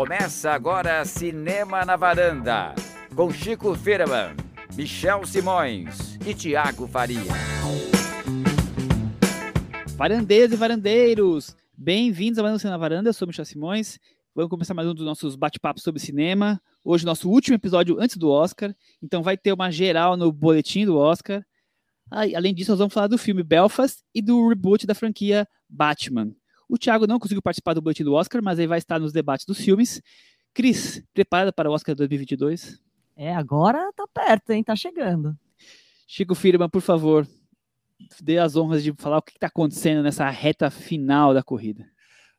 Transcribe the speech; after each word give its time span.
Começa 0.00 0.52
agora 0.52 1.04
Cinema 1.04 1.84
na 1.84 1.94
Varanda, 1.94 2.74
com 3.14 3.30
Chico 3.30 3.74
Firman, 3.74 4.34
Michel 4.74 5.26
Simões 5.26 6.18
e 6.26 6.32
Tiago 6.32 6.88
Faria. 6.88 7.20
Varandeiros 9.98 10.54
e 10.54 10.56
varandeiros, 10.56 11.54
bem-vindos 11.76 12.38
ao 12.38 12.44
Varanda 12.46 12.70
na 12.70 12.78
Varanda, 12.78 13.08
eu 13.10 13.12
sou 13.12 13.28
Michel 13.28 13.44
Simões. 13.44 13.98
Vamos 14.34 14.48
começar 14.48 14.72
mais 14.72 14.88
um 14.88 14.94
dos 14.94 15.04
nossos 15.04 15.36
bate-papos 15.36 15.82
sobre 15.82 16.00
cinema. 16.00 16.58
Hoje, 16.82 17.04
nosso 17.04 17.28
último 17.28 17.56
episódio 17.56 18.00
antes 18.00 18.16
do 18.16 18.30
Oscar, 18.30 18.74
então 19.02 19.22
vai 19.22 19.36
ter 19.36 19.52
uma 19.52 19.70
geral 19.70 20.16
no 20.16 20.32
boletim 20.32 20.86
do 20.86 20.96
Oscar. 20.96 21.44
Além 22.10 22.54
disso, 22.54 22.70
nós 22.70 22.78
vamos 22.78 22.94
falar 22.94 23.06
do 23.06 23.18
filme 23.18 23.42
Belfast 23.42 23.98
e 24.14 24.22
do 24.22 24.48
reboot 24.48 24.86
da 24.86 24.94
franquia 24.94 25.46
Batman. 25.68 26.34
O 26.70 26.78
Thiago 26.78 27.04
não 27.04 27.18
conseguiu 27.18 27.42
participar 27.42 27.74
do 27.74 27.82
boletim 27.82 28.04
do 28.04 28.14
Oscar, 28.14 28.40
mas 28.40 28.58
ele 28.58 28.68
vai 28.68 28.78
estar 28.78 29.00
nos 29.00 29.12
debates 29.12 29.44
dos 29.44 29.58
filmes. 29.58 30.00
Cris, 30.54 31.02
preparada 31.12 31.52
para 31.52 31.68
o 31.68 31.72
Oscar 31.72 31.96
2022? 31.96 32.80
É, 33.16 33.34
agora 33.34 33.90
tá 33.96 34.06
perto, 34.06 34.50
hein? 34.50 34.62
Tá 34.62 34.76
chegando. 34.76 35.36
Chico 36.06 36.34
Firman, 36.34 36.68
por 36.68 36.80
favor, 36.80 37.26
dê 38.22 38.38
as 38.38 38.54
honras 38.54 38.84
de 38.84 38.92
falar 38.96 39.18
o 39.18 39.22
que 39.22 39.32
está 39.32 39.48
acontecendo 39.48 40.00
nessa 40.00 40.30
reta 40.30 40.70
final 40.70 41.34
da 41.34 41.42
corrida. 41.42 41.84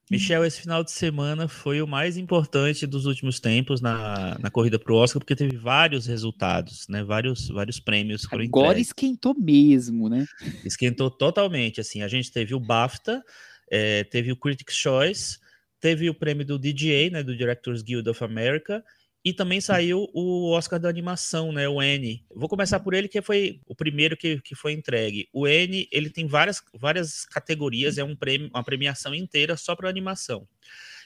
Michel, 0.10 0.44
esse 0.44 0.62
final 0.62 0.84
de 0.84 0.92
semana 0.92 1.48
foi 1.48 1.82
o 1.82 1.88
mais 1.88 2.18
importante 2.18 2.86
dos 2.86 3.06
últimos 3.06 3.40
tempos 3.40 3.80
na, 3.80 4.38
na 4.40 4.50
corrida 4.50 4.78
para 4.78 4.92
o 4.92 4.98
Oscar, 4.98 5.22
porque 5.22 5.36
teve 5.36 5.56
vários 5.56 6.06
resultados, 6.06 6.86
né? 6.90 7.04
Vários, 7.04 7.48
vários 7.48 7.80
prêmios. 7.80 8.28
Agora 8.30 8.80
esquentou 8.80 9.34
mesmo, 9.38 10.10
né? 10.10 10.26
Esquentou 10.66 11.10
totalmente. 11.10 11.80
Assim, 11.80 12.02
a 12.02 12.10
gente 12.10 12.30
teve 12.30 12.54
o 12.54 12.60
BAFTA, 12.60 13.24
é, 13.72 14.04
teve 14.04 14.34
o 14.34 14.36
Critics' 14.36 14.76
Choice, 14.76 15.40
teve 15.80 16.10
o 16.10 16.14
prêmio 16.14 16.46
do 16.46 16.60
DGA, 16.60 17.10
né? 17.10 17.24
Do 17.24 17.36
Directors 17.36 17.82
Guild 17.82 18.08
of 18.10 18.22
America, 18.22 18.84
e 19.24 19.32
também 19.32 19.62
saiu 19.62 20.10
o 20.14 20.52
Oscar 20.52 20.80
da 20.80 20.90
animação, 20.90 21.54
né? 21.54 21.70
O 21.70 21.82
N. 21.82 22.26
Vou 22.36 22.50
começar 22.50 22.82
por 22.82 22.94
ele, 22.94 23.08
que 23.08 23.22
foi 23.22 23.62
o 23.66 23.74
primeiro 23.74 24.18
que, 24.18 24.42
que 24.42 24.54
foi 24.56 24.74
entregue. 24.74 25.30
O 25.32 25.48
N, 25.48 25.88
ele 25.92 26.10
tem 26.10 26.28
várias, 26.28 26.62
várias 26.74 27.26
categorias, 27.26 27.98
é 27.98 28.04
um 28.04 28.16
prêmio, 28.16 28.50
uma 28.54 28.64
premiação 28.64 29.16
inteira 29.16 29.56
só 29.56 29.76
para 29.76 29.90
animação. 29.90 30.46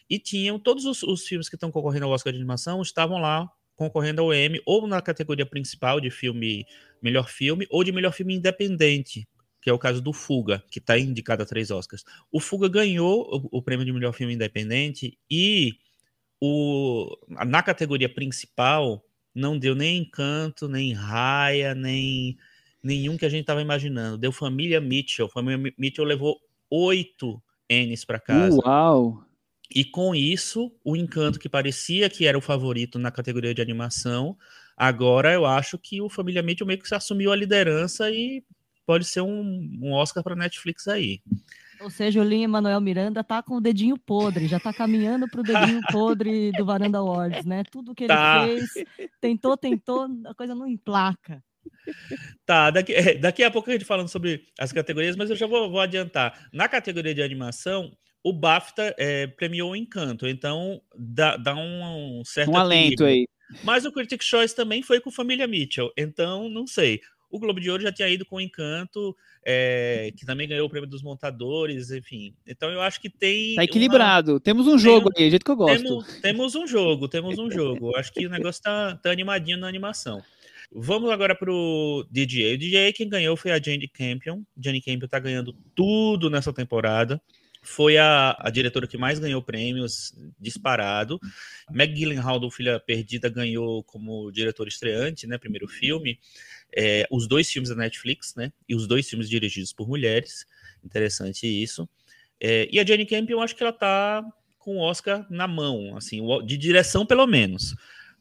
E 0.10 0.18
tinham 0.18 0.58
todos 0.58 0.86
os, 0.86 1.04
os 1.04 1.28
filmes 1.28 1.48
que 1.48 1.56
estão 1.56 1.72
concorrendo 1.72 2.06
ao 2.06 2.12
Oscar 2.12 2.34
de 2.34 2.40
animação 2.40 2.82
estavam 2.82 3.20
lá 3.20 3.48
concorrendo 3.76 4.22
ao 4.22 4.34
M, 4.34 4.62
ou 4.66 4.88
na 4.88 5.02
categoria 5.02 5.46
principal 5.46 6.00
de 6.00 6.10
filme, 6.10 6.66
melhor 7.02 7.30
filme, 7.30 7.68
ou 7.70 7.84
de 7.84 7.92
melhor 7.92 8.14
filme 8.14 8.34
independente, 8.34 9.28
que 9.66 9.70
é 9.72 9.74
o 9.74 9.80
caso 9.80 10.00
do 10.00 10.14
Fuga, 10.14 10.64
que 10.70 10.78
está 10.78 10.96
indicado 10.96 11.42
a 11.42 11.46
três 11.46 11.72
Oscars. 11.72 12.06
O 12.32 12.40
Fuga 12.40 12.70
ganhou 12.70 13.50
o, 13.52 13.58
o 13.58 13.62
prêmio 13.64 13.84
de 13.84 13.92
melhor 13.92 14.14
filme 14.14 14.36
independente 14.36 15.18
e 15.28 15.74
o, 16.40 17.10
na 17.48 17.64
categoria 17.64 18.08
principal 18.08 19.04
não 19.34 19.58
deu 19.58 19.74
nem 19.74 19.98
Encanto, 19.98 20.68
nem 20.68 20.94
Raia, 20.94 21.74
nem 21.74 22.38
nenhum 22.84 23.18
que 23.18 23.26
a 23.26 23.30
gente 23.30 23.42
estava 23.42 23.60
imaginando. 23.60 24.20
Deu 24.20 24.32
Família 24.32 24.80
Mitchell. 24.80 25.28
Família 25.28 25.74
Mitchell 25.76 26.06
levou 26.06 26.40
oito 26.70 27.42
N's 27.68 28.06
para 28.06 28.20
casa. 28.20 28.62
Uau! 28.64 29.26
E 29.74 29.84
com 29.84 30.14
isso, 30.14 30.72
o 30.84 30.96
Encanto, 30.96 31.40
que 31.40 31.50
parecia 31.50 32.08
que 32.08 32.28
era 32.28 32.38
o 32.38 32.42
favorito 32.42 33.00
na 33.00 33.10
categoria 33.10 33.52
de 33.52 33.64
animação, 33.64 34.38
agora 34.78 35.34
eu 35.34 35.44
acho 35.44 35.76
que 35.80 36.00
o 36.04 36.08
Família 36.08 36.44
Mitchell 36.44 36.68
meio 36.68 36.80
que 36.80 36.94
assumiu 36.94 37.32
a 37.32 37.36
liderança 37.36 38.12
e 38.12 38.44
pode 38.86 39.06
ser 39.06 39.22
um, 39.22 39.70
um 39.82 39.94
Oscar 39.94 40.24
para 40.24 40.36
Netflix 40.36 40.88
aí. 40.88 41.22
Ou 41.82 41.90
seja, 41.90 42.22
o 42.22 42.24
Lin 42.24 42.48
Manuel 42.48 42.80
Miranda 42.80 43.24
tá 43.24 43.44
com 43.44 43.58
o 43.58 43.62
dedinho 43.62 43.98
podre, 43.98 44.48
já 44.48 44.60
tá 44.60 44.74
caminhando 44.74 45.28
pro 45.28 45.44
dedinho 45.44 45.82
podre 45.92 46.52
do 46.54 46.66
Varanda 46.66 47.00
Awards, 47.00 47.46
né? 47.46 47.64
Tudo 47.70 47.94
que 47.94 48.06
ele 48.06 48.14
tá. 48.14 48.46
fez, 48.46 49.10
tentou, 49.20 49.58
tentou, 49.58 50.08
a 50.26 50.34
coisa 50.34 50.56
não 50.56 50.68
emplaca. 50.68 51.44
Tá, 52.46 52.70
daqui, 52.72 52.94
é, 52.94 53.16
daqui 53.16 53.44
a 53.44 53.52
pouco 53.52 53.70
a 53.70 53.74
gente 53.74 53.86
falando 53.86 54.08
sobre 54.08 54.46
as 54.60 54.72
categorias, 54.72 55.16
mas 55.16 55.30
eu 55.30 55.36
já 55.36 55.48
vou, 55.48 55.70
vou 55.70 55.80
adiantar. 55.80 56.48
Na 56.54 56.68
categoria 56.68 57.14
de 57.14 57.22
animação, 57.22 57.92
o 58.24 58.32
BAFTA 58.32 58.96
é, 58.98 59.28
premiou 59.28 59.72
o 59.72 59.76
Encanto, 59.76 60.28
então 60.28 60.82
dá, 60.98 61.38
dá 61.38 61.56
um, 61.56 62.20
um 62.20 62.26
certo. 62.26 62.52
Um 62.52 62.58
alento 62.58 63.04
aí. 63.04 63.28
Mas 63.64 63.86
o 63.86 63.92
Critics' 63.92 64.26
Choice 64.26 64.56
também 64.56 64.82
foi 64.82 65.00
com 65.00 65.12
Família 65.12 65.48
Mitchell, 65.48 65.92
então 65.96 66.50
não 66.50 66.66
sei. 66.66 67.02
O 67.36 67.40
Globo 67.40 67.60
de 67.60 67.70
Ouro 67.70 67.84
já 67.84 67.92
tinha 67.92 68.08
ido 68.08 68.26
com 68.26 68.38
o 68.38 68.42
Encanto, 68.42 69.14
é, 69.46 70.10
que 70.16 70.26
também 70.26 70.48
ganhou 70.48 70.66
o 70.66 70.70
prêmio 70.70 70.90
dos 70.90 71.04
montadores, 71.04 71.92
enfim. 71.92 72.34
Então 72.48 72.70
eu 72.70 72.80
acho 72.80 73.02
que 73.02 73.10
tem. 73.10 73.56
Tá 73.56 73.64
equilibrado. 73.66 74.34
Uma... 74.34 74.40
Temos 74.40 74.68
um 74.68 74.78
jogo 74.78 75.12
tem, 75.12 75.26
aí, 75.26 75.30
jeito 75.30 75.44
que 75.44 75.52
eu 75.52 75.56
gosto. 75.58 75.84
Temos, 75.84 76.22
temos, 76.22 76.56
um 76.56 76.66
jogo, 76.66 77.10
temos 77.10 77.38
um 77.38 77.52
jogo. 77.52 77.92
Eu 77.92 78.00
acho 78.00 78.14
que 78.14 78.26
o 78.26 78.30
negócio 78.30 78.64
tá, 78.64 78.96
tá 78.96 79.12
animadinho 79.12 79.58
na 79.58 79.68
animação. 79.68 80.24
Vamos 80.72 81.12
agora 81.12 81.36
pro 81.36 82.08
DJ. 82.10 82.54
O 82.54 82.58
DJ 82.58 82.94
quem 82.94 83.10
ganhou 83.10 83.36
foi 83.36 83.52
a 83.52 83.62
Jane 83.62 83.90
Campion. 83.90 84.42
Jane 84.58 84.82
Campion 84.82 85.10
tá 85.10 85.20
ganhando 85.20 85.54
tudo 85.76 86.30
nessa 86.30 86.54
temporada. 86.54 87.22
Foi 87.62 87.98
a, 87.98 88.38
a 88.40 88.50
diretora 88.50 88.88
que 88.88 88.98
mais 88.98 89.20
ganhou 89.20 89.42
prêmios, 89.42 90.14
disparado. 90.40 91.20
Meg 91.70 91.94
Gyllenhaal, 91.94 92.40
do 92.40 92.50
Filha 92.50 92.80
Perdida, 92.80 93.28
ganhou 93.28 93.84
como 93.84 94.32
diretor 94.32 94.68
estreante, 94.68 95.28
né? 95.28 95.38
Primeiro 95.38 95.68
filme 95.68 96.18
é, 96.76 97.08
os 97.12 97.28
dois 97.28 97.50
filmes 97.50 97.70
da 97.70 97.76
Netflix, 97.76 98.36
né? 98.36 98.52
E 98.68 98.76
os 98.76 98.88
dois 98.88 99.10
filmes 99.10 99.30
dirigidos 99.30 99.74
por 99.74 99.88
mulheres. 99.88 100.46
Interessante 100.84 101.48
isso. 101.48 101.88
É, 102.40 102.68
e 102.72 102.80
a 102.80 102.86
Jane 102.86 103.06
Campion, 103.06 103.38
eu 103.38 103.42
acho 103.42 103.56
que 103.56 103.64
ela 103.64 103.74
tá 103.74 104.24
com 104.60 104.78
o 104.78 104.82
Oscar 104.82 105.26
na 105.30 105.48
mão, 105.48 105.96
assim, 105.96 106.22
de 106.46 106.58
direção 106.58 107.06
pelo 107.06 107.26
menos. 107.28 107.76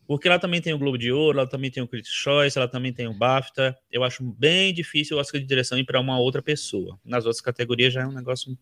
Porque 0.06 0.28
ela 0.28 0.38
também 0.38 0.60
tem 0.60 0.74
o 0.74 0.78
Globo 0.78 0.98
de 0.98 1.10
Ouro, 1.10 1.38
ela 1.38 1.48
também 1.48 1.70
tem 1.70 1.82
o 1.82 1.88
Critics' 1.88 2.14
Choice, 2.14 2.58
ela 2.58 2.68
também 2.68 2.92
tem 2.92 3.06
o 3.06 3.14
BAFTA. 3.14 3.74
Eu 3.90 4.04
acho 4.04 4.22
bem 4.22 4.72
difícil 4.72 5.16
o 5.16 5.20
Oscar 5.20 5.40
de 5.40 5.46
direção 5.46 5.78
ir 5.78 5.84
para 5.84 5.98
uma 5.98 6.18
outra 6.18 6.42
pessoa. 6.42 6.98
Nas 7.04 7.24
outras 7.24 7.40
categorias 7.40 7.94
já 7.94 8.02
é 8.02 8.06
um 8.06 8.12
negócio 8.12 8.56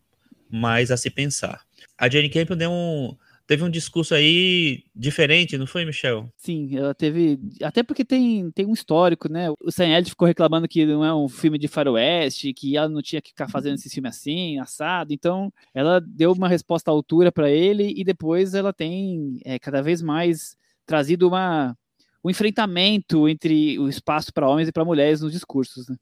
mais 0.49 0.91
a 0.91 0.97
se 0.97 1.09
pensar. 1.09 1.61
A 1.97 2.09
Jane 2.09 2.29
Campion 2.29 2.55
deu 2.55 2.71
um, 2.71 3.17
teve 3.45 3.63
um 3.63 3.69
discurso 3.69 4.15
aí 4.15 4.83
diferente, 4.95 5.57
não 5.57 5.67
foi, 5.67 5.85
Michel? 5.85 6.29
Sim, 6.37 6.77
ela 6.77 6.93
teve. 6.93 7.39
Até 7.61 7.83
porque 7.83 8.05
tem, 8.05 8.49
tem 8.51 8.65
um 8.65 8.73
histórico, 8.73 9.31
né? 9.31 9.49
O 9.61 9.71
Sam 9.71 9.85
Elliott 9.85 10.09
ficou 10.11 10.27
reclamando 10.27 10.67
que 10.67 10.85
não 10.85 11.03
é 11.03 11.13
um 11.13 11.27
filme 11.27 11.57
de 11.57 11.67
faroeste, 11.67 12.53
que 12.53 12.77
ela 12.77 12.89
não 12.89 13.01
tinha 13.01 13.21
que 13.21 13.29
ficar 13.29 13.49
fazendo 13.49 13.75
esse 13.75 13.89
filme 13.89 14.09
assim, 14.09 14.59
assado. 14.59 15.13
Então, 15.13 15.51
ela 15.73 15.99
deu 15.99 16.31
uma 16.31 16.47
resposta 16.47 16.89
à 16.89 16.93
altura 16.93 17.31
para 17.31 17.49
ele 17.49 17.93
e 17.95 18.03
depois 18.03 18.53
ela 18.53 18.71
tem 18.73 19.39
é, 19.43 19.59
cada 19.59 19.81
vez 19.81 20.01
mais 20.01 20.55
trazido 20.85 21.27
uma, 21.27 21.77
um 22.23 22.29
enfrentamento 22.29 23.27
entre 23.27 23.77
o 23.79 23.89
espaço 23.89 24.33
para 24.33 24.47
homens 24.47 24.67
e 24.69 24.71
para 24.71 24.85
mulheres 24.85 25.21
nos 25.21 25.31
discursos, 25.31 25.87
né? 25.87 25.95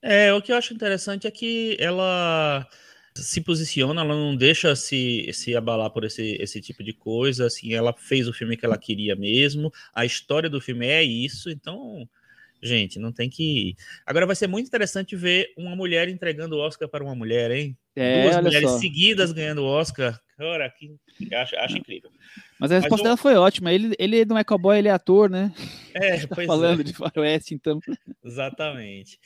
É, 0.00 0.32
o 0.32 0.40
que 0.40 0.52
eu 0.52 0.56
acho 0.56 0.72
interessante 0.72 1.26
é 1.26 1.30
que 1.30 1.76
ela 1.80 2.64
se 3.22 3.40
posiciona, 3.40 4.00
ela 4.02 4.14
não 4.14 4.34
deixa 4.34 4.74
se, 4.76 5.30
se 5.32 5.56
abalar 5.56 5.90
por 5.90 6.04
esse, 6.04 6.36
esse 6.40 6.60
tipo 6.60 6.82
de 6.82 6.92
coisa, 6.92 7.46
assim, 7.46 7.74
ela 7.74 7.92
fez 7.92 8.28
o 8.28 8.32
filme 8.32 8.56
que 8.56 8.64
ela 8.64 8.78
queria 8.78 9.14
mesmo, 9.16 9.72
a 9.94 10.04
história 10.04 10.48
do 10.48 10.60
filme 10.60 10.86
é 10.86 11.02
isso, 11.02 11.50
então, 11.50 12.08
gente, 12.62 12.98
não 12.98 13.12
tem 13.12 13.28
que... 13.28 13.76
Agora 14.06 14.26
vai 14.26 14.36
ser 14.36 14.46
muito 14.46 14.66
interessante 14.66 15.16
ver 15.16 15.52
uma 15.56 15.74
mulher 15.74 16.08
entregando 16.08 16.56
o 16.56 16.60
Oscar 16.60 16.88
para 16.88 17.04
uma 17.04 17.14
mulher, 17.14 17.50
hein? 17.50 17.76
É, 17.94 18.22
Duas 18.22 18.42
mulheres 18.42 18.70
só. 18.70 18.78
seguidas 18.78 19.32
ganhando 19.32 19.62
o 19.62 19.66
Oscar, 19.66 20.20
cara, 20.36 20.70
que, 20.70 20.96
acho, 21.34 21.56
acho 21.56 21.78
incrível. 21.78 22.10
Mas 22.58 22.70
a 22.70 22.76
resposta 22.76 23.02
Mas, 23.02 23.02
dela 23.02 23.16
foi 23.16 23.34
ótima, 23.34 23.72
ele, 23.72 23.94
ele 23.98 24.24
não 24.24 24.38
é 24.38 24.44
cowboy, 24.44 24.78
ele 24.78 24.88
é 24.88 24.92
ator, 24.92 25.28
né? 25.28 25.52
É, 25.94 26.18
tá 26.26 26.36
falando 26.46 26.80
é. 26.80 26.84
de 26.84 26.92
faroeste, 26.92 27.54
então. 27.54 27.80
Exatamente. 28.24 29.18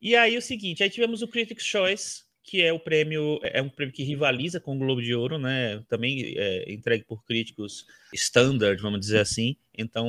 E 0.00 0.16
aí 0.16 0.36
o 0.36 0.42
seguinte, 0.42 0.82
aí 0.82 0.90
tivemos 0.90 1.20
o 1.20 1.28
Critics' 1.28 1.64
Choice, 1.64 2.22
que 2.42 2.62
é 2.62 2.72
o 2.72 2.80
prêmio, 2.80 3.38
é 3.42 3.60
um 3.62 3.68
prêmio 3.68 3.94
que 3.94 4.02
rivaliza 4.02 4.58
com 4.58 4.74
o 4.74 4.78
Globo 4.78 5.02
de 5.02 5.14
Ouro, 5.14 5.38
né? 5.38 5.82
Também 5.88 6.34
é 6.36 6.72
entregue 6.72 7.04
por 7.04 7.24
críticos 7.24 7.86
standard, 8.12 8.80
vamos 8.80 9.00
dizer 9.00 9.20
assim. 9.20 9.56
Então, 9.76 10.08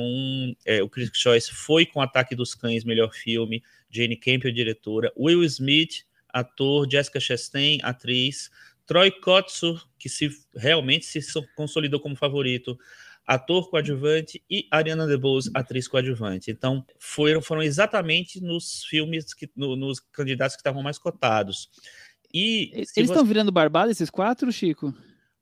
é, 0.64 0.82
o 0.82 0.88
Critics' 0.88 1.20
Choice 1.20 1.52
foi 1.52 1.86
com 1.86 2.00
Ataque 2.00 2.34
dos 2.34 2.54
Cães, 2.54 2.84
melhor 2.84 3.12
filme, 3.12 3.62
Jane 3.90 4.16
Campion, 4.16 4.52
diretora, 4.52 5.12
Will 5.16 5.44
Smith, 5.44 6.04
ator, 6.28 6.88
Jessica 6.90 7.20
Chastain, 7.20 7.78
atriz, 7.82 8.50
Troy 8.86 9.10
Kotsur, 9.10 9.86
que 9.98 10.08
se 10.08 10.30
realmente 10.54 11.04
se 11.04 11.20
consolidou 11.54 12.00
como 12.00 12.16
favorito, 12.16 12.78
ator 13.26 13.70
coadjuvante, 13.70 14.42
e 14.50 14.66
Ariana 14.70 15.06
DeBose, 15.06 15.50
atriz 15.54 15.86
coadjuvante. 15.86 16.50
Então, 16.50 16.84
foram, 16.98 17.40
foram 17.40 17.62
exatamente 17.62 18.40
nos 18.40 18.84
filmes, 18.84 19.32
que, 19.32 19.48
no, 19.54 19.76
nos 19.76 20.00
candidatos 20.00 20.56
que 20.56 20.60
estavam 20.60 20.82
mais 20.82 20.98
cotados. 20.98 21.70
E 22.32 22.70
Eles 22.72 22.90
estão 22.96 23.16
você... 23.16 23.24
virando 23.24 23.52
barbada, 23.52 23.90
esses 23.90 24.10
quatro, 24.10 24.50
Chico? 24.50 24.94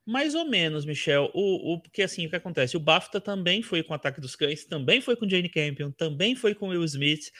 Mais 0.04 0.34
ou 0.34 0.44
menos, 0.44 0.84
Michel. 0.84 1.30
O, 1.32 1.74
o, 1.74 1.80
porque 1.80 2.02
assim, 2.02 2.26
o 2.26 2.30
que 2.30 2.36
acontece? 2.36 2.76
O 2.76 2.80
BAFTA 2.80 3.20
também 3.20 3.62
foi 3.62 3.82
com 3.82 3.92
o 3.92 3.96
Ataque 3.96 4.20
dos 4.20 4.34
Cães, 4.34 4.64
também 4.64 5.00
foi 5.00 5.14
com 5.14 5.28
Jane 5.28 5.48
Campion, 5.48 5.92
também 5.92 6.34
foi 6.34 6.54
com 6.54 6.68
Will 6.68 6.84
Smith. 6.84 7.30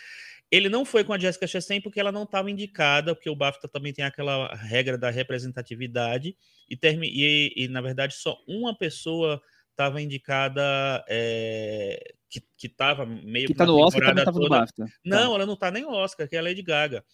Ele 0.51 0.69
não 0.69 0.85
foi 0.85 1.05
com 1.05 1.13
a 1.13 1.19
Jessica 1.19 1.47
Chastain 1.47 1.81
porque 1.81 1.99
ela 2.01 2.13
não 2.13 2.25
estava 2.25 2.51
indicada, 2.51 3.15
porque 3.15 3.31
o 3.31 3.37
BAFTA 3.37 3.69
também 3.69 3.93
tem 3.93 4.05
aquela 4.05 4.55
regra 4.55 4.99
da 4.99 5.11
representatividade, 5.11 6.37
e, 6.69 6.79
e, 6.83 7.53
e 7.57 7.69
na 7.69 7.81
verdade 7.81 8.15
só 8.15 8.37
uma 8.47 8.77
pessoa 8.77 9.41
estava 9.71 10.01
indicada. 10.03 11.05
É, 11.09 12.15
que, 12.29 12.41
que 12.57 12.69
tava 12.69 13.05
meio 13.05 13.49
que 13.49 13.55
tá 13.55 13.67
no 13.67 13.77
Oscar 13.77 14.07
também 14.07 14.25
tava 14.25 14.39
toda. 14.39 14.45
no 14.45 14.61
BAFTA. 14.61 14.87
Não, 15.05 15.31
tá. 15.31 15.35
ela 15.35 15.47
não 15.47 15.57
tá 15.57 15.71
nem 15.71 15.83
no 15.83 15.91
Oscar, 15.91 16.29
que 16.29 16.37
é 16.37 16.39
a 16.39 16.43
Lady 16.43 16.63
Gaga. 16.63 17.05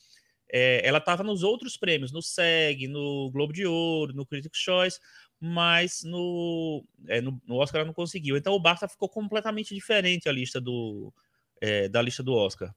É, 0.52 0.86
ela 0.86 0.98
estava 0.98 1.22
nos 1.22 1.42
outros 1.42 1.76
prêmios, 1.76 2.12
no 2.12 2.22
SEG, 2.22 2.86
no 2.86 3.30
Globo 3.30 3.52
de 3.52 3.66
Ouro, 3.66 4.12
no 4.12 4.24
Critics' 4.24 4.60
Choice, 4.60 5.00
mas 5.40 6.02
no, 6.04 6.84
é, 7.08 7.20
no, 7.20 7.40
no, 7.46 7.56
Oscar 7.56 7.80
ela 7.80 7.86
não 7.86 7.94
conseguiu. 7.94 8.36
Então 8.36 8.54
o 8.54 8.60
BAFTA 8.60 8.88
ficou 8.88 9.08
completamente 9.08 9.74
diferente 9.74 10.28
a 10.28 10.32
lista 10.32 10.60
do, 10.60 11.12
é, 11.60 11.88
da 11.88 12.00
lista 12.00 12.22
do 12.22 12.32
Oscar. 12.32 12.74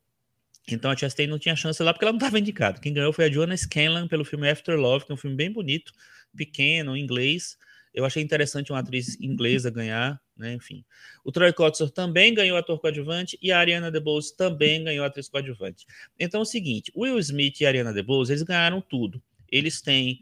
Então 0.68 0.92
a 0.92 0.96
Chastain 0.96 1.28
não 1.28 1.40
tinha 1.40 1.56
chance 1.56 1.82
lá 1.82 1.94
porque 1.94 2.06
ela 2.06 2.12
não 2.12 2.20
estava 2.20 2.40
indicada. 2.40 2.80
Quem 2.80 2.94
ganhou 2.94 3.14
foi 3.14 3.26
a 3.26 3.32
Joanna 3.32 3.56
Scanlon 3.56 4.08
pelo 4.08 4.26
filme 4.26 4.50
After 4.50 4.78
Love, 4.78 5.06
que 5.06 5.12
é 5.12 5.16
um 5.16 5.18
filme 5.18 5.36
bem 5.36 5.52
bonito, 5.52 5.92
pequeno, 6.36 6.96
em 6.96 7.02
inglês. 7.02 7.58
Eu 7.94 8.06
achei 8.06 8.22
interessante 8.22 8.72
uma 8.72 8.80
atriz 8.80 9.20
inglesa 9.20 9.70
ganhar, 9.72 10.22
né? 10.40 10.54
Enfim. 10.54 10.84
O 11.24 11.32
Troy 11.32 11.52
Kotsur 11.52 11.92
também 11.92 12.34
ganhou 12.34 12.58
ator 12.58 12.80
coadjuvante 12.80 13.38
e 13.42 13.52
a 13.52 13.60
Ariana 13.60 13.92
DeBose 13.92 14.36
também 14.36 14.84
ganhou 14.84 15.06
atriz 15.06 15.28
coadjuvante. 15.28 15.86
Então 16.18 16.40
é 16.40 16.44
o 16.44 16.46
seguinte, 16.46 16.92
Will 16.96 17.20
Smith 17.20 17.60
e 17.60 17.66
Ariana 17.66 17.94
DeBose, 17.94 18.32
eles 18.32 18.44
ganharam 18.44 18.82
tudo. 18.82 19.22
Eles 19.52 19.82
têm 19.82 20.22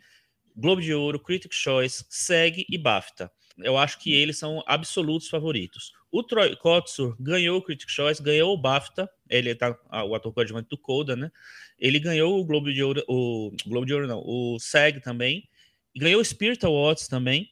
Globo 0.56 0.82
de 0.82 0.94
Ouro, 0.94 1.20
Critics' 1.20 1.58
Choice, 1.58 2.04
SEG 2.10 2.66
e 2.68 2.78
BAFTA. 2.78 3.32
Eu 3.60 3.78
acho 3.78 4.00
que 4.00 4.14
eles 4.14 4.38
são 4.38 4.64
absolutos 4.66 5.30
favoritos. 5.30 5.92
O 6.12 6.24
Troy 6.24 6.56
Kotsur 6.56 7.16
ganhou 7.20 7.58
o 7.58 7.62
Critics' 7.62 7.94
Choice, 7.94 8.22
ganhou 8.22 8.54
o 8.54 8.58
BAFTA, 8.58 9.10
ele 9.30 9.54
tá 9.54 9.78
o 10.06 10.16
ator 10.16 10.34
coadjuvante 10.34 10.70
do 10.70 10.78
Coda, 10.78 11.16
né? 11.16 11.32
Ele 11.78 12.00
ganhou 12.00 12.40
o 12.40 12.46
Globo 12.46 12.74
de 12.74 12.82
Ouro, 12.82 13.04
o 13.08 13.52
Globo 13.66 13.86
de 13.86 13.94
Ouro 13.94 14.08
não, 14.08 14.24
o 14.26 14.58
SEG 14.60 15.00
também, 15.02 15.48
ganhou 15.96 16.22
o 16.22 16.26
Spirit 16.26 16.66
Awards 16.66 17.08
também. 17.08 17.52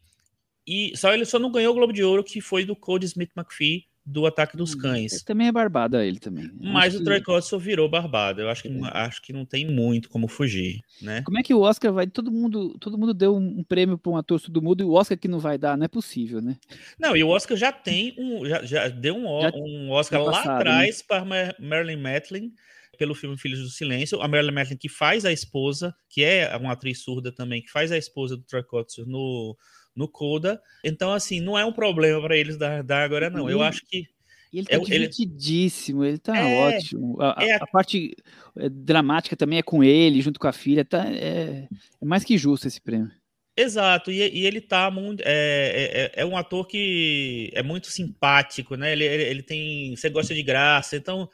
E 0.67 0.95
só 0.95 1.13
ele 1.13 1.25
só 1.25 1.37
não 1.37 1.51
ganhou 1.51 1.71
o 1.73 1.75
Globo 1.75 1.93
de 1.93 2.03
Ouro, 2.03 2.23
que 2.23 2.41
foi 2.41 2.65
do 2.65 2.75
Cody 2.75 3.05
Smith 3.05 3.31
McPhee 3.35 3.85
do 4.05 4.25
Ataque 4.27 4.55
dos 4.55 4.75
hum, 4.75 4.77
Cães. 4.77 5.13
Ele 5.13 5.23
também 5.23 5.47
é 5.47 5.51
barbado 5.51 5.97
ele 5.97 6.19
também. 6.19 6.51
Mas 6.61 6.95
o 6.95 7.03
Troy 7.03 7.19
Kotsur 7.21 7.59
virou 7.59 7.89
barbado. 7.89 8.39
Eu 8.39 8.49
acho 8.49 8.61
que, 8.61 8.67
é. 8.67 8.79
acho 8.93 9.21
que 9.21 9.33
não 9.33 9.45
tem 9.45 9.65
muito 9.65 10.09
como 10.09 10.27
fugir, 10.27 10.81
né? 11.01 11.23
Como 11.23 11.39
é 11.39 11.43
que 11.43 11.53
o 11.53 11.61
Oscar 11.61 11.91
vai... 11.91 12.05
Todo 12.05 12.31
mundo, 12.31 12.77
todo 12.79 12.99
mundo 12.99 13.15
deu 13.15 13.35
um, 13.35 13.63
prêmio 13.63 13.97
para 13.97 14.11
um 14.11 14.17
ator 14.17 14.39
surdo 14.39 14.61
mudo 14.61 14.83
e 14.83 14.85
o 14.85 14.91
Oscar 14.91 15.17
que 15.17 15.27
não 15.27 15.39
vai 15.39 15.57
dar, 15.57 15.75
não 15.75 15.85
é 15.85 15.87
possível, 15.87 16.39
né? 16.39 16.55
Não, 16.99 17.17
e 17.17 17.23
o 17.23 17.29
Oscar 17.29 17.57
já 17.57 17.71
tem 17.71 18.15
um... 18.19 18.45
Já, 18.45 18.63
já 18.63 18.87
deu 18.89 19.15
um, 19.15 19.41
já, 19.41 19.51
um 19.55 19.89
Oscar 19.89 20.23
lá 20.23 20.31
passado, 20.33 20.55
atrás 20.57 20.97
né? 20.97 21.03
para 21.07 21.55
Marilyn 21.59 21.97
Matlin 21.97 22.53
pelo 22.99 23.15
filme 23.15 23.37
Filhos 23.37 23.59
do 23.59 23.69
Silêncio. 23.69 24.21
A 24.21 24.27
Marilyn 24.27 24.53
Matlin 24.53 24.77
que 24.77 24.87
faz 24.87 25.25
a 25.25 25.31
esposa, 25.31 25.95
que 26.07 26.23
é 26.23 26.55
uma 26.57 26.73
atriz 26.73 27.01
surda 27.01 27.31
também, 27.31 27.63
que 27.63 27.71
faz 27.71 27.91
a 27.91 27.97
esposa 27.97 28.37
do 28.37 28.43
Troy 28.43 28.63
Kotsur 28.63 29.07
no 29.07 29.57
no 29.95 30.07
Coda. 30.07 30.61
Então, 30.83 31.13
assim, 31.13 31.39
não 31.39 31.57
é 31.57 31.65
um 31.65 31.71
problema 31.71 32.21
para 32.21 32.37
eles 32.37 32.57
dar, 32.57 32.83
dar 32.83 33.03
agora, 33.03 33.29
não. 33.29 33.49
Eu 33.49 33.61
acho 33.61 33.85
que. 33.85 34.07
Ele 34.53 34.65
tá 34.65 34.75
é, 34.75 34.79
divertidíssimo, 34.79 36.03
ele, 36.03 36.11
ele 36.11 36.17
tá 36.17 36.37
é, 36.37 36.77
ótimo. 36.77 37.21
A, 37.21 37.35
é, 37.43 37.55
a, 37.55 37.67
parte 37.67 38.15
eh, 38.57 38.69
dramática 38.69 39.35
também 39.35 39.59
é 39.59 39.63
com 39.63 39.83
ele, 39.83 40.21
junto 40.21 40.39
com 40.39 40.47
a 40.47 40.53
filha. 40.53 40.85
Tá, 40.85 41.05
é, 41.07 41.67
é 42.01 42.05
mais 42.05 42.23
que 42.23 42.37
justo 42.37 42.65
esse 42.65 42.79
prêmio. 42.79 43.11
Exato, 43.57 44.11
e, 44.11 44.17
e 44.17 44.45
ele 44.45 44.61
tá 44.61 44.89
muito. 44.91 45.21
É, 45.25 46.11
é, 46.15 46.21
é, 46.21 46.25
um 46.25 46.37
ator 46.37 46.67
que 46.67 47.49
é 47.53 47.63
muito 47.63 47.87
simpático, 47.87 48.75
né? 48.75 48.91
Ele, 48.93 49.03
ele, 49.03 49.23
ele, 49.23 49.43
tem. 49.43 49.95
Você 49.95 50.09
gosta 50.09 50.33
de 50.33 50.43
graça, 50.43 50.95
então. 50.95 51.29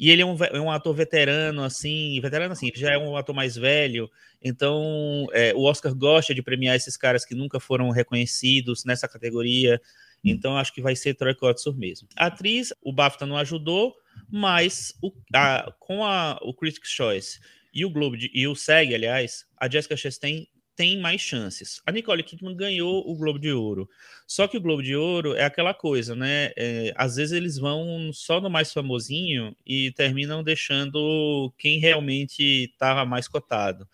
E 0.00 0.10
ele 0.10 0.22
é 0.22 0.24
um, 0.24 0.34
é 0.42 0.58
um 0.58 0.70
ator 0.70 0.94
veterano, 0.94 1.62
assim. 1.62 2.18
Veterano, 2.22 2.54
assim, 2.54 2.72
já 2.74 2.92
é 2.92 2.96
um 2.98 3.14
ator 3.18 3.34
mais 3.34 3.54
velho. 3.54 4.10
Então, 4.40 5.26
é, 5.30 5.52
o 5.54 5.64
Oscar 5.64 5.94
gosta 5.94 6.34
de 6.34 6.42
premiar 6.42 6.74
esses 6.74 6.96
caras 6.96 7.22
que 7.26 7.34
nunca 7.34 7.60
foram 7.60 7.90
reconhecidos 7.90 8.82
nessa 8.86 9.06
categoria. 9.06 9.78
Então, 10.24 10.56
acho 10.56 10.72
que 10.72 10.80
vai 10.80 10.96
ser 10.96 11.12
Troy 11.14 11.34
Kotsur 11.34 11.76
mesmo. 11.76 12.08
A 12.16 12.26
atriz, 12.26 12.72
o 12.82 12.94
BAFTA 12.94 13.26
não 13.26 13.36
ajudou, 13.36 13.94
mas 14.30 14.94
o, 15.02 15.12
a, 15.34 15.70
com 15.78 16.02
a, 16.02 16.38
o 16.40 16.54
Critics' 16.54 16.90
Choice 16.90 17.38
e 17.72 17.84
o 17.84 17.90
Globo 17.90 18.16
de, 18.16 18.30
e 18.32 18.48
o 18.48 18.54
SEG, 18.54 18.94
aliás, 18.94 19.44
a 19.58 19.68
Jessica 19.68 19.98
Chastain 19.98 20.46
tem 20.76 20.98
mais 20.98 21.20
chances. 21.20 21.80
A 21.86 21.92
Nicole 21.92 22.22
Kidman 22.22 22.56
ganhou 22.56 23.08
o 23.08 23.14
Globo 23.14 23.38
de 23.38 23.52
Ouro. 23.52 23.88
Só 24.26 24.48
que 24.48 24.56
o 24.56 24.60
Globo 24.60 24.82
de 24.82 24.96
Ouro 24.96 25.34
é 25.34 25.44
aquela 25.44 25.74
coisa, 25.74 26.14
né? 26.14 26.52
É, 26.56 26.92
às 26.96 27.16
vezes 27.16 27.32
eles 27.32 27.58
vão 27.58 28.12
só 28.12 28.40
no 28.40 28.48
mais 28.48 28.72
famosinho 28.72 29.54
e 29.66 29.92
terminam 29.92 30.42
deixando 30.42 31.52
quem 31.58 31.78
realmente 31.78 32.70
estava 32.72 33.04
mais 33.04 33.28
cotado. 33.28 33.88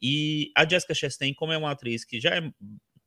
E 0.00 0.50
a 0.56 0.68
Jessica 0.68 0.94
Chastain, 0.94 1.32
como 1.32 1.52
é 1.52 1.56
uma 1.56 1.70
atriz 1.70 2.04
que 2.04 2.20
já 2.20 2.36
é 2.36 2.52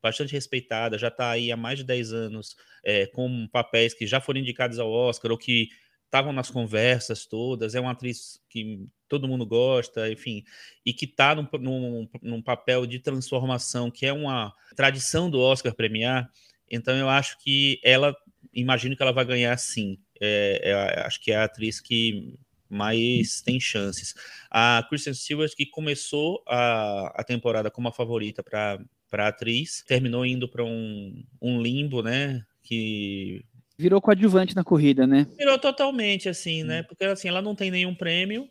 bastante 0.01 0.31
respeitada, 0.33 0.97
já 0.97 1.09
está 1.09 1.31
aí 1.31 1.51
há 1.51 1.57
mais 1.57 1.79
de 1.79 1.83
10 1.83 2.13
anos 2.13 2.55
é, 2.83 3.05
com 3.07 3.47
papéis 3.51 3.93
que 3.93 4.07
já 4.07 4.21
foram 4.21 4.39
indicados 4.39 4.79
ao 4.79 4.89
Oscar 4.89 5.31
ou 5.31 5.37
que 5.37 5.69
estavam 6.07 6.33
nas 6.33 6.49
conversas 6.49 7.25
todas, 7.25 7.75
é 7.75 7.79
uma 7.79 7.91
atriz 7.91 8.41
que 8.49 8.87
todo 9.07 9.27
mundo 9.27 9.45
gosta, 9.45 10.09
enfim, 10.09 10.43
e 10.85 10.93
que 10.93 11.05
está 11.05 11.35
num, 11.35 11.47
num, 11.59 12.09
num, 12.21 12.41
papel 12.41 12.85
de 12.85 12.99
transformação, 12.99 13.91
que 13.91 14.05
é 14.05 14.13
uma 14.13 14.53
tradição 14.75 15.29
do 15.29 15.39
Oscar 15.39 15.75
premiar, 15.75 16.29
então 16.69 16.95
eu 16.95 17.09
acho 17.09 17.37
que 17.39 17.79
ela, 17.83 18.15
imagino 18.53 18.95
que 18.95 19.01
ela 19.01 19.13
vai 19.13 19.25
ganhar 19.25 19.57
sim, 19.57 19.99
é, 20.19 20.61
é, 20.63 21.01
acho 21.01 21.21
que 21.21 21.31
é 21.31 21.37
a 21.37 21.43
atriz 21.43 21.79
que 21.79 22.37
mais 22.69 23.41
tem 23.41 23.59
chances. 23.59 24.13
A 24.51 24.85
Kristen 24.89 25.13
Stewart, 25.13 25.53
que 25.55 25.65
começou 25.65 26.43
a, 26.47 27.13
a 27.15 27.23
temporada 27.23 27.71
como 27.71 27.87
a 27.87 27.93
favorita 27.93 28.43
para 28.43 29.27
atriz, 29.27 29.83
terminou 29.87 30.25
indo 30.25 30.49
para 30.49 30.63
um, 30.63 31.23
um 31.41 31.61
limbo, 31.61 32.01
né? 32.01 32.45
Que 32.61 33.45
virou 33.77 34.01
coadjuvante 34.01 34.55
na 34.55 34.63
corrida, 34.63 35.05
né? 35.05 35.27
Virou 35.37 35.57
totalmente 35.59 36.27
assim, 36.27 36.63
né? 36.63 36.83
Porque 36.83 37.05
assim, 37.05 37.27
ela 37.27 37.41
não 37.41 37.55
tem 37.55 37.69
nenhum 37.69 37.93
prêmio, 37.93 38.49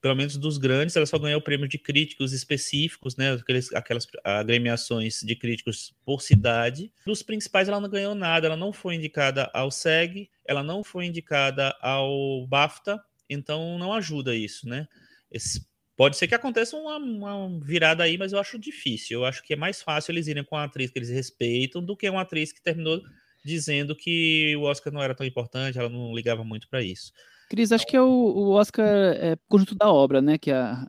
pelo 0.00 0.14
menos 0.14 0.36
dos 0.36 0.56
grandes, 0.56 0.96
ela 0.96 1.04
só 1.04 1.18
ganhou 1.18 1.40
prêmio 1.40 1.68
de 1.68 1.78
críticos 1.78 2.32
específicos, 2.32 3.16
né? 3.16 3.32
Aqueles, 3.32 3.72
aquelas 3.74 4.06
agremiações 4.24 5.20
de 5.20 5.36
críticos 5.36 5.94
por 6.04 6.22
cidade. 6.22 6.90
Dos 7.04 7.22
principais, 7.22 7.68
ela 7.68 7.80
não 7.80 7.88
ganhou 7.88 8.14
nada. 8.14 8.46
Ela 8.46 8.56
não 8.56 8.72
foi 8.72 8.94
indicada 8.94 9.50
ao 9.52 9.70
SEG, 9.70 10.30
ela 10.46 10.62
não 10.62 10.82
foi 10.82 11.06
indicada 11.06 11.76
ao 11.82 12.46
BAFTA, 12.46 12.98
então 13.28 13.78
não 13.78 13.92
ajuda 13.92 14.34
isso, 14.34 14.66
né? 14.66 14.88
Esse, 15.30 15.66
pode 15.94 16.16
ser 16.16 16.26
que 16.26 16.34
aconteça 16.34 16.74
uma, 16.74 16.96
uma, 16.96 17.60
virada 17.60 18.04
aí, 18.04 18.16
mas 18.16 18.32
eu 18.32 18.38
acho 18.38 18.58
difícil. 18.58 19.20
Eu 19.20 19.26
acho 19.26 19.42
que 19.42 19.52
é 19.52 19.56
mais 19.56 19.82
fácil 19.82 20.12
eles 20.12 20.28
irem 20.28 20.44
com 20.44 20.56
uma 20.56 20.64
atriz 20.64 20.90
que 20.90 20.98
eles 20.98 21.10
respeitam 21.10 21.84
do 21.84 21.94
que 21.94 22.08
uma 22.08 22.22
atriz 22.22 22.52
que 22.52 22.62
terminou 22.62 23.02
dizendo 23.44 23.94
que 23.94 24.54
o 24.56 24.62
Oscar 24.62 24.92
não 24.92 25.02
era 25.02 25.14
tão 25.14 25.26
importante, 25.26 25.78
ela 25.78 25.88
não 25.88 26.14
ligava 26.14 26.44
muito 26.44 26.68
para 26.68 26.82
isso. 26.82 27.12
Cris, 27.48 27.72
acho 27.72 27.86
que 27.86 27.96
é 27.96 28.02
o, 28.02 28.06
o 28.06 28.50
Oscar 28.50 28.86
é 28.86 29.36
conjunto 29.48 29.74
da 29.74 29.90
obra, 29.90 30.20
né? 30.20 30.36
Que 30.36 30.50
a, 30.50 30.86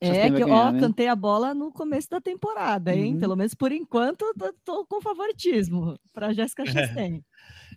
é 0.00 0.28
que, 0.28 0.40
ganhar, 0.40 0.48
ó, 0.48 0.72
né? 0.72 0.80
cantei 0.80 1.06
a 1.06 1.14
bola 1.14 1.54
no 1.54 1.72
começo 1.72 2.10
da 2.10 2.20
temporada, 2.20 2.94
hein? 2.94 3.14
Uhum. 3.14 3.20
Pelo 3.20 3.36
menos 3.36 3.54
por 3.54 3.70
enquanto, 3.70 4.24
tô, 4.36 4.52
tô 4.64 4.86
com 4.86 5.00
favoritismo 5.00 5.96
para 6.12 6.32
Jéssica 6.32 6.66
Chastain. 6.66 7.24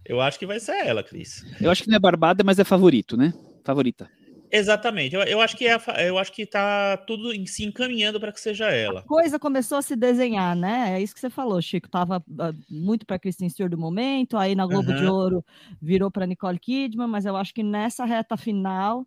Eu 0.03 0.19
acho 0.19 0.39
que 0.39 0.45
vai 0.45 0.59
ser 0.59 0.85
ela, 0.85 1.03
Cris. 1.03 1.45
Eu 1.61 1.69
acho 1.69 1.83
que 1.83 1.89
não 1.89 1.95
é 1.95 1.99
barbada, 1.99 2.43
mas 2.43 2.57
é 2.57 2.63
favorito, 2.63 3.15
né? 3.15 3.33
Favorita. 3.63 4.09
Exatamente. 4.55 5.15
Eu, 5.15 5.21
eu, 5.23 5.41
acho 5.41 5.55
que 5.57 5.67
é, 5.67 5.77
eu 6.07 6.17
acho 6.17 6.31
que 6.31 6.45
tá 6.45 6.97
tudo 6.97 7.31
se 7.47 7.65
encaminhando 7.65 8.19
para 8.19 8.31
que 8.31 8.39
seja 8.39 8.67
ela. 8.71 9.01
A 9.01 9.03
coisa 9.03 9.37
começou 9.37 9.77
a 9.77 9.81
se 9.81 9.95
desenhar, 9.95 10.55
né? 10.55 10.93
É 10.93 11.01
isso 11.01 11.13
que 11.13 11.19
você 11.19 11.29
falou, 11.29 11.61
Chico. 11.61 11.89
Tava 11.89 12.17
uh, 12.17 12.55
muito 12.69 13.05
para 13.05 13.19
Kristen 13.19 13.49
Stewart 13.49 13.71
do 13.71 13.77
momento, 13.77 14.37
aí 14.37 14.55
na 14.55 14.65
Globo 14.65 14.91
uhum. 14.91 14.97
de 14.97 15.05
Ouro 15.05 15.45
virou 15.81 16.09
para 16.09 16.25
Nicole 16.25 16.59
Kidman, 16.59 17.07
mas 17.07 17.25
eu 17.25 17.35
acho 17.35 17.53
que 17.53 17.63
nessa 17.63 18.05
reta 18.05 18.37
final 18.37 19.05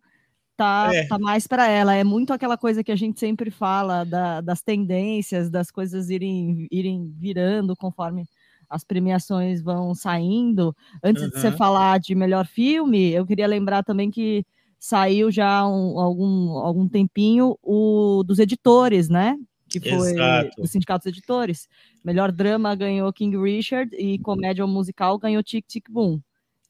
tá, 0.55 0.89
é. 0.93 1.07
tá 1.07 1.17
mais 1.17 1.47
para 1.47 1.67
ela. 1.67 1.95
É 1.95 2.03
muito 2.03 2.33
aquela 2.33 2.57
coisa 2.57 2.83
que 2.83 2.91
a 2.91 2.95
gente 2.95 3.19
sempre 3.19 3.49
fala 3.49 4.03
da, 4.03 4.41
das 4.41 4.61
tendências, 4.61 5.49
das 5.49 5.71
coisas 5.71 6.09
irem, 6.09 6.67
irem 6.69 7.11
virando 7.17 7.75
conforme 7.75 8.25
as 8.69 8.83
premiações 8.83 9.61
vão 9.63 9.95
saindo. 9.95 10.75
Antes 11.03 11.23
uhum. 11.23 11.29
de 11.29 11.39
você 11.39 11.51
falar 11.51 11.99
de 11.99 12.13
melhor 12.13 12.45
filme, 12.45 13.11
eu 13.11 13.25
queria 13.25 13.47
lembrar 13.47 13.83
também 13.83 14.11
que 14.11 14.45
saiu 14.79 15.29
já 15.29 15.67
um, 15.67 15.99
algum, 15.99 16.51
algum 16.57 16.87
tempinho 16.87 17.57
o 17.61 18.23
dos 18.23 18.39
editores, 18.39 19.09
né? 19.09 19.37
Que 19.69 19.79
foi 19.79 20.11
Exato. 20.13 20.61
o 20.61 20.67
Sindicato 20.67 21.03
dos 21.03 21.15
Editores. 21.15 21.67
Melhor 22.03 22.31
drama 22.31 22.73
ganhou 22.73 23.13
King 23.13 23.37
Richard 23.37 23.95
e 23.95 24.17
comédia 24.17 24.65
musical 24.65 25.19
ganhou 25.19 25.43
Tic 25.43 25.63
Tic 25.67 25.85
Boom. 25.89 26.19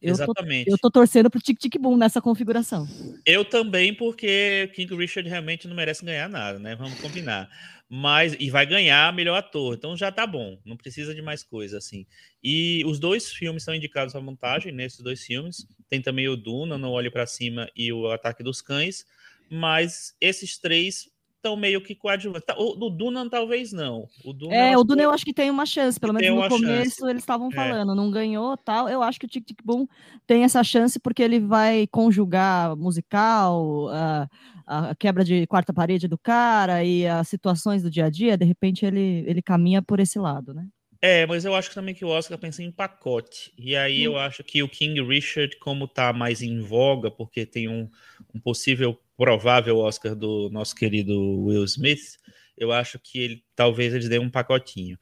Eu 0.01 0.13
Exatamente. 0.13 0.65
Tô, 0.65 0.71
eu 0.73 0.77
tô 0.77 0.91
torcendo 0.91 1.29
pro 1.29 1.41
Tic 1.41 1.59
Tic 1.59 1.77
Boom 1.77 1.97
nessa 1.97 2.21
configuração. 2.21 2.87
Eu 3.25 3.43
também, 3.43 3.93
porque 3.93 4.71
King 4.73 4.95
Richard 4.95 5.27
realmente 5.29 5.67
não 5.67 5.75
merece 5.75 6.05
ganhar 6.05 6.29
nada, 6.29 6.57
né? 6.57 6.75
Vamos 6.75 6.99
combinar 7.01 7.49
mas 7.89 8.35
e 8.39 8.51
vai 8.51 8.67
ganhar 8.67 9.11
melhor 9.11 9.35
ator. 9.35 9.73
Então 9.73 9.97
já 9.97 10.11
tá 10.11 10.27
bom, 10.27 10.59
não 10.63 10.77
precisa 10.77 11.15
de 11.15 11.21
mais 11.23 11.43
coisa 11.43 11.79
assim. 11.79 12.05
E 12.43 12.83
os 12.85 12.99
dois 12.99 13.31
filmes 13.33 13.63
são 13.63 13.73
indicados 13.73 14.15
à 14.15 14.21
montagem 14.21 14.71
nesses 14.71 14.99
dois 14.99 15.23
filmes. 15.23 15.67
Tem 15.89 15.99
também 15.99 16.29
o 16.29 16.37
Duna, 16.37 16.77
Não 16.77 16.91
Olhe 16.91 17.09
para 17.09 17.25
Cima 17.25 17.67
e 17.75 17.91
o 17.91 18.11
Ataque 18.11 18.43
dos 18.43 18.61
Cães, 18.61 19.05
mas 19.49 20.15
esses 20.21 20.59
três 20.59 21.09
estão 21.39 21.55
meio 21.55 21.81
que 21.81 21.95
coadjuvantes. 21.95 22.45
Tá, 22.45 22.55
o, 22.57 22.77
o 22.77 22.89
Duna 22.89 23.27
talvez 23.29 23.71
não. 23.71 24.07
O 24.23 24.33
Duna, 24.33 24.53
é, 24.53 24.77
o 24.77 24.83
Duna 24.83 25.01
eu 25.01 25.09
acho 25.09 25.25
que 25.25 25.33
tem 25.33 25.49
uma 25.49 25.65
chance, 25.65 25.99
pelo 25.99 26.13
menos 26.13 26.29
no 26.29 26.49
começo 26.49 26.97
chance. 26.97 27.09
eles 27.09 27.23
estavam 27.23 27.49
é. 27.49 27.55
falando, 27.55 27.93
é. 27.93 27.95
não 27.95 28.11
ganhou 28.11 28.55
tal. 28.57 28.87
Eu 28.87 29.01
acho 29.01 29.19
que 29.19 29.25
o 29.25 29.29
Tic 29.29 29.45
Tic 29.45 29.59
Boom 29.63 29.87
tem 30.27 30.43
essa 30.43 30.63
chance 30.63 30.99
porque 30.99 31.23
ele 31.23 31.39
vai 31.39 31.87
conjugar 31.87 32.75
musical, 32.75 33.89
a, 33.89 34.27
a 34.67 34.95
quebra 34.95 35.23
de 35.23 35.47
quarta 35.47 35.73
parede 35.73 36.07
do 36.07 36.17
cara 36.17 36.83
e 36.83 37.07
as 37.07 37.27
situações 37.27 37.81
do 37.81 37.89
dia 37.89 38.05
a 38.05 38.09
dia, 38.09 38.37
de 38.37 38.45
repente 38.45 38.85
ele, 38.85 39.23
ele 39.25 39.41
caminha 39.41 39.81
por 39.81 39.99
esse 39.99 40.19
lado, 40.19 40.53
né? 40.53 40.67
É, 41.01 41.25
mas 41.25 41.45
eu 41.45 41.55
acho 41.55 41.73
também 41.73 41.95
que 41.95 42.03
o 42.03 42.09
Oscar 42.09 42.37
pensa 42.37 42.61
em 42.61 42.71
pacote. 42.71 43.53
E 43.57 43.73
aí 43.75 44.01
hum. 44.01 44.11
eu 44.11 44.17
acho 44.17 44.43
que 44.43 44.61
o 44.61 44.67
King 44.67 45.01
Richard, 45.01 45.57
como 45.59 45.87
tá 45.87 46.11
mais 46.11 46.41
em 46.41 46.59
voga, 46.59 47.09
porque 47.09 47.45
tem 47.45 47.69
um, 47.69 47.89
um 48.35 48.39
possível 48.39 48.99
provável 49.19 49.79
Oscar 49.79 50.15
do 50.15 50.49
nosso 50.49 50.73
querido 50.73 51.13
Will 51.41 51.65
Smith, 51.65 52.17
eu 52.57 52.71
acho 52.71 52.97
que 52.97 53.19
ele 53.19 53.43
talvez 53.53 53.93
eles 53.93 54.07
dêem 54.07 54.21
um 54.21 54.29
pacotinho. 54.29 54.97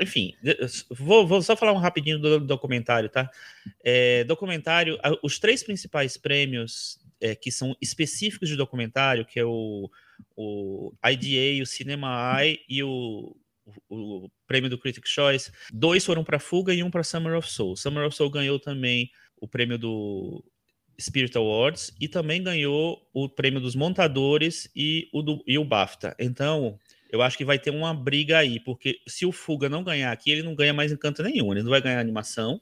Enfim, 0.00 0.34
vou, 0.90 1.24
vou 1.24 1.40
só 1.40 1.56
falar 1.56 1.72
um 1.72 1.78
rapidinho 1.78 2.18
do 2.18 2.40
documentário, 2.40 3.08
tá? 3.08 3.30
É, 3.84 4.24
documentário, 4.24 4.98
os 5.22 5.38
três 5.38 5.62
principais 5.62 6.16
prêmios 6.16 6.98
é, 7.20 7.36
que 7.36 7.52
são 7.52 7.76
específicos 7.80 8.48
de 8.48 8.56
documentário, 8.56 9.24
que 9.24 9.38
é 9.38 9.44
o, 9.44 9.88
o 10.36 10.92
IDA, 11.04 11.62
o 11.62 11.66
Cinema 11.66 12.42
Eye 12.42 12.58
e 12.68 12.82
o 12.82 13.36
o, 13.88 14.28
prêmio 14.46 14.68
do 14.68 14.78
Critics' 14.78 15.10
Choice. 15.10 15.52
Dois 15.72 16.04
foram 16.04 16.24
para 16.24 16.40
Fuga 16.40 16.74
e 16.74 16.82
um 16.82 16.90
para 16.90 17.04
Summer 17.04 17.36
of 17.36 17.48
Soul. 17.48 17.76
Summer 17.76 18.06
of 18.06 18.16
Soul 18.16 18.30
ganhou 18.30 18.58
também 18.58 19.10
o 19.40 19.46
prêmio 19.46 19.78
do 19.78 20.44
Spirit 21.00 21.36
Awards 21.36 21.94
e 22.00 22.08
também 22.08 22.42
ganhou 22.42 23.06
o 23.12 23.28
prêmio 23.28 23.60
dos 23.60 23.74
montadores 23.74 24.70
e 24.74 25.08
o, 25.12 25.22
do, 25.22 25.42
e 25.46 25.58
o 25.58 25.64
BAFTA. 25.64 26.14
Então, 26.18 26.78
eu 27.10 27.22
acho 27.22 27.36
que 27.36 27.44
vai 27.44 27.58
ter 27.58 27.70
uma 27.70 27.94
briga 27.94 28.38
aí, 28.38 28.58
porque 28.60 28.98
se 29.06 29.24
o 29.24 29.32
Fuga 29.32 29.68
não 29.68 29.84
ganhar 29.84 30.12
aqui, 30.12 30.30
ele 30.30 30.42
não 30.42 30.54
ganha 30.54 30.74
mais 30.74 30.92
encanto 30.92 31.22
nenhum. 31.22 31.52
Ele 31.52 31.62
não 31.62 31.70
vai 31.70 31.80
ganhar 31.80 32.00
animação, 32.00 32.60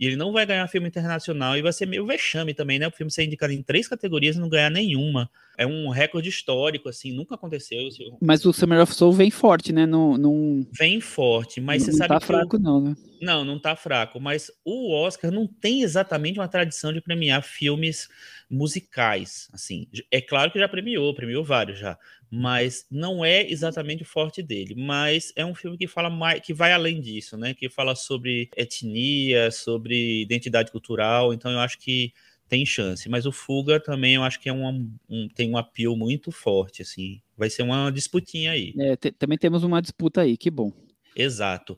e 0.00 0.06
ele 0.06 0.16
não 0.16 0.32
vai 0.32 0.46
ganhar 0.46 0.66
filme 0.66 0.88
internacional 0.88 1.58
e 1.58 1.62
vai 1.62 1.74
ser 1.74 1.84
meio 1.84 2.06
vexame 2.06 2.54
também, 2.54 2.78
né? 2.78 2.88
O 2.88 2.90
filme 2.90 3.12
ser 3.12 3.24
indicado 3.24 3.52
em 3.52 3.62
três 3.62 3.86
categorias 3.86 4.34
e 4.34 4.40
não 4.40 4.48
ganhar 4.48 4.70
nenhuma. 4.70 5.30
É 5.58 5.66
um 5.66 5.90
recorde 5.90 6.30
histórico, 6.30 6.88
assim, 6.88 7.12
nunca 7.12 7.34
aconteceu. 7.34 7.86
Mas 8.18 8.46
o 8.46 8.52
Summer 8.52 8.80
of 8.80 8.94
Soul 8.94 9.12
vem 9.12 9.30
forte, 9.30 9.74
né? 9.74 9.84
Não, 9.84 10.16
não... 10.16 10.66
Vem 10.72 11.02
forte, 11.02 11.60
mas 11.60 11.82
não, 11.82 11.92
você 11.92 11.98
sabe. 11.98 12.14
Não 12.14 12.18
tá 12.18 12.26
fraco, 12.26 12.58
não, 12.58 12.80
né? 12.80 12.96
Não, 13.20 13.44
não 13.44 13.58
tá 13.58 13.76
fraco. 13.76 14.18
Mas 14.18 14.50
o 14.64 14.90
Oscar 14.90 15.30
não 15.30 15.46
tem 15.46 15.82
exatamente 15.82 16.40
uma 16.40 16.48
tradição 16.48 16.94
de 16.94 17.02
premiar 17.02 17.42
filmes 17.42 18.08
musicais, 18.50 19.50
assim. 19.52 19.86
É 20.10 20.22
claro 20.22 20.50
que 20.50 20.58
já 20.58 20.66
premiou, 20.66 21.14
premiou 21.14 21.44
vários 21.44 21.78
já 21.78 21.98
mas 22.30 22.86
não 22.90 23.24
é 23.24 23.50
exatamente 23.50 24.02
o 24.02 24.06
forte 24.06 24.42
dele. 24.42 24.74
Mas 24.76 25.32
é 25.34 25.44
um 25.44 25.54
filme 25.54 25.76
que 25.76 25.88
fala 25.88 26.08
mais, 26.08 26.40
que 26.40 26.54
vai 26.54 26.72
além 26.72 27.00
disso, 27.00 27.36
né? 27.36 27.52
Que 27.54 27.68
fala 27.68 27.94
sobre 27.94 28.48
etnia, 28.56 29.50
sobre 29.50 30.22
identidade 30.22 30.70
cultural. 30.70 31.34
Então 31.34 31.50
eu 31.50 31.58
acho 31.58 31.78
que 31.78 32.12
tem 32.48 32.64
chance. 32.64 33.08
Mas 33.08 33.26
o 33.26 33.32
Fuga 33.32 33.80
também 33.80 34.14
eu 34.14 34.22
acho 34.22 34.38
que 34.40 34.48
é 34.48 34.52
um, 34.52 34.90
um 35.08 35.28
tem 35.28 35.50
um 35.50 35.56
apelo 35.56 35.96
muito 35.96 36.30
forte, 36.30 36.82
assim. 36.82 37.20
Vai 37.36 37.50
ser 37.50 37.62
uma 37.62 37.90
disputinha 37.90 38.52
aí. 38.52 38.74
É, 38.78 38.96
também 38.96 39.36
temos 39.36 39.64
uma 39.64 39.82
disputa 39.82 40.20
aí, 40.20 40.36
que 40.36 40.50
bom. 40.50 40.72
Exato. 41.16 41.76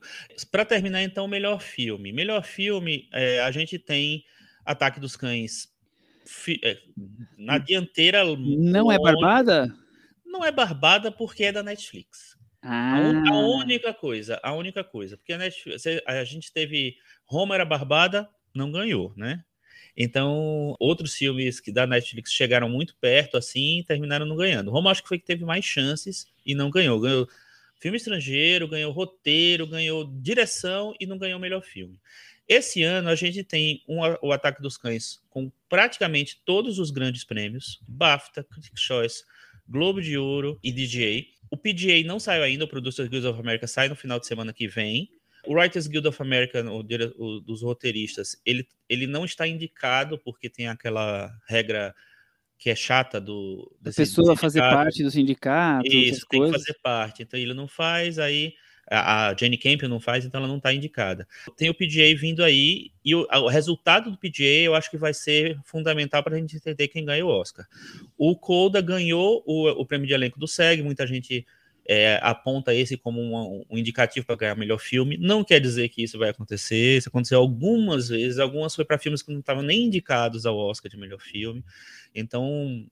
Para 0.51 0.65
terminar, 0.65 1.01
então, 1.01 1.27
melhor 1.27 1.61
filme. 1.61 2.11
Melhor 2.11 2.43
filme, 2.43 3.07
é, 3.11 3.39
a 3.41 3.49
gente 3.51 3.79
tem 3.79 4.23
Ataque 4.63 4.99
dos 4.99 5.15
Cães 5.15 5.69
é, 6.63 6.77
na 7.37 7.57
dianteira. 7.57 8.23
Não 8.37 8.91
é 8.91 8.99
Barbada? 8.99 9.73
Não 10.33 10.43
é 10.43 10.51
Barbada 10.51 11.11
porque 11.11 11.43
é 11.43 11.51
da 11.51 11.61
Netflix. 11.61 12.35
Ah. 12.59 12.97
A, 13.29 13.37
única 13.37 13.93
coisa, 13.93 14.39
a 14.41 14.51
única 14.51 14.83
coisa, 14.83 15.15
porque 15.15 15.31
a, 15.31 15.37
Netflix, 15.37 15.83
a 16.07 16.23
gente 16.23 16.51
teve 16.51 16.95
Roma 17.23 17.53
era 17.53 17.63
Barbada, 17.63 18.27
não 18.51 18.71
ganhou, 18.71 19.13
né? 19.15 19.45
Então, 19.95 20.75
outros 20.79 21.13
filmes 21.13 21.59
que 21.59 21.71
da 21.71 21.85
Netflix 21.85 22.31
chegaram 22.31 22.67
muito 22.67 22.95
perto 22.95 23.37
assim, 23.37 23.83
terminaram 23.87 24.25
não 24.25 24.35
ganhando. 24.35 24.71
Roma 24.71 24.89
acho 24.89 25.03
que 25.03 25.09
foi 25.09 25.19
que 25.19 25.25
teve 25.25 25.45
mais 25.45 25.63
chances 25.63 26.25
e 26.43 26.55
não 26.55 26.71
ganhou. 26.71 26.99
Ganhou 26.99 27.29
filme 27.79 27.97
estrangeiro, 27.97 28.67
ganhou 28.67 28.91
roteiro, 28.91 29.67
ganhou 29.67 30.09
direção 30.19 30.95
e 30.99 31.05
não 31.05 31.19
ganhou 31.19 31.39
melhor 31.39 31.61
filme. 31.61 32.01
Esse 32.47 32.81
ano 32.81 33.09
a 33.09 33.15
gente 33.15 33.43
tem 33.43 33.83
um, 33.87 33.99
o 34.19 34.31
Ataque 34.31 34.63
dos 34.63 34.77
Cães 34.77 35.21
com 35.29 35.51
praticamente 35.69 36.41
todos 36.43 36.79
os 36.79 36.89
grandes 36.89 37.23
prêmios, 37.23 37.79
BAFTA, 37.87 38.43
Critics' 38.43 38.81
Choice, 38.81 39.23
Globo 39.67 40.01
de 40.01 40.17
Ouro 40.17 40.59
e 40.63 40.71
DJ. 40.71 41.27
O 41.49 41.57
PGA 41.57 42.03
não 42.05 42.19
saiu 42.19 42.43
ainda, 42.43 42.65
o 42.65 42.67
Producers 42.67 43.07
Guild 43.07 43.27
of 43.27 43.39
America 43.39 43.67
sai 43.67 43.87
no 43.87 43.95
final 43.95 44.19
de 44.19 44.27
semana 44.27 44.53
que 44.53 44.67
vem. 44.67 45.09
O 45.45 45.55
Writers 45.55 45.87
Guild 45.87 46.07
of 46.07 46.21
America, 46.21 46.63
o, 46.63 46.79
o, 46.79 47.39
dos 47.41 47.61
roteiristas, 47.61 48.39
ele, 48.45 48.67
ele 48.87 49.05
não 49.05 49.25
está 49.25 49.47
indicado 49.47 50.17
porque 50.17 50.49
tem 50.49 50.67
aquela 50.67 51.29
regra 51.47 51.93
que 52.57 52.69
é 52.69 52.75
chata 52.75 53.19
do. 53.19 53.75
A 53.85 53.91
pessoa 53.91 54.37
fazer 54.37 54.61
parte 54.61 55.03
do 55.03 55.11
sindicato. 55.11 55.85
Isso, 55.85 56.25
tem 56.29 56.39
coisas. 56.39 56.55
que 56.55 56.65
fazer 56.65 56.79
parte. 56.81 57.23
Então 57.23 57.37
ele 57.37 57.53
não 57.53 57.67
faz, 57.67 58.17
aí 58.17 58.53
a 58.89 59.35
Jenny 59.37 59.57
Campion 59.57 59.87
não 59.87 59.99
faz, 59.99 60.25
então 60.25 60.39
ela 60.39 60.47
não 60.47 60.57
está 60.57 60.73
indicada. 60.73 61.27
Tem 61.55 61.69
o 61.69 61.73
PGA 61.73 62.15
vindo 62.17 62.43
aí, 62.43 62.91
e 63.03 63.15
o, 63.15 63.25
o, 63.29 63.47
resultado 63.47 64.11
do 64.11 64.17
PGA 64.17 64.63
eu 64.63 64.75
acho 64.75 64.89
que 64.89 64.97
vai 64.97 65.13
ser 65.13 65.59
fundamental 65.63 66.23
para 66.23 66.35
a 66.35 66.39
gente 66.39 66.55
entender 66.55 66.87
quem 66.87 67.05
ganha 67.05 67.25
o 67.25 67.29
Oscar. 67.29 67.67
O 68.17 68.35
Coda 68.35 68.81
ganhou 68.81 69.43
o, 69.45 69.69
o 69.69 69.85
prêmio 69.85 70.07
de 70.07 70.13
elenco 70.13 70.39
do 70.39 70.47
SEG, 70.47 70.81
muita 70.83 71.07
gente 71.07 71.45
é, 71.85 72.19
aponta 72.21 72.73
esse 72.73 72.97
como 72.97 73.21
um, 73.21 73.63
um 73.69 73.77
indicativo 73.77 74.25
para 74.25 74.35
ganhar 74.35 74.55
melhor 74.55 74.79
filme. 74.79 75.17
Não 75.17 75.43
quer 75.43 75.59
dizer 75.59 75.89
que 75.89 76.03
isso 76.03 76.17
vai 76.17 76.29
acontecer, 76.29 76.97
isso 76.97 77.09
aconteceu 77.09 77.39
algumas 77.39 78.09
vezes, 78.09 78.39
algumas 78.39 78.75
foi 78.75 78.85
para 78.85 78.97
filmes 78.97 79.21
que 79.21 79.31
não 79.31 79.39
estavam 79.39 79.63
nem 79.63 79.85
indicados 79.85 80.45
ao 80.45 80.57
Oscar 80.57 80.89
de 80.89 80.97
melhor 80.97 81.19
filme. 81.19 81.63
Então, 82.15 82.85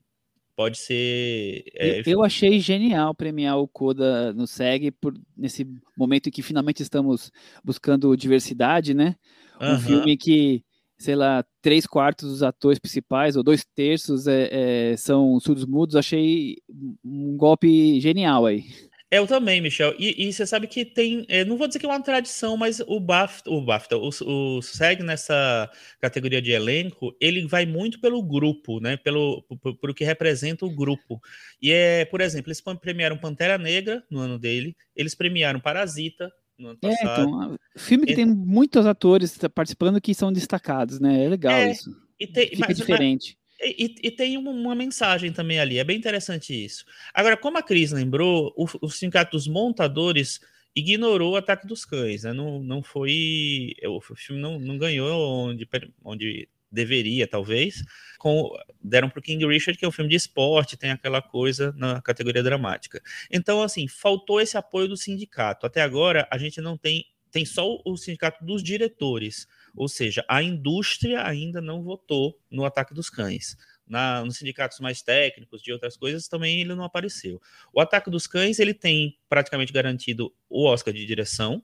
pode 0.62 0.78
ser. 0.78 1.64
É... 1.74 2.00
Eu, 2.00 2.02
eu, 2.06 2.24
achei 2.24 2.60
genial 2.60 3.14
premiar 3.14 3.58
o 3.58 3.66
Coda 3.66 4.32
no 4.32 4.46
SEG 4.46 4.90
por 4.92 5.14
nesse 5.36 5.66
momento 5.96 6.28
em 6.28 6.32
que 6.32 6.42
finalmente 6.42 6.82
estamos 6.82 7.32
buscando 7.64 8.16
diversidade, 8.16 8.94
né? 8.94 9.16
Um 9.60 9.78
filme 9.78 10.16
que, 10.16 10.64
sei 10.98 11.14
lá, 11.14 11.44
três 11.60 11.86
quartos 11.86 12.30
dos 12.30 12.42
atores 12.42 12.80
principais, 12.80 13.36
ou 13.36 13.42
dois 13.42 13.64
terços, 13.64 14.26
é, 14.26 14.48
é, 14.92 14.96
são 14.96 15.38
surdos 15.38 15.64
mudos. 15.64 15.94
Achei 15.94 16.56
um 17.04 17.36
golpe 17.36 18.00
genial 18.00 18.46
aí. 18.46 18.64
Eu 19.12 19.26
também, 19.26 19.60
Michel. 19.60 19.94
E, 19.98 20.26
e, 20.26 20.32
você 20.32 20.46
sabe 20.46 20.66
que 20.66 20.86
tem, 20.86 21.26
é, 21.28 21.44
não 21.44 21.58
vou 21.58 21.66
dizer 21.66 21.78
que 21.78 21.84
é 21.84 21.88
uma 21.88 22.00
tradição, 22.02 22.56
mas 22.56 22.80
o 22.80 22.98
BAFTA, 22.98 23.50
o, 23.50 23.60
BAFTA, 23.60 23.98
o, 23.98 24.08
o 24.08 24.62
SEG 24.62 25.02
nessa 25.02 25.70
categoria 26.00 26.40
de 26.40 26.50
elenco, 26.50 27.14
ele 27.20 27.46
vai 27.46 27.66
muito 27.66 28.00
pelo 28.00 28.22
grupo, 28.22 28.80
né? 28.80 28.96
Pelo 28.96 29.42
por, 29.42 29.76
por, 29.76 29.90
o 29.90 29.94
que 29.94 30.02
representa 30.02 30.64
o 30.64 30.74
grupo. 30.74 31.20
E 31.60 31.70
é, 31.70 32.06
por 32.06 32.22
exemplo, 32.22 32.48
eles 32.48 32.62
premiaram 32.80 33.18
Pantera 33.18 33.58
Negra 33.58 34.02
no 34.10 34.18
ano 34.18 34.38
dele, 34.38 34.74
eles 34.96 35.14
premiaram 35.14 35.60
Parasita 35.60 36.32
no 36.58 36.68
ano 36.68 36.78
passado. 36.78 37.20
É, 37.20 37.24
então, 37.24 37.58
filme 37.76 38.06
que 38.06 38.14
tem 38.14 38.24
muitos 38.24 38.86
atores 38.86 39.38
participando 39.54 40.00
que 40.00 40.14
são 40.14 40.32
destacados, 40.32 40.98
né? 40.98 41.22
É 41.22 41.28
legal 41.28 41.52
é, 41.52 41.70
isso. 41.70 41.94
E 42.18 42.26
tem, 42.26 42.48
Fica 42.48 42.64
mas, 42.66 42.78
diferente. 42.78 43.36
E, 43.62 43.94
e, 44.02 44.10
tem 44.10 44.36
uma, 44.36 44.50
uma, 44.50 44.74
mensagem 44.74 45.32
também 45.32 45.60
ali, 45.60 45.78
é 45.78 45.84
bem 45.84 45.96
interessante 45.96 46.52
isso. 46.52 46.84
Agora, 47.14 47.36
como 47.36 47.58
a 47.58 47.62
Cris 47.62 47.92
lembrou, 47.92 48.52
o, 48.56 48.66
o 48.80 48.90
Sindicato 48.90 49.36
dos 49.36 49.46
Montadores 49.46 50.40
ignorou 50.74 51.32
o 51.32 51.36
Ataque 51.36 51.66
dos 51.66 51.84
Cães, 51.84 52.24
né? 52.24 52.32
Não, 52.32 52.62
não 52.62 52.82
foi. 52.82 53.74
O 53.86 54.00
filme 54.00 54.40
não, 54.40 54.58
não 54.58 54.78
ganhou 54.78 55.48
onde, 55.48 55.68
onde 56.02 56.48
deveria, 56.70 57.28
talvez. 57.28 57.84
Com, 58.18 58.50
deram 58.82 59.10
para 59.10 59.18
o 59.20 59.22
King 59.22 59.46
Richard, 59.46 59.78
que 59.78 59.84
é 59.84 59.88
um 59.88 59.92
filme 59.92 60.10
de 60.10 60.16
esporte, 60.16 60.76
tem 60.76 60.90
aquela 60.90 61.20
coisa 61.20 61.72
na 61.76 62.00
categoria 62.00 62.42
dramática. 62.42 63.00
Então, 63.30 63.62
assim, 63.62 63.86
faltou 63.86 64.40
esse 64.40 64.56
apoio 64.56 64.88
do 64.88 64.96
sindicato. 64.96 65.66
Até 65.66 65.82
agora, 65.82 66.26
a 66.30 66.38
gente 66.38 66.60
não 66.60 66.76
tem. 66.76 67.04
Tem 67.30 67.46
só 67.46 67.80
o 67.82 67.96
sindicato 67.96 68.44
dos 68.44 68.62
diretores 68.62 69.46
ou 69.74 69.88
seja, 69.88 70.24
a 70.28 70.42
indústria 70.42 71.26
ainda 71.26 71.60
não 71.60 71.82
votou 71.82 72.38
no 72.50 72.64
ataque 72.64 72.94
dos 72.94 73.08
cães. 73.08 73.56
Na, 73.86 74.24
nos 74.24 74.36
sindicatos 74.36 74.80
mais 74.80 75.02
técnicos 75.02 75.60
de 75.60 75.72
outras 75.72 75.96
coisas 75.96 76.28
também 76.28 76.60
ele 76.60 76.74
não 76.74 76.84
apareceu. 76.84 77.40
O 77.72 77.80
ataque 77.80 78.10
dos 78.10 78.26
cães 78.26 78.58
ele 78.58 78.72
tem 78.72 79.18
praticamente 79.28 79.72
garantido 79.72 80.32
o 80.48 80.64
Oscar 80.64 80.94
de 80.94 81.04
direção. 81.04 81.62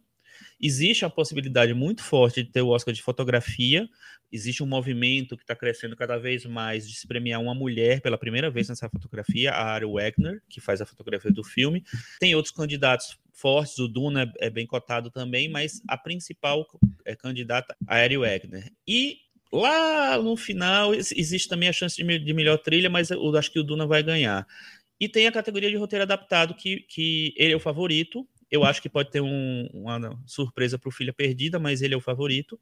Existe 0.61 1.05
a 1.05 1.11
possibilidade 1.11 1.73
muito 1.75 2.03
forte 2.03 2.43
de 2.43 2.51
ter 2.51 2.63
o 2.63 2.69
Oscar 2.69 2.93
de 2.93 3.03
fotografia. 3.03 3.89
Existe 4.31 4.63
um 4.63 4.67
movimento 4.67 5.37
que 5.37 5.43
está 5.43 5.57
crescendo 5.57 5.97
cada 5.97 6.19
vez 6.19 6.45
mais 6.45 6.89
de 6.89 6.95
se 6.95 7.07
premiar 7.07 7.41
uma 7.41 7.55
mulher 7.55 8.01
pela 8.01 8.19
primeira 8.19 8.51
vez 8.51 8.69
nessa 8.69 8.89
fotografia, 8.89 9.53
a 9.53 9.73
Ari 9.73 9.87
Wegner, 9.87 10.43
que 10.49 10.61
faz 10.61 10.81
a 10.81 10.87
fotografia 10.87 11.31
do 11.31 11.43
filme. 11.43 11.83
Tem 12.21 12.35
outros 12.35 12.53
candidatos 12.55 13.19
fortes, 13.33 13.79
o 13.79 13.89
Duna 13.89 14.25
é, 14.41 14.47
é 14.47 14.51
bem 14.51 14.67
cotado 14.67 15.11
também, 15.11 15.49
mas 15.49 15.81
a 15.89 15.97
principal 15.97 16.67
é 17.05 17.15
candidata 17.15 17.75
a 17.87 17.97
Ari 17.97 18.19
Wegner. 18.19 18.71
E 18.87 19.19
lá 19.53 20.21
no 20.21 20.37
final 20.37 20.95
existe 20.95 21.49
também 21.49 21.69
a 21.69 21.73
chance 21.73 21.97
de, 21.97 22.19
de 22.19 22.35
melhor 22.35 22.59
trilha, 22.59 22.91
mas 22.91 23.11
eu 23.11 23.35
acho 23.37 23.51
que 23.51 23.61
o 23.61 23.65
Duna 23.65 23.87
vai 23.87 24.03
ganhar. 24.03 24.47
E 25.01 25.09
tem 25.09 25.27
a 25.27 25.33
categoria 25.33 25.71
de 25.71 25.77
roteiro 25.77 26.03
adaptado, 26.03 26.55
que, 26.55 26.81
que 26.81 27.33
ele 27.37 27.53
é 27.53 27.57
o 27.57 27.61
favorito. 27.61 28.27
Eu 28.51 28.65
acho 28.65 28.81
que 28.81 28.89
pode 28.89 29.11
ter 29.11 29.21
um, 29.21 29.69
uma 29.73 30.19
surpresa 30.27 30.79
para 30.79 30.89
o 30.89 30.93
Filha 30.93 31.13
Perdida, 31.13 31.59
mas 31.59 31.83
ele 31.83 31.95
é 31.95 31.97
o 31.97 32.01
favorito. 32.01 32.59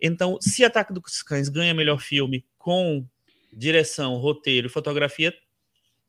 Então, 0.00 0.38
se 0.40 0.64
Ataque 0.64 0.92
dos 0.92 1.22
Cães 1.22 1.48
ganha 1.48 1.72
melhor 1.72 2.00
filme 2.00 2.44
com 2.58 3.06
direção, 3.52 4.16
roteiro 4.16 4.66
e 4.66 4.70
fotografia, 4.70 5.34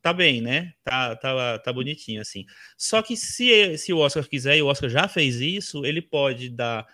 tá 0.01 0.11
bem, 0.11 0.41
né? 0.41 0.73
Tá, 0.83 1.15
tá, 1.15 1.59
tá 1.59 1.73
bonitinho, 1.73 2.21
assim. 2.21 2.45
Só 2.77 3.01
que 3.01 3.15
se, 3.15 3.77
se 3.77 3.93
o 3.93 3.99
Oscar 3.99 4.27
quiser, 4.27 4.57
e 4.57 4.61
o 4.61 4.67
Oscar 4.67 4.89
já 4.89 5.07
fez 5.07 5.39
isso, 5.39 5.85
ele 5.85 6.01
pode 6.01 6.49
dar 6.49 6.85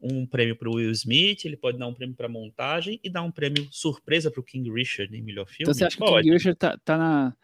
um 0.00 0.26
prêmio 0.26 0.56
para 0.56 0.68
o 0.68 0.74
Will 0.74 0.90
Smith, 0.90 1.44
ele 1.44 1.56
pode 1.56 1.78
dar 1.78 1.86
um 1.86 1.94
prêmio 1.94 2.16
para 2.16 2.28
montagem 2.28 3.00
e 3.02 3.08
dar 3.08 3.22
um 3.22 3.30
prêmio 3.30 3.68
surpresa 3.70 4.30
para 4.30 4.40
o 4.40 4.44
King 4.44 4.70
Richard 4.72 5.16
em 5.16 5.22
melhor 5.22 5.46
filme. 5.46 5.62
Então 5.62 5.74
você 5.74 5.84
acha 5.84 5.96
pode. 5.96 6.12
que 6.12 6.18
o 6.18 6.22
King 6.22 6.32
Richard 6.34 6.58
tá, 6.58 6.78
tá 6.84 6.98
na. 6.98 7.36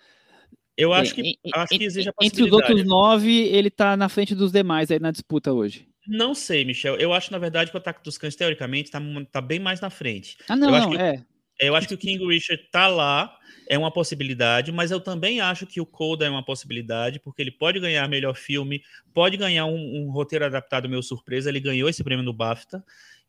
Eu 0.79 0.93
acho 0.93 1.13
que, 1.13 1.37
acho 1.53 1.77
que 1.77 1.85
exige 1.85 2.09
a 2.09 2.13
Entre 2.23 2.45
os 2.45 2.53
outros 2.53 2.85
nove, 2.87 3.49
ele 3.49 3.69
tá 3.69 3.97
na 3.97 4.09
frente 4.09 4.33
dos 4.33 4.53
demais 4.53 4.89
aí 4.93 5.01
na 5.01 5.11
disputa 5.11 5.53
hoje. 5.53 5.89
Não 6.07 6.37
sei, 6.37 6.65
Michel. 6.65 6.95
Eu 6.97 7.13
acho, 7.13 7.33
na 7.33 7.39
verdade, 7.39 7.73
que 7.73 7.77
o 7.77 7.81
Ataque 7.81 8.03
dos 8.05 8.17
Cães, 8.17 8.37
teoricamente, 8.37 8.89
tá, 8.89 9.01
tá 9.33 9.41
bem 9.41 9.59
mais 9.59 9.81
na 9.81 9.91
frente. 9.91 10.39
Ah, 10.49 10.55
não, 10.55 10.73
eu 10.73 10.81
não, 10.81 10.95
é. 10.95 11.25
Eu 11.61 11.75
acho 11.75 11.89
que 11.89 11.95
o 11.95 11.99
King 11.99 12.25
Richard 12.25 12.63
tá 12.71 12.87
lá, 12.87 13.37
é 13.69 13.77
uma 13.77 13.91
possibilidade, 13.91 14.71
mas 14.71 14.93
eu 14.93 15.01
também 15.01 15.41
acho 15.41 15.67
que 15.67 15.81
o 15.81 15.87
Coda 15.87 16.25
é 16.25 16.31
uma 16.31 16.45
possibilidade, 16.45 17.19
porque 17.19 17.43
ele 17.43 17.51
pode 17.51 17.81
ganhar 17.81 18.09
melhor 18.09 18.37
filme, 18.37 18.81
pode 19.13 19.37
ganhar 19.37 19.67
um, 19.67 20.05
um 20.05 20.11
roteiro 20.13 20.45
adaptado 20.45 20.89
meio 20.89 21.03
surpresa, 21.03 21.51
ele 21.51 21.59
ganhou 21.59 21.89
esse 21.89 22.05
prêmio 22.05 22.25
no 22.25 22.33
BAFTA, 22.33 22.85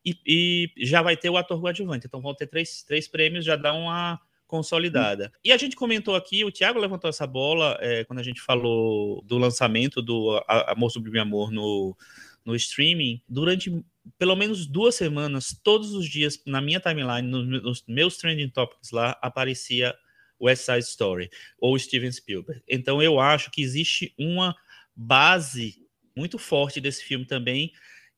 e, 0.06 0.16
e, 0.24 0.86
já 0.86 1.02
vai 1.02 1.16
ter 1.16 1.28
o 1.28 1.36
ator 1.36 1.60
coadjuvante. 1.60 2.06
Então 2.06 2.20
vão 2.20 2.32
ter 2.32 2.46
três, 2.46 2.84
três 2.84 3.08
prêmios, 3.08 3.44
já 3.44 3.56
dá 3.56 3.72
uma 3.72 4.20
consolidada. 4.50 5.32
E 5.44 5.52
a 5.52 5.56
gente 5.56 5.76
comentou 5.76 6.16
aqui, 6.16 6.44
o 6.44 6.50
Thiago 6.50 6.80
levantou 6.80 7.08
essa 7.08 7.26
bola 7.26 7.78
é, 7.80 8.04
quando 8.04 8.18
a 8.18 8.22
gente 8.22 8.40
falou 8.40 9.22
do 9.22 9.38
lançamento 9.38 10.02
do 10.02 10.42
Amor 10.48 10.90
Sublime 10.90 11.20
Amor 11.20 11.52
no, 11.52 11.96
no 12.44 12.56
streaming. 12.56 13.22
Durante 13.28 13.70
pelo 14.18 14.34
menos 14.34 14.66
duas 14.66 14.96
semanas, 14.96 15.56
todos 15.62 15.94
os 15.94 16.08
dias, 16.08 16.42
na 16.44 16.60
minha 16.60 16.80
timeline, 16.80 17.22
nos 17.22 17.84
meus 17.86 18.16
trending 18.16 18.48
topics 18.48 18.90
lá, 18.90 19.16
aparecia 19.22 19.94
West 20.40 20.64
Side 20.64 20.80
Story 20.80 21.30
ou 21.58 21.78
Steven 21.78 22.10
Spielberg. 22.10 22.60
Então 22.68 23.00
eu 23.00 23.20
acho 23.20 23.52
que 23.52 23.62
existe 23.62 24.12
uma 24.18 24.56
base 24.96 25.86
muito 26.16 26.38
forte 26.38 26.80
desse 26.80 27.04
filme 27.04 27.24
também 27.24 27.72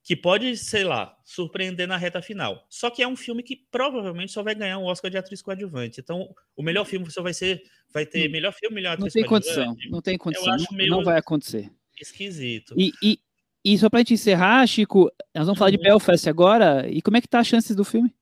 que 0.04 0.16
pode, 0.16 0.56
sei 0.56 0.82
lá, 0.82 1.16
surpreender 1.25 1.87
na 1.87 1.97
reta 1.97 2.21
final. 2.21 2.66
Só 2.68 2.90
que 2.90 3.02
é 3.02 3.09
um 3.09 3.14
filme 3.14 3.42
que 3.42 3.56
provavelmente 3.71 4.32
só 4.32 4.42
vai 4.42 4.54
ganhar 4.54 4.78
um 4.78 4.85
Oscar 4.85 5.11
de 5.11 5.16
atriz 5.16 5.40
coadjuvante. 5.40 6.00
Então, 6.00 6.35
o 6.56 6.62
melhor 6.62 6.85
filme 6.85 7.09
só 7.11 7.23
vai 7.23 7.32
ser, 7.32 7.62
vai 7.92 8.04
ter 8.04 8.28
hum. 8.28 8.32
melhor 8.32 8.52
filme, 8.52 8.75
melhor 8.75 8.94
atriz 8.94 9.14
Não 9.14 9.23
tem 9.23 9.28
condição, 9.28 9.76
não 9.90 10.02
tem 10.02 10.18
condição, 10.18 10.56
não, 10.56 10.87
não 10.88 11.04
vai 11.04 11.18
acontecer. 11.18 11.71
Esquisito. 12.00 12.75
E, 12.76 12.92
e, 13.02 13.18
e 13.64 13.78
só 13.78 13.88
pra 13.88 14.00
gente 14.00 14.14
encerrar, 14.14 14.66
Chico, 14.66 15.11
nós 15.35 15.47
vamos 15.47 15.59
falar 15.59 15.71
de 15.71 15.76
uhum. 15.76 15.85
Belfast 15.85 16.28
agora. 16.28 16.88
E 16.90 17.00
como 17.00 17.16
é 17.16 17.21
que 17.21 17.28
tá 17.28 17.38
as 17.38 17.47
chances 17.47 17.76
do 17.76 17.85
filme? 17.85 18.12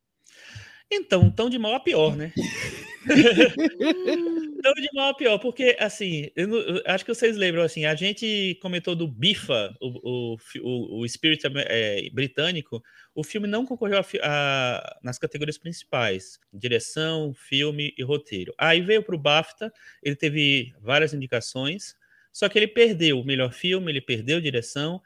Então, 0.93 1.31
tão 1.31 1.49
de 1.49 1.59
mal 1.59 1.75
a 1.75 1.81
pior, 1.81 2.15
né? 2.15 2.33
tão 4.62 4.73
de 4.75 4.88
mal 4.95 5.11
a 5.11 5.14
pior, 5.14 5.38
porque, 5.38 5.76
assim, 5.79 6.31
eu, 6.37 6.55
eu, 6.55 6.83
acho 6.87 7.05
que 7.05 7.14
vocês 7.14 7.37
lembram, 7.37 7.62
assim, 7.62 7.85
a 7.85 7.95
gente 7.95 8.59
comentou 8.61 8.95
do 8.95 9.09
Bifa, 9.09 9.75
o, 9.81 10.37
o, 10.62 11.00
o 11.00 11.09
Spirit 11.09 11.43
é, 11.67 12.09
britânico, 12.11 12.83
o 13.14 13.25
filme 13.25 13.47
não 13.47 13.67
concorreu 13.67 13.99
a, 13.99 14.05
a, 14.23 14.99
nas 15.02 15.19
categorias 15.19 15.59
principais, 15.59 16.38
direção, 16.52 17.35
filme 17.35 17.95
e 17.97 18.02
roteiro. 18.02 18.55
Aí 18.59 18.81
veio 18.81 19.02
para 19.02 19.14
o 19.14 19.19
BAFTA, 19.19 19.73
ele 20.02 20.17
teve 20.17 20.73
várias 20.81 21.12
indicações, 21.12 21.95
só 22.33 22.49
que 22.49 22.59
ele 22.59 22.69
perdeu 22.69 23.21
o 23.21 23.25
melhor 23.25 23.52
filme, 23.52 23.90
ele 23.90 24.00
perdeu 24.00 24.40
direção, 24.40 25.02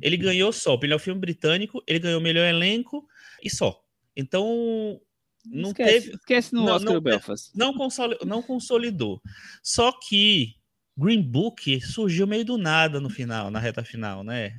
ele 0.00 0.16
ganhou 0.16 0.52
só 0.52 0.74
o 0.74 0.80
melhor 0.80 0.98
filme 0.98 1.20
britânico, 1.20 1.82
ele 1.86 1.98
ganhou 1.98 2.20
o 2.20 2.22
melhor 2.22 2.46
elenco 2.46 3.06
e 3.42 3.48
só. 3.48 3.82
Então, 4.16 5.00
não 5.50 5.70
esquece, 5.70 5.92
teve. 5.92 6.16
Esquece 6.16 6.54
no 6.54 6.64
não, 6.64 6.74
Oscar 6.74 6.94
não, 6.94 7.00
Belfast. 7.00 7.50
Não 7.54 7.74
consolidou, 7.74 8.26
não 8.26 8.42
consolidou. 8.42 9.20
Só 9.62 9.92
que 9.92 10.54
Green 10.96 11.22
Book 11.22 11.80
surgiu 11.80 12.26
meio 12.26 12.44
do 12.44 12.58
nada 12.58 13.00
no 13.00 13.10
final, 13.10 13.50
na 13.50 13.58
reta 13.58 13.84
final, 13.84 14.24
né? 14.24 14.52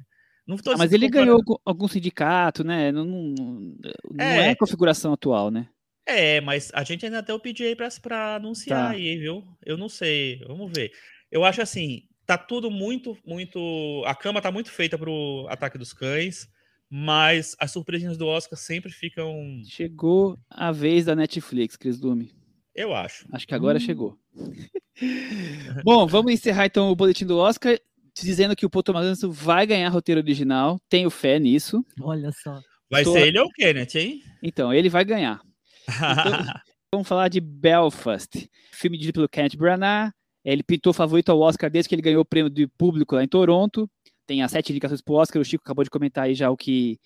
Ah, 0.49 0.77
mas 0.77 0.93
ele 0.93 1.09
ganhou 1.09 1.41
algum 1.65 1.87
sindicato, 1.89 2.63
né? 2.63 2.89
Não, 2.89 3.03
não, 3.03 3.33
não 3.35 4.25
é. 4.25 4.47
é. 4.47 4.49
a 4.51 4.55
configuração 4.55 5.11
atual, 5.11 5.51
né? 5.51 5.67
É, 6.05 6.39
mas 6.39 6.71
a 6.73 6.85
gente 6.85 7.05
ainda 7.05 7.21
tem 7.21 7.35
o 7.35 7.39
PGA 7.39 7.75
para 8.01 8.35
anunciar 8.35 8.91
tá. 8.91 8.95
aí, 8.95 9.17
viu? 9.17 9.43
Eu 9.65 9.77
não 9.77 9.89
sei, 9.89 10.39
vamos 10.47 10.71
ver. 10.73 10.91
Eu 11.29 11.43
acho 11.43 11.61
assim, 11.61 12.03
tá 12.25 12.37
tudo 12.37 12.71
muito, 12.71 13.17
muito. 13.25 14.03
A 14.05 14.15
cama 14.15 14.41
tá 14.41 14.49
muito 14.49 14.71
feita 14.71 14.97
pro 14.97 15.45
ataque 15.49 15.77
dos 15.77 15.91
cães, 15.91 16.47
mas 16.89 17.55
as 17.59 17.71
surpresinhas 17.71 18.17
do 18.17 18.27
Oscar 18.27 18.57
sempre 18.57 18.91
ficam. 18.91 19.61
Chegou 19.65 20.37
a 20.49 20.71
vez 20.71 21.05
da 21.05 21.15
Netflix, 21.15 21.75
Cris 21.75 21.99
Dume. 21.99 22.31
Eu 22.73 22.93
acho. 22.93 23.25
Acho 23.31 23.47
que 23.47 23.55
agora 23.55 23.77
hum. 23.77 23.81
chegou. 23.81 24.17
Bom, 25.83 26.05
vamos 26.07 26.31
encerrar 26.31 26.65
então 26.65 26.89
o 26.89 26.95
boletim 26.95 27.25
do 27.25 27.37
Oscar 27.37 27.79
dizendo 28.15 28.55
que 28.55 28.65
o 28.65 28.69
Paul 28.69 28.83
Thomas 28.83 29.21
vai 29.21 29.65
ganhar 29.65 29.89
roteiro 29.89 30.21
original. 30.21 30.79
Tenho 30.89 31.09
fé 31.09 31.39
nisso. 31.39 31.85
Olha 32.01 32.31
só. 32.31 32.59
Vai 32.89 33.03
Tô... 33.03 33.13
ser 33.13 33.27
ele 33.27 33.39
ou 33.39 33.47
o 33.47 33.51
Kenneth, 33.51 33.95
hein? 33.95 34.21
Então, 34.41 34.73
ele 34.73 34.89
vai 34.89 35.05
ganhar. 35.05 35.41
Então, 36.89 36.99
vamos 36.99 37.07
falar 37.09 37.27
de 37.27 37.41
Belfast, 37.41 38.49
filme 38.71 38.95
dirigido 38.97 39.15
pelo 39.15 39.27
Kenneth 39.27 39.57
Branagh, 39.57 40.13
ele 40.47 40.63
pintou 40.63 40.93
favorito 40.93 41.29
ao 41.29 41.41
Oscar 41.41 41.69
desde 41.69 41.89
que 41.89 41.95
ele 41.95 42.01
ganhou 42.01 42.21
o 42.21 42.25
prêmio 42.25 42.49
de 42.49 42.65
público 42.65 43.15
lá 43.15 43.23
em 43.23 43.27
Toronto. 43.27 43.89
Tem 44.27 44.43
as 44.43 44.51
sete 44.51 44.71
indicações 44.71 45.01
para 45.01 45.13
o 45.13 45.15
Oscar. 45.15 45.41
O 45.41 45.45
Chico 45.45 45.63
acabou 45.63 45.83
de 45.83 45.89
comentar 45.89 46.25
aí 46.25 46.35
já 46.35 46.51
o 46.51 46.57
que, 46.57 46.99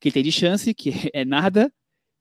que 0.00 0.12
tem 0.12 0.22
de 0.22 0.32
chance, 0.32 0.72
que 0.72 0.90
é 1.12 1.24
nada. 1.24 1.70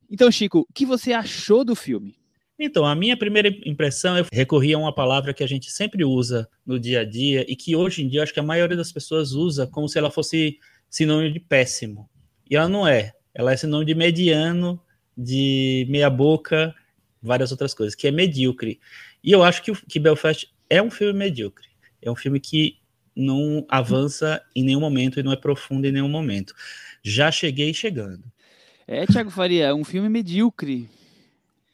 Então, 0.09 0.31
Chico, 0.31 0.65
o 0.67 0.73
que 0.73 0.85
você 0.85 1.13
achou 1.13 1.63
do 1.63 1.75
filme? 1.75 2.17
Então, 2.59 2.85
a 2.85 2.95
minha 2.95 3.15
primeira 3.15 3.49
impressão, 3.65 4.17
eu 4.17 4.25
recorri 4.33 4.73
a 4.73 4.79
uma 4.79 4.93
palavra 4.93 5.31
que 5.31 5.43
a 5.43 5.47
gente 5.47 5.69
sempre 5.69 6.03
usa 6.03 6.49
no 6.65 6.79
dia 6.79 7.01
a 7.01 7.05
dia 7.05 7.45
e 7.47 7.55
que 7.55 7.75
hoje 7.75 8.03
em 8.03 8.07
dia 8.07 8.23
acho 8.23 8.33
que 8.33 8.39
a 8.39 8.43
maioria 8.43 8.75
das 8.75 8.91
pessoas 8.91 9.33
usa 9.33 9.67
como 9.67 9.87
se 9.87 9.99
ela 9.99 10.09
fosse 10.09 10.57
sinônimo 10.89 11.31
de 11.31 11.39
péssimo. 11.39 12.09
E 12.49 12.55
ela 12.55 12.67
não 12.67 12.87
é. 12.87 13.13
Ela 13.31 13.53
é 13.53 13.57
sinônimo 13.57 13.85
de 13.85 13.93
mediano, 13.93 14.81
de 15.15 15.85
meia 15.87 16.09
boca, 16.09 16.73
várias 17.21 17.51
outras 17.51 17.75
coisas, 17.75 17.93
que 17.93 18.07
é 18.07 18.11
medíocre. 18.11 18.79
E 19.23 19.31
eu 19.31 19.43
acho 19.43 19.61
que, 19.61 19.71
que 19.85 19.99
Belfast 19.99 20.51
é 20.67 20.81
um 20.81 20.89
filme 20.89 21.13
medíocre. 21.13 21.67
É 22.01 22.09
um 22.09 22.15
filme 22.15 22.39
que 22.39 22.79
não 23.17 23.65
avança 23.67 24.41
em 24.55 24.63
nenhum 24.63 24.79
momento 24.79 25.19
e 25.19 25.23
não 25.23 25.31
é 25.31 25.35
profundo 25.35 25.87
em 25.87 25.91
nenhum 25.91 26.07
momento. 26.07 26.53
Já 27.03 27.31
cheguei 27.31 27.73
chegando. 27.73 28.23
É, 28.87 29.05
Thiago 29.05 29.31
Faria, 29.31 29.75
um 29.75 29.83
filme 29.83 30.07
medíocre. 30.07 30.87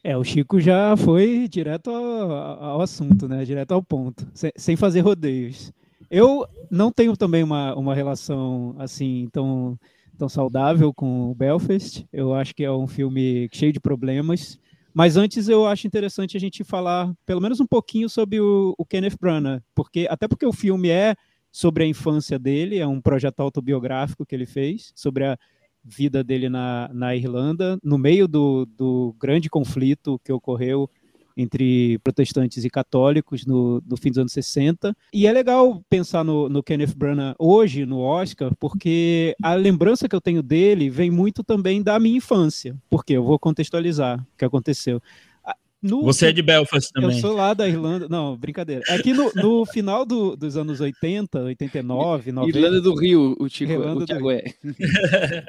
É, 0.02 0.16
o 0.16 0.24
Chico 0.24 0.60
já 0.60 0.96
foi 0.96 1.46
direto 1.48 1.90
ao, 1.90 2.32
ao 2.32 2.80
assunto, 2.80 3.28
né? 3.28 3.44
Direto 3.44 3.72
ao 3.72 3.82
ponto, 3.82 4.26
sem, 4.34 4.50
sem, 4.56 4.76
fazer 4.76 5.00
rodeios. 5.00 5.72
Eu 6.10 6.46
não 6.70 6.90
tenho 6.90 7.16
também 7.16 7.42
uma, 7.42 7.74
uma 7.74 7.94
relação 7.94 8.74
assim 8.78 9.28
tão, 9.32 9.78
tão 10.18 10.28
saudável 10.28 10.92
com 10.92 11.30
o 11.30 11.34
Belfast. 11.34 12.06
Eu 12.12 12.34
acho 12.34 12.54
que 12.54 12.64
é 12.64 12.70
um 12.70 12.86
filme 12.86 13.48
cheio 13.52 13.72
de 13.72 13.80
problemas. 13.80 14.58
Mas 14.92 15.16
antes 15.16 15.48
eu 15.48 15.66
acho 15.66 15.88
interessante 15.88 16.36
a 16.36 16.40
gente 16.40 16.62
falar 16.62 17.12
pelo 17.26 17.40
menos 17.40 17.58
um 17.58 17.66
pouquinho 17.66 18.08
sobre 18.08 18.40
o, 18.40 18.74
o 18.78 18.86
Kenneth 18.86 19.16
Branagh, 19.20 19.60
porque 19.74 20.06
até 20.08 20.28
porque 20.28 20.46
o 20.46 20.52
filme 20.52 20.88
é 20.88 21.16
sobre 21.54 21.84
a 21.84 21.86
infância 21.86 22.36
dele, 22.36 22.80
é 22.80 22.86
um 22.86 23.00
projeto 23.00 23.38
autobiográfico 23.38 24.26
que 24.26 24.34
ele 24.34 24.44
fez 24.44 24.92
sobre 24.92 25.24
a 25.24 25.38
vida 25.84 26.24
dele 26.24 26.48
na, 26.48 26.90
na 26.92 27.14
Irlanda, 27.14 27.78
no 27.80 27.96
meio 27.96 28.26
do, 28.26 28.66
do 28.66 29.14
grande 29.20 29.48
conflito 29.48 30.20
que 30.24 30.32
ocorreu 30.32 30.90
entre 31.36 31.96
protestantes 31.98 32.64
e 32.64 32.70
católicos 32.70 33.46
no, 33.46 33.80
no, 33.86 33.96
fim 33.96 34.08
dos 34.08 34.18
anos 34.18 34.32
60. 34.32 34.96
E 35.12 35.28
é 35.28 35.32
legal 35.32 35.80
pensar 35.88 36.24
no, 36.24 36.48
no, 36.48 36.60
Kenneth 36.60 36.96
Branagh 36.96 37.36
hoje, 37.38 37.86
no 37.86 38.00
Oscar, 38.00 38.52
porque 38.58 39.36
a 39.40 39.54
lembrança 39.54 40.08
que 40.08 40.16
eu 40.16 40.20
tenho 40.20 40.42
dele 40.42 40.90
vem 40.90 41.10
muito 41.10 41.44
também 41.44 41.80
da 41.80 42.00
minha 42.00 42.16
infância. 42.16 42.76
Porque 42.90 43.12
eu 43.12 43.22
vou 43.22 43.38
contextualizar 43.38 44.20
o 44.20 44.36
que 44.36 44.44
aconteceu. 44.44 45.00
No, 45.84 46.02
Você 46.02 46.28
é 46.28 46.32
de 46.32 46.40
Belfast 46.40 46.90
também. 46.90 47.14
Eu 47.14 47.20
sou 47.20 47.34
lá 47.34 47.52
da 47.52 47.68
Irlanda. 47.68 48.08
Não, 48.08 48.34
brincadeira. 48.38 48.80
Aqui 48.88 49.12
no, 49.12 49.30
no 49.34 49.66
final 49.66 50.06
do, 50.06 50.34
dos 50.34 50.56
anos 50.56 50.80
80, 50.80 51.38
89, 51.38 52.32
90. 52.32 52.58
Irlanda 52.58 52.80
do 52.80 52.94
Rio, 52.94 53.36
o 53.38 53.46
Chico, 53.50 53.70
Irlanda 53.70 54.06
o 54.18 54.30
é. 54.30 54.44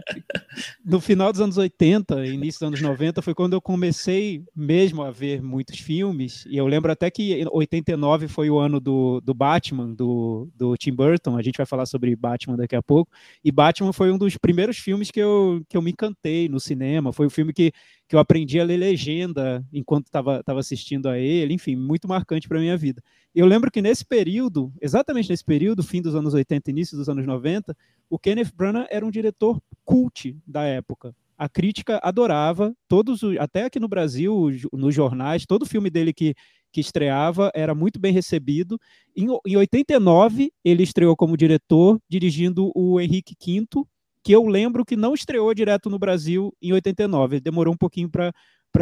no 0.84 1.00
final 1.00 1.32
dos 1.32 1.40
anos 1.40 1.58
80, 1.58 2.26
início 2.26 2.60
dos 2.60 2.68
anos 2.68 2.82
90, 2.82 3.22
foi 3.22 3.34
quando 3.34 3.54
eu 3.54 3.62
comecei 3.62 4.44
mesmo 4.54 5.04
a 5.04 5.10
ver 5.10 5.42
muitos 5.42 5.80
filmes. 5.80 6.46
E 6.50 6.58
eu 6.58 6.68
lembro 6.68 6.92
até 6.92 7.10
que 7.10 7.42
89 7.50 8.28
foi 8.28 8.50
o 8.50 8.60
ano 8.60 8.82
do, 8.82 9.22
do 9.22 9.34
Batman, 9.34 9.94
do, 9.94 10.50
do 10.54 10.76
Tim 10.76 10.94
Burton. 10.94 11.38
A 11.38 11.42
gente 11.42 11.56
vai 11.56 11.66
falar 11.66 11.86
sobre 11.86 12.14
Batman 12.14 12.58
daqui 12.58 12.76
a 12.76 12.84
pouco. 12.84 13.10
E 13.42 13.54
Batman 13.54 13.94
foi 13.94 14.12
um 14.12 14.18
dos 14.18 14.36
primeiros 14.36 14.78
filmes 14.78 15.12
que 15.12 15.22
eu, 15.22 15.62
que 15.70 15.78
eu 15.78 15.82
me 15.82 15.92
encantei 15.92 16.50
no 16.50 16.60
cinema. 16.60 17.14
Foi 17.14 17.26
o 17.26 17.30
filme 17.30 17.54
que, 17.54 17.72
que 18.06 18.18
eu 18.18 18.20
aprendi 18.20 18.60
a 18.60 18.66
ler 18.66 18.76
legenda 18.76 19.66
enquanto 19.72 20.08
estava 20.08 20.25
assistindo 20.58 21.08
a 21.08 21.18
ele. 21.18 21.54
Enfim, 21.54 21.76
muito 21.76 22.08
marcante 22.08 22.48
para 22.48 22.60
minha 22.60 22.78
vida. 22.78 23.02
Eu 23.34 23.46
lembro 23.46 23.72
que 23.72 23.82
nesse 23.82 24.06
período, 24.06 24.72
exatamente 24.82 25.30
nesse 25.30 25.44
período, 25.44 25.84
fim 25.84 26.02
dos 26.02 26.16
anos 26.16 26.34
80, 26.34 26.70
início 26.70 26.98
dos 26.98 27.10
anos 27.10 27.26
90, 27.26 27.76
o 28.10 28.18
Kenneth 28.18 28.52
Branagh 28.56 28.88
era 28.90 29.06
um 29.06 29.12
diretor 29.12 29.62
cult 29.84 30.38
da 30.48 30.64
época. 30.64 31.14
A 31.38 31.50
crítica 31.50 32.00
adorava, 32.02 32.74
todos 32.88 33.22
até 33.40 33.66
aqui 33.66 33.80
no 33.80 33.90
Brasil, 33.90 34.50
nos 34.72 34.96
jornais, 34.96 35.46
todo 35.46 35.66
filme 35.66 35.90
dele 35.90 36.14
que, 36.14 36.34
que 36.72 36.80
estreava 36.80 37.52
era 37.54 37.76
muito 37.76 38.00
bem 38.00 38.14
recebido. 38.14 38.80
Em, 39.16 39.28
em 39.46 39.58
89, 39.58 40.52
ele 40.64 40.84
estreou 40.84 41.16
como 41.16 41.36
diretor, 41.36 42.00
dirigindo 42.08 42.72
o 42.74 43.02
Henrique 43.02 43.36
V, 43.38 43.86
que 44.24 44.32
eu 44.32 44.48
lembro 44.48 44.84
que 44.84 44.96
não 44.96 45.14
estreou 45.14 45.54
direto 45.54 45.90
no 45.90 46.00
Brasil 46.00 46.52
em 46.60 46.74
89, 46.74 47.36
ele 47.36 47.42
demorou 47.42 47.74
um 47.74 47.78
pouquinho 47.78 48.10
para 48.10 48.34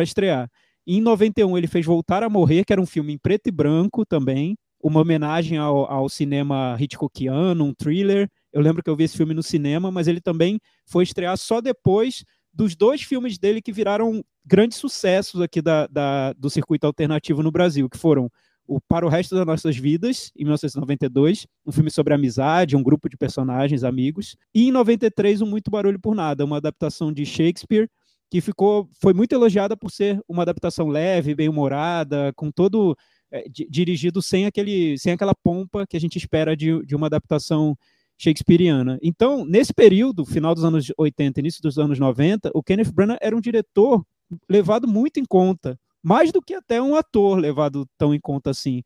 estrear. 0.03 0.49
Em 0.85 1.01
91, 1.01 1.57
ele 1.57 1.67
fez 1.67 1.85
Voltar 1.85 2.23
a 2.23 2.29
Morrer, 2.29 2.65
que 2.65 2.73
era 2.73 2.81
um 2.81 2.85
filme 2.85 3.13
em 3.13 3.17
preto 3.17 3.47
e 3.47 3.51
branco 3.51 4.05
também, 4.05 4.55
uma 4.81 4.99
homenagem 4.99 5.57
ao, 5.57 5.89
ao 5.89 6.09
cinema 6.09 6.75
Hitchcockiano, 6.79 7.63
um 7.63 7.73
thriller. 7.73 8.29
Eu 8.51 8.61
lembro 8.61 8.83
que 8.83 8.89
eu 8.89 8.95
vi 8.95 9.05
esse 9.05 9.15
filme 9.15 9.33
no 9.33 9.41
cinema, 9.41 9.89
mas 9.89 10.07
ele 10.07 10.19
também 10.19 10.59
foi 10.85 11.03
estrear 11.05 11.37
só 11.37 11.61
depois 11.61 12.25
dos 12.53 12.75
dois 12.75 13.01
filmes 13.01 13.37
dele 13.37 13.61
que 13.61 13.71
viraram 13.71 14.23
grandes 14.45 14.77
sucessos 14.77 15.41
aqui 15.41 15.61
da, 15.61 15.87
da, 15.87 16.33
do 16.33 16.49
circuito 16.49 16.85
alternativo 16.85 17.41
no 17.41 17.51
Brasil, 17.51 17.89
que 17.89 17.97
foram 17.97 18.29
o 18.67 18.79
Para 18.79 19.05
o 19.05 19.09
Resto 19.09 19.35
das 19.35 19.45
Nossas 19.45 19.75
Vidas, 19.77 20.31
em 20.37 20.43
1992, 20.43 21.47
um 21.65 21.71
filme 21.71 21.89
sobre 21.89 22.13
amizade, 22.13 22.75
um 22.75 22.83
grupo 22.83 23.09
de 23.09 23.17
personagens, 23.17 23.83
amigos, 23.83 24.35
e 24.53 24.67
em 24.67 24.71
93, 24.71 25.41
um 25.41 25.45
Muito 25.45 25.71
Barulho 25.71 25.99
por 25.99 26.15
Nada, 26.15 26.45
uma 26.45 26.57
adaptação 26.57 27.11
de 27.11 27.25
Shakespeare, 27.25 27.89
que 28.33 28.41
ficou 28.41 28.89
foi 28.99 29.13
muito 29.13 29.31
elogiada 29.31 29.77
por 29.77 29.91
ser 29.91 30.19
uma 30.27 30.41
adaptação 30.41 30.87
leve, 30.87 31.35
bem 31.35 31.47
humorada, 31.47 32.33
com 32.35 32.49
todo 32.49 32.97
é, 33.29 33.45
dirigido 33.47 34.23
sem 34.23 34.47
aquele 34.47 34.97
sem 34.97 35.13
aquela 35.13 35.35
pompa 35.35 35.85
que 35.85 35.95
a 35.95 35.99
gente 35.99 36.17
espera 36.17 36.57
de, 36.57 36.83
de 36.83 36.95
uma 36.95 37.05
adaptação 37.05 37.77
shakespeariana. 38.17 38.97
Então, 39.03 39.45
nesse 39.45 39.71
período, 39.71 40.25
final 40.25 40.55
dos 40.55 40.63
anos 40.63 40.91
80, 40.97 41.41
início 41.41 41.61
dos 41.61 41.77
anos 41.77 41.99
90, 41.99 42.49
o 42.55 42.63
Kenneth 42.63 42.91
Branagh 42.91 43.19
era 43.21 43.37
um 43.37 43.39
diretor 43.39 44.03
levado 44.49 44.87
muito 44.87 45.19
em 45.19 45.25
conta, 45.25 45.79
mais 46.01 46.31
do 46.31 46.41
que 46.41 46.55
até 46.55 46.81
um 46.81 46.95
ator 46.95 47.37
levado 47.37 47.87
tão 47.99 48.15
em 48.15 48.19
conta 48.19 48.49
assim. 48.49 48.81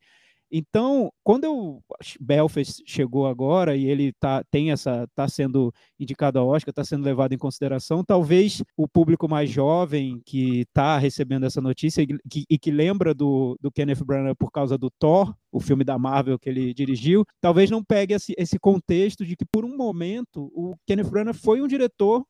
Então, 0.50 1.10
quando 1.22 1.44
o 1.52 1.82
Belfast 2.20 2.82
chegou 2.86 3.26
agora 3.26 3.76
e 3.76 3.86
ele 3.86 4.12
tá, 4.18 4.42
tem 4.50 4.70
essa, 4.70 5.06
tá 5.14 5.28
sendo 5.28 5.72
indicado 5.98 6.38
ao 6.38 6.48
Oscar, 6.48 6.70
está 6.70 6.84
sendo 6.84 7.04
levado 7.04 7.34
em 7.34 7.38
consideração, 7.38 8.02
talvez 8.02 8.62
o 8.76 8.88
público 8.88 9.28
mais 9.28 9.50
jovem 9.50 10.20
que 10.24 10.60
está 10.60 10.96
recebendo 10.96 11.44
essa 11.44 11.60
notícia 11.60 12.02
e 12.02 12.06
que, 12.06 12.44
e 12.48 12.58
que 12.58 12.70
lembra 12.70 13.12
do, 13.12 13.58
do, 13.60 13.70
Kenneth 13.70 14.04
Branagh 14.04 14.34
por 14.34 14.50
causa 14.50 14.78
do 14.78 14.90
Thor, 14.98 15.34
o 15.52 15.60
filme 15.60 15.84
da 15.84 15.98
Marvel 15.98 16.38
que 16.38 16.48
ele 16.48 16.72
dirigiu, 16.72 17.24
talvez 17.40 17.70
não 17.70 17.84
pegue 17.84 18.14
esse, 18.14 18.34
esse 18.38 18.58
contexto 18.58 19.26
de 19.26 19.36
que 19.36 19.44
por 19.44 19.64
um 19.64 19.76
momento 19.76 20.50
o 20.54 20.74
Kenneth 20.86 21.10
Branagh 21.10 21.34
foi 21.34 21.60
um 21.60 21.68
diretor 21.68 22.24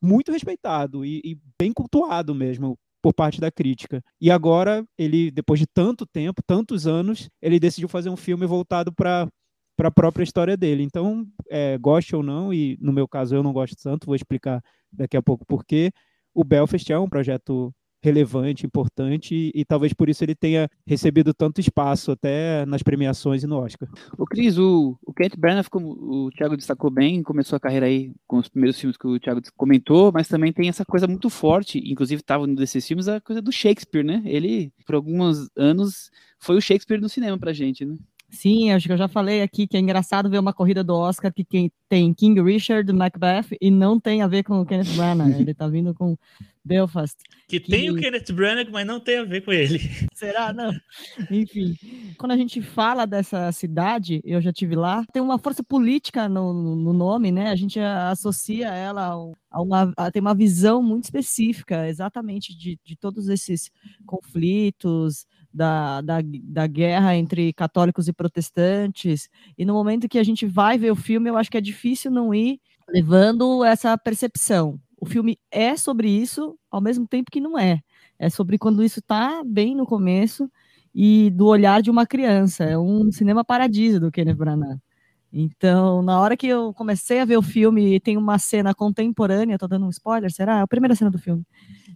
muito 0.00 0.30
respeitado 0.30 1.04
e, 1.04 1.20
e 1.24 1.38
bem 1.58 1.72
cultuado 1.72 2.34
mesmo 2.34 2.78
por 3.06 3.14
parte 3.14 3.40
da 3.40 3.52
crítica. 3.52 4.02
E 4.20 4.32
agora, 4.32 4.84
ele, 4.98 5.30
depois 5.30 5.60
de 5.60 5.66
tanto 5.68 6.04
tempo, 6.04 6.42
tantos 6.44 6.88
anos, 6.88 7.30
ele 7.40 7.60
decidiu 7.60 7.88
fazer 7.88 8.10
um 8.10 8.16
filme 8.16 8.44
voltado 8.46 8.92
para 8.92 9.28
para 9.76 9.88
a 9.88 9.92
própria 9.92 10.24
história 10.24 10.56
dele. 10.56 10.82
Então, 10.82 11.24
é, 11.48 11.78
goste 11.78 12.16
ou 12.16 12.22
não, 12.22 12.52
e 12.52 12.76
no 12.80 12.92
meu 12.92 13.06
caso 13.06 13.36
eu 13.36 13.44
não 13.44 13.52
gosto 13.52 13.76
tanto, 13.80 14.06
vou 14.06 14.16
explicar 14.16 14.60
daqui 14.90 15.16
a 15.16 15.22
pouco 15.22 15.46
por 15.46 15.64
quê. 15.64 15.92
O 16.34 16.42
Belfast 16.42 16.90
é 16.90 16.98
um 16.98 17.08
projeto 17.08 17.72
relevante, 18.06 18.64
importante, 18.64 19.50
e, 19.52 19.64
talvez 19.64 19.92
por 19.92 20.08
isso 20.08 20.22
ele 20.24 20.34
tenha 20.34 20.70
recebido 20.86 21.34
tanto 21.34 21.60
espaço 21.60 22.12
até 22.12 22.64
nas 22.64 22.82
premiações 22.82 23.42
e 23.42 23.46
no 23.46 23.56
Oscar. 23.56 23.88
O 24.16 24.24
Cris, 24.24 24.56
o, 24.56 24.96
o 25.04 25.12
Kent 25.12 25.36
Branagh, 25.36 25.68
como 25.68 25.90
o 25.90 26.30
Thiago 26.30 26.56
destacou 26.56 26.88
bem, 26.88 27.22
começou 27.22 27.56
a 27.56 27.60
carreira 27.60 27.86
aí 27.86 28.12
com 28.26 28.38
os 28.38 28.48
primeiros 28.48 28.78
filmes 28.78 28.96
que 28.96 29.06
o 29.06 29.18
Thiago 29.18 29.40
comentou, 29.56 30.12
mas 30.12 30.28
também 30.28 30.52
tem 30.52 30.68
essa 30.68 30.84
coisa 30.84 31.06
muito 31.06 31.28
forte, 31.28 31.78
inclusive 31.78 32.20
estava 32.20 32.46
num 32.46 32.54
desses 32.54 32.86
filmes, 32.86 33.08
a 33.08 33.20
coisa 33.20 33.42
do 33.42 33.50
Shakespeare, 33.50 34.04
né? 34.04 34.22
Ele, 34.24 34.72
por 34.86 34.94
alguns 34.94 35.48
anos, 35.56 36.10
foi 36.38 36.56
o 36.56 36.60
Shakespeare 36.60 37.00
no 37.00 37.08
cinema 37.08 37.36
pra 37.36 37.52
gente, 37.52 37.84
né? 37.84 37.96
Sim, 38.36 38.70
acho 38.70 38.86
que 38.86 38.92
eu 38.92 38.98
já 38.98 39.08
falei 39.08 39.40
aqui 39.40 39.66
que 39.66 39.78
é 39.78 39.80
engraçado 39.80 40.28
ver 40.28 40.38
uma 40.38 40.52
corrida 40.52 40.84
do 40.84 40.94
Oscar 40.94 41.32
que 41.32 41.70
tem 41.88 42.12
King 42.12 42.42
Richard, 42.42 42.92
Macbeth 42.92 43.56
e 43.58 43.70
não 43.70 43.98
tem 43.98 44.20
a 44.20 44.26
ver 44.26 44.42
com 44.42 44.60
o 44.60 44.66
Kenneth 44.66 44.94
Branagh. 44.94 45.40
Ele 45.40 45.54
tá 45.54 45.66
vindo 45.66 45.94
com 45.94 46.14
Belfast. 46.62 47.16
Que, 47.48 47.58
que, 47.58 47.70
tem 47.70 47.90
o 47.90 47.96
Kenneth 47.96 48.32
Branagh, 48.32 48.68
mas 48.70 48.86
não 48.86 49.00
tem 49.00 49.18
a 49.18 49.24
ver 49.24 49.40
com 49.40 49.52
ele. 49.52 49.78
Será? 50.12 50.52
Não. 50.52 50.70
Enfim, 51.30 51.74
quando 52.18 52.32
a 52.32 52.36
gente 52.36 52.60
fala 52.60 53.06
dessa 53.06 53.50
cidade, 53.52 54.20
eu 54.22 54.40
já 54.40 54.52
tive 54.52 54.74
lá, 54.74 55.02
tem 55.12 55.22
uma 55.22 55.38
força 55.38 55.64
política 55.64 56.28
no, 56.28 56.52
no 56.52 56.92
nome, 56.92 57.32
né? 57.32 57.50
A 57.50 57.56
gente 57.56 57.80
associa 57.80 58.68
ela 58.68 59.14
a 59.50 59.62
uma, 59.62 59.92
a, 59.96 60.10
tem 60.10 60.20
uma 60.20 60.34
visão 60.34 60.82
muito 60.82 61.04
específica, 61.04 61.88
exatamente 61.88 62.54
de, 62.54 62.78
de 62.84 62.96
todos 62.96 63.28
esses 63.28 63.70
conflitos, 64.04 65.24
da, 65.56 66.00
da, 66.02 66.18
da 66.22 66.66
guerra 66.66 67.16
entre 67.16 67.52
católicos 67.52 68.06
e 68.06 68.12
protestantes. 68.12 69.28
E 69.56 69.64
no 69.64 69.72
momento 69.72 70.08
que 70.08 70.18
a 70.18 70.22
gente 70.22 70.46
vai 70.46 70.76
ver 70.76 70.90
o 70.90 70.96
filme, 70.96 71.30
eu 71.30 71.36
acho 71.36 71.50
que 71.50 71.56
é 71.56 71.60
difícil 71.60 72.10
não 72.10 72.34
ir 72.34 72.60
levando 72.88 73.64
essa 73.64 73.96
percepção. 73.96 74.78
O 75.00 75.06
filme 75.06 75.38
é 75.50 75.76
sobre 75.76 76.08
isso, 76.08 76.58
ao 76.70 76.80
mesmo 76.80 77.06
tempo 77.06 77.30
que 77.30 77.40
não 77.40 77.58
é. 77.58 77.80
É 78.18 78.28
sobre 78.28 78.58
quando 78.58 78.84
isso 78.84 79.00
está 79.00 79.42
bem 79.44 79.74
no 79.74 79.86
começo 79.86 80.50
e 80.94 81.30
do 81.30 81.46
olhar 81.46 81.82
de 81.82 81.90
uma 81.90 82.06
criança. 82.06 82.64
É 82.64 82.78
um 82.78 83.10
cinema 83.10 83.44
paradiso 83.44 84.00
do 84.00 84.12
Kenneth 84.12 84.36
Branagh. 84.36 84.78
Então, 85.32 86.02
na 86.02 86.18
hora 86.20 86.36
que 86.36 86.46
eu 86.46 86.72
comecei 86.72 87.20
a 87.20 87.24
ver 87.24 87.36
o 87.36 87.42
filme, 87.42 88.00
tem 88.00 88.16
uma 88.16 88.38
cena 88.38 88.74
contemporânea, 88.74 89.58
tô 89.58 89.66
dando 89.66 89.86
um 89.86 89.90
spoiler, 89.90 90.32
será? 90.32 90.60
É 90.60 90.62
a 90.62 90.66
primeira 90.66 90.94
cena 90.94 91.10
do 91.10 91.18
filme 91.18 91.44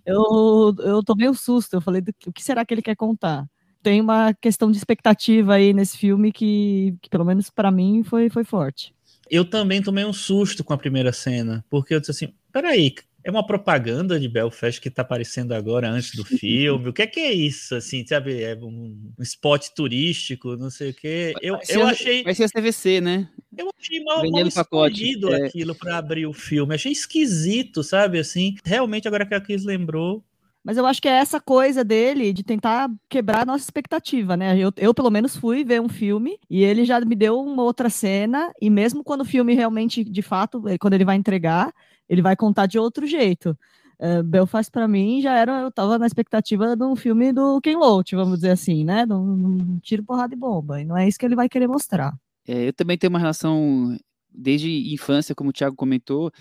eu, 0.05 0.75
eu 0.81 1.03
tomei 1.03 1.29
um 1.29 1.35
susto. 1.35 1.75
Eu 1.75 1.81
falei, 1.81 2.03
o 2.27 2.33
que 2.33 2.43
será 2.43 2.65
que 2.65 2.75
ele 2.75 2.83
quer 2.83 2.97
contar? 2.97 3.47
Tem 3.83 4.01
uma 4.01 4.35
questão 4.35 4.71
de 4.71 4.77
expectativa 4.77 5.55
aí 5.55 5.73
nesse 5.73 5.97
filme 5.97 6.33
que, 6.33 6.95
que 7.01 7.09
pelo 7.09 7.25
menos 7.25 7.49
para 7.51 7.71
mim, 7.71 8.03
foi, 8.03 8.29
foi 8.29 8.45
forte. 8.45 8.95
Eu 9.31 9.45
também 9.45 9.81
tomei 9.81 10.05
um 10.05 10.13
susto 10.13 10.65
com 10.65 10.73
a 10.73 10.79
primeira 10.79 11.13
cena, 11.13 11.65
porque 11.71 11.95
eu 11.95 12.01
disse 12.01 12.11
assim: 12.11 12.35
peraí, 12.53 12.95
é 13.23 13.31
uma 13.31 13.47
propaganda 13.47 14.19
de 14.19 14.29
Belfast 14.29 14.81
que 14.81 14.89
está 14.89 15.03
aparecendo 15.03 15.53
agora 15.53 15.91
antes 15.91 16.15
do 16.15 16.25
filme. 16.25 16.89
O 16.89 16.93
que 16.93 17.03
é 17.03 17.07
que 17.07 17.21
é 17.21 17.33
isso? 17.33 17.75
Assim, 17.75 18.07
sabe? 18.07 18.43
É 18.43 18.57
um, 18.57 19.13
spot 19.21 19.69
turístico, 19.75 20.57
não 20.57 20.71
sei 20.71 20.91
o 20.91 20.95
quê. 20.95 21.35
Eu, 21.43 21.59
eu 21.69 21.87
achei. 21.87 22.23
Vai 22.23 22.35
ser 22.35 22.45
a 22.45 22.49
CVC, 22.49 23.01
né? 23.01 23.29
Eu 23.57 23.71
achei 23.79 24.03
mal, 24.03 24.29
mal 24.31 24.47
escolhido 24.47 25.33
é. 25.33 25.47
aquilo 25.47 25.75
para 25.75 25.99
abrir 25.99 26.27
o 26.27 26.33
filme. 26.33 26.75
Achei 26.75 26.93
esquisito, 26.93 27.83
sabe? 27.83 28.19
Assim, 28.19 28.57
realmente, 28.65 29.07
agora 29.07 29.27
que 29.27 29.35
a 29.35 29.41
Cris 29.41 29.65
lembrou, 29.65 30.25
mas 30.63 30.77
eu 30.77 30.85
acho 30.85 31.01
que 31.01 31.09
é 31.09 31.13
essa 31.13 31.41
coisa 31.41 31.83
dele 31.83 32.33
de 32.33 32.43
tentar 32.43 32.91
quebrar 33.09 33.43
a 33.43 33.45
nossa 33.47 33.65
expectativa, 33.65 34.37
né? 34.37 34.59
Eu, 34.59 34.71
eu, 34.77 34.93
pelo 34.93 35.11
menos, 35.11 35.35
fui 35.35 35.65
ver 35.65 35.81
um 35.81 35.89
filme 35.89 36.39
e 36.51 36.63
ele 36.63 36.85
já 36.85 37.01
me 37.01 37.17
deu 37.17 37.41
uma 37.41 37.63
outra 37.63 37.89
cena, 37.89 38.53
e 38.61 38.69
mesmo 38.69 39.03
quando 39.03 39.23
o 39.23 39.25
filme 39.25 39.55
realmente, 39.55 40.05
de 40.05 40.23
fato, 40.23 40.63
quando 40.79 40.95
ele 40.95 41.05
vai 41.05 41.17
entregar, 41.17 41.73
ele 42.11 42.21
vai 42.21 42.35
contar 42.35 42.67
de 42.67 42.77
outro 42.77 43.07
jeito. 43.07 43.57
Uh, 44.01 44.23
Belfast 44.23 44.71
para 44.71 44.89
mim 44.89 45.21
já 45.21 45.37
era, 45.37 45.61
eu 45.61 45.71
tava 45.71 45.99
na 45.99 46.07
expectativa 46.07 46.75
de 46.75 46.83
um 46.83 46.97
filme 46.97 47.33
do 47.33 47.61
Ken 47.61 47.77
Loach, 47.77 48.17
vamos 48.17 48.37
dizer 48.41 48.51
assim, 48.51 48.83
né? 48.83 49.07
De 49.07 49.13
um, 49.13 49.79
tiro, 49.81 50.03
porrada 50.03 50.35
e 50.35 50.37
bomba. 50.37 50.81
E 50.81 50.85
não 50.85 50.97
é 50.97 51.07
isso 51.07 51.19
que 51.19 51.25
ele 51.25 51.37
vai 51.37 51.49
querer 51.49 51.69
mostrar. 51.69 52.13
É, 52.49 52.69
eu 52.69 52.73
também 52.73 52.99
tenho 52.99 53.11
uma 53.11 53.19
relação 53.19 53.97
desde 54.29 54.93
infância, 54.93 55.35
como 55.35 55.51
o 55.51 55.53
Thiago 55.53 55.77
comentou. 55.77 56.33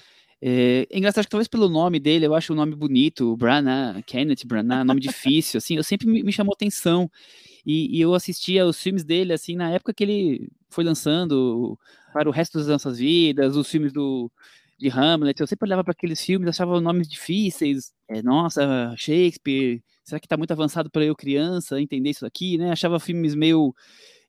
É, 0.42 0.88
é 0.90 0.98
engraçado 0.98 1.26
que 1.26 1.30
talvez 1.30 1.48
pelo 1.48 1.70
nome 1.70 2.00
dele, 2.00 2.26
eu 2.26 2.34
acho 2.34 2.54
o 2.54 2.56
nome 2.56 2.74
bonito, 2.76 3.36
Branagh, 3.38 4.02
Kenneth 4.08 4.48
Branagh, 4.48 4.86
nome 4.86 5.02
difícil, 5.02 5.58
assim, 5.58 5.76
eu 5.76 5.84
sempre 5.84 6.08
me, 6.08 6.24
me 6.24 6.32
chamou 6.32 6.54
atenção. 6.54 7.12
E, 7.66 7.98
e, 7.98 8.02
eu 8.02 8.14
assistia 8.16 8.66
os 8.66 8.82
filmes 8.82 9.04
dele, 9.04 9.34
assim, 9.34 9.56
na 9.56 9.70
época 9.70 9.94
que 9.94 10.04
ele 10.04 10.50
foi 10.70 10.84
lançando 10.84 11.78
para 12.14 12.28
o 12.28 12.32
resto 12.32 12.58
das 12.58 12.68
nossas 12.68 12.98
vidas, 12.98 13.56
os 13.58 13.70
filmes 13.70 13.92
do 13.92 14.32
de 14.80 14.89
Hamlet, 14.89 15.39
eu 15.42 15.48
sempre 15.48 15.68
olhava 15.68 15.84
para 15.84 15.92
aqueles 15.92 16.22
filmes, 16.22 16.48
achava 16.48 16.80
nomes 16.80 17.08
difíceis, 17.08 17.92
é, 18.08 18.22
nossa, 18.24 18.94
Shakespeare, 18.98 19.84
será 20.04 20.20
que 20.20 20.26
está 20.26 20.38
muito 20.38 20.52
avançado 20.52 20.89
para 20.89 21.04
eu 21.04 21.15
criança 21.15 21.80
entender 21.82 22.12
isso 22.12 22.26
aqui, 22.26 22.58
né? 22.58 22.72
Achava 22.72 23.00
filmes 23.00 23.36
meio 23.36 23.76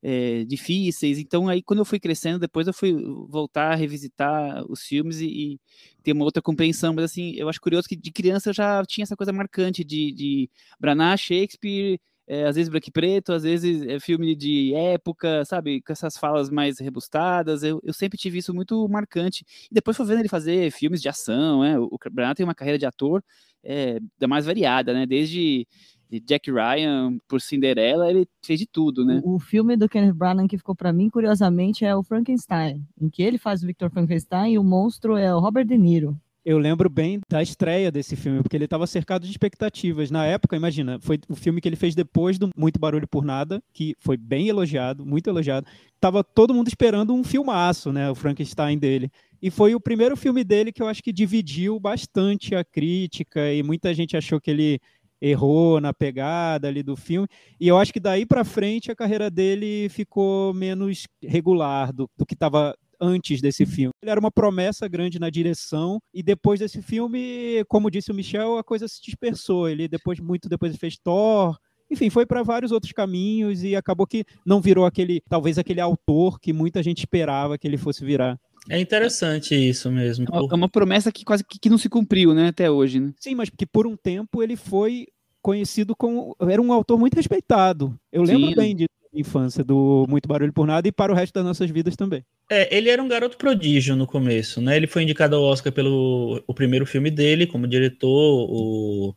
é, 0.03 0.45
difíceis. 0.45 1.19
Então, 1.19 1.49
aí, 1.49 1.63
quando 1.63 1.79
eu 1.81 1.85
fui 1.85 2.01
crescendo, 2.01 2.39
depois 2.39 2.67
eu 2.67 2.75
fui 2.75 2.93
voltar 3.29 3.73
a 3.73 3.75
revisitar 3.77 4.65
os 4.71 4.83
filmes 4.83 5.21
e, 5.21 5.27
e, 5.27 5.61
ter 6.03 6.13
uma 6.13 6.25
outra 6.25 6.43
compreensão. 6.43 6.95
Mas, 6.95 7.07
assim, 7.07 7.35
eu 7.37 7.49
acho 7.49 7.61
curioso 7.61 7.89
que 7.89 7.97
de 7.97 8.11
criança 8.11 8.51
eu 8.51 8.55
já 8.55 8.85
tinha 8.85 9.05
essa 9.05 9.17
coisa 9.17 9.33
marcante 9.33 9.85
de, 9.85 10.13
de 10.13 10.51
Branagh, 10.81 11.17
Shakespeare, 11.17 12.01
é, 12.31 12.45
às 12.45 12.55
vezes 12.55 12.69
branco 12.69 12.89
e 12.89 12.93
preto, 12.93 13.33
às 13.33 13.43
vezes 13.43 13.83
é 13.83 13.99
filme 13.99 14.37
de 14.37 14.73
época, 14.73 15.45
sabe, 15.45 15.83
com 15.83 15.93
essas 15.93 16.17
falas 16.17 16.49
mais 16.49 16.79
rebustadas. 16.79 17.65
Eu, 17.65 17.81
eu 17.83 17.93
sempre 17.93 18.17
tive 18.17 18.39
isso 18.39 18.55
muito 18.55 18.89
marcante. 18.89 19.45
E 19.69 19.75
depois 19.75 19.97
foi 19.97 20.07
vendo 20.07 20.21
ele 20.21 20.29
fazer 20.29 20.71
filmes 20.71 21.03
de 21.03 21.09
ação, 21.09 21.63
né? 21.63 21.77
O 21.77 21.99
Branagh 22.13 22.37
tem 22.37 22.45
uma 22.45 22.55
carreira 22.55 22.79
de 22.79 22.87
ator 22.87 23.21
é, 23.65 23.99
da 24.17 24.29
mais 24.29 24.47
variada, 24.47 24.95
né? 24.95 25.07
Desde 25.07 25.67
de 26.09 26.21
Jack 26.21 26.53
Ryan 26.53 27.19
por 27.27 27.41
Cinderela, 27.41 28.09
ele 28.09 28.29
fez 28.45 28.61
de 28.61 28.67
tudo, 28.67 29.05
né? 29.05 29.21
O, 29.25 29.35
o 29.35 29.39
filme 29.41 29.77
do 29.77 29.89
Kenneth 29.89 30.15
Branagh 30.15 30.47
que 30.47 30.57
ficou 30.57 30.77
para 30.77 30.93
mim, 30.93 31.11
curiosamente, 31.11 31.85
é 31.85 31.97
o 31.97 32.03
Frankenstein, 32.05 32.87
em 33.01 33.11
que 33.11 33.25
ele 33.25 33.39
faz 33.39 33.61
o 33.65 33.67
Victor 33.67 33.91
Frankenstein 33.91 34.53
e 34.53 34.59
o 34.59 34.63
monstro 34.63 35.17
é 35.17 35.35
o 35.35 35.41
Robert 35.41 35.67
De 35.67 35.77
Niro. 35.77 36.17
Eu 36.43 36.57
lembro 36.57 36.89
bem 36.89 37.21
da 37.29 37.43
estreia 37.43 37.93
desse 37.93 38.17
filme, 38.17 38.43
porque 38.43 38.57
ele 38.57 38.65
estava 38.65 38.87
cercado 38.87 39.27
de 39.27 39.31
expectativas. 39.31 40.11
Na 40.11 40.25
época, 40.25 40.57
imagina, 40.57 40.99
foi 40.99 41.21
o 41.29 41.37
filme 41.37 41.61
que 41.61 41.69
ele 41.69 41.77
fez 41.77 41.95
depois 41.95 42.39
do 42.39 42.49
Muito 42.57 42.81
Barulho 42.81 43.07
por 43.07 43.25
Nada, 43.25 43.63
que 43.75 43.95
foi 43.99 44.17
bem 44.17 44.49
elogiado, 44.49 45.05
muito 45.05 45.29
elogiado. 45.29 45.67
Tava 46.01 46.25
todo 46.25 46.55
mundo 46.55 46.69
esperando 46.69 47.13
um 47.13 47.23
filmaço, 47.23 47.93
né, 47.93 48.11
o 48.11 48.15
Frankenstein 48.15 48.79
dele. 48.79 49.11
E 49.43 49.51
foi 49.51 49.75
o 49.75 49.81
primeiro 49.81 50.17
filme 50.17 50.43
dele 50.43 50.73
que 50.73 50.83
eu 50.83 50.89
acho 50.89 51.03
que 51.03 51.13
dividiu 51.13 51.79
bastante 51.79 52.55
a 52.55 52.65
crítica 52.65 53.53
e 53.53 53.63
muita 53.63 53.93
gente 53.93 54.17
achou 54.17 54.41
que 54.41 54.51
ele 54.51 54.81
errou 55.21 55.79
na 55.79 55.93
pegada 55.93 56.69
ali 56.69 56.83
do 56.83 56.97
filme. 56.97 57.29
E 57.61 57.69
eu 57.69 57.77
acho 57.77 57.93
que 57.93 58.01
daí 58.01 58.25
para 58.25 58.45
frente 58.45 58.91
a 58.91 58.97
carreira 58.97 59.31
dele 59.31 59.91
ficou 59.91 60.55
menos 60.55 61.07
regular 61.23 61.93
do, 61.93 62.09
do 62.17 62.25
que 62.25 62.33
estava 62.33 62.75
antes 63.01 63.41
desse 63.41 63.65
filme. 63.65 63.93
Ele 64.03 64.11
era 64.11 64.21
uma 64.21 64.31
promessa 64.31 64.87
grande 64.89 65.19
na 65.19 65.31
direção 65.31 65.99
e 66.13 66.23
depois 66.23 66.61
desse 66.61 66.83
filme, 66.83 67.65
como 67.69 67.91
disse 67.91 68.11
o 68.11 68.15
Michel, 68.15 68.59
a 68.59 68.65
coisa 68.65 68.87
se 68.87 69.01
dispersou. 69.03 69.69
Ele 69.69 69.89
depois 69.89 70.21
muito 70.21 70.49
depois 70.49 70.77
fez 70.77 70.97
Thor, 70.99 71.57
enfim, 71.91 72.09
foi 72.09 72.25
para 72.25 72.43
vários 72.43 72.71
outros 72.71 72.93
caminhos 72.93 73.65
e 73.65 73.75
acabou 73.75 74.07
que 74.07 74.25
não 74.47 74.61
virou 74.61 74.87
aquele, 74.87 75.21
talvez 75.29 75.59
aquele 75.59 75.81
autor 75.81 76.39
que 76.39 76.53
muita 76.53 76.83
gente 76.83 76.99
esperava 76.99 77.59
que 77.59 77.67
ele 77.67 77.77
fosse 77.77 78.05
virar. 78.05 78.39
É 78.69 78.79
interessante 78.79 79.55
isso 79.55 79.91
mesmo. 79.91 80.27
É 80.33 80.55
uma 80.55 80.69
promessa 80.69 81.11
que 81.11 81.25
quase 81.25 81.43
que 81.45 81.71
não 81.71 81.79
se 81.79 81.89
cumpriu, 81.89 82.33
né, 82.33 82.49
até 82.49 82.71
hoje, 82.71 83.01
né? 83.01 83.13
Sim, 83.19 83.35
mas 83.35 83.51
porque 83.51 83.67
por 83.67 83.87
um 83.87 83.97
tempo 83.97 84.43
ele 84.43 84.55
foi 84.55 85.07
conhecido 85.43 85.97
como 85.97 86.37
era 86.41 86.61
um 86.61 86.73
autor 86.73 86.99
muito 86.99 87.15
respeitado. 87.15 87.99
Eu 88.13 88.23
lembro 88.23 88.51
Sim. 88.51 88.55
bem 88.55 88.77
de 88.77 88.87
infância 89.13 89.65
do 89.65 90.07
Muito 90.09 90.29
Barulho 90.29 90.53
por 90.53 90.67
Nada 90.67 90.87
e 90.87 90.93
para 90.93 91.11
o 91.11 91.15
resto 91.15 91.35
das 91.35 91.45
nossas 91.45 91.71
vidas 91.71 91.97
também. 91.97 92.25
É, 92.53 92.77
ele 92.77 92.91
era 92.91 93.01
um 93.01 93.07
garoto 93.07 93.37
prodígio 93.37 93.95
no 93.95 94.09
começo, 94.09 94.61
né? 94.61 94.77
Ele 94.77 94.89
foi 94.89 95.05
indicado 95.05 95.37
ao 95.37 95.43
Oscar 95.45 95.73
pelo 95.73 96.43
o 96.49 96.53
primeiro 96.53 96.85
filme 96.85 97.09
dele 97.09 97.47
como 97.47 97.65
diretor, 97.65 98.49
o 98.51 99.15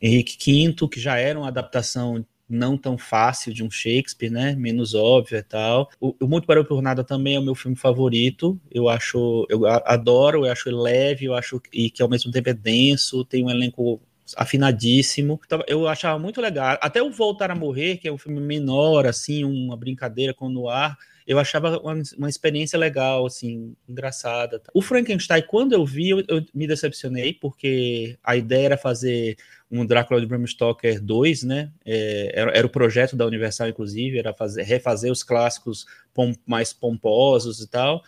Henrique 0.00 0.36
V, 0.72 0.88
que 0.88 1.00
já 1.00 1.16
era 1.18 1.36
uma 1.36 1.48
adaptação 1.48 2.24
não 2.48 2.78
tão 2.78 2.96
fácil 2.96 3.52
de 3.52 3.64
um 3.64 3.68
Shakespeare, 3.68 4.30
né? 4.30 4.54
Menos 4.54 4.94
óbvia 4.94 5.38
e 5.38 5.42
tal. 5.42 5.90
O, 6.00 6.14
o 6.20 6.28
Muito 6.28 6.46
Barulho 6.46 6.68
por 6.68 6.80
Nada 6.80 7.02
também 7.02 7.34
é 7.34 7.40
o 7.40 7.42
meu 7.42 7.56
filme 7.56 7.76
favorito. 7.76 8.56
Eu 8.70 8.88
acho, 8.88 9.44
eu 9.50 9.66
adoro, 9.66 10.46
eu 10.46 10.52
acho 10.52 10.70
leve, 10.70 11.24
eu 11.24 11.34
acho 11.34 11.60
e 11.72 11.90
que 11.90 12.02
ao 12.02 12.08
mesmo 12.08 12.30
tempo 12.30 12.48
é 12.50 12.54
denso, 12.54 13.24
tem 13.24 13.44
um 13.44 13.50
elenco 13.50 14.00
afinadíssimo. 14.36 15.40
Então, 15.44 15.60
eu 15.66 15.88
achava 15.88 16.20
muito 16.20 16.40
legal. 16.40 16.78
Até 16.80 17.02
o 17.02 17.10
Voltar 17.10 17.50
a 17.50 17.54
Morrer, 17.56 17.96
que 17.96 18.06
é 18.06 18.12
um 18.12 18.18
filme 18.18 18.40
menor, 18.40 19.06
assim, 19.06 19.44
uma 19.44 19.76
brincadeira 19.76 20.32
com 20.32 20.46
o 20.46 20.50
noir, 20.50 20.96
eu 21.26 21.38
achava 21.38 21.78
uma, 21.80 22.00
uma 22.16 22.28
experiência 22.28 22.78
legal, 22.78 23.26
assim, 23.26 23.74
engraçada. 23.88 24.62
O 24.72 24.80
Frankenstein, 24.80 25.42
quando 25.42 25.72
eu 25.72 25.84
vi, 25.84 26.10
eu, 26.10 26.22
eu, 26.28 26.44
me 26.54 26.66
decepcionei, 26.66 27.32
porque 27.32 28.16
a 28.22 28.36
ideia 28.36 28.66
era 28.66 28.78
fazer 28.78 29.36
um 29.70 29.84
Drácula 29.84 30.20
de 30.20 30.26
Bram 30.26 30.46
Stoker 30.46 31.02
2, 31.02 31.42
né? 31.42 31.72
É, 31.84 32.32
era, 32.32 32.50
era, 32.52 32.66
o 32.66 32.70
projeto 32.70 33.16
da 33.16 33.26
Universal, 33.26 33.68
inclusive, 33.68 34.18
era 34.18 34.32
fazer, 34.32 34.62
refazer 34.62 35.10
os 35.10 35.24
clássicos 35.24 35.84
pom, 36.14 36.32
mais 36.46 36.72
pomposos 36.72 37.60
e 37.60 37.68
tal. 37.68 38.04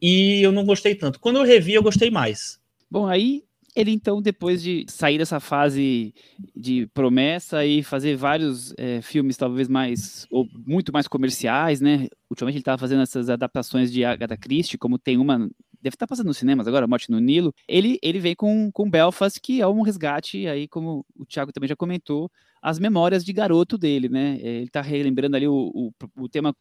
E 0.00 0.40
eu 0.40 0.52
não 0.52 0.64
gostei 0.64 0.94
tanto. 0.94 1.18
Quando 1.18 1.36
eu 1.36 1.44
revi, 1.44 1.74
eu 1.74 1.82
gostei 1.82 2.10
mais. 2.10 2.60
Bom, 2.88 3.06
aí 3.06 3.42
ele 3.74 3.90
então, 3.92 4.20
depois 4.20 4.62
de 4.62 4.84
sair 4.88 5.18
dessa 5.18 5.38
fase 5.40 6.14
de 6.56 6.86
promessa 6.88 7.64
e 7.64 7.82
fazer 7.82 8.16
vários 8.16 8.74
é, 8.76 9.00
filmes 9.00 9.36
talvez 9.36 9.68
mais, 9.68 10.26
ou 10.30 10.46
muito 10.66 10.92
mais 10.92 11.06
comerciais, 11.06 11.80
né? 11.80 12.08
Ultimamente 12.28 12.56
ele 12.56 12.62
estava 12.62 12.78
fazendo 12.78 13.02
essas 13.02 13.30
adaptações 13.30 13.92
de 13.92 14.04
Agatha 14.04 14.36
Christie, 14.36 14.78
como 14.78 14.98
tem 14.98 15.18
uma, 15.18 15.38
deve 15.80 15.94
estar 15.94 16.06
tá 16.06 16.08
passando 16.08 16.26
nos 16.26 16.38
cinemas 16.38 16.66
agora, 16.66 16.86
Morte 16.86 17.10
no 17.10 17.20
Nilo. 17.20 17.54
Ele, 17.66 17.98
ele 18.02 18.18
vem 18.18 18.34
com, 18.34 18.70
com 18.72 18.90
Belfast, 18.90 19.40
que 19.40 19.60
é 19.60 19.66
um 19.66 19.82
resgate, 19.82 20.46
aí 20.46 20.68
como 20.68 21.04
o 21.16 21.24
Thiago 21.24 21.52
também 21.52 21.68
já 21.68 21.76
comentou, 21.76 22.30
as 22.60 22.78
memórias 22.78 23.24
de 23.24 23.32
garoto 23.32 23.78
dele, 23.78 24.08
né? 24.08 24.38
É, 24.40 24.48
ele 24.56 24.66
está 24.66 24.80
relembrando 24.80 25.36
ali 25.36 25.48
o, 25.48 25.70
o, 25.74 25.92
o 26.16 26.28
tema 26.28 26.54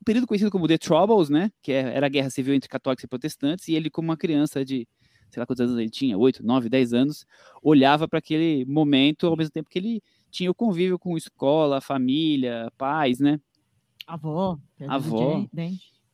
um 0.00 0.04
período 0.04 0.26
conhecido 0.26 0.50
como 0.50 0.66
The 0.66 0.78
Troubles, 0.78 1.28
né? 1.28 1.50
Que 1.62 1.72
é, 1.72 1.94
era 1.94 2.06
a 2.06 2.08
guerra 2.08 2.30
civil 2.30 2.54
entre 2.54 2.68
católicos 2.68 3.04
e 3.04 3.06
protestantes, 3.06 3.68
e 3.68 3.74
ele 3.74 3.88
como 3.88 4.08
uma 4.08 4.16
criança 4.16 4.64
de 4.64 4.86
sei 5.32 5.40
lá 5.40 5.46
quantos 5.46 5.62
anos 5.62 5.78
ele 5.78 5.88
tinha, 5.88 6.16
8, 6.18 6.44
9, 6.44 6.68
10 6.68 6.92
anos, 6.92 7.26
olhava 7.62 8.06
para 8.06 8.18
aquele 8.18 8.64
momento 8.66 9.26
ao 9.26 9.36
mesmo 9.36 9.50
tempo 9.50 9.70
que 9.70 9.78
ele 9.78 10.02
tinha 10.30 10.50
o 10.50 10.54
convívio 10.54 10.98
com 10.98 11.16
escola, 11.16 11.80
família, 11.80 12.70
pais, 12.76 13.18
né? 13.18 13.40
Avó. 14.06 14.58
Avó. 14.86 15.46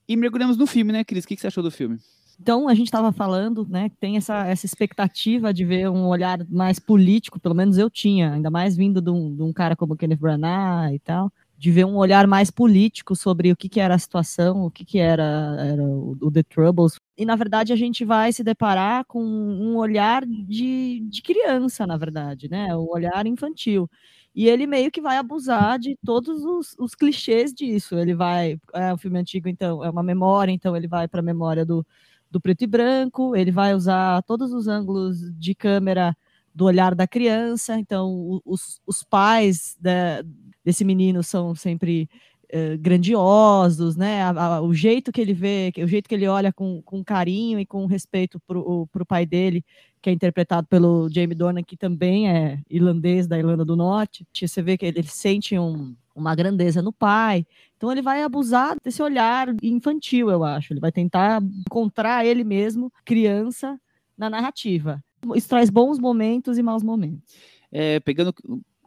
E 0.09 0.17
mergulhamos 0.17 0.57
no 0.57 0.67
filme, 0.67 0.93
né, 0.93 1.05
Cris? 1.05 1.25
O 1.25 1.29
que, 1.29 1.35
que 1.35 1.41
você 1.41 1.49
achou 1.49 1.63
do 1.63 1.71
filme? 1.71 1.99
Então, 2.41 2.69
a 2.69 2.75
gente 2.75 2.87
estava 2.87 3.13
falando, 3.13 3.67
né, 3.69 3.91
tem 3.99 4.17
essa, 4.17 4.47
essa 4.47 4.65
expectativa 4.65 5.53
de 5.53 5.65
ver 5.65 5.91
um 5.91 6.07
olhar 6.07 6.39
mais 6.49 6.79
político, 6.79 7.41
pelo 7.41 7.55
menos 7.55 7.79
eu 7.79 7.91
tinha, 7.91 8.33
ainda 8.33 8.49
mais 8.49 8.77
vindo 8.77 9.03
de 9.03 9.11
um, 9.11 9.35
de 9.35 9.43
um 9.43 9.53
cara 9.53 9.75
como 9.75 9.97
Kenneth 9.97 10.19
Branagh 10.19 10.95
e 10.95 11.01
tal, 11.01 11.33
de 11.59 11.73
ver 11.73 11.85
um 11.85 11.97
olhar 11.97 12.25
mais 12.29 12.53
político 12.53 13.17
sobre 13.17 13.51
o 13.51 13.57
que, 13.57 13.69
que 13.69 13.81
era 13.81 13.97
a 13.97 13.99
situação, 13.99 14.65
o 14.65 14.71
que, 14.71 14.85
que 14.85 14.99
era, 15.01 15.57
era 15.59 15.83
o, 15.83 16.17
o 16.21 16.31
The 16.31 16.45
Troubles, 16.45 17.01
e 17.17 17.27
na 17.27 17.35
verdade 17.35 17.73
a 17.73 17.77
gente 17.77 18.05
vai 18.05 18.33
se 18.33 18.45
deparar 18.45 19.05
com 19.07 19.21
um 19.21 19.77
olhar 19.77 20.25
de, 20.25 21.01
de 21.01 21.21
criança, 21.21 21.85
na 21.85 21.97
verdade, 21.97 22.49
né? 22.49 22.77
O 22.77 22.89
olhar 22.95 23.27
infantil. 23.27 23.91
E 24.33 24.47
ele 24.49 24.69
meio 24.69 24.89
que 24.89 25.01
vai 25.01 25.17
abusar 25.17 25.81
de 25.81 25.99
todos 26.05 26.45
os, 26.45 26.77
os 26.79 26.95
clichês 26.95 27.53
disso. 27.53 27.99
Ele 27.99 28.15
vai. 28.15 28.57
É 28.73 28.95
um 28.95 28.99
filme 28.99 29.19
antigo, 29.19 29.49
então, 29.49 29.83
é 29.85 29.91
uma 29.91 30.03
memória, 30.03 30.53
então 30.53 30.77
ele 30.77 30.87
vai 30.87 31.09
para 31.09 31.19
a 31.19 31.25
memória 31.25 31.67
do, 31.67 31.85
do 32.31 32.41
preto 32.41 32.63
e 32.63 32.67
branco, 32.69 33.35
ele 33.35 33.51
vai 33.51 33.75
usar 33.75 34.23
todos 34.23 34.53
os 34.53 34.69
ângulos 34.69 35.19
de 35.37 35.57
câmera 35.57 36.17
do 36.55 36.67
olhar 36.67 36.95
da 36.95 37.07
criança, 37.07 37.79
então 37.79 38.41
os, 38.45 38.81
os 38.87 39.03
pais 39.03 39.77
da, 39.81 40.23
desse 40.69 40.85
menino 40.85 41.23
são 41.23 41.55
sempre 41.55 42.11
eh, 42.51 42.77
grandiosos, 42.77 43.97
né? 43.97 44.21
O 44.61 44.75
jeito 44.75 45.11
que 45.11 45.19
ele 45.19 45.33
vê, 45.33 45.73
o 45.79 45.87
jeito 45.87 46.07
que 46.07 46.15
ele 46.15 46.29
olha 46.29 46.53
com, 46.53 46.83
com 46.83 47.03
carinho 47.03 47.59
e 47.59 47.65
com 47.65 47.87
respeito 47.87 48.39
para 48.47 48.59
o 48.59 49.07
pai 49.07 49.25
dele, 49.25 49.65
que 50.03 50.11
é 50.11 50.13
interpretado 50.13 50.67
pelo 50.67 51.09
Jamie 51.09 51.35
Dornan, 51.35 51.63
que 51.63 51.75
também 51.75 52.31
é 52.31 52.61
irlandês 52.69 53.27
da 53.27 53.39
Irlanda 53.39 53.65
do 53.65 53.77
Norte. 53.77 54.27
Você 54.35 54.61
vê 54.61 54.77
que 54.77 54.85
ele, 54.85 54.99
ele 54.99 55.09
sente 55.09 55.59
um, 55.59 55.97
uma 56.15 56.35
grandeza 56.35 56.83
no 56.83 56.93
pai. 56.93 57.47
Então 57.79 57.91
ele 57.91 58.03
vai 58.03 58.23
abusar 58.23 58.77
desse 58.85 59.03
olhar 59.03 59.49
infantil, 59.63 60.29
eu 60.29 60.45
acho. 60.45 60.75
Ele 60.75 60.81
vai 60.81 60.93
tentar 60.93 61.43
encontrar 61.67 62.27
ele 62.27 62.45
mesmo, 62.45 62.93
criança, 63.07 63.81
na 64.19 64.29
narrativa. 64.29 65.03
Isso 65.35 65.49
traz 65.49 65.71
bons 65.71 65.99
momentos 65.99 66.59
e 66.59 66.63
maus 66.63 66.83
momentos. 66.83 67.35
É, 67.73 68.01
pegando 68.01 68.35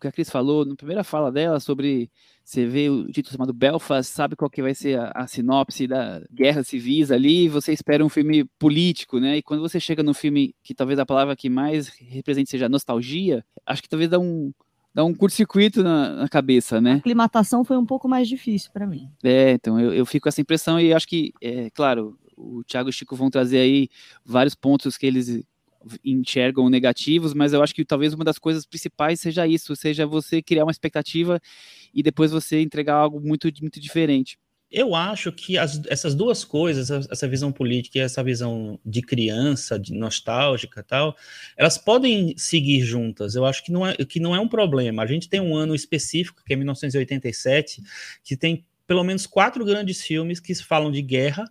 que 0.02 0.08
a 0.08 0.12
Cris 0.12 0.30
falou 0.30 0.66
na 0.66 0.76
primeira 0.76 1.04
fala 1.04 1.32
dela 1.32 1.60
sobre 1.60 2.10
você 2.44 2.66
vê 2.66 2.90
o 2.90 3.06
título 3.06 3.34
chamado 3.34 3.54
Belfast, 3.54 4.12
sabe 4.12 4.36
qual 4.36 4.50
que 4.50 4.62
vai 4.62 4.74
ser 4.74 5.00
a, 5.00 5.12
a, 5.16 5.28
sinopse 5.28 5.88
da 5.88 6.22
guerra 6.34 6.64
civis 6.64 7.12
ali, 7.12 7.48
você 7.48 7.72
espera 7.72 8.04
um 8.04 8.10
filme 8.10 8.44
político, 8.60 9.20
né? 9.20 9.38
E 9.38 9.42
quando 9.42 9.62
você 9.62 9.80
chega 9.80 10.04
no 10.04 10.14
filme 10.14 10.54
que 10.64 10.74
talvez 10.74 11.00
a 11.00 11.06
palavra 11.06 11.36
que 11.36 11.50
mais 11.50 11.88
represente 11.88 12.50
seja 12.50 12.68
nostalgia, 12.68 13.46
acho 13.66 13.82
que 13.82 13.90
talvez 13.90 14.10
dá 14.10 14.20
um 14.20 14.52
dá 14.94 15.06
um 15.06 15.14
curto-circuito 15.14 15.84
na, 15.84 16.10
na, 16.16 16.28
cabeça, 16.28 16.82
né? 16.82 16.94
A 16.94 16.98
aclimatação 16.98 17.64
foi 17.64 17.78
um 17.78 17.86
pouco 17.86 18.10
mais 18.10 18.28
difícil 18.28 18.72
para 18.74 18.86
mim. 18.86 19.10
É, 19.24 19.52
então 19.52 19.80
eu, 19.80 19.94
eu 19.94 20.06
fico 20.06 20.24
com 20.24 20.30
essa 20.30 20.42
impressão 20.42 20.80
e 20.80 20.94
acho 20.94 21.08
que, 21.08 21.32
é, 21.42 21.70
claro, 21.70 22.20
o 22.36 22.64
Thiago 22.64 22.90
e 22.90 22.92
o 22.92 22.94
Chico 22.94 23.16
vão 23.16 23.30
trazer 23.30 23.60
aí 23.60 23.88
vários 24.26 24.56
pontos 24.56 24.98
que 24.98 25.06
eles 25.06 25.44
enxergam 26.04 26.70
negativos, 26.70 27.34
mas 27.34 27.54
eu 27.54 27.62
acho 27.62 27.74
que 27.74 27.86
talvez 27.86 28.14
uma 28.14 28.24
das 28.24 28.38
coisas 28.38 28.66
principais 28.66 29.20
seja 29.20 29.48
isso, 29.48 29.76
seja 29.76 30.06
você 30.06 30.42
criar 30.42 30.66
uma 30.66 30.72
expectativa 30.72 31.40
e 31.94 32.04
depois 32.04 32.32
você 32.32 32.62
entregar 32.62 32.96
algo 32.96 33.20
muito, 33.20 33.50
muito 33.62 33.80
diferente. 33.80 34.38
Eu 34.72 34.96
acho 34.96 35.34
que 35.34 35.58
as, 35.58 35.82
essas 35.88 36.16
duas 36.16 36.46
coisas, 36.46 36.90
essa 37.10 37.28
visão 37.28 37.52
política 37.52 37.98
e 37.98 38.02
essa 38.02 38.24
visão 38.24 38.80
de 38.86 39.02
criança, 39.02 39.78
de 39.78 39.94
nostálgica 39.94 40.82
tal, 40.82 41.14
elas 41.58 41.78
podem 41.78 42.34
seguir 42.38 42.80
juntas. 42.80 43.36
Eu 43.36 43.46
acho 43.46 43.66
que 43.66 43.72
não, 43.72 43.86
é, 43.86 43.94
que 43.98 44.18
não 44.18 44.34
é 44.34 44.40
um 44.40 44.48
problema. 44.48 45.04
A 45.04 45.06
gente 45.06 45.28
tem 45.28 45.42
um 45.42 45.58
ano 45.58 45.76
específico, 45.76 46.42
que 46.46 46.54
é 46.54 46.56
1987, 46.56 47.82
que 48.24 48.38
tem 48.38 48.66
pelo 48.88 49.04
menos 49.04 49.28
quatro 49.28 49.66
grandes 49.66 50.02
filmes 50.02 50.40
que 50.40 50.56
falam 50.56 50.90
de 50.90 51.02
guerra 51.02 51.44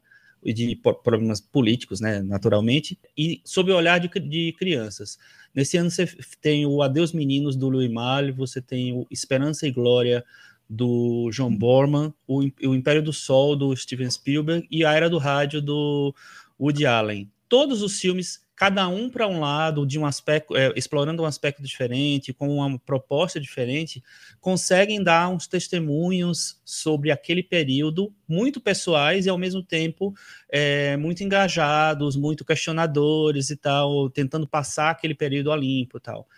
de 0.44 0.76
problemas 0.76 1.40
políticos, 1.40 2.00
né, 2.00 2.22
naturalmente, 2.22 2.98
e 3.16 3.40
sob 3.44 3.70
o 3.72 3.76
olhar 3.76 3.98
de, 3.98 4.08
de 4.20 4.54
crianças. 4.58 5.18
Nesse 5.54 5.76
ano 5.76 5.90
você 5.90 6.06
tem 6.40 6.64
o 6.64 6.82
Adeus 6.82 7.12
Meninos, 7.12 7.56
do 7.56 7.68
Louis 7.68 7.90
Malle, 7.90 8.32
você 8.32 8.60
tem 8.60 8.92
o 8.92 9.06
Esperança 9.10 9.66
e 9.66 9.70
Glória, 9.70 10.24
do 10.68 11.28
John 11.32 11.54
Borman, 11.54 12.14
o, 12.28 12.42
o 12.42 12.74
Império 12.74 13.02
do 13.02 13.12
Sol, 13.12 13.56
do 13.56 13.74
Steven 13.76 14.08
Spielberg, 14.08 14.66
e 14.70 14.84
A 14.84 14.92
Era 14.92 15.10
do 15.10 15.18
Rádio, 15.18 15.60
do 15.60 16.14
Woody 16.58 16.86
Allen. 16.86 17.28
Todos 17.48 17.82
os 17.82 17.98
filmes 17.98 18.40
cada 18.60 18.86
um 18.88 19.08
para 19.08 19.26
um 19.26 19.40
lado, 19.40 19.86
de 19.86 19.98
um 19.98 20.04
aspecto, 20.04 20.54
é, 20.54 20.70
explorando 20.76 21.22
um 21.22 21.24
aspecto 21.24 21.62
diferente, 21.62 22.30
com 22.30 22.56
uma 22.56 22.78
proposta 22.78 23.40
diferente, 23.40 24.04
conseguem 24.38 25.02
dar 25.02 25.30
uns 25.30 25.46
testemunhos 25.46 26.60
sobre 26.62 27.10
aquele 27.10 27.42
período 27.42 28.12
muito 28.28 28.60
pessoais 28.60 29.24
e 29.24 29.30
ao 29.30 29.38
mesmo 29.38 29.62
tempo 29.62 30.12
é, 30.52 30.94
muito 30.98 31.24
engajados, 31.24 32.16
muito 32.16 32.44
questionadores 32.44 33.48
e 33.48 33.56
tal, 33.56 34.10
tentando 34.10 34.46
passar 34.46 34.90
aquele 34.90 35.14
período 35.14 35.50
a 35.50 35.56
limpo 35.56 35.96
e 35.96 36.00
tal. 36.02 36.28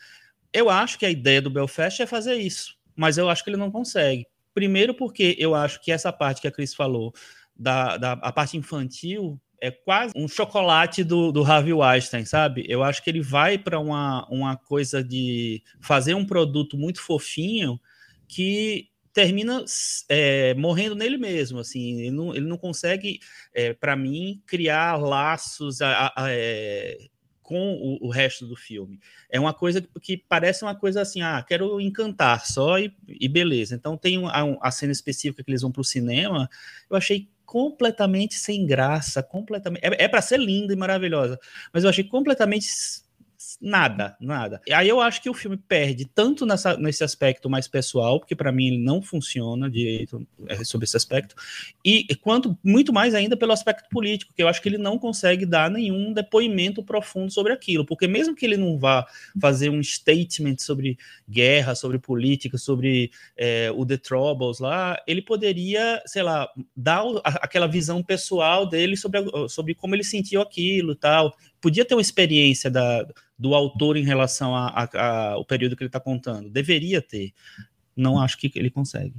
Eu 0.53 0.71
acho 0.71 1.01
que 1.01 1.07
a 1.07 1.11
ideia 1.11 1.43
do 1.43 1.51
Belfast 1.51 2.01
é 2.01 2.07
fazer 2.07 2.37
isso, 2.37 2.79
mas 2.95 3.19
eu 3.19 3.29
acho 3.29 3.43
que 3.43 3.51
ele 3.51 3.57
não 3.57 3.73
consegue. 3.73 4.29
Primeiro 4.55 4.95
porque 4.95 5.35
eu 5.41 5.57
acho 5.57 5.83
que 5.83 5.91
essa 5.91 6.13
parte 6.13 6.41
que 6.41 6.47
a 6.47 6.53
Cris 6.53 6.73
falou, 6.73 7.13
da, 7.57 7.97
da 7.97 8.13
a 8.13 8.31
parte 8.31 8.57
infantil, 8.57 9.41
é 9.63 9.71
quase 9.71 10.13
um 10.17 10.27
chocolate 10.27 11.05
do, 11.05 11.31
do 11.31 11.45
Harvey 11.45 11.73
Weinstein, 11.73 12.25
sabe? 12.25 12.65
Eu 12.69 12.83
acho 12.83 13.01
que 13.01 13.09
ele 13.09 13.23
vai 13.23 13.57
para 13.57 13.79
uma, 13.79 14.27
uma 14.29 14.57
coisa 14.57 15.05
de 15.05 15.63
fazer 15.81 16.15
um 16.15 16.27
produto 16.27 16.77
muito 16.77 17.01
fofinho 17.01 17.81
que 18.27 18.89
termina 19.13 19.65
é, 20.09 20.53
morrendo 20.55 20.97
nele 20.97 21.17
mesmo, 21.17 21.61
assim, 21.61 22.01
ele 22.01 22.11
não, 22.11 22.35
ele 22.35 22.47
não 22.47 22.57
consegue, 22.57 23.21
é, 23.55 23.73
para 23.73 23.95
mim, 23.95 24.43
criar 24.47 24.97
laços 24.97 25.81
a, 25.81 26.13
a, 26.17 26.31
é, 26.31 26.97
com 27.41 27.75
o, 27.75 28.07
o, 28.07 28.11
resto 28.11 28.47
do 28.47 28.57
filme. 28.57 28.99
É 29.31 29.39
uma 29.39 29.53
coisa 29.55 29.81
que, 29.81 29.89
que, 30.01 30.17
parece 30.17 30.65
uma 30.65 30.75
coisa 30.75 31.03
assim, 31.03 31.21
ah, 31.21 31.45
quero 31.47 31.81
encantar 31.81 32.47
só 32.47 32.79
e, 32.81 32.93
e 33.07 33.29
beleza. 33.29 33.77
Então 33.77 33.97
tem 33.97 34.27
a, 34.27 34.43
a, 34.61 34.71
cena 34.73 34.91
específica 34.91 35.45
que 35.45 35.51
eles 35.51 35.63
vão 35.63 35.71
para 35.71 35.83
o 35.83 35.85
cinema, 35.85 36.49
eu 36.91 36.97
achei 36.97 37.29
completamente 37.53 38.37
sem 38.37 38.65
graça, 38.65 39.23
completamente. 39.23 39.85
É, 39.85 40.05
é 40.05 40.09
para 40.09 40.23
ser 40.23 40.39
linda 40.39 40.73
e 40.73 40.77
maravilhosa, 40.77 41.39
mas 41.71 41.85
eu 41.85 41.91
achei 41.91 42.03
completamente 42.03 42.67
nada, 43.61 44.17
nada. 44.21 44.61
E 44.67 44.73
aí 44.73 44.89
eu 44.89 45.01
acho 45.01 45.23
que 45.23 45.31
o 45.31 45.35
filme 45.35 45.57
perde 45.57 46.05
tanto 46.05 46.47
nessa, 46.47 46.77
nesse 46.77 47.05
aspecto 47.05 47.49
mais 47.49 47.69
pessoal, 47.69 48.19
porque 48.19 48.35
para 48.35 48.53
mim 48.53 48.69
ele 48.69 48.79
não 48.79 49.03
funciona 49.03 49.71
direito 49.71 50.27
é, 50.49 50.65
sobre 50.65 50.85
esse 50.85 50.97
aspecto, 50.97 51.35
e 51.85 52.07
quanto 52.17 52.57
muito 52.63 52.93
mais 52.93 53.15
ainda 53.15 53.37
pelo 53.37 53.53
aspecto 53.53 53.89
político, 53.91 54.33
que 54.35 54.43
eu 54.43 54.49
acho 54.49 54.61
que 54.61 54.69
ele 54.69 54.79
não 54.79 54.99
consegue 54.99 55.45
dar 55.45 55.71
nenhum 55.71 56.13
depoimento 56.13 56.83
profundo 56.83 57.33
sobre 57.33 57.53
aquilo, 57.53 57.85
porque 57.85 58.07
mesmo 58.07 58.35
que 58.35 58.45
ele 58.45 58.57
não 58.57 58.79
vá 58.79 59.07
fazer 59.41 59.69
um 59.69 59.83
statement 59.83 60.57
sobre 60.59 60.99
guerra, 61.29 61.75
sobre 61.75 61.99
política, 61.99 62.59
sobre 62.59 63.11
é, 63.37 63.71
o 63.75 63.85
The 63.85 63.97
Troubles 63.97 64.59
lá, 64.59 65.01
ele 65.07 65.23
poderia, 65.23 66.03
sei 66.07 66.23
lá, 66.23 66.49
dar 66.77 67.03
aquela 67.25 67.67
visão 67.67 68.03
pessoal 68.03 68.67
dele 68.67 68.97
sobre, 68.97 69.21
sobre 69.49 69.75
como 69.75 69.95
ele 69.95 70.05
sentiu 70.05 70.41
aquilo 70.41 70.95
tal, 70.95 71.35
podia 71.63 71.85
ter 71.85 71.95
uma 71.95 72.03
experiência 72.03 72.71
da, 72.71 73.07
do 73.39 73.55
autor 73.55 73.97
em 73.97 74.05
relação 74.05 74.55
ao 74.55 75.45
período 75.47 75.77
que 75.77 75.83
ele 75.83 75.89
está 75.89 76.01
contando. 76.01 76.51
Deveria 76.51 77.01
ter. 77.01 77.33
Não 77.97 78.21
acho 78.21 78.37
que 78.37 78.51
ele 78.55 78.71
consegue. 78.71 79.15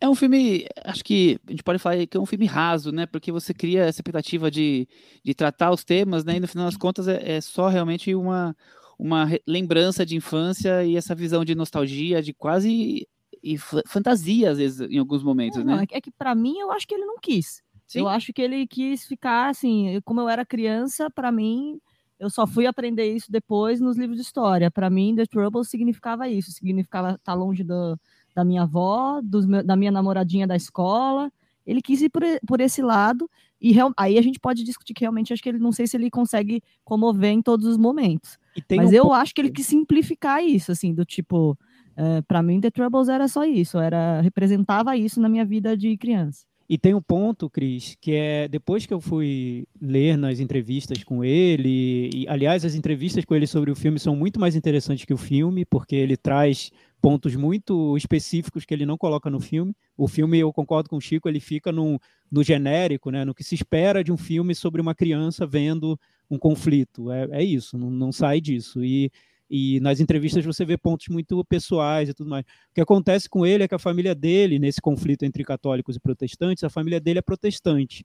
É 0.00 0.08
um 0.08 0.16
filme, 0.16 0.66
acho 0.84 1.04
que 1.04 1.38
a 1.46 1.50
gente 1.52 1.62
pode 1.62 1.78
falar 1.78 2.04
que 2.06 2.16
é 2.16 2.20
um 2.20 2.26
filme 2.26 2.46
raso, 2.46 2.90
né? 2.90 3.06
Porque 3.06 3.30
você 3.30 3.54
cria 3.54 3.84
essa 3.84 4.00
expectativa 4.00 4.50
de, 4.50 4.88
de 5.24 5.32
tratar 5.32 5.70
os 5.70 5.84
temas, 5.84 6.24
né? 6.24 6.36
E 6.36 6.40
no 6.40 6.48
final 6.48 6.66
das 6.66 6.76
contas 6.76 7.06
é, 7.06 7.36
é 7.36 7.40
só 7.40 7.68
realmente 7.68 8.12
uma, 8.12 8.56
uma 8.98 9.28
lembrança 9.46 10.04
de 10.04 10.16
infância 10.16 10.84
e 10.84 10.96
essa 10.96 11.14
visão 11.14 11.44
de 11.44 11.54
nostalgia, 11.54 12.20
de 12.20 12.32
quase 12.32 13.06
e 13.42 13.56
fantasia, 13.86 14.50
às 14.50 14.58
vezes, 14.58 14.80
em 14.88 14.98
alguns 14.98 15.22
momentos, 15.22 15.58
não, 15.64 15.76
né? 15.76 15.84
É 15.90 16.00
que 16.00 16.10
para 16.10 16.34
mim 16.34 16.58
eu 16.58 16.70
acho 16.70 16.86
que 16.86 16.94
ele 16.94 17.04
não 17.04 17.18
quis. 17.20 17.62
Sim. 17.92 18.00
Eu 18.00 18.08
acho 18.08 18.32
que 18.32 18.40
ele 18.40 18.66
quis 18.66 19.06
ficar 19.06 19.50
assim, 19.50 20.00
como 20.02 20.20
eu 20.20 20.28
era 20.28 20.46
criança, 20.46 21.10
para 21.10 21.30
mim, 21.30 21.78
eu 22.18 22.30
só 22.30 22.46
fui 22.46 22.66
aprender 22.66 23.14
isso 23.14 23.30
depois 23.30 23.80
nos 23.80 23.98
livros 23.98 24.16
de 24.16 24.24
história. 24.24 24.70
Para 24.70 24.88
mim, 24.88 25.14
The 25.14 25.26
Trouble 25.26 25.62
significava 25.62 26.26
isso, 26.26 26.50
significava 26.52 27.10
estar 27.10 27.32
tá 27.32 27.34
longe 27.34 27.62
do, 27.62 27.98
da 28.34 28.44
minha 28.44 28.62
avó, 28.62 29.20
dos, 29.22 29.46
da 29.46 29.76
minha 29.76 29.90
namoradinha 29.90 30.46
da 30.46 30.56
escola. 30.56 31.30
Ele 31.66 31.82
quis 31.82 32.00
ir 32.00 32.08
por, 32.08 32.22
por 32.46 32.62
esse 32.62 32.80
lado, 32.80 33.28
e 33.60 33.72
real, 33.72 33.92
aí 33.94 34.18
a 34.18 34.22
gente 34.22 34.40
pode 34.40 34.64
discutir 34.64 34.94
que 34.94 35.02
realmente 35.02 35.32
acho 35.32 35.42
que 35.42 35.50
ele 35.50 35.58
não 35.58 35.70
sei 35.70 35.86
se 35.86 35.96
ele 35.96 36.10
consegue 36.10 36.62
comover 36.82 37.30
em 37.30 37.42
todos 37.42 37.66
os 37.66 37.76
momentos. 37.76 38.38
Mas 38.74 38.90
um 38.90 38.94
eu 38.94 39.02
ponto... 39.04 39.14
acho 39.14 39.34
que 39.34 39.40
ele 39.42 39.50
quis 39.50 39.66
simplificar 39.66 40.42
isso, 40.42 40.72
assim, 40.72 40.94
do 40.94 41.04
tipo, 41.04 41.58
é, 41.94 42.22
para 42.22 42.42
mim, 42.42 42.58
The 42.58 42.70
Troubles 42.70 43.08
era 43.08 43.28
só 43.28 43.44
isso, 43.44 43.78
era 43.78 44.22
representava 44.22 44.96
isso 44.96 45.20
na 45.20 45.28
minha 45.28 45.44
vida 45.44 45.76
de 45.76 45.94
criança. 45.98 46.46
E 46.72 46.78
tem 46.78 46.94
um 46.94 47.02
ponto, 47.02 47.50
Cris, 47.50 47.98
que 48.00 48.12
é 48.12 48.48
depois 48.48 48.86
que 48.86 48.94
eu 48.94 48.98
fui 48.98 49.66
ler 49.78 50.16
nas 50.16 50.40
entrevistas 50.40 51.04
com 51.04 51.22
ele, 51.22 52.08
e 52.14 52.26
aliás, 52.26 52.64
as 52.64 52.74
entrevistas 52.74 53.26
com 53.26 53.34
ele 53.34 53.46
sobre 53.46 53.70
o 53.70 53.76
filme 53.76 53.98
são 53.98 54.16
muito 54.16 54.40
mais 54.40 54.56
interessantes 54.56 55.04
que 55.04 55.12
o 55.12 55.18
filme, 55.18 55.66
porque 55.66 55.94
ele 55.94 56.16
traz 56.16 56.70
pontos 56.98 57.36
muito 57.36 57.94
específicos 57.94 58.64
que 58.64 58.72
ele 58.72 58.86
não 58.86 58.96
coloca 58.96 59.28
no 59.28 59.38
filme. 59.38 59.76
O 59.98 60.08
filme, 60.08 60.38
eu 60.38 60.50
concordo 60.50 60.88
com 60.88 60.96
o 60.96 61.00
Chico, 61.00 61.28
ele 61.28 61.40
fica 61.40 61.70
no, 61.70 62.00
no 62.30 62.42
genérico, 62.42 63.10
né, 63.10 63.22
no 63.22 63.34
que 63.34 63.44
se 63.44 63.54
espera 63.54 64.02
de 64.02 64.10
um 64.10 64.16
filme 64.16 64.54
sobre 64.54 64.80
uma 64.80 64.94
criança 64.94 65.46
vendo 65.46 66.00
um 66.30 66.38
conflito. 66.38 67.12
É, 67.12 67.28
é 67.32 67.44
isso, 67.44 67.76
não, 67.76 67.90
não 67.90 68.10
sai 68.10 68.40
disso. 68.40 68.82
E 68.82 69.12
e 69.50 69.80
nas 69.80 70.00
entrevistas 70.00 70.44
você 70.44 70.64
vê 70.64 70.78
pontos 70.78 71.08
muito 71.08 71.44
pessoais 71.44 72.08
e 72.08 72.14
tudo 72.14 72.30
mais. 72.30 72.44
O 72.44 72.74
que 72.74 72.80
acontece 72.80 73.28
com 73.28 73.44
ele 73.44 73.64
é 73.64 73.68
que 73.68 73.74
a 73.74 73.78
família 73.78 74.14
dele, 74.14 74.58
nesse 74.58 74.80
conflito 74.80 75.24
entre 75.24 75.44
católicos 75.44 75.96
e 75.96 76.00
protestantes, 76.00 76.64
a 76.64 76.70
família 76.70 77.00
dele 77.00 77.18
é 77.18 77.22
protestante. 77.22 78.04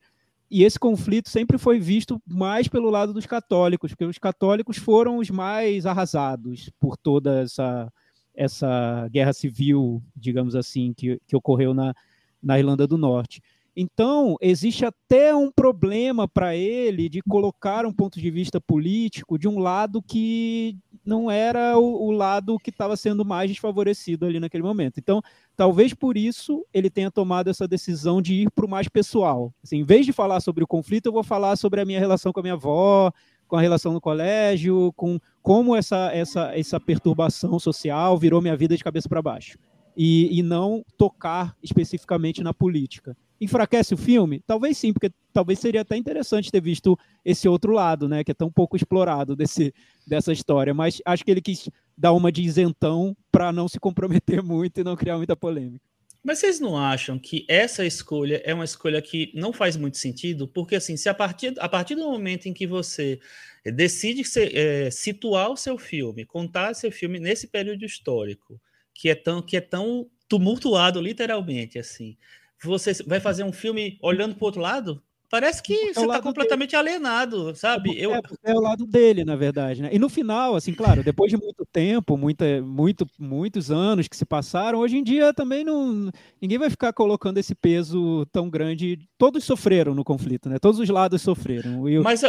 E 0.50 0.64
esse 0.64 0.80
conflito 0.80 1.30
sempre 1.30 1.58
foi 1.58 1.80
visto 1.80 2.22
mais 2.26 2.68
pelo 2.68 2.90
lado 2.90 3.14
dos 3.14 3.26
católicos, 3.26 3.92
porque 3.92 4.06
os 4.06 4.18
católicos 4.18 4.78
foram 4.78 5.18
os 5.18 5.30
mais 5.30 5.86
arrasados 5.86 6.70
por 6.80 6.96
toda 6.96 7.42
essa, 7.42 7.92
essa 8.34 9.08
guerra 9.10 9.34
civil, 9.34 10.02
digamos 10.16 10.56
assim, 10.56 10.94
que, 10.94 11.20
que 11.28 11.36
ocorreu 11.36 11.74
na, 11.74 11.94
na 12.42 12.58
Irlanda 12.58 12.88
do 12.88 12.98
Norte. 12.98 13.42
Então, 13.80 14.38
existe 14.42 14.84
até 14.84 15.36
um 15.36 15.52
problema 15.52 16.28
para 16.28 16.56
ele 16.56 17.08
de 17.08 17.22
colocar 17.22 17.86
um 17.86 17.94
ponto 17.94 18.20
de 18.20 18.32
vista 18.32 18.60
político 18.60 19.38
de 19.38 19.48
um 19.48 19.60
lado 19.60 20.02
que 20.02 20.76
não 21.06 21.30
era 21.30 21.78
o, 21.78 22.08
o 22.08 22.12
lado 22.12 22.58
que 22.58 22.72
estava 22.72 22.98
sendo 22.98 23.24
mais 23.24 23.52
desfavorecido 23.52 24.26
ali 24.26 24.40
naquele 24.40 24.64
momento. 24.64 24.98
Então, 24.98 25.22
talvez 25.56 25.94
por 25.94 26.18
isso 26.18 26.66
ele 26.74 26.90
tenha 26.90 27.12
tomado 27.12 27.52
essa 27.52 27.68
decisão 27.68 28.20
de 28.20 28.34
ir 28.34 28.50
para 28.50 28.66
o 28.66 28.70
mais 28.70 28.88
pessoal. 28.88 29.54
Assim, 29.64 29.78
em 29.78 29.84
vez 29.84 30.08
de 30.08 30.12
falar 30.12 30.40
sobre 30.40 30.64
o 30.64 30.68
conflito, 30.68 31.06
eu 31.06 31.14
vou 31.14 31.24
falar 31.24 31.56
sobre 31.56 31.80
a 31.80 31.86
minha 31.86 32.00
relação 32.00 32.34
com 32.34 32.40
a 32.40 32.44
minha 32.44 32.56
avó, 32.56 33.12
com 33.48 33.58
a 33.58 33.62
relação 33.62 33.94
no 33.94 34.02
colégio, 34.02 34.92
com 34.96 35.20
como 35.44 35.76
essa, 35.76 36.10
essa, 36.12 36.52
essa 36.58 36.80
perturbação 36.80 37.60
social 37.60 38.18
virou 38.18 38.42
minha 38.42 38.58
vida 38.58 38.76
de 38.76 38.84
cabeça 38.84 39.08
para 39.08 39.22
baixo. 39.22 39.56
E, 39.96 40.36
e 40.36 40.42
não 40.42 40.84
tocar 40.98 41.56
especificamente 41.62 42.42
na 42.42 42.56
política 42.56 43.16
enfraquece 43.40 43.94
o 43.94 43.98
filme? 43.98 44.42
Talvez 44.46 44.78
sim, 44.78 44.94
porque 44.94 45.12
talvez 45.34 45.60
seria 45.60 45.82
até 45.82 45.96
interessante 45.96 46.52
ter 46.52 46.62
visto 46.62 46.98
esse 47.24 47.48
outro 47.48 47.72
lado, 47.72 48.08
né, 48.08 48.24
que 48.24 48.32
é 48.32 48.34
tão 48.34 48.52
pouco 48.52 48.76
explorado 48.76 49.36
desse, 49.36 49.74
dessa 50.06 50.32
história, 50.32 50.74
mas 50.74 51.02
acho 51.06 51.24
que 51.24 51.32
ele 51.32 51.42
quis 51.42 51.70
dar 51.98 52.14
uma 52.14 52.32
de 52.32 52.42
isentão 52.42 53.16
para 53.32 53.52
não 53.52 53.68
se 53.68 53.80
comprometer 53.80 54.42
muito 54.44 54.80
e 54.80 54.84
não 54.84 54.96
criar 54.96 55.18
muita 55.18 55.36
polêmica. 55.36 55.86
Mas 56.24 56.40
vocês 56.40 56.60
não 56.60 56.78
acham 56.78 57.18
que 57.18 57.46
essa 57.48 57.86
escolha 57.86 58.42
é 58.44 58.54
uma 58.54 58.66
escolha 58.66 59.02
que 59.02 59.32
não 59.34 59.54
faz 59.54 59.78
muito 59.78 59.98
sentido? 59.98 60.46
Porque, 60.46 60.76
assim, 60.76 60.98
se 60.98 61.08
a 61.08 61.14
partir, 61.14 61.54
a 61.58 61.70
partir 61.70 61.96
do 61.96 62.04
momento 62.04 62.48
em 62.48 62.54
que 62.54 62.68
você 62.68 63.18
decide 63.64 64.26
se, 64.26 64.52
é, 64.54 64.92
situar 64.92 65.50
o 65.50 65.56
seu 65.56 65.78
filme, 65.78 66.26
contar 66.26 66.74
seu 66.74 66.92
filme 66.92 67.18
nesse 67.18 67.48
período 67.48 67.86
histórico, 67.86 68.60
que 68.94 69.10
é 69.10 69.16
tão, 69.16 69.42
que 69.42 69.56
é 69.56 69.62
tão 69.62 70.10
tumultuado, 70.28 71.00
literalmente, 71.00 71.80
assim, 71.80 72.18
você 72.64 72.94
vai 73.06 73.20
fazer 73.20 73.44
um 73.44 73.52
filme 73.52 73.98
olhando 74.02 74.36
para 74.36 74.44
o 74.44 74.48
outro 74.48 74.62
lado? 74.62 75.02
Parece 75.30 75.62
que 75.62 75.74
é 75.74 75.94
você 75.94 76.06
está 76.06 76.22
completamente 76.22 76.72
dele. 76.72 76.90
alienado, 76.90 77.54
sabe? 77.54 78.00
É, 78.00 78.06
eu... 78.06 78.14
é, 78.14 78.54
o 78.54 78.62
lado 78.62 78.86
dele, 78.86 79.26
na 79.26 79.36
verdade, 79.36 79.82
né? 79.82 79.90
E 79.92 80.00
no 80.00 80.08
final, 80.08 80.56
assim, 80.56 80.74
claro, 80.74 81.04
depois 81.04 81.30
de 81.30 81.38
muito 81.38 81.66
tempo, 81.66 82.16
muita, 82.16 82.62
muito, 82.62 83.06
muitos 83.20 83.70
anos 83.70 84.08
que 84.08 84.16
se 84.16 84.26
passaram, 84.26 84.80
hoje 84.80 84.98
em 84.98 85.04
dia 85.04 85.34
também 85.34 85.66
não. 85.66 86.10
Ninguém 86.42 86.58
vai 86.58 86.70
ficar 86.70 86.94
colocando 86.94 87.40
esse 87.40 87.54
peso 87.54 88.26
tão 88.32 88.50
grande. 88.50 89.00
Todos 89.18 89.44
sofreram 89.44 89.94
no 89.94 90.04
conflito, 90.04 90.48
né? 90.48 90.60
Todos 90.60 90.80
os 90.80 90.90
lados 90.90 91.22
sofreram. 91.22 91.90
Eu... 91.90 92.04
Mas 92.04 92.22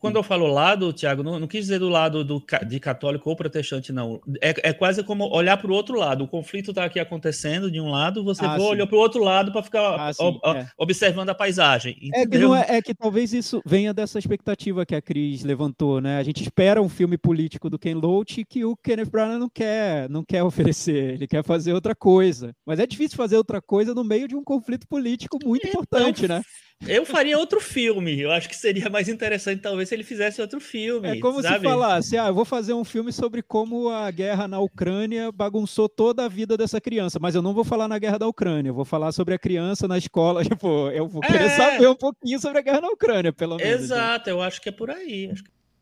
quando 0.00 0.16
eu 0.16 0.22
falo 0.22 0.46
lado, 0.46 0.92
Tiago, 0.92 1.22
não, 1.22 1.38
não, 1.38 1.46
quis 1.46 1.62
dizer 1.62 1.78
do 1.78 1.88
lado 1.88 2.24
do, 2.24 2.42
de 2.66 2.80
católico 2.80 3.28
ou 3.28 3.36
protestante, 3.36 3.92
não. 3.92 4.20
É, 4.40 4.70
é 4.70 4.72
quase 4.72 5.02
como 5.02 5.28
olhar 5.34 5.56
para 5.56 5.70
o 5.70 5.74
outro 5.74 5.98
lado. 5.98 6.24
O 6.24 6.28
conflito 6.28 6.70
está 6.70 6.84
aqui 6.84 6.98
acontecendo 6.98 7.70
de 7.70 7.80
um 7.80 7.90
lado, 7.90 8.24
você 8.24 8.44
ah, 8.44 8.56
olhar 8.58 8.86
para 8.86 8.96
o 8.96 9.00
outro 9.00 9.22
lado 9.22 9.52
para 9.52 9.62
ficar 9.62 10.08
ah, 10.08 10.12
sim, 10.12 10.40
é. 10.56 10.66
observando 10.78 11.30
a 11.30 11.34
paisagem. 11.34 11.96
É 12.14 12.26
que, 12.26 12.36
é, 12.36 12.76
é 12.76 12.82
que, 12.82 12.94
talvez 12.94 13.32
isso 13.32 13.60
venha 13.66 13.92
dessa 13.92 14.18
expectativa 14.18 14.86
que 14.86 14.94
a 14.94 15.02
Cris 15.02 15.44
levantou, 15.44 16.00
né? 16.00 16.18
A 16.18 16.22
gente 16.22 16.42
espera 16.42 16.80
um 16.80 16.88
filme 16.88 17.18
político 17.18 17.68
do 17.68 17.78
Ken 17.78 17.94
Loach 17.94 18.44
que 18.44 18.64
o 18.64 18.76
Kenneth 18.76 19.10
Branagh 19.10 19.38
não 19.38 19.50
quer, 19.50 20.08
não 20.08 20.24
quer 20.24 20.42
oferecer. 20.42 21.14
Ele 21.14 21.26
quer 21.26 21.44
fazer 21.44 21.72
outra 21.72 21.94
coisa. 21.94 22.54
Mas 22.64 22.78
é 22.78 22.86
difícil 22.86 23.16
fazer 23.16 23.36
outra 23.36 23.60
coisa 23.60 23.94
no 23.94 24.04
meio 24.04 24.26
de 24.26 24.34
um 24.34 24.42
conflito 24.42 24.86
político 24.88 25.38
muito 25.44 25.66
então, 25.66 25.82
importante, 25.82 26.26
né? 26.26 26.42
Eu 26.86 27.06
faria 27.06 27.38
outro 27.38 27.60
filme. 27.60 28.20
Eu 28.20 28.30
acho 28.30 28.48
que 28.48 28.56
seria 28.56 28.90
mais 28.90 29.08
interessante, 29.08 29.60
talvez, 29.60 29.88
se 29.88 29.94
ele 29.94 30.04
fizesse 30.04 30.40
outro 30.40 30.60
filme. 30.60 31.08
É 31.08 31.20
como 31.20 31.40
sabe? 31.40 31.58
se 31.58 31.64
falasse: 31.64 32.18
ah, 32.18 32.28
eu 32.28 32.34
vou 32.34 32.44
fazer 32.44 32.74
um 32.74 32.84
filme 32.84 33.12
sobre 33.12 33.42
como 33.42 33.88
a 33.88 34.10
guerra 34.10 34.46
na 34.46 34.60
Ucrânia 34.60 35.32
bagunçou 35.32 35.88
toda 35.88 36.24
a 36.24 36.28
vida 36.28 36.56
dessa 36.56 36.80
criança, 36.80 37.18
mas 37.20 37.34
eu 37.34 37.42
não 37.42 37.54
vou 37.54 37.64
falar 37.64 37.88
na 37.88 37.98
guerra 37.98 38.18
da 38.18 38.26
Ucrânia, 38.26 38.70
eu 38.70 38.74
vou 38.74 38.84
falar 38.84 39.12
sobre 39.12 39.34
a 39.34 39.38
criança 39.38 39.88
na 39.88 39.98
escola. 39.98 40.44
Tipo, 40.54 40.88
eu 40.90 41.08
vou 41.08 41.22
querer 41.22 41.46
é... 41.46 41.48
saber 41.50 41.88
um 41.88 41.96
pouquinho 41.96 42.38
sobre 42.38 42.58
a 42.58 42.62
guerra 42.62 42.80
na 42.80 42.88
Ucrânia, 42.88 43.32
pelo 43.32 43.56
menos. 43.56 43.72
Né? 43.72 43.84
Exato, 43.84 44.30
eu 44.30 44.40
acho 44.40 44.60
que 44.60 44.68
é 44.68 44.72
por 44.72 44.90
aí. 44.90 45.32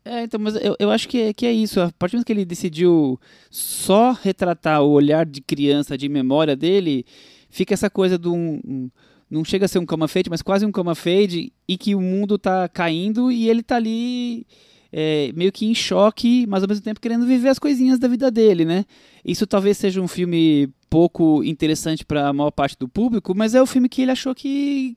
É, 0.05 0.23
então, 0.23 0.39
mas 0.39 0.55
eu, 0.55 0.75
eu 0.79 0.91
acho 0.91 1.07
que 1.07 1.21
é, 1.21 1.33
que 1.33 1.45
é 1.45 1.51
isso. 1.51 1.79
A 1.79 1.91
partir 1.97 2.13
do 2.13 2.17
momento 2.17 2.25
que 2.25 2.33
ele 2.33 2.45
decidiu 2.45 3.19
só 3.49 4.11
retratar 4.11 4.81
o 4.81 4.89
olhar 4.89 5.25
de 5.25 5.41
criança, 5.41 5.97
de 5.97 6.09
memória 6.09 6.55
dele, 6.55 7.05
fica 7.49 7.73
essa 7.73 7.89
coisa 7.89 8.17
de 8.17 8.27
um, 8.27 8.59
um 8.65 8.89
não 9.33 9.43
chega 9.43 9.65
a 9.65 9.67
ser 9.67 9.79
um 9.79 9.85
cama 9.85 10.07
fade, 10.07 10.29
mas 10.29 10.43
quase 10.43 10.65
um 10.65 10.71
cama 10.71 10.93
fade, 10.93 11.51
e 11.67 11.77
que 11.77 11.95
o 11.95 12.01
mundo 12.01 12.37
tá 12.37 12.69
caindo 12.69 13.31
e 13.31 13.49
ele 13.49 13.63
tá 13.63 13.77
ali 13.77 14.45
é, 14.91 15.31
meio 15.35 15.51
que 15.51 15.65
em 15.65 15.73
choque, 15.73 16.45
mas 16.47 16.61
ao 16.61 16.69
mesmo 16.69 16.83
tempo 16.83 17.01
querendo 17.01 17.25
viver 17.25 17.49
as 17.49 17.57
coisinhas 17.57 17.97
da 17.97 18.07
vida 18.07 18.29
dele, 18.29 18.63
né? 18.63 18.85
Isso 19.25 19.47
talvez 19.47 19.77
seja 19.77 19.99
um 19.99 20.07
filme 20.07 20.69
pouco 20.87 21.43
interessante 21.43 22.05
para 22.05 22.27
a 22.27 22.33
maior 22.33 22.51
parte 22.51 22.77
do 22.77 22.87
público, 22.87 23.33
mas 23.35 23.55
é 23.55 23.61
o 23.61 23.65
filme 23.65 23.89
que 23.89 24.03
ele 24.03 24.11
achou 24.11 24.35
que, 24.35 24.95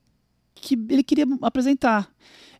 que 0.54 0.74
ele 0.90 1.02
queria 1.02 1.24
apresentar. 1.40 2.06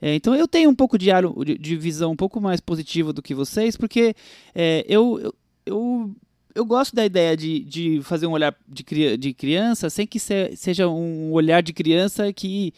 É, 0.00 0.14
então 0.14 0.34
eu 0.34 0.48
tenho 0.48 0.70
um 0.70 0.74
pouco 0.74 0.96
de, 0.96 1.10
de, 1.44 1.58
de, 1.58 1.76
visão 1.76 2.12
um 2.12 2.16
pouco 2.16 2.40
mais 2.40 2.60
positiva 2.60 3.12
do 3.12 3.22
que 3.22 3.34
vocês, 3.34 3.76
porque 3.76 4.14
é, 4.54 4.84
eu, 4.88 5.18
eu, 5.18 5.34
eu 5.66 6.16
eu 6.56 6.64
gosto 6.64 6.96
da 6.96 7.04
ideia 7.04 7.36
de, 7.36 7.60
de 7.60 8.00
fazer 8.02 8.26
um 8.26 8.32
olhar 8.32 8.56
de, 8.66 9.16
de 9.18 9.34
criança 9.34 9.90
sem 9.90 10.06
que 10.06 10.18
se, 10.18 10.56
seja 10.56 10.88
um 10.88 11.30
olhar 11.30 11.62
de 11.62 11.74
criança 11.74 12.32
que, 12.32 12.72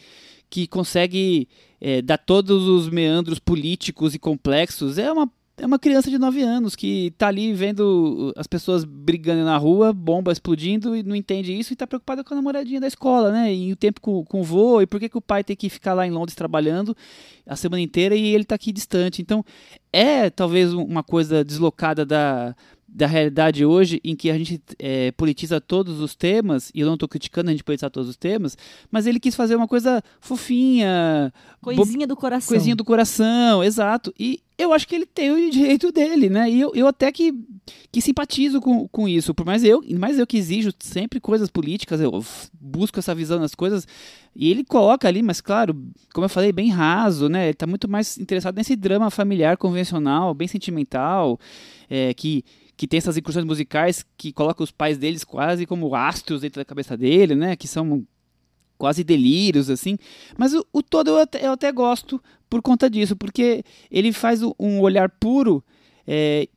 que 0.49 0.67
consegue 0.67 1.47
é, 1.79 2.01
dar 2.01 2.17
todos 2.17 2.67
os 2.67 2.89
meandros 2.89 3.39
políticos 3.39 4.13
e 4.13 4.19
complexos. 4.19 4.97
É 4.97 5.09
uma, 5.09 5.31
é 5.57 5.65
uma 5.65 5.79
criança 5.79 6.09
de 6.09 6.17
9 6.17 6.41
anos 6.41 6.75
que 6.75 7.07
está 7.07 7.29
ali 7.29 7.53
vendo 7.53 8.33
as 8.35 8.47
pessoas 8.47 8.83
brigando 8.83 9.45
na 9.45 9.55
rua, 9.55 9.93
bomba 9.93 10.33
explodindo 10.33 10.93
e 10.93 11.01
não 11.01 11.15
entende 11.15 11.57
isso 11.57 11.71
e 11.71 11.73
está 11.73 11.87
preocupada 11.87 12.21
com 12.21 12.33
a 12.33 12.35
namoradinha 12.35 12.81
da 12.81 12.87
escola, 12.87 13.31
né? 13.31 13.55
E 13.55 13.71
o 13.71 13.77
tempo 13.77 14.01
com, 14.01 14.25
com 14.25 14.41
o 14.41 14.43
vô, 14.43 14.81
e 14.81 14.87
por 14.87 14.99
que, 14.99 15.07
que 15.07 15.17
o 15.17 15.21
pai 15.21 15.41
tem 15.41 15.55
que 15.55 15.69
ficar 15.69 15.93
lá 15.93 16.05
em 16.05 16.11
Londres 16.11 16.35
trabalhando 16.35 16.93
a 17.47 17.55
semana 17.55 17.81
inteira 17.81 18.13
e 18.13 18.27
ele 18.27 18.43
está 18.43 18.55
aqui 18.55 18.73
distante. 18.73 19.21
Então, 19.21 19.43
é 19.93 20.29
talvez 20.29 20.73
uma 20.73 21.01
coisa 21.01 21.45
deslocada 21.45 22.05
da 22.05 22.53
da 22.91 23.07
realidade 23.07 23.63
hoje 23.65 24.01
em 24.03 24.15
que 24.15 24.29
a 24.29 24.37
gente 24.37 24.61
é, 24.77 25.11
politiza 25.11 25.61
todos 25.61 25.99
os 25.99 26.15
temas, 26.15 26.71
e 26.73 26.81
eu 26.81 26.87
não 26.87 26.95
estou 26.95 27.07
criticando 27.07 27.49
a 27.49 27.53
gente 27.53 27.63
politizar 27.63 27.89
todos 27.89 28.09
os 28.09 28.17
temas, 28.17 28.57
mas 28.91 29.05
ele 29.05 29.19
quis 29.19 29.35
fazer 29.35 29.55
uma 29.55 29.67
coisa 29.67 30.03
fofinha. 30.19 31.31
Coisinha 31.61 32.07
do 32.07 32.15
coração. 32.15 32.49
Coisinha 32.49 32.75
do 32.75 32.83
coração, 32.83 33.63
exato. 33.63 34.13
E 34.19 34.41
eu 34.57 34.73
acho 34.73 34.87
que 34.87 34.95
ele 34.95 35.05
tem 35.05 35.31
o 35.31 35.49
direito 35.49 35.91
dele, 35.91 36.29
né? 36.29 36.49
E 36.49 36.59
eu, 36.59 36.71
eu 36.75 36.87
até 36.87 37.11
que, 37.11 37.33
que 37.91 38.01
simpatizo 38.01 38.59
com, 38.59 38.87
com 38.89 39.07
isso. 39.07 39.33
Por 39.33 39.45
mais 39.45 39.63
eu, 39.63 39.81
mais 39.97 40.19
eu 40.19 40.27
que 40.27 40.37
exijo 40.37 40.73
sempre 40.79 41.19
coisas 41.19 41.49
políticas, 41.49 42.01
eu 42.01 42.11
busco 42.59 42.99
essa 42.99 43.15
visão 43.15 43.39
das 43.39 43.55
coisas. 43.55 43.87
E 44.35 44.49
ele 44.49 44.65
coloca 44.65 45.07
ali, 45.07 45.21
mas 45.21 45.39
claro, 45.39 45.73
como 46.13 46.25
eu 46.25 46.29
falei, 46.29 46.51
bem 46.51 46.69
raso, 46.69 47.29
né? 47.29 47.45
Ele 47.45 47.51
está 47.51 47.65
muito 47.65 47.89
mais 47.89 48.17
interessado 48.17 48.55
nesse 48.55 48.75
drama 48.75 49.09
familiar 49.09 49.55
convencional, 49.55 50.33
bem 50.33 50.47
sentimental, 50.47 51.39
é, 51.89 52.13
que 52.13 52.43
que 52.79 52.87
tem 52.87 52.97
essas 52.97 53.17
incursões 53.17 53.43
musicais 53.43 54.05
que 54.17 54.31
coloca 54.31 54.63
os 54.63 54.71
pais 54.71 54.97
deles 54.97 55.25
quase 55.25 55.65
como 55.65 55.93
astros 55.93 56.39
dentro 56.39 56.61
da 56.61 56.65
cabeça 56.65 56.95
dele, 56.95 57.35
né? 57.35 57.57
Que 57.57 57.67
são 57.67 58.07
quase 58.77 59.03
delírios, 59.03 59.69
assim. 59.69 59.97
Mas 60.37 60.53
o, 60.53 60.65
o 60.71 60.81
todo 60.81 61.09
eu 61.09 61.17
até, 61.17 61.45
eu 61.45 61.51
até, 61.51 61.73
gosto 61.73 62.23
por 62.49 62.61
conta 62.61 62.89
disso, 62.89 63.17
porque 63.17 63.65
ele 63.91 64.13
faz 64.13 64.41
um 64.57 64.79
olhar 64.79 65.09
puro 65.09 65.61
é, 66.07 66.47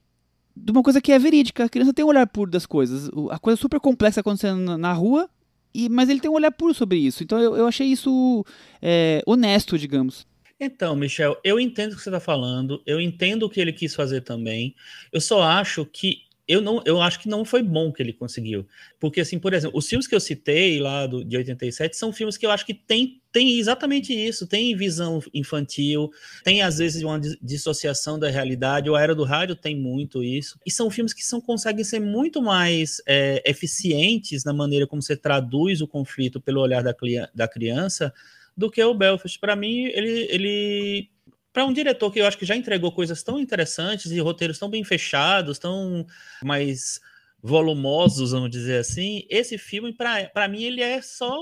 de 0.57 0.71
uma 0.71 0.85
coisa 0.85 1.01
que 1.01 1.11
é 1.11 1.19
verídica. 1.19 1.65
A 1.65 1.69
criança 1.69 1.93
tem 1.93 2.05
um 2.05 2.09
olhar 2.09 2.29
puro 2.29 2.53
das 2.53 2.67
coisas. 2.67 3.11
A 3.29 3.39
coisa 3.41 3.61
super 3.61 3.81
complexa 3.81 4.21
acontecendo 4.21 4.61
na, 4.61 4.79
na 4.79 4.93
rua, 4.93 5.29
e, 5.75 5.89
mas 5.89 6.09
ele 6.09 6.21
tem 6.21 6.31
um 6.31 6.35
olhar 6.35 6.53
puro 6.53 6.73
sobre 6.73 6.99
isso. 6.99 7.25
Então 7.25 7.41
eu, 7.41 7.57
eu 7.57 7.67
achei 7.67 7.89
isso 7.89 8.47
é, 8.81 9.25
honesto, 9.27 9.77
digamos. 9.77 10.25
Então, 10.65 10.95
Michel, 10.95 11.37
eu 11.43 11.59
entendo 11.59 11.93
o 11.93 11.97
que 11.97 12.03
você 12.03 12.09
está 12.09 12.21
falando, 12.21 12.81
eu 12.87 13.01
entendo 13.01 13.43
o 13.43 13.51
que 13.51 13.61
ele 13.61 13.73
quis 13.73 13.97
fazer 13.97 14.21
também. 14.21 14.77
Eu 15.11 15.21
só 15.21 15.43
acho 15.43 15.85
que 15.85 16.19
eu 16.47 16.61
não, 16.61 16.81
eu 16.85 17.03
acho 17.03 17.19
que 17.19 17.29
não 17.29 17.45
foi 17.45 17.65
bom 17.65 17.93
que 17.93 18.01
ele 18.01 18.13
conseguiu. 18.13 18.65
Porque, 19.01 19.21
assim, 19.21 19.41
por 19.41 19.53
exemplo, 19.55 19.77
os 19.77 19.89
filmes 19.89 20.07
que 20.07 20.15
eu 20.15 20.21
citei 20.21 20.79
lá 20.79 21.05
do, 21.05 21.25
de 21.25 21.37
87 21.37 21.97
são 21.97 22.13
filmes 22.13 22.37
que 22.37 22.47
eu 22.47 22.53
acho 22.53 22.65
que 22.65 22.75
tem, 22.75 23.21
tem 23.33 23.59
exatamente 23.59 24.13
isso, 24.13 24.47
tem 24.47 24.77
visão 24.77 25.21
infantil, 25.35 26.13
tem 26.45 26.63
às 26.63 26.79
vezes 26.79 27.03
uma 27.03 27.19
dissociação 27.43 28.17
da 28.17 28.31
realidade, 28.31 28.89
o 28.89 28.97
Era 28.97 29.17
do 29.17 29.25
Rádio 29.25 29.57
tem 29.57 29.77
muito 29.77 30.23
isso, 30.23 30.61
e 30.65 30.71
são 30.71 30.91
filmes 30.91 31.13
que 31.13 31.25
são, 31.25 31.41
conseguem 31.41 31.83
ser 31.83 32.01
muito 32.01 32.41
mais 32.41 33.03
é, 33.05 33.43
eficientes 33.45 34.45
na 34.45 34.53
maneira 34.53 34.87
como 34.87 35.03
você 35.03 35.17
traduz 35.17 35.81
o 35.81 35.89
conflito 35.89 36.41
pelo 36.41 36.61
olhar 36.61 36.85
da, 36.85 36.95
da 37.35 37.49
criança, 37.49 38.13
do 38.57 38.71
que 38.71 38.83
o 38.83 38.95
Belfast. 38.95 39.39
Para 39.39 39.57
mim, 39.57 39.85
ele, 39.85 40.27
ele 40.31 41.11
para 41.53 41.65
um 41.65 41.73
diretor 41.73 42.11
que 42.11 42.21
eu 42.21 42.27
acho 42.27 42.39
que 42.39 42.47
já 42.47 42.57
entregou 42.57 42.93
coisas 42.93 43.23
tão 43.23 43.39
interessantes 43.39 44.11
e 44.11 44.19
roteiros 44.21 44.59
tão 44.59 44.71
bem 44.71 44.85
fechados, 44.85 45.59
tão 45.59 46.07
mais 46.43 47.01
volumosos, 47.43 48.31
vamos 48.31 48.51
dizer 48.51 48.79
assim, 48.79 49.27
esse 49.29 49.59
filme, 49.59 49.93
para 49.93 50.49
mim, 50.49 50.63
ele 50.63 50.81
é 50.81 51.03
só 51.03 51.37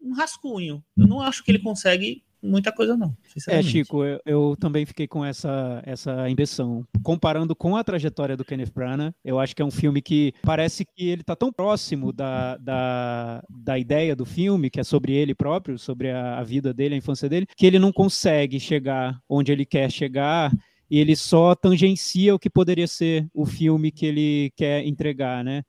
um 0.00 0.12
rascunho. 0.14 0.84
Eu 0.96 1.06
não 1.06 1.20
acho 1.20 1.44
que 1.44 1.50
ele 1.50 1.60
consegue 1.60 2.24
muita 2.42 2.72
coisa 2.72 2.96
não. 2.96 3.16
É, 3.48 3.62
Chico, 3.62 4.04
eu, 4.04 4.20
eu, 4.26 4.56
também 4.58 4.84
fiquei 4.84 5.06
com 5.06 5.24
essa, 5.24 5.82
essa 5.86 6.28
impressão. 6.28 6.84
Comparando 7.02 7.54
com 7.54 7.76
a 7.76 7.84
trajetória 7.84 8.36
do 8.36 8.44
Kenneth 8.44 8.72
Branagh, 8.74 9.14
eu 9.24 9.38
acho 9.38 9.54
que 9.54 9.62
é 9.62 9.64
um 9.64 9.70
filme 9.70 10.02
que 10.02 10.34
parece 10.42 10.84
que 10.84 11.08
ele 11.08 11.20
está 11.20 11.36
tão 11.36 11.52
próximo 11.52 12.12
da, 12.12 12.56
da, 12.56 13.44
da 13.48 13.78
ideia 13.78 14.16
do 14.16 14.24
filme, 14.24 14.70
que 14.70 14.80
é 14.80 14.84
sobre 14.84 15.12
ele 15.12 15.34
próprio, 15.34 15.78
sobre 15.78 16.10
a, 16.10 16.38
a 16.38 16.42
vida 16.42 16.74
dele, 16.74 16.94
a 16.94 16.98
infância 16.98 17.28
dele, 17.28 17.46
que 17.56 17.66
ele 17.66 17.78
não 17.78 17.92
consegue 17.92 18.58
chegar 18.58 19.20
onde 19.28 19.52
ele 19.52 19.64
quer 19.64 19.90
chegar 19.90 20.52
e 20.90 20.98
ele 20.98 21.16
só 21.16 21.54
tangencia 21.54 22.34
o 22.34 22.38
que 22.38 22.50
poderia 22.50 22.86
ser 22.86 23.26
o 23.32 23.46
filme 23.46 23.90
que 23.90 24.04
ele 24.04 24.52
quer 24.56 24.84
entregar, 24.84 25.42
né? 25.42 25.62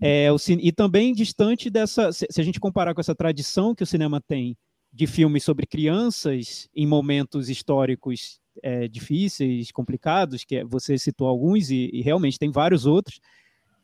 É, 0.00 0.30
o, 0.32 0.36
e 0.60 0.70
também 0.70 1.12
distante 1.12 1.68
dessa, 1.68 2.12
se, 2.12 2.26
se 2.30 2.40
a 2.40 2.44
gente 2.44 2.60
comparar 2.60 2.94
com 2.94 3.00
essa 3.00 3.14
tradição 3.14 3.74
que 3.74 3.82
o 3.82 3.86
cinema 3.86 4.20
tem 4.20 4.56
de 4.92 5.06
filmes 5.06 5.44
sobre 5.44 5.66
crianças 5.66 6.68
em 6.74 6.86
momentos 6.86 7.48
históricos 7.48 8.40
é, 8.62 8.88
difíceis, 8.88 9.70
complicados, 9.70 10.44
que 10.44 10.56
é, 10.56 10.64
você 10.64 10.98
citou 10.98 11.28
alguns 11.28 11.70
e, 11.70 11.90
e, 11.92 12.02
realmente 12.02 12.38
tem 12.38 12.50
vários 12.50 12.86
outros. 12.86 13.20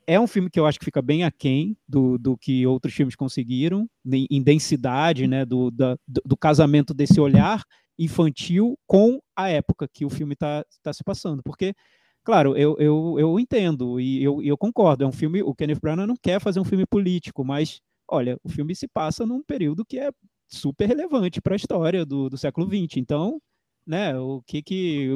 É 0.06 0.18
um 0.20 0.26
filme 0.26 0.50
que 0.50 0.60
eu 0.60 0.66
acho 0.66 0.78
que 0.78 0.84
fica 0.84 1.00
bem 1.00 1.24
aquém 1.24 1.76
do, 1.88 2.18
do 2.18 2.36
que 2.36 2.66
outros 2.66 2.92
filmes 2.92 3.16
conseguiram, 3.16 3.88
em, 4.04 4.42
densidade, 4.42 5.26
né, 5.26 5.44
do, 5.44 5.70
da, 5.70 5.96
do, 6.06 6.36
casamento 6.36 6.92
desse 6.92 7.18
olhar 7.18 7.62
infantil 7.98 8.78
com 8.86 9.18
a 9.34 9.48
época 9.48 9.88
que 9.88 10.04
o 10.04 10.10
filme 10.10 10.34
está 10.34 10.64
tá 10.82 10.92
se 10.92 11.02
passando. 11.02 11.42
Porque, 11.42 11.74
claro, 12.22 12.54
eu, 12.54 12.76
eu, 12.78 13.16
eu 13.18 13.40
entendo 13.40 13.98
e 13.98 14.22
eu, 14.22 14.42
eu 14.42 14.58
concordo, 14.58 15.04
é 15.04 15.06
um 15.06 15.12
filme, 15.12 15.42
o 15.42 15.54
Kenneth 15.54 15.80
Branagh 15.80 16.06
não 16.06 16.16
quer 16.20 16.38
fazer 16.38 16.60
um 16.60 16.64
filme 16.64 16.84
político, 16.84 17.42
mas, 17.42 17.80
olha, 18.06 18.38
o 18.44 18.48
filme 18.50 18.74
se 18.74 18.86
passa 18.86 19.24
num 19.24 19.42
período 19.42 19.86
que 19.86 19.98
é 19.98 20.10
super 20.54 20.86
relevante 20.88 21.40
para 21.40 21.54
a 21.54 21.56
história 21.56 22.04
do, 22.06 22.30
do 22.30 22.38
século 22.38 22.66
XX. 22.66 22.98
Então, 22.98 23.40
né, 23.86 24.16
o 24.18 24.42
que 24.46 24.62
que, 24.62 25.10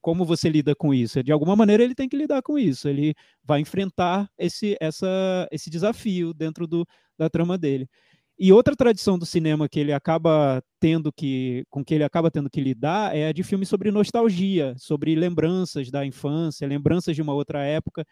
como 0.00 0.24
você 0.24 0.48
lida 0.48 0.74
com 0.74 0.94
isso? 0.94 1.22
De 1.22 1.32
alguma 1.32 1.56
maneira 1.56 1.82
ele 1.84 1.94
tem 1.94 2.08
que 2.08 2.16
lidar 2.16 2.42
com 2.42 2.58
isso. 2.58 2.88
Ele 2.88 3.14
vai 3.44 3.60
enfrentar 3.60 4.28
esse, 4.38 4.76
essa, 4.80 5.48
esse 5.50 5.70
desafio 5.70 6.32
dentro 6.34 6.66
do, 6.66 6.86
da 7.18 7.28
trama 7.28 7.58
dele. 7.58 7.88
E 8.38 8.52
outra 8.52 8.74
tradição 8.74 9.16
do 9.16 9.24
cinema 9.24 9.68
que 9.68 9.78
ele 9.78 9.92
acaba 9.92 10.60
tendo 10.80 11.12
que, 11.12 11.64
com 11.70 11.84
que 11.84 11.94
ele 11.94 12.02
acaba 12.02 12.30
tendo 12.30 12.50
que 12.50 12.60
lidar 12.60 13.16
é 13.16 13.28
a 13.28 13.32
de 13.32 13.44
filmes 13.44 13.68
sobre 13.68 13.92
nostalgia, 13.92 14.74
sobre 14.76 15.14
lembranças 15.14 15.88
da 15.90 16.04
infância, 16.04 16.66
lembranças 16.66 17.14
de 17.14 17.22
uma 17.22 17.32
outra 17.32 17.64
época. 17.64 18.04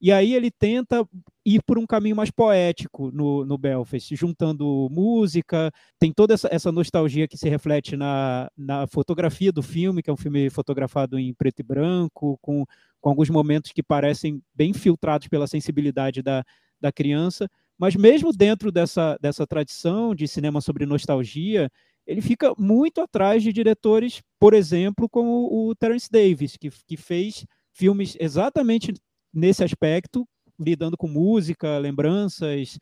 E 0.00 0.10
aí 0.10 0.34
ele 0.34 0.50
tenta 0.50 1.06
ir 1.44 1.62
por 1.62 1.78
um 1.78 1.86
caminho 1.86 2.16
mais 2.16 2.30
poético 2.30 3.10
no, 3.12 3.44
no 3.44 3.58
Belfast, 3.58 4.16
juntando 4.16 4.88
música, 4.90 5.70
tem 5.98 6.10
toda 6.10 6.32
essa, 6.32 6.48
essa 6.50 6.72
nostalgia 6.72 7.28
que 7.28 7.36
se 7.36 7.48
reflete 7.50 7.96
na, 7.96 8.50
na 8.56 8.86
fotografia 8.86 9.52
do 9.52 9.62
filme, 9.62 10.02
que 10.02 10.08
é 10.08 10.12
um 10.12 10.16
filme 10.16 10.48
fotografado 10.48 11.18
em 11.18 11.34
preto 11.34 11.60
e 11.60 11.62
branco, 11.62 12.38
com, 12.40 12.64
com 12.98 13.10
alguns 13.10 13.28
momentos 13.28 13.72
que 13.72 13.82
parecem 13.82 14.42
bem 14.54 14.72
filtrados 14.72 15.28
pela 15.28 15.46
sensibilidade 15.46 16.22
da, 16.22 16.44
da 16.80 16.90
criança. 16.90 17.46
Mas 17.78 17.94
mesmo 17.94 18.32
dentro 18.32 18.72
dessa, 18.72 19.18
dessa 19.20 19.46
tradição 19.46 20.14
de 20.14 20.26
cinema 20.26 20.62
sobre 20.62 20.86
nostalgia, 20.86 21.70
ele 22.06 22.22
fica 22.22 22.54
muito 22.58 23.02
atrás 23.02 23.42
de 23.42 23.52
diretores, 23.52 24.22
por 24.38 24.54
exemplo, 24.54 25.08
como 25.10 25.68
o 25.68 25.74
Terence 25.74 26.10
Davis, 26.10 26.56
que, 26.56 26.70
que 26.70 26.96
fez 26.96 27.44
filmes 27.72 28.16
exatamente 28.18 28.94
nesse 29.32 29.64
aspecto, 29.64 30.26
lidando 30.58 30.96
com 30.96 31.08
música, 31.08 31.78
lembranças, 31.78 32.78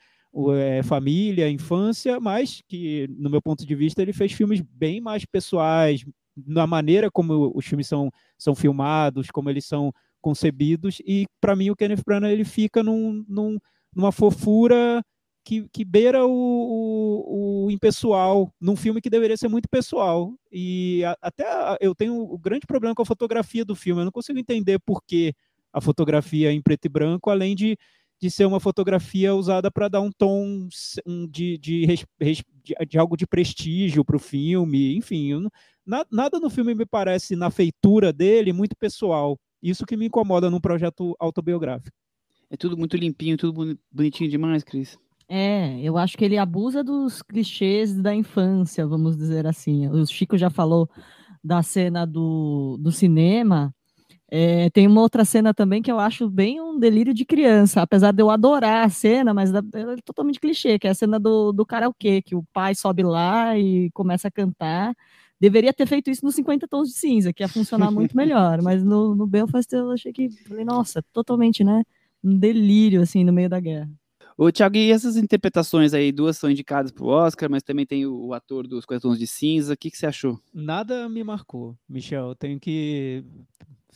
é, 0.57 0.83
família, 0.83 1.51
infância, 1.51 2.21
mas 2.21 2.63
que, 2.69 3.09
no 3.19 3.31
meu 3.31 3.41
ponto 3.41 3.67
de 3.67 3.75
vista, 3.75 4.03
ele 4.03 4.13
fez 4.13 4.33
filmes 4.33 4.61
bem 4.61 5.01
mais 5.01 5.25
pessoais, 5.25 6.05
na 6.47 6.67
maneira 6.67 7.11
como 7.11 7.53
os 7.55 7.67
filmes 7.67 7.87
são, 7.87 8.11
são 8.37 8.55
filmados, 8.55 9.31
como 9.31 9.51
eles 9.51 9.65
são 9.65 9.93
concebidos, 10.21 11.01
e 11.07 11.27
para 11.41 11.57
mim 11.57 11.71
o 11.71 11.77
Kenneth 11.77 12.03
Branagh 12.05 12.33
ele 12.33 12.45
fica 12.45 12.83
num, 12.83 13.25
num, 13.29 13.59
numa 13.95 14.13
fofura 14.13 15.03
que, 15.45 15.67
que 15.73 15.85
beira 15.85 16.27
o, 16.27 16.31
o, 16.31 17.65
o, 17.67 17.71
impessoal, 17.71 18.53
num 18.61 18.77
filme 18.77 19.01
que 19.01 19.09
deveria 19.09 19.37
ser 19.37 19.49
muito 19.49 19.67
pessoal. 19.69 20.35
E 20.53 21.03
a, 21.05 21.17
até 21.23 21.45
eu 21.81 21.95
tenho 21.95 22.35
um 22.35 22.39
grande 22.39 22.67
problema 22.67 22.95
com 22.95 23.03
a 23.03 23.07
fotografia 23.07 23.65
do 23.65 23.75
filme, 23.75 24.03
eu 24.03 24.05
não 24.05 24.13
consigo 24.13 24.39
entender 24.39 24.79
por 24.79 25.03
que 25.03 25.33
a 25.73 25.81
fotografia 25.81 26.53
em 26.53 26.61
preto 26.61 26.87
e 26.87 26.89
branco, 26.89 27.31
além 27.31 27.55
de, 27.55 27.77
de 28.21 28.31
ser 28.31 28.47
uma 28.47 28.61
fotografia 28.61 29.35
usada 29.35 29.71
para 29.71 29.89
dar 29.89 30.01
um 30.01 30.11
tom 30.11 30.69
de, 31.31 31.59
de, 31.59 31.87
de, 31.87 32.45
de 32.89 32.99
algo 32.99 33.17
de 33.17 33.27
prestígio 33.27 34.05
para 34.05 34.17
o 34.17 34.21
filme, 34.21 34.97
enfim, 34.97 35.33
eu, 35.33 35.49
nada 35.87 36.39
no 36.39 36.51
filme 36.51 36.75
me 36.75 36.85
parece, 36.85 37.35
na 37.35 37.51
feitura 37.51 38.13
dele, 38.13 38.53
muito 38.53 38.77
pessoal. 38.77 39.39
Isso 39.63 39.87
que 39.87 39.97
me 39.97 40.07
incomoda 40.07 40.51
num 40.51 40.61
projeto 40.61 41.17
autobiográfico. 41.19 41.97
É 42.51 42.57
tudo 42.57 42.77
muito 42.77 42.97
limpinho, 42.97 43.37
tudo 43.37 43.79
bonitinho 43.91 44.31
demais, 44.31 44.63
Cris. 44.63 44.99
É, 45.29 45.79
eu 45.83 45.99
acho 45.99 46.17
que 46.17 46.25
ele 46.25 46.39
abusa 46.39 46.83
dos 46.83 47.23
clichês 47.23 47.95
da 47.95 48.15
infância, 48.15 48.87
vamos 48.87 49.17
dizer 49.17 49.47
assim. 49.47 49.87
O 49.89 50.07
Chico 50.07 50.39
já 50.39 50.49
falou 50.49 50.89
da 51.45 51.63
cena 51.63 52.07
do, 52.07 52.79
do 52.81 52.91
cinema. 52.91 53.75
É, 54.31 54.69
tem 54.71 54.87
uma 54.87 55.01
outra 55.01 55.25
cena 55.25 55.55
também 55.55 55.81
que 55.81 55.91
eu 55.91 55.99
acho 55.99 56.29
bem 56.29 56.61
um 56.61 56.79
delírio 56.79 57.15
de 57.15 57.25
criança, 57.25 57.81
apesar 57.81 58.13
de 58.13 58.23
eu 58.23 58.31
adorar 58.31 58.85
a 58.85 58.91
cena, 58.91 59.33
mas 59.33 59.53
é 59.55 59.63
totalmente 60.05 60.39
clichê, 60.39 60.79
que 60.79 60.87
é 60.87 60.91
a 60.91 60.95
cena 60.95 61.19
do, 61.19 61.51
do 61.51 61.65
karaokê, 61.65 62.21
que 62.21 62.35
o 62.35 62.45
pai 62.53 62.75
sobe 62.75 63.03
lá 63.03 63.59
e 63.59 63.91
começa 63.93 64.29
a 64.29 64.31
cantar. 64.31 64.95
Deveria 65.41 65.73
ter 65.73 65.87
feito 65.87 66.11
isso 66.11 66.25
nos 66.25 66.35
50 66.35 66.69
tons 66.69 66.89
de 66.89 66.95
cinza, 66.95 67.33
que 67.33 67.43
ia 67.43 67.49
funcionar 67.49 67.91
muito 67.91 68.15
melhor, 68.17 68.61
mas 68.61 68.85
no, 68.85 69.15
no 69.15 69.27
Belfast 69.27 69.73
eu 69.73 69.93
achei 69.93 70.13
que, 70.13 70.29
falei, 70.47 70.65
nossa, 70.65 71.03
totalmente, 71.13 71.65
né? 71.65 71.83
Um 72.23 72.37
delírio, 72.37 73.01
assim, 73.01 73.25
no 73.25 73.33
meio 73.33 73.49
da 73.49 73.61
guerra. 73.61 73.89
O 74.37 74.53
Thiago, 74.53 74.77
e 74.77 74.93
essas 74.93 75.17
interpretações 75.17 75.95
aí, 75.95 76.13
duas 76.13 76.37
são 76.37 76.51
indicadas 76.51 76.93
para 76.93 77.05
o 77.05 77.09
Oscar, 77.09 77.51
mas 77.51 77.63
também 77.63 77.87
tem 77.87 78.07
o, 78.07 78.27
o 78.27 78.35
ator 78.35 78.69
dos 78.69 78.85
Quatons 78.85 79.19
de 79.19 79.27
Cinza, 79.27 79.75
o 79.75 79.77
que, 79.77 79.91
que 79.91 79.97
você 79.97 80.07
achou? 80.07 80.39
Nada 80.53 81.09
me 81.09 81.25
marcou, 81.25 81.77
Michel, 81.89 82.37
tenho 82.37 82.61
que 82.61 83.25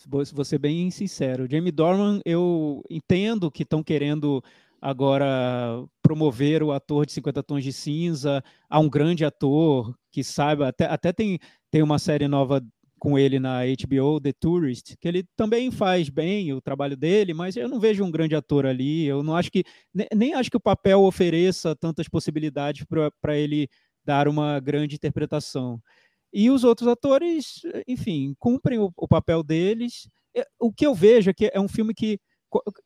vou 0.09 0.45
ser 0.45 0.59
bem 0.59 0.91
sincero. 0.91 1.47
Jamie 1.51 1.73
Dorman, 1.73 2.21
eu 2.25 2.83
entendo 2.91 3.51
que 3.51 3.63
estão 3.63 3.83
querendo 3.83 4.43
agora 4.81 5.85
promover 6.03 6.63
o 6.63 6.73
ator 6.73 7.07
de 7.07 7.13
50 7.13 7.43
tons 7.43 7.63
de 7.63 7.73
cinza 7.73 8.43
a 8.69 8.81
um 8.81 8.89
grande 8.89 9.25
ator 9.25 9.95
que 10.11 10.25
saiba, 10.25 10.69
até, 10.69 10.87
até 10.87 11.13
tem, 11.13 11.39
tem 11.71 11.83
uma 11.83 11.99
série 11.99 12.27
nova 12.27 12.61
com 12.99 13.19
ele 13.19 13.41
na 13.41 13.63
HBO, 13.65 14.21
The 14.21 14.33
Tourist, 14.33 14.97
que 15.01 15.09
ele 15.09 15.25
também 15.37 15.73
faz 15.73 16.09
bem 16.09 16.53
o 16.53 16.61
trabalho 16.61 16.97
dele, 16.97 17.35
mas 17.35 17.57
eu 17.57 17.69
não 17.69 17.81
vejo 17.81 18.05
um 18.05 18.11
grande 18.11 18.37
ator 18.37 18.65
ali. 18.65 19.05
Eu 19.05 19.25
não 19.25 19.35
acho 19.35 19.51
que 19.51 19.65
nem 20.15 20.35
acho 20.35 20.49
que 20.49 20.57
o 20.57 20.61
papel 20.61 21.03
ofereça 21.03 21.75
tantas 21.75 22.09
possibilidades 22.09 22.85
para 23.21 23.37
ele 23.37 23.69
dar 24.05 24.29
uma 24.29 24.61
grande 24.61 24.95
interpretação. 24.95 25.81
E 26.33 26.51
os 26.51 26.65
outros 26.65 26.89
atores, 26.89 27.61
enfim, 27.87 28.35
cumprem 28.39 28.79
o, 28.79 28.93
o 28.97 29.09
papel 29.09 29.43
deles. 29.43 30.09
É, 30.35 30.47
o 30.59 30.73
que 30.73 30.87
eu 30.87 30.95
vejo 30.95 31.31
é 31.31 31.35
que 31.35 31.51
é 31.53 31.61
um 31.61 31.69
filme 31.69 31.93
que 31.95 32.19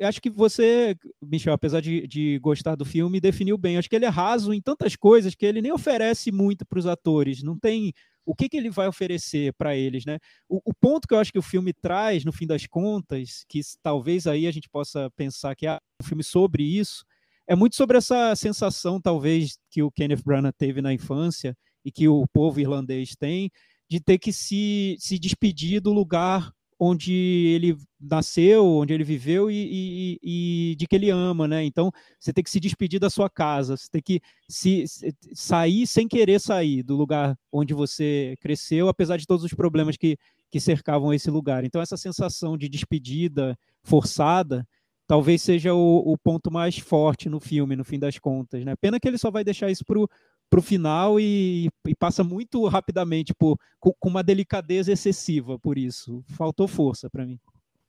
acho 0.01 0.21
que 0.21 0.31
você, 0.31 0.97
Michel, 1.21 1.53
apesar 1.53 1.81
de, 1.81 2.07
de, 2.07 2.39
gostar 2.39 2.77
do 2.77 2.85
filme, 2.85 3.21
definiu 3.21 3.59
bem. 3.59 3.77
Acho 3.77 3.89
que 3.89 3.97
ele 3.97 4.05
é 4.05 4.09
raso 4.09 4.53
em 4.53 4.61
tantas 4.61 4.95
coisas 4.95 5.35
que 5.35 5.45
ele 5.45 5.61
nem 5.61 5.73
oferece 5.73 6.31
muito 6.31 6.65
para 6.65 6.79
os 6.79 6.87
atores. 6.87 7.43
Não 7.43 7.59
tem 7.59 7.93
o 8.25 8.35
que, 8.35 8.49
que 8.49 8.57
ele 8.57 8.71
vai 8.71 8.89
oferecer 8.89 9.53
para 9.55 9.77
eles, 9.77 10.05
né? 10.05 10.19
O, 10.49 10.61
o, 10.65 10.75
ponto 10.75 11.07
que 11.07 11.15
eu 11.15 11.19
acho 11.19 11.33
que 11.33 11.39
o 11.39 11.43
filme 11.43 11.73
traz, 11.73 12.25
no 12.25 12.33
fim 12.33 12.47
das 12.47 12.67
contas, 12.67 13.45
que 13.49 13.61
talvez 13.83 14.27
aí 14.27 14.47
a 14.47 14.51
gente 14.51 14.69
possa 14.69 15.09
pensar 15.17 15.55
que 15.55 15.67
é 15.67 15.79
um 16.03 16.05
filme 16.05 16.25
sobre 16.25 16.65
isso, 16.65 17.05
é 17.47 17.55
muito 17.55 17.77
sobre 17.77 17.97
essa 17.97 18.35
sensação, 18.35 19.01
talvez, 19.01 19.57
que 19.71 19.81
o 19.81 19.91
Kenneth 19.93 20.23
Branagh 20.25 20.53
teve 20.59 20.83
na 20.83 20.93
infância 20.93 21.57
e 21.87 21.93
que 21.93 22.09
o 22.09 22.27
povo 22.27 22.59
irlandês 22.59 23.15
tem, 23.15 23.49
de 23.89 24.01
ter 24.01 24.19
que 24.19 24.33
se, 24.33 24.97
se 24.99 25.21
despedir 25.21 25.81
do 25.81 25.93
lugar 25.93 26.53
onde 26.79 27.13
ele 27.15 27.79
nasceu, 27.99 28.67
onde 28.67 28.93
ele 28.93 29.05
viveu 29.05 29.49
e, 29.49 29.55
e, 29.55 30.73
e, 30.73 30.77
de 30.77 30.87
que 30.89 30.97
ele 30.97 31.11
ama, 31.11 31.47
né? 31.47 31.65
Então 31.65 31.93
você 32.19 32.33
tem 32.33 32.43
que 32.43 32.51
se 32.51 32.59
despedir 32.59 32.99
da 32.99 33.09
sua 33.09 33.31
casa, 33.31 33.77
você 33.77 33.87
tem 33.89 34.03
que 34.03 34.21
se, 34.49 34.85
sair 35.33 35.87
sem 35.87 36.09
querer 36.09 36.41
sair 36.41 36.83
do 36.83 36.97
lugar 36.97 37.39
onde 37.53 37.73
você 37.73 38.35
cresceu, 38.41 38.89
apesar 38.89 39.17
de 39.17 39.27
todos 39.27 39.45
os 39.45 39.55
problemas 39.55 39.97
que, 39.97 40.19
que 40.51 40.59
cercavam 40.59 41.15
esse 41.15 41.31
lugar. 41.31 41.65
Então 41.65 41.81
essa 41.81 41.97
sensação 41.97 42.59
de 42.59 42.69
despedida 42.69 43.57
forçada 43.85 44.67
talvez 45.07 45.41
seja 45.41 45.73
o, 45.73 45.99
o 45.99 46.19
ponto 46.19 46.51
mais 46.51 46.79
forte 46.79 47.29
no 47.29 47.39
filme, 47.39 47.77
no 47.77 47.85
fim 47.85 47.99
das 47.99 48.19
contas, 48.19 48.65
né? 48.65 48.75
Pena 48.77 48.99
que 48.99 49.07
ele 49.07 49.19
só 49.19 49.31
vai 49.31 49.45
deixar 49.45 49.71
isso 49.71 49.85
pro 49.85 50.11
para 50.49 50.61
o 50.61 50.63
final 50.63 51.19
e, 51.19 51.69
e, 51.87 51.95
passa 51.95 52.23
muito 52.23 52.67
rapidamente 52.67 53.35
por, 53.35 53.59
com, 53.81 53.93
com, 53.99 54.09
uma 54.09 54.23
delicadeza 54.23 54.93
excessiva 54.93 55.59
por 55.59 55.77
isso. 55.77 56.23
Faltou 56.29 56.69
força 56.69 57.11
para 57.11 57.27
mim. 57.27 57.39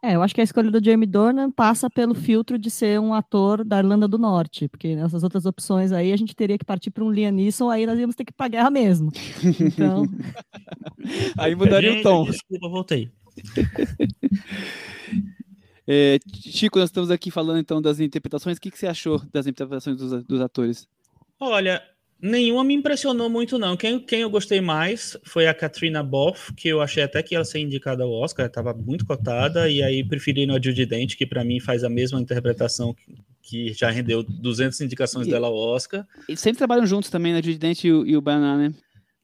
É, 0.03 0.15
eu 0.15 0.21
acho 0.21 0.33
que 0.33 0.41
a 0.41 0.43
escolha 0.43 0.69
do 0.69 0.83
Jamie 0.83 1.07
Dornan 1.07 1.49
passa 1.49 1.89
pelo 1.89 2.13
filtro 2.13 2.57
de 2.57 2.69
ser 2.69 2.99
um 2.99 3.13
ator 3.13 3.65
da 3.65 3.79
Irlanda 3.79 4.07
do 4.07 4.17
Norte, 4.17 4.67
porque 4.67 4.95
nessas 4.95 5.23
outras 5.23 5.45
opções 5.45 5.91
aí 5.91 6.13
a 6.13 6.17
gente 6.17 6.35
teria 6.35 6.57
que 6.57 6.65
partir 6.65 6.91
para 6.91 7.03
um 7.03 7.11
Liam 7.11 7.31
Neeson, 7.31 7.69
aí 7.69 7.85
nós 7.85 7.97
íamos 7.97 8.15
ter 8.15 8.23
que 8.23 8.31
ir 8.31 8.35
para 8.35 8.47
guerra 8.47 8.69
mesmo. 8.69 9.11
Então... 9.59 10.03
aí 11.37 11.55
mudaria 11.55 11.93
gente, 11.93 12.01
o 12.01 12.03
tom. 12.03 12.25
Desculpa, 12.25 12.69
voltei. 12.69 13.11
É, 15.89 16.19
Chico, 16.33 16.77
nós 16.77 16.89
estamos 16.89 17.09
aqui 17.09 17.31
falando 17.31 17.59
então 17.59 17.81
das 17.81 18.01
interpretações. 18.01 18.57
O 18.57 18.61
que, 18.61 18.69
que 18.69 18.77
você 18.77 18.87
achou 18.87 19.21
das 19.31 19.47
interpretações 19.47 19.95
dos, 19.95 20.21
dos 20.25 20.41
atores? 20.41 20.85
Olha, 21.39 21.81
Nenhuma 22.19 22.63
me 22.63 22.73
impressionou 22.73 23.29
muito, 23.29 23.59
não. 23.59 23.77
Quem, 23.77 23.99
quem 23.99 24.21
eu 24.21 24.29
gostei 24.29 24.59
mais 24.59 25.15
foi 25.23 25.47
a 25.47 25.53
Katrina 25.53 26.01
Boff, 26.01 26.51
que 26.53 26.67
eu 26.67 26.81
achei 26.81 27.03
até 27.03 27.21
que 27.21 27.35
ela 27.35 27.45
ser 27.45 27.59
indicada 27.59 28.03
ao 28.03 28.11
Oscar, 28.11 28.47
estava 28.47 28.73
muito 28.73 29.05
cotada, 29.05 29.69
e 29.69 29.83
aí 29.83 30.03
preferi 30.03 30.47
no 30.47 30.55
Judy 30.55 30.85
Dent, 30.85 31.15
que 31.15 31.27
para 31.27 31.43
mim 31.43 31.59
faz 31.59 31.83
a 31.83 31.89
mesma 31.89 32.19
interpretação 32.19 32.95
que, 33.41 33.71
já 33.71 33.91
rendeu 33.91 34.23
200 34.23 34.81
indicações 34.81 35.27
e, 35.27 35.29
dela 35.29 35.47
ao 35.47 35.55
Oscar. 35.55 36.07
E 36.27 36.35
sempre 36.35 36.57
trabalham 36.57 36.87
juntos 36.87 37.09
também, 37.09 37.33
né? 37.33 37.41
Judy 37.41 37.59
Dent 37.59 37.83
e 37.83 37.91
o, 37.91 38.05
e 38.05 38.17
o 38.17 38.21
Banana, 38.21 38.69
né? 38.69 38.75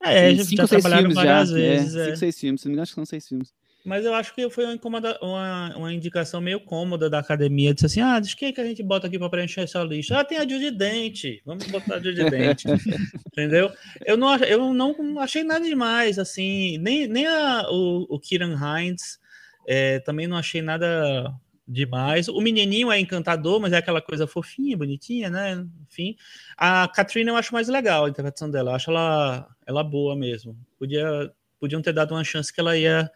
É, 0.04 0.36
já, 0.36 0.44
cinco, 0.44 0.62
já 0.62 0.68
trabalharam 0.68 1.12
várias 1.12 1.50
já, 1.50 1.58
é, 1.58 1.62
vezes. 1.62 1.96
É, 1.96 2.06
Cinco, 2.06 2.18
seis 2.18 2.40
filmes, 2.40 2.62
se 2.62 2.68
não 2.68 2.72
me 2.72 2.74
engano, 2.74 2.84
acho 2.84 2.92
que 2.92 2.96
são 2.96 3.06
seis 3.06 3.28
filmes. 3.28 3.54
Mas 3.84 4.06
eu 4.06 4.14
acho 4.14 4.34
que 4.34 4.50
foi 4.50 4.64
uma, 4.64 4.74
incomoda, 4.74 5.20
uma, 5.22 5.76
uma 5.76 5.94
indicação 5.94 6.40
meio 6.40 6.62
cômoda 6.62 7.10
da 7.10 7.20
academia. 7.20 7.74
Disse 7.74 7.86
assim: 7.88 8.02
ah, 8.02 8.18
diz 8.18 8.34
quem 8.34 8.54
que 8.54 8.62
a 8.62 8.66
gente 8.66 8.82
bota 8.82 9.08
aqui 9.08 9.20
para 9.20 9.30
preencher 9.30 9.62
essa 9.62 9.84
lista? 9.84 10.20
Ah, 10.20 10.24
tem 10.24 10.38
a 10.38 10.48
Judy 10.48 10.72
Dente. 10.72 11.42
Vamos 11.46 11.68
botar 11.68 11.96
a 11.96 12.00
Judy 12.00 12.30
Dente. 12.30 12.66
Entendeu? 13.28 13.70
Eu 14.06 14.16
não, 14.16 14.36
eu 14.38 14.74
não 14.74 15.20
achei 15.20 15.44
nada 15.44 15.66
demais, 15.66 16.18
assim. 16.18 16.78
Nem, 16.78 17.08
nem 17.08 17.28
a, 17.28 17.68
o, 17.70 18.08
o 18.10 18.20
Kieran 18.20 18.56
Hines. 18.56 19.20
É, 19.68 20.00
também 20.00 20.28
não 20.28 20.38
achei 20.38 20.62
nada 20.62 21.34
demais. 21.68 22.30
O 22.30 22.40
menininho 22.40 22.90
é 22.90 23.00
encantador, 23.00 23.60
mas 23.60 23.74
é 23.74 23.78
aquela 23.78 24.02
coisa 24.02 24.26
fofinha, 24.26 24.78
bonitinha, 24.78 25.30
né? 25.30 25.66
Enfim. 25.90 26.16
A 26.58 26.88
Katrina 26.88 27.32
eu 27.32 27.36
acho 27.36 27.54
mais 27.54 27.68
legal 27.68 28.06
a 28.06 28.10
interpretação 28.10 28.50
dela. 28.50 28.72
Eu 28.72 28.76
acho 28.76 28.92
ela, 28.92 29.48
ela 29.66 29.84
boa 29.84 30.16
mesmo. 30.16 30.58
Podia, 30.80 31.30
podiam 31.60 31.82
ter 31.82 31.92
dado 31.92 32.14
uma 32.14 32.24
chance 32.24 32.52
que 32.52 32.62
ela 32.62 32.78
ia 32.78 33.12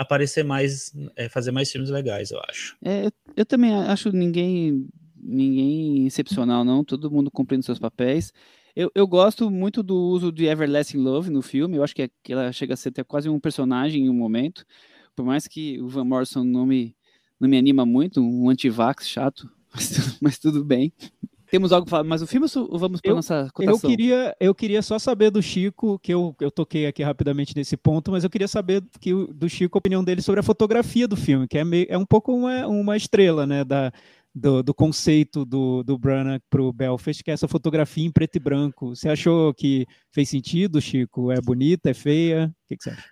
aparecer 0.00 0.42
mais, 0.42 0.92
é, 1.14 1.28
fazer 1.28 1.50
mais 1.50 1.70
filmes 1.70 1.90
legais, 1.90 2.30
eu 2.30 2.40
acho. 2.48 2.76
É, 2.82 3.10
eu 3.36 3.44
também 3.44 3.74
acho 3.74 4.10
ninguém 4.10 4.88
ninguém 5.22 6.06
excepcional, 6.06 6.64
não. 6.64 6.82
Todo 6.82 7.10
mundo 7.10 7.30
cumprindo 7.30 7.64
seus 7.64 7.78
papéis. 7.78 8.32
Eu, 8.74 8.90
eu 8.94 9.06
gosto 9.06 9.50
muito 9.50 9.82
do 9.82 9.94
uso 9.94 10.32
de 10.32 10.46
Everlasting 10.46 10.98
Love 10.98 11.30
no 11.30 11.42
filme. 11.42 11.76
Eu 11.76 11.84
acho 11.84 11.94
que, 11.94 12.02
é, 12.02 12.10
que 12.22 12.32
ela 12.32 12.50
chega 12.52 12.74
a 12.74 12.76
ser 12.76 12.88
até 12.88 13.04
quase 13.04 13.28
um 13.28 13.38
personagem 13.38 14.06
em 14.06 14.08
um 14.08 14.14
momento. 14.14 14.64
Por 15.14 15.24
mais 15.24 15.46
que 15.46 15.80
o 15.82 15.88
Van 15.88 16.04
Morrison 16.04 16.44
não 16.44 16.64
me, 16.64 16.96
não 17.38 17.48
me 17.48 17.58
anima 17.58 17.84
muito, 17.84 18.22
um 18.22 18.48
antivax 18.48 19.06
chato, 19.06 19.50
mas, 19.74 20.18
mas 20.20 20.38
tudo 20.38 20.64
bem. 20.64 20.92
Temos 21.50 21.72
algo 21.72 21.84
para 21.84 21.90
falar, 21.90 22.04
mas 22.04 22.22
o 22.22 22.26
filme 22.26 22.46
ou 22.54 22.78
vamos 22.78 23.00
para 23.00 23.14
nossa 23.14 23.50
cotação? 23.52 23.74
Eu 23.74 23.96
queria, 23.96 24.36
eu 24.38 24.54
queria 24.54 24.82
só 24.82 24.98
saber 24.98 25.30
do 25.30 25.42
Chico, 25.42 25.98
que 25.98 26.14
eu, 26.14 26.34
eu 26.40 26.50
toquei 26.50 26.86
aqui 26.86 27.02
rapidamente 27.02 27.56
nesse 27.56 27.76
ponto, 27.76 28.12
mas 28.12 28.22
eu 28.22 28.30
queria 28.30 28.46
saber 28.46 28.84
que, 29.00 29.12
do 29.12 29.48
Chico 29.48 29.76
a 29.76 29.80
opinião 29.80 30.04
dele 30.04 30.22
sobre 30.22 30.40
a 30.40 30.44
fotografia 30.44 31.08
do 31.08 31.16
filme, 31.16 31.48
que 31.48 31.58
é, 31.58 31.64
meio, 31.64 31.86
é 31.88 31.98
um 31.98 32.06
pouco 32.06 32.32
uma, 32.32 32.66
uma 32.68 32.96
estrela, 32.96 33.46
né, 33.46 33.64
da, 33.64 33.92
do, 34.32 34.62
do 34.62 34.72
conceito 34.72 35.44
do, 35.44 35.82
do 35.82 35.98
Branagh 35.98 36.40
para 36.48 36.62
o 36.62 36.72
Belfast, 36.72 37.22
que 37.22 37.30
é 37.32 37.34
essa 37.34 37.48
fotografia 37.48 38.06
em 38.06 38.12
preto 38.12 38.36
e 38.36 38.40
branco. 38.40 38.94
Você 38.94 39.08
achou 39.08 39.52
que 39.52 39.86
fez 40.12 40.28
sentido, 40.28 40.80
Chico? 40.80 41.32
É 41.32 41.40
bonita, 41.40 41.90
é 41.90 41.94
feia? 41.94 42.54
O 42.64 42.68
que, 42.68 42.76
que 42.76 42.84
você 42.84 42.90
acha? 42.90 43.08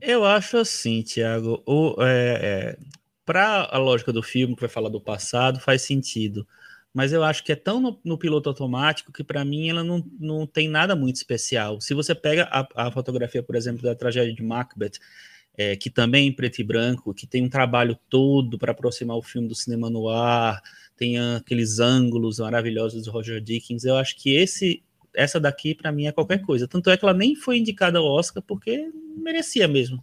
Eu 0.00 0.24
acho 0.24 0.56
assim, 0.56 1.02
Tiago, 1.02 1.62
é, 1.98 2.76
é, 2.78 2.78
para 3.24 3.68
a 3.70 3.78
lógica 3.78 4.12
do 4.12 4.22
filme, 4.22 4.54
que 4.54 4.60
vai 4.60 4.70
falar 4.70 4.88
do 4.88 5.00
passado, 5.00 5.60
faz 5.60 5.82
sentido 5.82 6.46
mas 6.92 7.12
eu 7.12 7.24
acho 7.24 7.42
que 7.42 7.52
é 7.52 7.56
tão 7.56 7.80
no, 7.80 8.00
no 8.04 8.18
piloto 8.18 8.48
automático 8.48 9.12
que 9.12 9.24
para 9.24 9.44
mim 9.44 9.68
ela 9.70 9.82
não, 9.82 10.04
não 10.18 10.46
tem 10.46 10.68
nada 10.68 10.94
muito 10.94 11.16
especial. 11.16 11.80
Se 11.80 11.94
você 11.94 12.14
pega 12.14 12.44
a, 12.50 12.86
a 12.86 12.90
fotografia, 12.90 13.42
por 13.42 13.56
exemplo, 13.56 13.82
da 13.82 13.94
tragédia 13.94 14.34
de 14.34 14.42
Macbeth, 14.42 14.98
é, 15.56 15.76
que 15.76 15.90
também 15.90 16.24
é 16.24 16.28
em 16.28 16.32
preto 16.32 16.60
e 16.60 16.64
branco, 16.64 17.14
que 17.14 17.26
tem 17.26 17.42
um 17.44 17.48
trabalho 17.48 17.98
todo 18.08 18.58
para 18.58 18.72
aproximar 18.72 19.16
o 19.16 19.22
filme 19.22 19.48
do 19.48 19.54
cinema 19.54 19.88
no 19.88 20.08
ar, 20.08 20.60
tem 20.96 21.18
aqueles 21.18 21.78
ângulos 21.78 22.38
maravilhosos 22.38 23.04
do 23.04 23.10
Roger 23.10 23.40
Dickens, 23.40 23.84
eu 23.84 23.96
acho 23.96 24.16
que 24.16 24.34
esse 24.34 24.82
essa 25.14 25.38
daqui 25.38 25.74
para 25.74 25.92
mim 25.92 26.06
é 26.06 26.12
qualquer 26.12 26.40
coisa. 26.40 26.66
Tanto 26.66 26.88
é 26.88 26.96
que 26.96 27.04
ela 27.04 27.12
nem 27.12 27.34
foi 27.34 27.58
indicada 27.58 27.98
ao 27.98 28.04
Oscar 28.06 28.42
porque 28.42 28.90
merecia 29.16 29.68
mesmo. 29.68 30.02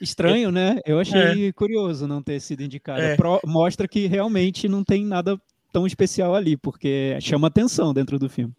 Estranho, 0.00 0.50
né? 0.50 0.78
Eu 0.86 1.00
achei 1.00 1.48
é. 1.48 1.52
curioso 1.52 2.06
não 2.06 2.22
ter 2.22 2.40
sido 2.40 2.62
indicada. 2.62 3.02
É. 3.02 3.16
Pro, 3.16 3.40
mostra 3.44 3.88
que 3.88 4.06
realmente 4.06 4.68
não 4.68 4.84
tem 4.84 5.04
nada 5.04 5.40
tão 5.74 5.88
especial 5.88 6.36
ali, 6.36 6.56
porque 6.56 7.18
chama 7.20 7.48
atenção 7.48 7.92
dentro 7.92 8.16
do 8.16 8.28
filme. 8.28 8.54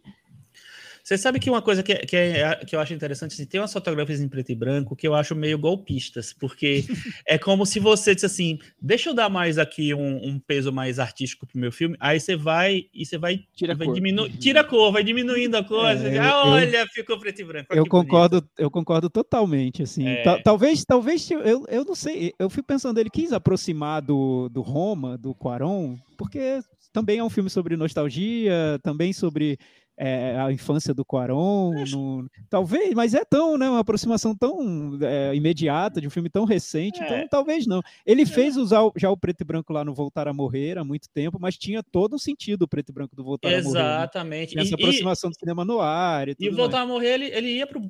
Você 1.06 1.20
sabe 1.20 1.40
que 1.40 1.52
uma 1.52 1.62
coisa 1.62 1.84
que, 1.84 1.94
que, 1.98 2.16
é, 2.18 2.56
que 2.66 2.76
eu 2.76 2.80
acho 2.80 2.92
interessante, 2.92 3.34
assim, 3.34 3.46
tem 3.46 3.62
umas 3.62 3.72
fotografias 3.72 4.20
em 4.20 4.28
preto 4.28 4.52
e 4.52 4.56
branco 4.56 4.96
que 4.96 5.08
eu 5.08 5.14
acho 5.14 5.36
meio 5.36 5.56
golpistas, 5.56 6.34
porque 6.34 6.84
é 7.28 7.38
como 7.38 7.64
se 7.64 7.80
você 7.80 8.16
disse 8.16 8.26
assim, 8.26 8.58
deixa 8.82 9.12
eu 9.12 9.14
dar 9.14 9.30
mais 9.30 9.60
aqui 9.60 9.94
um, 9.94 10.30
um 10.30 10.40
peso 10.40 10.74
mais 10.74 10.98
artístico 10.98 11.46
pro 11.46 11.60
meu 11.60 11.72
filme, 11.72 11.96
aí 12.00 12.20
você 12.20 12.36
vai 12.36 12.88
e 12.92 13.06
você 13.06 13.20
vai, 13.20 13.42
tira, 13.56 13.76
vai 13.76 13.86
cor. 13.86 13.94
Diminu 13.94 14.28
tira 14.30 14.62
a 14.62 14.64
cor, 14.64 14.92
vai 14.92 15.04
diminuindo 15.04 15.56
a 15.56 15.64
cor, 15.64 15.86
é, 15.92 16.18
ah, 16.18 16.42
olha, 16.48 16.80
eu, 16.80 16.88
ficou 16.88 17.20
preto 17.20 17.40
e 17.40 17.46
branco. 17.46 17.72
Eu 17.72 17.86
concordo, 17.86 18.42
bonito. 18.42 18.54
eu 18.58 18.72
concordo 18.72 19.08
totalmente, 19.08 19.84
assim, 19.84 20.08
é. 20.08 20.42
talvez, 20.42 20.84
talvez, 20.84 21.30
eu, 21.30 21.68
eu 21.70 21.86
não 21.86 21.94
sei, 21.94 22.34
eu 22.40 22.50
fico 22.50 22.66
pensando, 22.66 23.00
ele 23.00 23.12
quis 23.12 23.32
aproximar 23.32 24.02
do, 24.02 24.50
do 24.50 24.64
Roma, 24.64 25.20
do 25.20 25.36
Quaron, 25.36 25.98
porque 26.18 26.64
também 26.96 27.20
é 27.20 27.24
um 27.24 27.30
filme 27.30 27.50
sobre 27.50 27.76
nostalgia, 27.76 28.80
também 28.82 29.12
sobre 29.12 29.60
é, 29.98 30.38
a 30.40 30.50
infância 30.50 30.94
do 30.94 31.04
Quaron, 31.04 31.74
no, 31.92 32.30
talvez, 32.50 32.94
mas 32.94 33.14
é 33.14 33.26
tão, 33.26 33.58
né, 33.58 33.70
uma 33.70 33.80
aproximação 33.80 34.34
tão 34.34 34.98
é, 35.02 35.36
imediata 35.36 36.00
de 36.00 36.08
um 36.08 36.10
filme 36.10 36.30
tão 36.30 36.46
recente, 36.46 37.02
então 37.02 37.16
é. 37.16 37.20
então 37.20 37.30
talvez 37.30 37.68
não. 37.68 37.82
Ele 38.06 38.26
fez 38.26 38.56
usar 38.56 38.82
já 38.96 39.10
o 39.10 39.18
preto 39.18 39.42
e 39.42 39.44
branco 39.44 39.74
lá 39.74 39.84
no 39.84 39.94
Voltar 39.94 40.26
a 40.28 40.34
Morrer 40.34 40.78
há 40.78 40.86
muito 40.86 41.10
tempo, 41.14 41.38
mas 41.38 41.58
tinha 41.58 41.84
todo 41.84 42.16
um 42.16 42.18
sentido 42.18 42.64
o 42.64 42.68
preto 42.68 42.90
e 42.90 42.94
branco 42.94 43.14
do 43.14 43.24
Voltar 43.26 43.52
Exatamente. 43.52 43.78
a 43.78 43.84
Morrer. 43.84 43.98
Exatamente. 43.98 44.56
Né? 44.56 44.62
Essa 44.62 44.76
aproximação 44.76 45.30
do 45.30 45.38
cinema 45.38 45.66
no 45.66 45.82
ar. 45.82 46.30
E, 46.30 46.36
e 46.40 46.50
o 46.50 46.56
Voltar 46.56 46.80
mais. 46.80 46.90
a 46.90 46.94
Morrer, 46.94 47.14
ele, 47.14 47.26
ele 47.26 47.50
ia 47.56 47.68
pro, 47.68 47.82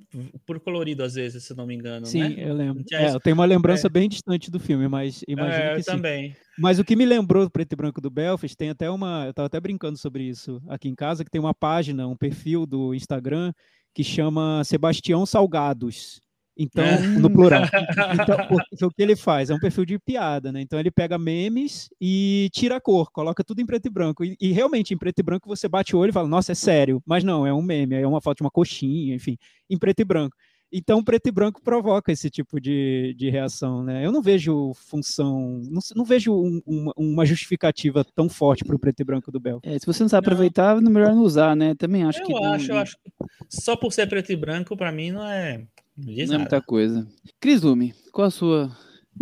pro 0.47 0.59
colorido 0.59 1.03
às 1.03 1.13
vezes, 1.13 1.43
se 1.43 1.55
não 1.55 1.67
me 1.67 1.75
engano, 1.75 2.07
Sim, 2.07 2.21
né? 2.21 2.35
eu 2.37 2.55
lembro. 2.55 2.83
É, 2.91 3.09
eu 3.09 3.19
tenho 3.19 3.35
uma 3.35 3.45
lembrança 3.45 3.85
é. 3.85 3.89
bem 3.89 4.09
distante 4.09 4.49
do 4.49 4.59
filme, 4.59 4.87
mas 4.87 5.23
imagino 5.27 5.63
é, 5.63 5.73
que 5.73 5.79
eu 5.79 5.83
sim. 5.83 5.91
também. 5.91 6.35
Mas 6.57 6.79
o 6.79 6.83
que 6.83 6.95
me 6.95 7.05
lembrou 7.05 7.43
do 7.43 7.51
preto 7.51 7.73
e 7.73 7.75
branco 7.75 7.99
do 7.99 8.09
Belfast, 8.09 8.55
tem 8.55 8.69
até 8.69 8.89
uma. 8.89 9.25
Eu 9.25 9.31
estava 9.31 9.47
até 9.47 9.59
brincando 9.59 9.97
sobre 9.97 10.23
isso 10.23 10.61
aqui 10.67 10.87
em 10.87 10.95
casa, 10.95 11.23
que 11.23 11.31
tem 11.31 11.41
uma 11.41 11.53
página, 11.53 12.07
um 12.07 12.15
perfil 12.15 12.65
do 12.65 12.93
Instagram 12.93 13.51
que 13.93 14.03
chama 14.03 14.63
Sebastião 14.63 15.25
Salgados. 15.25 16.21
Então, 16.57 16.85
é. 16.85 16.99
no 16.99 17.29
plural. 17.29 17.63
Então, 18.71 18.87
o, 18.87 18.91
que 18.91 19.01
ele 19.01 19.15
faz? 19.15 19.49
É 19.49 19.53
um 19.53 19.59
perfil 19.59 19.85
de 19.85 19.99
piada, 19.99 20.51
né? 20.51 20.61
Então 20.61 20.79
ele 20.79 20.89
pega 20.89 21.17
memes 21.17 21.89
e 21.99 22.49
tira 22.53 22.77
a 22.77 22.81
cor, 22.81 23.11
coloca 23.11 23.43
tudo 23.43 23.61
em 23.61 23.65
preto 23.65 23.87
e 23.87 23.89
branco. 23.89 24.23
E, 24.23 24.37
e, 24.39 24.51
realmente, 24.51 24.93
em 24.93 24.97
preto 24.97 25.19
e 25.19 25.23
branco, 25.23 25.47
você 25.47 25.67
bate 25.67 25.95
o 25.95 25.99
olho 25.99 26.09
e 26.09 26.13
fala, 26.13 26.27
nossa, 26.27 26.53
é 26.53 26.55
sério. 26.55 27.01
Mas 27.05 27.23
não, 27.23 27.45
é 27.45 27.53
um 27.53 27.61
meme, 27.61 27.95
é 27.95 28.07
uma 28.07 28.21
foto 28.21 28.37
de 28.37 28.43
uma 28.43 28.51
coxinha, 28.51 29.15
enfim, 29.15 29.37
em 29.69 29.77
preto 29.77 29.99
e 29.99 30.05
branco. 30.05 30.35
Então, 30.77 31.01
preto 31.01 31.27
e 31.27 31.31
branco 31.31 31.61
provoca 31.61 32.11
esse 32.11 32.29
tipo 32.29 32.59
de, 32.59 33.15
de 33.17 33.29
reação, 33.29 33.81
né? 33.81 34.05
Eu 34.05 34.11
não 34.11 34.21
vejo 34.21 34.73
função, 34.73 35.61
não, 35.71 35.79
não 35.95 36.03
vejo 36.03 36.33
um, 36.33 36.61
uma, 36.65 36.93
uma, 36.97 37.25
justificativa 37.25 38.05
tão 38.13 38.27
forte 38.27 38.65
para 38.65 38.75
o 38.75 38.79
preto 38.79 38.99
e 38.99 39.05
branco 39.05 39.31
do 39.31 39.39
Bel. 39.39 39.61
É, 39.63 39.79
se 39.79 39.85
você 39.85 40.03
não 40.03 40.09
sabe 40.09 40.27
aproveitar, 40.27 40.81
não. 40.81 40.91
melhor 40.91 41.15
não 41.15 41.21
usar, 41.21 41.55
né? 41.55 41.75
Também 41.75 42.03
acho 42.03 42.19
eu 42.19 42.25
que. 42.25 42.33
Acho, 42.33 42.71
eu 42.73 42.77
acho 42.77 42.97
que 42.97 43.09
só 43.47 43.77
por 43.77 43.93
ser 43.93 44.05
preto 44.09 44.33
e 44.33 44.35
branco, 44.35 44.75
para 44.75 44.91
mim, 44.91 45.11
não 45.11 45.25
é. 45.25 45.65
Não, 45.97 46.13
não 46.13 46.35
é 46.35 46.37
muita 46.39 46.61
coisa. 46.61 47.07
Cris 47.39 47.61
Lume, 47.61 47.93
qual 48.11 48.27
a 48.27 48.31
sua 48.31 48.69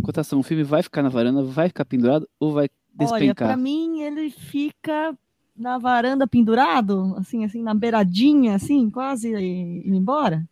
cotação? 0.02 0.40
O 0.40 0.44
filme 0.44 0.64
vai 0.64 0.82
ficar 0.82 1.04
na 1.04 1.10
varanda, 1.10 1.44
vai 1.44 1.68
ficar 1.68 1.86
pendurado 1.86 2.28
ou 2.40 2.52
vai 2.52 2.68
despencar? 2.96 3.22
Olha, 3.22 3.36
para 3.36 3.58
mim, 3.58 4.02
ele 4.02 4.32
fica 4.32 5.16
na 5.56 5.78
varanda 5.78 6.26
pendurado, 6.26 7.14
assim, 7.16 7.46
assim, 7.46 7.62
na 7.62 7.76
beiradinha, 7.76 8.56
assim, 8.56 8.90
quase 8.90 9.30
indo 9.30 9.96
embora. 9.96 10.44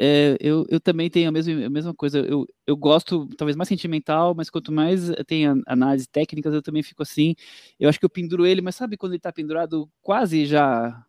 É, 0.00 0.36
eu, 0.40 0.64
eu 0.68 0.78
também 0.78 1.10
tenho 1.10 1.28
a 1.28 1.32
mesma, 1.32 1.66
a 1.66 1.70
mesma 1.70 1.92
coisa. 1.92 2.20
Eu, 2.20 2.46
eu 2.64 2.76
gosto, 2.76 3.26
talvez 3.36 3.56
mais 3.56 3.68
sentimental, 3.68 4.32
mas 4.32 4.48
quanto 4.48 4.70
mais 4.70 5.10
tem 5.26 5.44
análises 5.66 6.06
técnicas, 6.06 6.54
eu 6.54 6.62
também 6.62 6.84
fico 6.84 7.02
assim. 7.02 7.34
Eu 7.80 7.88
acho 7.88 7.98
que 7.98 8.04
eu 8.04 8.10
penduro 8.10 8.46
ele, 8.46 8.60
mas 8.60 8.76
sabe 8.76 8.96
quando 8.96 9.12
ele 9.12 9.20
tá 9.20 9.32
pendurado 9.32 9.90
quase 10.00 10.46
já. 10.46 11.04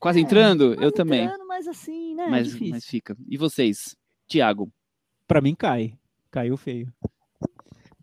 Quase 0.00 0.18
é, 0.18 0.22
entrando? 0.22 0.74
Quase 0.74 0.82
eu 0.82 0.90
também. 0.90 1.24
Entrando, 1.24 1.46
mas 1.46 1.68
assim, 1.68 2.16
né? 2.16 2.26
Mas, 2.26 2.54
é 2.54 2.58
mas 2.68 2.84
fica. 2.84 3.16
E 3.28 3.36
vocês? 3.36 3.96
Tiago? 4.26 4.72
Para 5.28 5.40
mim, 5.40 5.54
cai. 5.54 5.96
Caiu 6.32 6.56
feio. 6.56 6.92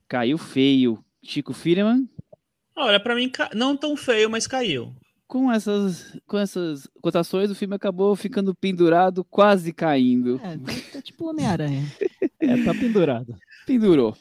Caiu 0.08 0.38
feio. 0.38 1.04
Chico 1.22 1.52
Firman? 1.52 2.10
Olha, 2.78 3.00
para 3.00 3.16
mim, 3.16 3.30
não 3.54 3.76
tão 3.76 3.98
feio, 3.98 4.30
mas 4.30 4.48
caiu 4.48 4.96
com 5.28 5.52
essas, 5.52 6.18
com 6.26 6.38
essas 6.38 6.88
cotações, 7.02 7.52
o 7.52 7.56
filme 7.56 7.76
acabou 7.76 8.16
ficando 8.16 8.56
pendurado, 8.56 9.24
quase 9.26 9.74
caindo. 9.74 10.40
É, 10.44 10.58
tá, 10.58 10.74
tá 10.94 11.02
tipo 11.02 11.30
Homem-Aranha. 11.30 11.84
é, 12.40 12.64
tá 12.64 12.74
pendurado. 12.74 13.36
Pendurou. 13.66 14.16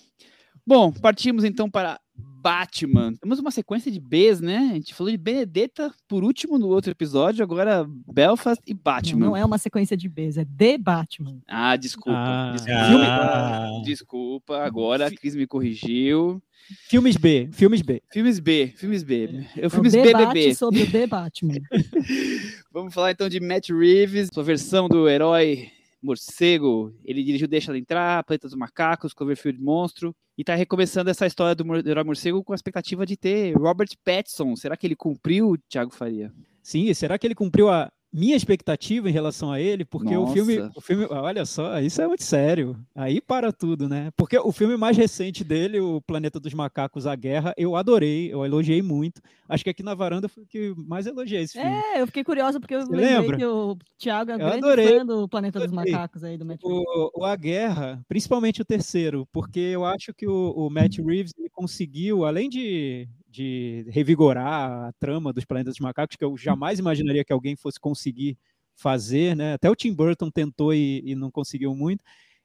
Bom, 0.67 0.93
partimos 0.93 1.45
então 1.45 1.71
para 1.71 2.01
Batman. 2.47 3.13
Temos 3.17 3.41
uma 3.41 3.51
sequência 3.51 3.91
de 3.91 3.99
Bs, 3.99 4.41
né? 4.41 4.69
A 4.71 4.75
gente 4.75 4.95
falou 4.95 5.11
de 5.11 5.17
Benedetta 5.19 5.93
por 6.07 6.23
último 6.23 6.57
no 6.57 6.69
outro 6.69 6.93
episódio, 6.93 7.43
agora 7.43 7.85
Belfast 8.07 8.63
e 8.65 8.73
Batman. 8.73 9.19
Não, 9.19 9.27
não 9.31 9.37
é 9.37 9.45
uma 9.45 9.59
sequência 9.59 9.97
de 9.97 10.09
Bs, 10.09 10.37
é 10.37 10.45
The 10.57 10.79
Batman. 10.79 11.41
Ah, 11.49 11.75
desculpa. 11.75 12.17
Ah, 12.17 12.53
desculpa. 12.53 13.05
Ah. 13.05 13.83
desculpa, 13.85 14.59
agora 14.59 15.09
a 15.09 15.11
Cris 15.11 15.35
me 15.35 15.45
corrigiu. 15.45 16.41
Filmes 16.89 17.17
B, 17.17 17.49
filmes 17.51 17.83
B. 17.83 18.01
Filmes 18.13 18.39
B, 18.39 18.73
filmes 18.77 19.03
B. 19.03 19.45
Eu 19.57 19.69
filmes 19.69 19.95
o 19.95 20.03
BBB. 20.03 20.55
sobre 20.55 20.83
o 20.83 20.91
The 20.91 21.07
Batman. 21.09 21.55
Vamos 22.73 22.95
falar 22.95 23.11
então 23.11 23.29
de 23.29 23.41
Matt 23.41 23.71
Reeves, 23.71 24.29
sua 24.33 24.45
versão 24.45 24.89
do 24.89 25.09
herói 25.09 25.73
morcego. 26.01 26.95
Ele 27.05 27.25
dirigiu 27.25 27.49
Deixa 27.49 27.73
Ela 27.73 27.79
Entrar, 27.79 28.23
Planeta 28.23 28.47
dos 28.47 28.57
Macacos, 28.57 29.13
Cloverfield 29.13 29.61
Monstro. 29.61 30.15
E 30.39 30.45
tá 30.45 30.55
recomeçando 30.55 31.09
essa 31.09 31.27
história 31.27 31.55
do 31.55 31.89
herói 31.89 32.05
morcego 32.05 32.45
com 32.45 32.53
a 32.53 32.57
expectativa 32.57 33.07
de 33.07 33.17
ter 33.17 33.57
Robert 33.57 33.89
Pattinson. 34.05 34.55
Será 34.55 34.77
que 34.77 34.87
ele 34.87 34.97
cumpriu, 34.97 35.57
Thiago 35.69 35.91
Faria? 35.91 36.33
Sim, 36.63 36.93
será 36.93 37.19
que 37.19 37.27
ele 37.27 37.35
cumpriu 37.35 37.71
a, 37.71 37.91
minha 38.13 38.37
expectativa 38.37 39.09
em 39.09 39.13
relação 39.13 39.53
a 39.53 39.61
ele, 39.61 39.85
porque 39.85 40.17
o 40.17 40.27
filme, 40.29 40.59
o 40.75 40.81
filme, 40.81 41.07
olha 41.11 41.45
só, 41.45 41.79
isso 41.81 42.01
é 42.01 42.07
muito 42.09 42.25
sério. 42.25 42.77
Aí 42.95 43.21
para 43.21 43.53
tudo, 43.53 43.89
né? 43.89 44.11
Porque 44.17 44.39
o 44.39 44.53
filme 44.53 44.77
mais 44.77 44.97
recente 44.97 45.45
dele, 45.45 45.81
o 45.81 46.01
Planeta 46.01 46.41
dos 46.41 46.55
Macacos, 46.55 47.07
A 47.07 47.15
Guerra, 47.15 47.53
eu 47.57 47.77
adorei, 47.77 48.33
eu 48.33 48.45
elogiei 48.45 48.81
muito. 48.81 49.21
Acho 49.49 49.63
que 49.65 49.71
aqui 49.71 49.83
na 49.83 49.95
varanda 49.95 50.29
foi 50.29 50.45
o 50.45 50.47
que 50.47 50.75
mais 50.77 51.07
elogiei 51.07 51.43
esse 51.43 51.55
filme. 51.55 51.69
É, 51.69 52.01
eu 52.01 52.07
fiquei 52.07 52.25
curiosa 52.25 52.59
porque 52.59 52.75
eu 52.75 52.81
Você 52.87 52.91
lembrei 52.91 53.19
lembra? 53.19 53.37
que 53.37 53.45
o 53.45 53.77
Thiago 53.99 54.31
é 54.31 54.35
eu 54.35 54.39
grande 54.39 54.59
adorei. 54.59 54.99
fã 54.99 55.07
do 55.07 55.29
Planeta 55.29 55.61
dos 55.61 55.73
Macacos 55.73 56.25
aí 56.25 56.39
do 56.39 56.45
Matt 56.47 56.63
Reeves. 56.63 56.87
O, 56.87 57.21
o, 57.21 57.25
A 57.25 57.37
Guerra, 57.37 58.01
principalmente 58.09 58.63
o 58.63 58.65
terceiro, 58.65 59.27
porque 59.33 59.61
eu 59.61 59.85
acho 59.85 60.15
que 60.15 60.27
o, 60.27 60.53
o 60.53 60.71
Matt 60.71 60.99
Reeves 60.99 61.33
conseguiu, 61.53 62.25
além 62.25 62.49
de 62.49 63.09
de 63.37 63.87
revigorar 63.91 64.89
a 64.89 64.93
trama 64.99 65.33
dos 65.33 65.45
Planetas 65.45 65.75
dos 65.75 65.81
Macacos, 65.81 66.17
que 66.17 66.25
eu 66.25 66.37
jamais 66.37 66.79
imaginaria 66.79 67.25
que 67.25 67.33
alguém 67.33 67.55
fosse 67.57 67.79
conseguir 67.79 68.39
fazer, 68.75 69.37
né? 69.37 69.55
Até 69.55 69.71
o 69.71 69.77
Tim 69.77 69.95
Burton 69.95 70.31
tentou 70.31 70.73
e, 70.75 71.03
e 71.05 71.15
não 71.15 71.31
conseguiu 71.31 71.75
muito. 71.75 72.03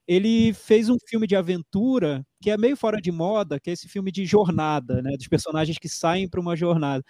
ele 0.07 0.53
fez 0.53 0.89
um 0.89 0.97
filme 1.07 1.27
de 1.27 1.35
aventura 1.35 2.25
que 2.41 2.49
é 2.51 2.57
meio 2.57 2.75
fora 2.75 2.99
de 3.01 3.11
moda, 3.11 3.59
que 3.59 3.69
é 3.69 3.73
esse 3.73 3.87
filme 3.87 4.11
de 4.11 4.25
jornada, 4.25 5.01
né, 5.01 5.11
dos 5.15 5.27
personagens 5.27 5.77
que 5.77 5.87
saem 5.87 6.27
para 6.29 6.41
uma 6.41 6.55
jornada. 6.55 7.03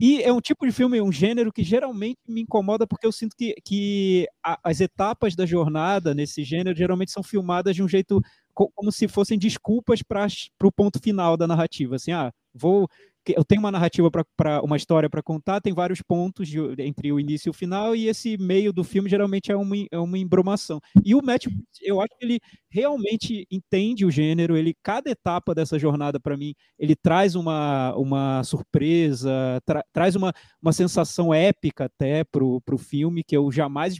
E 0.00 0.22
é 0.22 0.32
um 0.32 0.40
tipo 0.40 0.66
de 0.66 0.72
filme, 0.72 1.00
um 1.00 1.12
gênero 1.12 1.52
que 1.52 1.62
geralmente 1.62 2.18
me 2.28 2.42
incomoda 2.42 2.86
porque 2.86 3.06
eu 3.06 3.12
sinto 3.12 3.36
que, 3.36 3.54
que 3.64 4.26
a, 4.44 4.58
as 4.64 4.80
etapas 4.80 5.36
da 5.36 5.44
jornada 5.46 6.14
nesse 6.14 6.42
gênero 6.44 6.76
geralmente 6.76 7.12
são 7.12 7.22
filmadas 7.22 7.76
de 7.76 7.82
um 7.82 7.88
jeito 7.88 8.20
como 8.54 8.92
se 8.92 9.08
fossem 9.08 9.38
desculpas 9.38 10.02
para 10.02 10.26
o 10.64 10.72
ponto 10.72 11.00
final 11.00 11.36
da 11.36 11.46
narrativa. 11.46 11.96
Assim, 11.96 12.12
ah, 12.12 12.32
vou 12.54 12.88
eu 13.28 13.44
tenho 13.44 13.60
uma 13.60 13.70
narrativa 13.70 14.10
para 14.36 14.62
uma 14.62 14.76
história 14.76 15.08
para 15.08 15.22
contar, 15.22 15.60
tem 15.60 15.72
vários 15.72 16.00
pontos 16.02 16.48
de, 16.48 16.58
entre 16.78 17.12
o 17.12 17.20
início 17.20 17.48
e 17.48 17.50
o 17.50 17.54
final, 17.54 17.94
e 17.94 18.08
esse 18.08 18.36
meio 18.38 18.72
do 18.72 18.82
filme 18.82 19.10
geralmente 19.10 19.52
é 19.52 19.56
uma, 19.56 19.76
é 19.90 19.98
uma 19.98 20.18
embromação. 20.18 20.80
E 21.04 21.14
o 21.14 21.22
Matt, 21.22 21.46
eu 21.82 22.00
acho 22.00 22.16
que 22.18 22.24
ele 22.24 22.40
realmente 22.70 23.46
entende 23.50 24.04
o 24.04 24.10
gênero, 24.10 24.56
ele 24.56 24.74
cada 24.82 25.10
etapa 25.10 25.54
dessa 25.54 25.78
jornada 25.78 26.18
para 26.18 26.36
mim, 26.36 26.54
ele 26.78 26.96
traz 26.96 27.34
uma, 27.34 27.94
uma 27.96 28.42
surpresa, 28.44 29.30
tra, 29.66 29.84
traz 29.92 30.16
uma, 30.16 30.32
uma 30.62 30.72
sensação 30.72 31.34
épica 31.34 31.84
até 31.84 32.24
para 32.24 32.44
o 32.44 32.78
filme 32.78 33.22
que 33.22 33.36
eu 33.36 33.50
jamais 33.50 33.98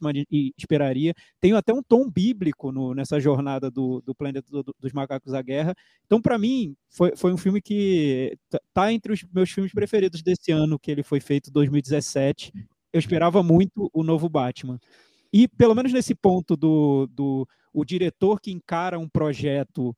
esperaria. 0.56 1.14
Tem 1.40 1.52
até 1.52 1.72
um 1.72 1.82
tom 1.82 2.08
bíblico 2.10 2.72
no, 2.72 2.94
nessa 2.94 3.20
jornada 3.20 3.70
do, 3.70 4.00
do 4.04 4.14
planeta 4.14 4.46
do, 4.50 4.64
dos 4.78 4.92
macacos 4.92 5.32
da 5.32 5.42
guerra. 5.42 5.74
Então, 6.06 6.20
para 6.20 6.38
mim, 6.38 6.74
foi, 6.90 7.16
foi 7.16 7.32
um 7.32 7.36
filme 7.36 7.60
que 7.60 8.36
tá 8.72 8.92
entre 8.92 9.09
os 9.12 9.24
meus 9.32 9.50
filmes 9.50 9.72
preferidos 9.72 10.22
desse 10.22 10.52
ano, 10.52 10.78
que 10.78 10.90
ele 10.90 11.02
foi 11.02 11.20
feito 11.20 11.50
em 11.50 11.52
2017. 11.52 12.52
Eu 12.92 12.98
esperava 12.98 13.42
muito 13.42 13.90
o 13.92 14.02
novo 14.02 14.28
Batman. 14.28 14.78
E, 15.32 15.46
pelo 15.46 15.74
menos 15.74 15.92
nesse 15.92 16.14
ponto 16.14 16.56
do, 16.56 17.06
do 17.06 17.46
o 17.72 17.84
diretor 17.84 18.40
que 18.40 18.50
encara 18.50 18.98
um 18.98 19.08
projeto 19.08 19.96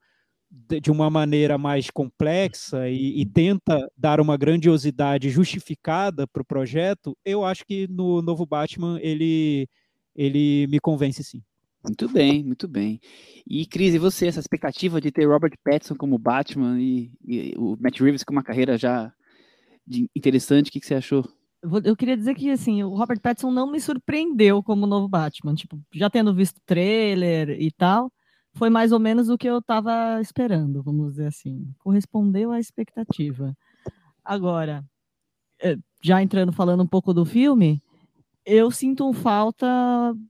de, 0.50 0.80
de 0.80 0.90
uma 0.90 1.08
maneira 1.08 1.56
mais 1.56 1.90
complexa 1.90 2.88
e, 2.88 3.20
e, 3.20 3.26
tenta 3.26 3.90
dar 3.96 4.20
uma 4.20 4.36
grandiosidade 4.36 5.30
justificada 5.30 6.26
para 6.26 6.42
o 6.42 6.44
projeto, 6.44 7.16
eu 7.24 7.44
acho 7.44 7.64
que 7.64 7.88
no 7.88 8.20
novo 8.20 8.44
Batman 8.44 8.98
ele, 9.00 9.66
ele 10.14 10.66
me 10.68 10.78
convence 10.78 11.24
sim. 11.24 11.42
Muito 11.84 12.08
bem, 12.08 12.44
muito 12.44 12.68
bem. 12.68 13.00
E 13.46 13.66
Cris, 13.66 13.94
e 13.94 13.98
você, 13.98 14.28
essa 14.28 14.40
expectativa 14.40 15.00
de 15.00 15.10
ter 15.10 15.26
Robert 15.26 15.58
Pattinson 15.64 15.96
como 15.96 16.18
Batman 16.18 16.80
e, 16.80 17.10
e 17.24 17.54
o 17.56 17.76
Matt 17.80 18.00
Reeves 18.00 18.22
com 18.22 18.32
uma 18.32 18.42
carreira 18.42 18.78
já 18.78 19.12
interessante, 20.14 20.68
o 20.68 20.72
que, 20.72 20.78
que 20.78 20.86
você 20.86 20.94
achou? 20.94 21.28
Eu 21.84 21.96
queria 21.96 22.16
dizer 22.16 22.34
que 22.34 22.50
assim, 22.50 22.82
o 22.82 22.94
Robert 22.94 23.20
Pattinson 23.20 23.50
não 23.50 23.70
me 23.70 23.80
surpreendeu 23.80 24.62
como 24.62 24.86
novo 24.86 25.08
Batman. 25.08 25.54
Tipo, 25.54 25.80
já 25.92 26.10
tendo 26.10 26.34
visto 26.34 26.60
trailer 26.66 27.50
e 27.50 27.70
tal, 27.70 28.12
foi 28.54 28.68
mais 28.68 28.92
ou 28.92 28.98
menos 28.98 29.28
o 29.28 29.38
que 29.38 29.48
eu 29.48 29.58
estava 29.58 30.20
esperando, 30.20 30.82
vamos 30.82 31.10
dizer 31.10 31.26
assim. 31.26 31.72
Correspondeu 31.78 32.50
à 32.50 32.58
expectativa. 32.58 33.56
Agora, 34.24 34.84
é, 35.60 35.76
já 36.02 36.20
entrando 36.20 36.52
falando 36.52 36.82
um 36.82 36.86
pouco 36.86 37.14
do 37.14 37.24
filme, 37.24 37.82
eu 38.44 38.70
sinto 38.70 39.12
falta 39.12 39.66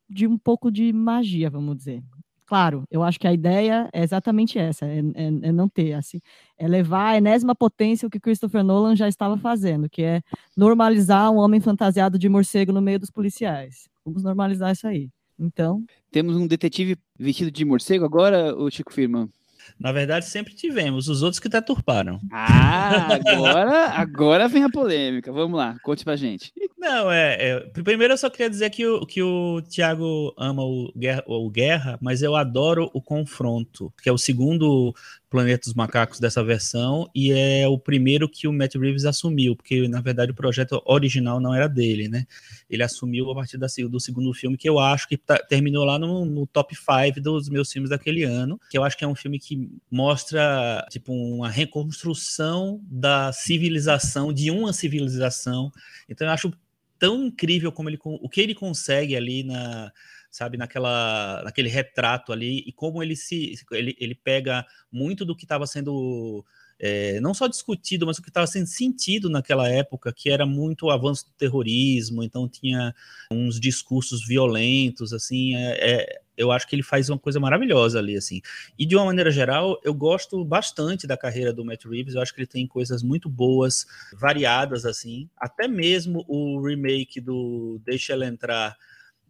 de 0.09 0.27
um 0.27 0.37
pouco 0.37 0.71
de 0.71 0.93
magia, 0.93 1.51
vamos 1.51 1.77
dizer. 1.77 2.03
Claro, 2.47 2.85
eu 2.91 3.03
acho 3.03 3.19
que 3.19 3.27
a 3.27 3.33
ideia 3.33 3.89
é 3.95 4.03
exatamente 4.03 4.59
essa, 4.59 4.85
é, 4.85 4.99
é, 4.99 5.27
é, 5.27 5.53
não 5.53 5.69
ter, 5.69 5.95
assim, 5.95 6.21
é 6.59 6.69
levar 6.69 7.13
a 7.13 7.17
enésima 7.17 7.55
potência 7.55 8.07
o 8.07 8.11
que 8.11 8.21
Christopher 8.21 8.63
Nolan 8.63 8.95
já 8.95 9.09
estava 9.09 9.39
fazendo, 9.39 9.89
que 9.89 10.03
é 10.03 10.21
normalizar 10.55 11.31
um 11.31 11.39
homem 11.39 11.61
fantasiado 11.61 12.19
de 12.19 12.29
morcego 12.29 12.71
no 12.71 12.83
meio 12.83 12.99
dos 12.99 13.11
policiais. 13.11 13.89
Vamos 14.05 14.23
normalizar 14.23 14.73
isso 14.73 14.87
aí. 14.87 15.09
Então. 15.39 15.83
Temos 16.11 16.37
um 16.37 16.47
detetive 16.47 16.97
vestido 17.19 17.51
de 17.51 17.65
morcego 17.65 18.05
agora, 18.05 18.55
o 18.55 18.71
Chico 18.71 18.93
Firma? 18.93 19.31
Na 19.79 19.93
verdade, 19.93 20.27
sempre 20.27 20.55
tivemos, 20.55 21.09
os 21.09 21.23
outros 21.23 21.41
que 21.41 21.49
deturparam. 21.49 22.21
Ah, 22.31 23.09
agora, 23.15 23.89
agora 23.91 24.49
vem 24.49 24.65
a 24.65 24.71
polêmica. 24.71 25.33
Vamos 25.33 25.59
lá, 25.59 25.77
conte 25.83 26.05
pra 26.05 26.17
gente. 26.17 26.53
Não, 26.79 27.11
é, 27.11 27.37
é, 27.39 27.61
Primeiro 27.83 28.13
eu 28.13 28.19
só 28.19 28.29
queria 28.29 28.51
dizer 28.51 28.69
que 28.71 28.85
o, 28.87 29.07
que 29.07 29.23
o 29.23 29.63
Thiago 29.63 30.35
ama 30.37 30.65
o 30.65 30.93
Guerra, 30.97 31.23
o 31.27 31.49
Guerra, 31.49 31.99
mas 32.01 32.23
eu 32.23 32.35
adoro 32.35 32.91
o 32.93 33.01
confronto, 33.01 33.93
que 34.03 34.09
é 34.09 34.13
o 34.13 34.19
segundo 34.19 34.93
Planeta 35.33 35.65
dos 35.65 35.73
Macacos 35.73 36.21
dessa 36.21 36.45
versão, 36.45 37.11
e 37.15 37.33
é 37.33 37.67
o 37.67 37.79
primeiro 37.79 38.29
que 38.29 38.47
o 38.47 38.53
Matt 38.53 38.75
Reeves 38.75 39.07
assumiu, 39.07 39.57
porque 39.57 39.89
na 39.89 40.03
verdade 40.03 40.31
o 40.31 40.35
projeto 40.35 40.83
original 40.85 41.41
não 41.41 41.55
era 41.55 41.67
dele, 41.67 42.07
né? 42.07 42.27
Ele 42.69 42.83
assumiu 42.83 43.31
a 43.31 43.35
partir 43.35 43.57
da, 43.57 43.67
do 43.89 43.99
segundo 43.99 44.33
filme, 44.35 44.59
que 44.59 44.69
eu 44.69 44.79
acho 44.79 45.09
que 45.09 45.17
tá, 45.17 45.39
terminou 45.39 45.87
lá 45.87 45.99
no, 45.99 46.27
no 46.27 46.47
top 46.47 46.77
5 46.77 47.19
dos 47.23 47.49
meus 47.49 47.73
filmes 47.73 47.89
daquele 47.89 48.25
ano, 48.25 48.61
que 48.71 48.77
eu 48.77 48.85
acho 48.85 48.97
que 48.97 49.05
é 49.05 49.09
um 49.09 49.15
filme 49.15 49.39
que 49.39 49.71
mostra 49.91 50.87
tipo 50.91 51.15
uma 51.15 51.49
reconstrução 51.49 52.79
da 52.85 53.33
civilização, 53.33 54.35
de 54.35 54.51
uma 54.51 54.75
civilização. 54.75 55.73
Então 56.09 56.27
eu 56.27 56.33
acho 56.35 56.53
tão 56.99 57.25
incrível 57.25 57.73
como 57.73 57.89
ele 57.89 57.99
o 58.03 58.29
que 58.29 58.41
ele 58.41 58.55
consegue 58.55 59.17
ali 59.17 59.43
na 59.43 59.91
sabe, 60.33 60.57
naquela, 60.57 61.43
naquele 61.45 61.69
retrato 61.69 62.33
ali, 62.33 62.65
e 62.67 62.73
como 62.73 63.03
ele 63.03 63.15
se 63.15 63.55
ele, 63.71 63.95
ele 64.01 64.15
pega 64.15 64.67
muito 64.91 65.25
do 65.25 65.37
que 65.37 65.45
estava 65.45 65.67
sendo 65.67 66.43
é, 66.81 67.21
não 67.21 67.33
só 67.33 67.47
discutido, 67.47 68.05
mas 68.05 68.19
o 68.19 68.23
que 68.23 68.29
estava 68.29 68.47
sendo 68.47 68.67
sentido 68.67 69.31
naquela 69.31 69.69
época, 69.69 70.13
que 70.13 70.29
era 70.29 70.45
muito 70.45 70.87
o 70.87 70.91
avanço 70.91 71.27
do 71.27 71.33
terrorismo, 71.39 72.25
então 72.25 72.49
tinha 72.49 72.93
uns 73.31 73.61
discursos 73.61 74.27
violentos, 74.27 75.13
assim, 75.13 75.55
é, 75.55 75.93
é, 75.93 76.21
eu 76.37 76.51
acho 76.51 76.67
que 76.67 76.75
ele 76.75 76.83
faz 76.83 77.09
uma 77.09 77.19
coisa 77.19 77.39
maravilhosa 77.39 78.01
ali, 78.01 78.17
assim. 78.17 78.41
E 78.77 78.85
de 78.85 78.97
uma 78.97 79.05
maneira 79.05 79.31
geral, 79.31 79.81
eu 79.85 79.95
gosto 79.95 80.45
bastante 80.45 81.07
da 81.07 81.17
carreira 81.17 81.53
do 81.53 81.65
Matt 81.65 81.85
Reeves, 81.85 82.15
eu 82.15 82.21
acho 82.21 82.35
que 82.35 82.41
ele 82.41 82.49
tem 82.49 82.67
coisas 82.67 83.01
muito 83.01 83.29
boas, 83.29 83.87
variadas, 84.19 84.85
assim, 84.85 85.29
até 85.37 85.69
mesmo 85.69 86.25
o 86.27 86.61
remake 86.61 87.21
do 87.21 87.81
Deixa 87.85 88.15
Ela 88.15 88.27
Entrar, 88.27 88.77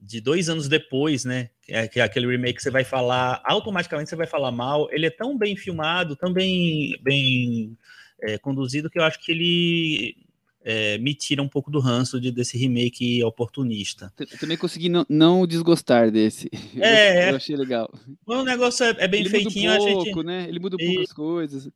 de 0.05 0.21
dois 0.21 0.49
anos 0.49 0.69
depois, 0.69 1.25
né? 1.25 1.51
É, 1.69 1.87
que 1.87 2.01
é 2.01 2.03
aquele 2.03 2.27
remake 2.27 2.57
que 2.57 2.63
você 2.63 2.71
vai 2.71 2.83
falar, 2.83 3.41
automaticamente 3.45 4.11
você 4.11 4.17
vai 4.17 4.27
falar 4.27 4.51
mal. 4.51 4.89
Ele 4.91 5.07
é 5.07 5.11
tão 5.11 5.39
bem 5.39 5.57
filmado, 5.57 6.17
tão 6.17 6.33
bem, 6.33 6.99
bem 7.01 7.79
é, 8.21 8.37
conduzido, 8.37 8.91
que 8.91 8.99
eu 8.99 9.05
acho 9.05 9.21
que 9.21 9.31
ele 9.31 10.17
é, 10.65 10.99
me 10.99 11.15
tira 11.15 11.41
um 11.41 11.49
pouco 11.49 11.71
do 11.71 11.79
ranço 11.79 12.21
de, 12.21 12.33
desse 12.33 12.59
remake 12.59 13.23
oportunista. 13.23 14.13
Eu 14.19 14.27
também 14.39 14.57
consegui 14.57 14.89
não, 14.89 15.07
não 15.09 15.47
desgostar 15.47 16.11
desse. 16.11 16.51
É, 16.77 17.31
eu, 17.31 17.37
achei 17.37 17.55
legal. 17.55 17.89
O 18.27 18.43
negócio 18.43 18.85
é, 18.85 18.97
é 18.99 19.09
bem 19.09 19.21
ele 19.21 19.31
feitinho. 19.31 19.71
Muda 19.71 19.85
um 19.85 19.93
pouco, 19.93 20.05
gente... 20.07 20.27
né? 20.27 20.47
Ele 20.49 20.59
muda 20.59 20.75
um 20.75 20.85
pouco 20.85 21.01
e... 21.01 21.03
as 21.03 21.13
coisas. 21.13 21.71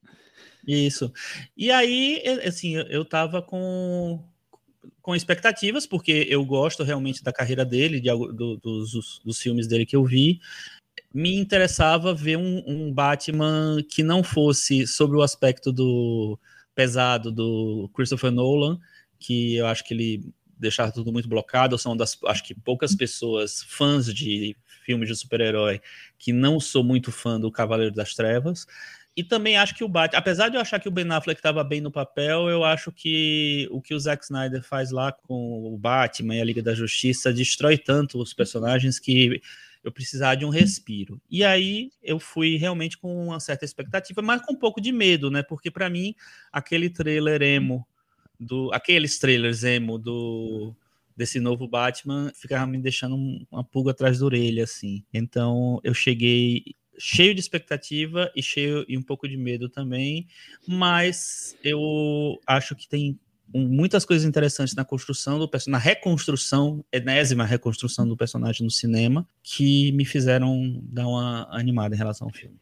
Isso. 0.66 1.12
E 1.56 1.70
aí, 1.70 2.20
assim, 2.44 2.74
eu 2.74 3.04
tava 3.04 3.40
com 3.40 4.20
com 5.00 5.14
expectativas, 5.14 5.86
porque 5.86 6.26
eu 6.28 6.44
gosto 6.44 6.82
realmente 6.82 7.22
da 7.22 7.32
carreira 7.32 7.64
dele, 7.64 8.00
de, 8.00 8.08
do, 8.08 8.56
dos, 8.56 9.20
dos 9.24 9.40
filmes 9.40 9.66
dele 9.66 9.86
que 9.86 9.96
eu 9.96 10.04
vi. 10.04 10.40
Me 11.12 11.34
interessava 11.36 12.14
ver 12.14 12.36
um, 12.36 12.62
um, 12.66 12.92
Batman 12.92 13.82
que 13.88 14.02
não 14.02 14.22
fosse 14.22 14.86
sobre 14.86 15.16
o 15.16 15.22
aspecto 15.22 15.72
do 15.72 16.38
pesado 16.74 17.32
do 17.32 17.90
Christopher 17.94 18.30
Nolan, 18.30 18.78
que 19.18 19.56
eu 19.56 19.66
acho 19.66 19.84
que 19.84 19.94
ele 19.94 20.32
deixava 20.58 20.92
tudo 20.92 21.12
muito 21.12 21.28
blocado. 21.28 21.76
Uma 21.86 21.96
das, 21.96 22.18
acho 22.26 22.44
que 22.44 22.54
poucas 22.54 22.94
pessoas 22.94 23.62
fãs 23.62 24.12
de 24.12 24.56
filmes 24.84 25.08
de 25.08 25.16
super-herói 25.16 25.80
que 26.18 26.32
não 26.32 26.60
sou 26.60 26.84
muito 26.84 27.10
fã 27.10 27.40
do 27.40 27.50
Cavaleiro 27.50 27.94
das 27.94 28.14
Trevas. 28.14 28.66
E 29.16 29.24
também 29.24 29.56
acho 29.56 29.74
que 29.74 29.82
o 29.82 29.88
Batman, 29.88 30.18
apesar 30.18 30.50
de 30.50 30.56
eu 30.56 30.60
achar 30.60 30.78
que 30.78 30.88
o 30.88 30.90
Ben 30.90 31.10
Affleck 31.10 31.38
estava 31.38 31.64
bem 31.64 31.80
no 31.80 31.90
papel, 31.90 32.50
eu 32.50 32.62
acho 32.62 32.92
que 32.92 33.66
o 33.70 33.80
que 33.80 33.94
o 33.94 33.98
Zack 33.98 34.22
Snyder 34.24 34.62
faz 34.62 34.90
lá 34.90 35.10
com 35.10 35.74
o 35.74 35.78
Batman 35.78 36.36
e 36.36 36.40
a 36.40 36.44
Liga 36.44 36.62
da 36.62 36.74
Justiça 36.74 37.32
destrói 37.32 37.78
tanto 37.78 38.18
os 38.20 38.34
personagens 38.34 38.98
que 38.98 39.40
eu 39.82 39.90
precisava 39.90 40.36
de 40.36 40.44
um 40.44 40.50
respiro. 40.50 41.18
E 41.30 41.42
aí 41.42 41.90
eu 42.02 42.18
fui 42.18 42.56
realmente 42.56 42.98
com 42.98 43.28
uma 43.28 43.40
certa 43.40 43.64
expectativa, 43.64 44.20
mas 44.20 44.42
com 44.42 44.52
um 44.52 44.56
pouco 44.56 44.82
de 44.82 44.92
medo, 44.92 45.30
né? 45.30 45.42
Porque 45.42 45.70
para 45.70 45.88
mim 45.88 46.14
aquele 46.52 46.90
trailer 46.90 47.40
emo 47.40 47.86
do 48.38 48.70
aqueles 48.74 49.18
trailers 49.18 49.64
emo 49.64 49.96
do 49.96 50.74
desse 51.16 51.40
novo 51.40 51.66
Batman 51.66 52.30
ficava 52.34 52.66
me 52.66 52.76
deixando 52.76 53.16
uma 53.50 53.64
pulga 53.64 53.92
atrás 53.92 54.18
da 54.18 54.26
orelha 54.26 54.64
assim. 54.64 55.02
Então 55.14 55.80
eu 55.82 55.94
cheguei 55.94 56.74
cheio 56.98 57.34
de 57.34 57.40
expectativa 57.40 58.30
e 58.34 58.42
cheio 58.42 58.84
e 58.88 58.96
um 58.96 59.02
pouco 59.02 59.28
de 59.28 59.36
medo 59.36 59.68
também, 59.68 60.26
mas 60.66 61.56
eu 61.62 62.40
acho 62.46 62.74
que 62.74 62.88
tem 62.88 63.18
muitas 63.54 64.04
coisas 64.04 64.26
interessantes 64.26 64.74
na 64.74 64.84
construção 64.84 65.38
do 65.38 65.48
personagem, 65.48 65.84
na 65.84 65.90
reconstrução, 65.90 66.84
enésima 66.92 67.44
reconstrução 67.44 68.06
do 68.06 68.16
personagem 68.16 68.64
no 68.64 68.70
cinema, 68.70 69.26
que 69.42 69.92
me 69.92 70.04
fizeram 70.04 70.80
dar 70.82 71.06
uma 71.06 71.46
animada 71.50 71.94
em 71.94 71.98
relação 71.98 72.26
ao 72.26 72.34
filme. 72.34 72.56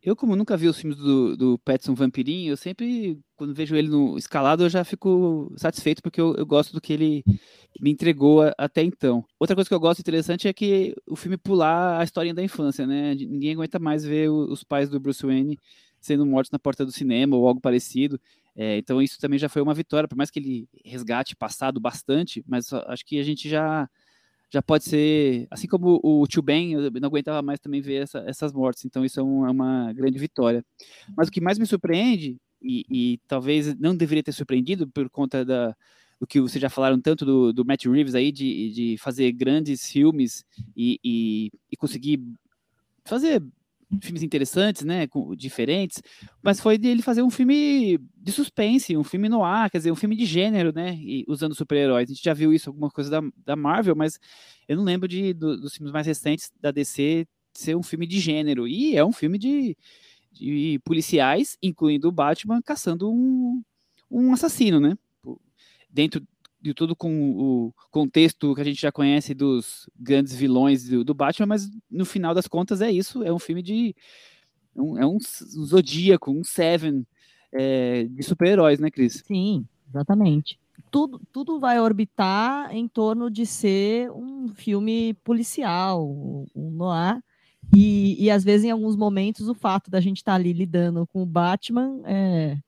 Eu, 0.00 0.14
como 0.14 0.36
nunca 0.36 0.56
vi 0.56 0.68
os 0.68 0.78
filmes 0.78 0.96
do, 0.96 1.36
do 1.36 1.58
Petson 1.58 1.92
Vampirinho, 1.92 2.52
eu 2.52 2.56
sempre, 2.56 3.18
quando 3.36 3.52
vejo 3.52 3.74
ele 3.74 3.88
no 3.88 4.16
escalado, 4.16 4.62
eu 4.62 4.68
já 4.68 4.84
fico 4.84 5.52
satisfeito, 5.56 6.00
porque 6.00 6.20
eu, 6.20 6.36
eu 6.36 6.46
gosto 6.46 6.72
do 6.72 6.80
que 6.80 6.92
ele 6.92 7.24
me 7.80 7.90
entregou 7.90 8.42
a, 8.42 8.54
até 8.56 8.82
então. 8.82 9.24
Outra 9.40 9.56
coisa 9.56 9.68
que 9.68 9.74
eu 9.74 9.80
gosto 9.80 10.00
interessante 10.00 10.46
é 10.46 10.52
que 10.52 10.94
o 11.04 11.16
filme 11.16 11.36
pular 11.36 12.00
a 12.00 12.04
historinha 12.04 12.34
da 12.34 12.42
infância, 12.42 12.86
né? 12.86 13.14
Ninguém 13.14 13.54
aguenta 13.54 13.78
mais 13.80 14.04
ver 14.04 14.30
o, 14.30 14.52
os 14.52 14.62
pais 14.62 14.88
do 14.88 15.00
Bruce 15.00 15.26
Wayne 15.26 15.58
sendo 16.00 16.24
mortos 16.24 16.52
na 16.52 16.60
porta 16.60 16.84
do 16.84 16.92
cinema 16.92 17.36
ou 17.36 17.48
algo 17.48 17.60
parecido. 17.60 18.20
É, 18.54 18.78
então 18.78 19.02
isso 19.02 19.18
também 19.18 19.38
já 19.38 19.48
foi 19.48 19.62
uma 19.62 19.74
vitória, 19.74 20.08
por 20.08 20.16
mais 20.16 20.30
que 20.30 20.38
ele 20.38 20.68
resgate 20.84 21.34
passado 21.34 21.80
bastante, 21.80 22.44
mas 22.46 22.72
acho 22.72 23.04
que 23.04 23.18
a 23.18 23.22
gente 23.22 23.48
já 23.48 23.88
já 24.50 24.62
pode 24.62 24.84
ser, 24.84 25.46
assim 25.50 25.66
como 25.66 26.00
o 26.02 26.26
Tio 26.26 26.42
Ben, 26.42 26.72
eu 26.72 26.90
não 26.90 27.08
aguentava 27.08 27.42
mais 27.42 27.60
também 27.60 27.80
ver 27.80 28.02
essa, 28.02 28.18
essas 28.26 28.52
mortes, 28.52 28.84
então 28.84 29.04
isso 29.04 29.20
é, 29.20 29.22
um, 29.22 29.46
é, 29.46 29.50
uma 29.50 29.92
grande 29.92 30.18
vitória. 30.18 30.64
Mas 31.16 31.28
o 31.28 31.30
que 31.30 31.40
mais 31.40 31.58
me 31.58 31.66
surpreende, 31.66 32.38
e, 32.62 32.84
e, 32.90 33.20
talvez 33.28 33.74
não 33.76 33.96
deveria 33.96 34.22
ter 34.22 34.32
surpreendido 34.32 34.88
por 34.88 35.08
conta 35.10 35.44
da, 35.44 35.76
do 36.18 36.26
que 36.26 36.40
vocês 36.40 36.60
já 36.60 36.70
falaram 36.70 37.00
tanto 37.00 37.24
do, 37.24 37.52
do 37.52 37.64
Matt 37.64 37.84
Reeves 37.86 38.14
aí, 38.14 38.32
de, 38.32 38.70
de 38.70 38.96
fazer 38.98 39.30
grandes 39.32 39.86
filmes 39.86 40.44
e, 40.76 40.98
e, 41.04 41.50
e 41.70 41.76
conseguir 41.76 42.20
fazer 43.04 43.42
filmes 44.02 44.22
interessantes, 44.22 44.84
né, 44.84 45.08
diferentes, 45.36 46.02
mas 46.42 46.60
foi 46.60 46.76
dele 46.76 47.00
fazer 47.00 47.22
um 47.22 47.30
filme 47.30 47.98
de 48.16 48.32
suspense, 48.32 48.96
um 48.96 49.04
filme 49.04 49.28
no 49.28 49.42
ar, 49.42 49.70
quer 49.70 49.78
dizer, 49.78 49.90
um 49.90 49.96
filme 49.96 50.14
de 50.14 50.26
gênero, 50.26 50.72
né, 50.74 50.94
e, 50.94 51.24
usando 51.26 51.54
super-heróis. 51.54 52.10
A 52.10 52.12
gente 52.12 52.22
já 52.22 52.34
viu 52.34 52.52
isso 52.52 52.68
alguma 52.68 52.90
coisa 52.90 53.10
da, 53.10 53.22
da 53.44 53.56
Marvel, 53.56 53.96
mas 53.96 54.18
eu 54.68 54.76
não 54.76 54.84
lembro 54.84 55.08
de 55.08 55.32
do, 55.32 55.56
dos 55.58 55.74
filmes 55.74 55.92
mais 55.92 56.06
recentes 56.06 56.50
da 56.60 56.70
DC 56.70 57.26
ser 57.54 57.76
um 57.76 57.82
filme 57.82 58.06
de 58.06 58.20
gênero. 58.20 58.68
E 58.68 58.96
é 58.96 59.04
um 59.04 59.12
filme 59.12 59.38
de, 59.38 59.76
de 60.32 60.80
policiais, 60.84 61.56
incluindo 61.62 62.08
o 62.08 62.12
Batman, 62.12 62.62
caçando 62.62 63.10
um, 63.10 63.62
um 64.10 64.32
assassino, 64.32 64.78
né? 64.78 64.96
Dentro 65.90 66.22
de 66.60 66.74
tudo 66.74 66.96
com 66.96 67.30
o 67.30 67.74
contexto 67.90 68.54
que 68.54 68.60
a 68.60 68.64
gente 68.64 68.80
já 68.80 68.90
conhece 68.90 69.34
dos 69.34 69.88
grandes 69.98 70.34
vilões 70.34 70.88
do, 70.88 71.04
do, 71.04 71.14
Batman, 71.14 71.46
mas 71.46 71.70
no 71.90 72.04
final 72.04 72.34
das 72.34 72.48
contas 72.48 72.80
é 72.80 72.90
isso, 72.90 73.22
é 73.22 73.32
um 73.32 73.38
filme 73.38 73.62
de 73.62 73.94
um, 74.74 74.98
é 74.98 75.06
um, 75.06 75.16
um 75.16 75.64
zodíaco, 75.64 76.30
um 76.30 76.42
Seven 76.44 77.06
é, 77.52 78.04
de 78.04 78.22
super-heróis, 78.22 78.78
né, 78.78 78.90
Cris? 78.90 79.22
Sim, 79.26 79.66
exatamente. 79.88 80.58
Tudo, 80.90 81.20
tudo 81.32 81.58
vai 81.58 81.80
orbitar 81.80 82.74
em 82.74 82.88
torno 82.88 83.30
de 83.30 83.44
ser 83.44 84.10
um 84.12 84.48
filme 84.48 85.14
policial, 85.24 86.08
um 86.54 86.70
noir, 86.70 87.22
e, 87.74 88.16
e 88.24 88.30
às 88.30 88.44
vezes 88.44 88.64
em 88.64 88.70
alguns 88.70 88.96
momentos 88.96 89.48
o 89.48 89.54
fato 89.54 89.90
da 89.90 90.00
gente 90.00 90.18
estar 90.18 90.32
tá 90.32 90.36
ali 90.36 90.52
lidando 90.52 91.06
com 91.06 91.22
o 91.22 91.26
Batman 91.26 92.00
é, 92.04 92.58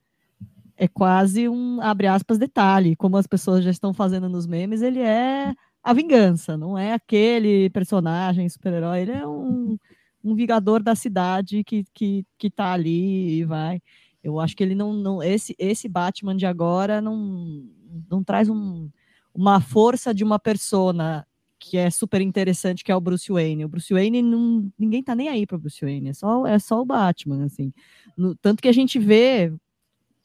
é 0.81 0.89
quase 0.89 1.47
um, 1.47 1.79
abre 1.83 2.07
aspas, 2.07 2.39
detalhe, 2.39 2.97
como 2.97 3.19
as 3.19 3.27
pessoas 3.27 3.63
já 3.63 3.71
estão 3.71 3.93
fazendo 3.93 4.31
nos 4.31 4.47
memes, 4.47 4.81
ele 4.81 5.01
é 5.01 5.53
a 5.83 5.93
vingança, 5.93 6.57
não 6.57 6.77
é 6.77 6.95
aquele 6.95 7.69
personagem 7.69 8.49
super-herói, 8.49 9.01
ele 9.03 9.13
é 9.13 9.27
um, 9.27 9.77
um 10.25 10.35
vingador 10.35 10.83
da 10.83 10.95
cidade 10.95 11.63
que, 11.65 11.85
que, 11.93 12.25
que 12.39 12.51
tá 12.51 12.73
ali 12.73 13.41
e 13.41 13.45
vai. 13.45 13.83
Eu 14.25 14.41
acho 14.41 14.57
que 14.57 14.63
ele 14.63 14.75
não, 14.75 14.95
não 14.95 15.23
esse, 15.23 15.55
esse 15.59 15.87
Batman 15.87 16.35
de 16.35 16.47
agora 16.47 16.99
não, 17.03 17.63
não 18.11 18.25
traz 18.25 18.49
um, 18.49 18.89
uma 19.35 19.61
força 19.61 20.15
de 20.15 20.25
uma 20.25 20.39
persona 20.39 21.27
que 21.59 21.77
é 21.77 21.91
super 21.91 22.23
interessante, 22.23 22.83
que 22.83 22.91
é 22.91 22.97
o 22.97 23.01
Bruce 23.03 23.31
Wayne. 23.31 23.67
O 23.67 23.69
Bruce 23.69 23.93
Wayne, 23.93 24.23
não, 24.23 24.73
ninguém 24.79 25.03
tá 25.03 25.15
nem 25.15 25.29
aí 25.29 25.47
para 25.47 25.59
Bruce 25.59 25.85
Wayne, 25.85 26.09
é 26.09 26.15
só, 26.15 26.47
é 26.47 26.59
só 26.59 26.81
o 26.81 26.87
Batman, 26.87 27.45
assim. 27.45 27.71
No, 28.17 28.35
tanto 28.35 28.63
que 28.63 28.69
a 28.69 28.73
gente 28.73 28.99
vê, 28.99 29.53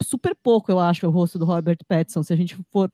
super 0.02 0.34
pouco, 0.34 0.70
eu 0.70 0.78
acho, 0.78 1.06
o 1.06 1.10
rosto 1.10 1.38
do 1.38 1.44
Robert 1.44 1.78
Pattinson. 1.86 2.22
Se 2.22 2.32
a 2.32 2.36
gente 2.36 2.56
for 2.70 2.90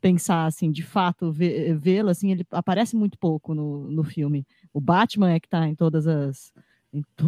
pensar, 0.00 0.46
assim, 0.46 0.70
de 0.70 0.82
fato, 0.82 1.30
vê-lo, 1.30 2.08
assim, 2.08 2.30
ele 2.32 2.46
aparece 2.50 2.96
muito 2.96 3.18
pouco 3.18 3.54
no, 3.54 3.90
no 3.90 4.02
filme. 4.02 4.46
O 4.72 4.80
Batman 4.80 5.32
é 5.32 5.40
que 5.40 5.46
está 5.46 5.68
em 5.68 5.74
todas 5.74 6.06
as... 6.06 6.52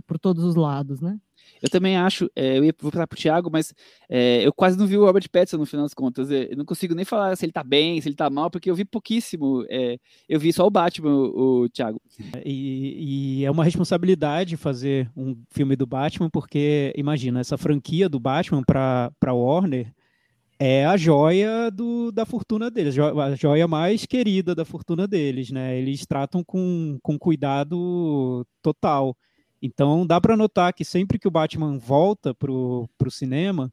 Por 0.06 0.18
todos 0.18 0.42
os 0.44 0.56
lados, 0.56 1.00
né? 1.00 1.18
Eu 1.62 1.70
também 1.70 1.96
acho, 1.96 2.28
é, 2.34 2.58
eu 2.58 2.64
ia 2.64 2.74
vou 2.80 2.90
para 2.90 3.04
o 3.04 3.16
Thiago, 3.16 3.48
mas 3.50 3.72
é, 4.08 4.44
eu 4.44 4.52
quase 4.52 4.76
não 4.76 4.86
vi 4.86 4.96
o 4.96 5.04
Robert 5.04 5.28
Pattinson 5.30 5.58
no 5.58 5.66
final 5.66 5.84
das 5.84 5.94
contas. 5.94 6.30
É, 6.30 6.52
eu 6.52 6.56
não 6.56 6.64
consigo 6.64 6.94
nem 6.94 7.04
falar 7.04 7.36
se 7.36 7.44
ele 7.44 7.52
tá 7.52 7.62
bem, 7.62 8.00
se 8.00 8.08
ele 8.08 8.16
tá 8.16 8.28
mal, 8.28 8.50
porque 8.50 8.68
eu 8.68 8.74
vi 8.74 8.84
pouquíssimo. 8.84 9.64
É, 9.68 9.96
eu 10.28 10.40
vi 10.40 10.52
só 10.52 10.66
o 10.66 10.70
Batman, 10.70 11.14
o, 11.14 11.62
o 11.62 11.68
Thiago. 11.68 12.00
E, 12.44 13.40
e, 13.40 13.44
é 13.44 13.50
uma 13.50 13.64
responsabilidade 13.64 14.56
fazer 14.56 15.10
um 15.16 15.36
filme 15.50 15.76
do 15.76 15.86
Batman, 15.86 16.28
porque 16.28 16.92
imagina, 16.96 17.40
essa 17.40 17.56
franquia 17.56 18.08
do 18.08 18.18
Batman 18.18 18.62
para 18.64 19.32
Warner 19.32 19.92
é 20.58 20.84
a 20.86 20.96
joia 20.96 21.70
do, 21.70 22.12
da 22.12 22.24
fortuna 22.24 22.70
deles, 22.70 22.96
a 22.98 23.34
joia 23.34 23.66
mais 23.66 24.06
querida 24.06 24.54
da 24.54 24.64
fortuna 24.64 25.08
deles, 25.08 25.50
né? 25.50 25.76
Eles 25.76 26.06
tratam 26.06 26.44
com, 26.44 26.98
com 27.02 27.18
cuidado 27.18 28.46
total. 28.62 29.16
Então 29.62 30.04
dá 30.04 30.20
para 30.20 30.36
notar 30.36 30.72
que 30.74 30.84
sempre 30.84 31.20
que 31.20 31.28
o 31.28 31.30
Batman 31.30 31.78
volta 31.78 32.34
para 32.34 32.50
o 32.50 32.88
cinema, 33.10 33.72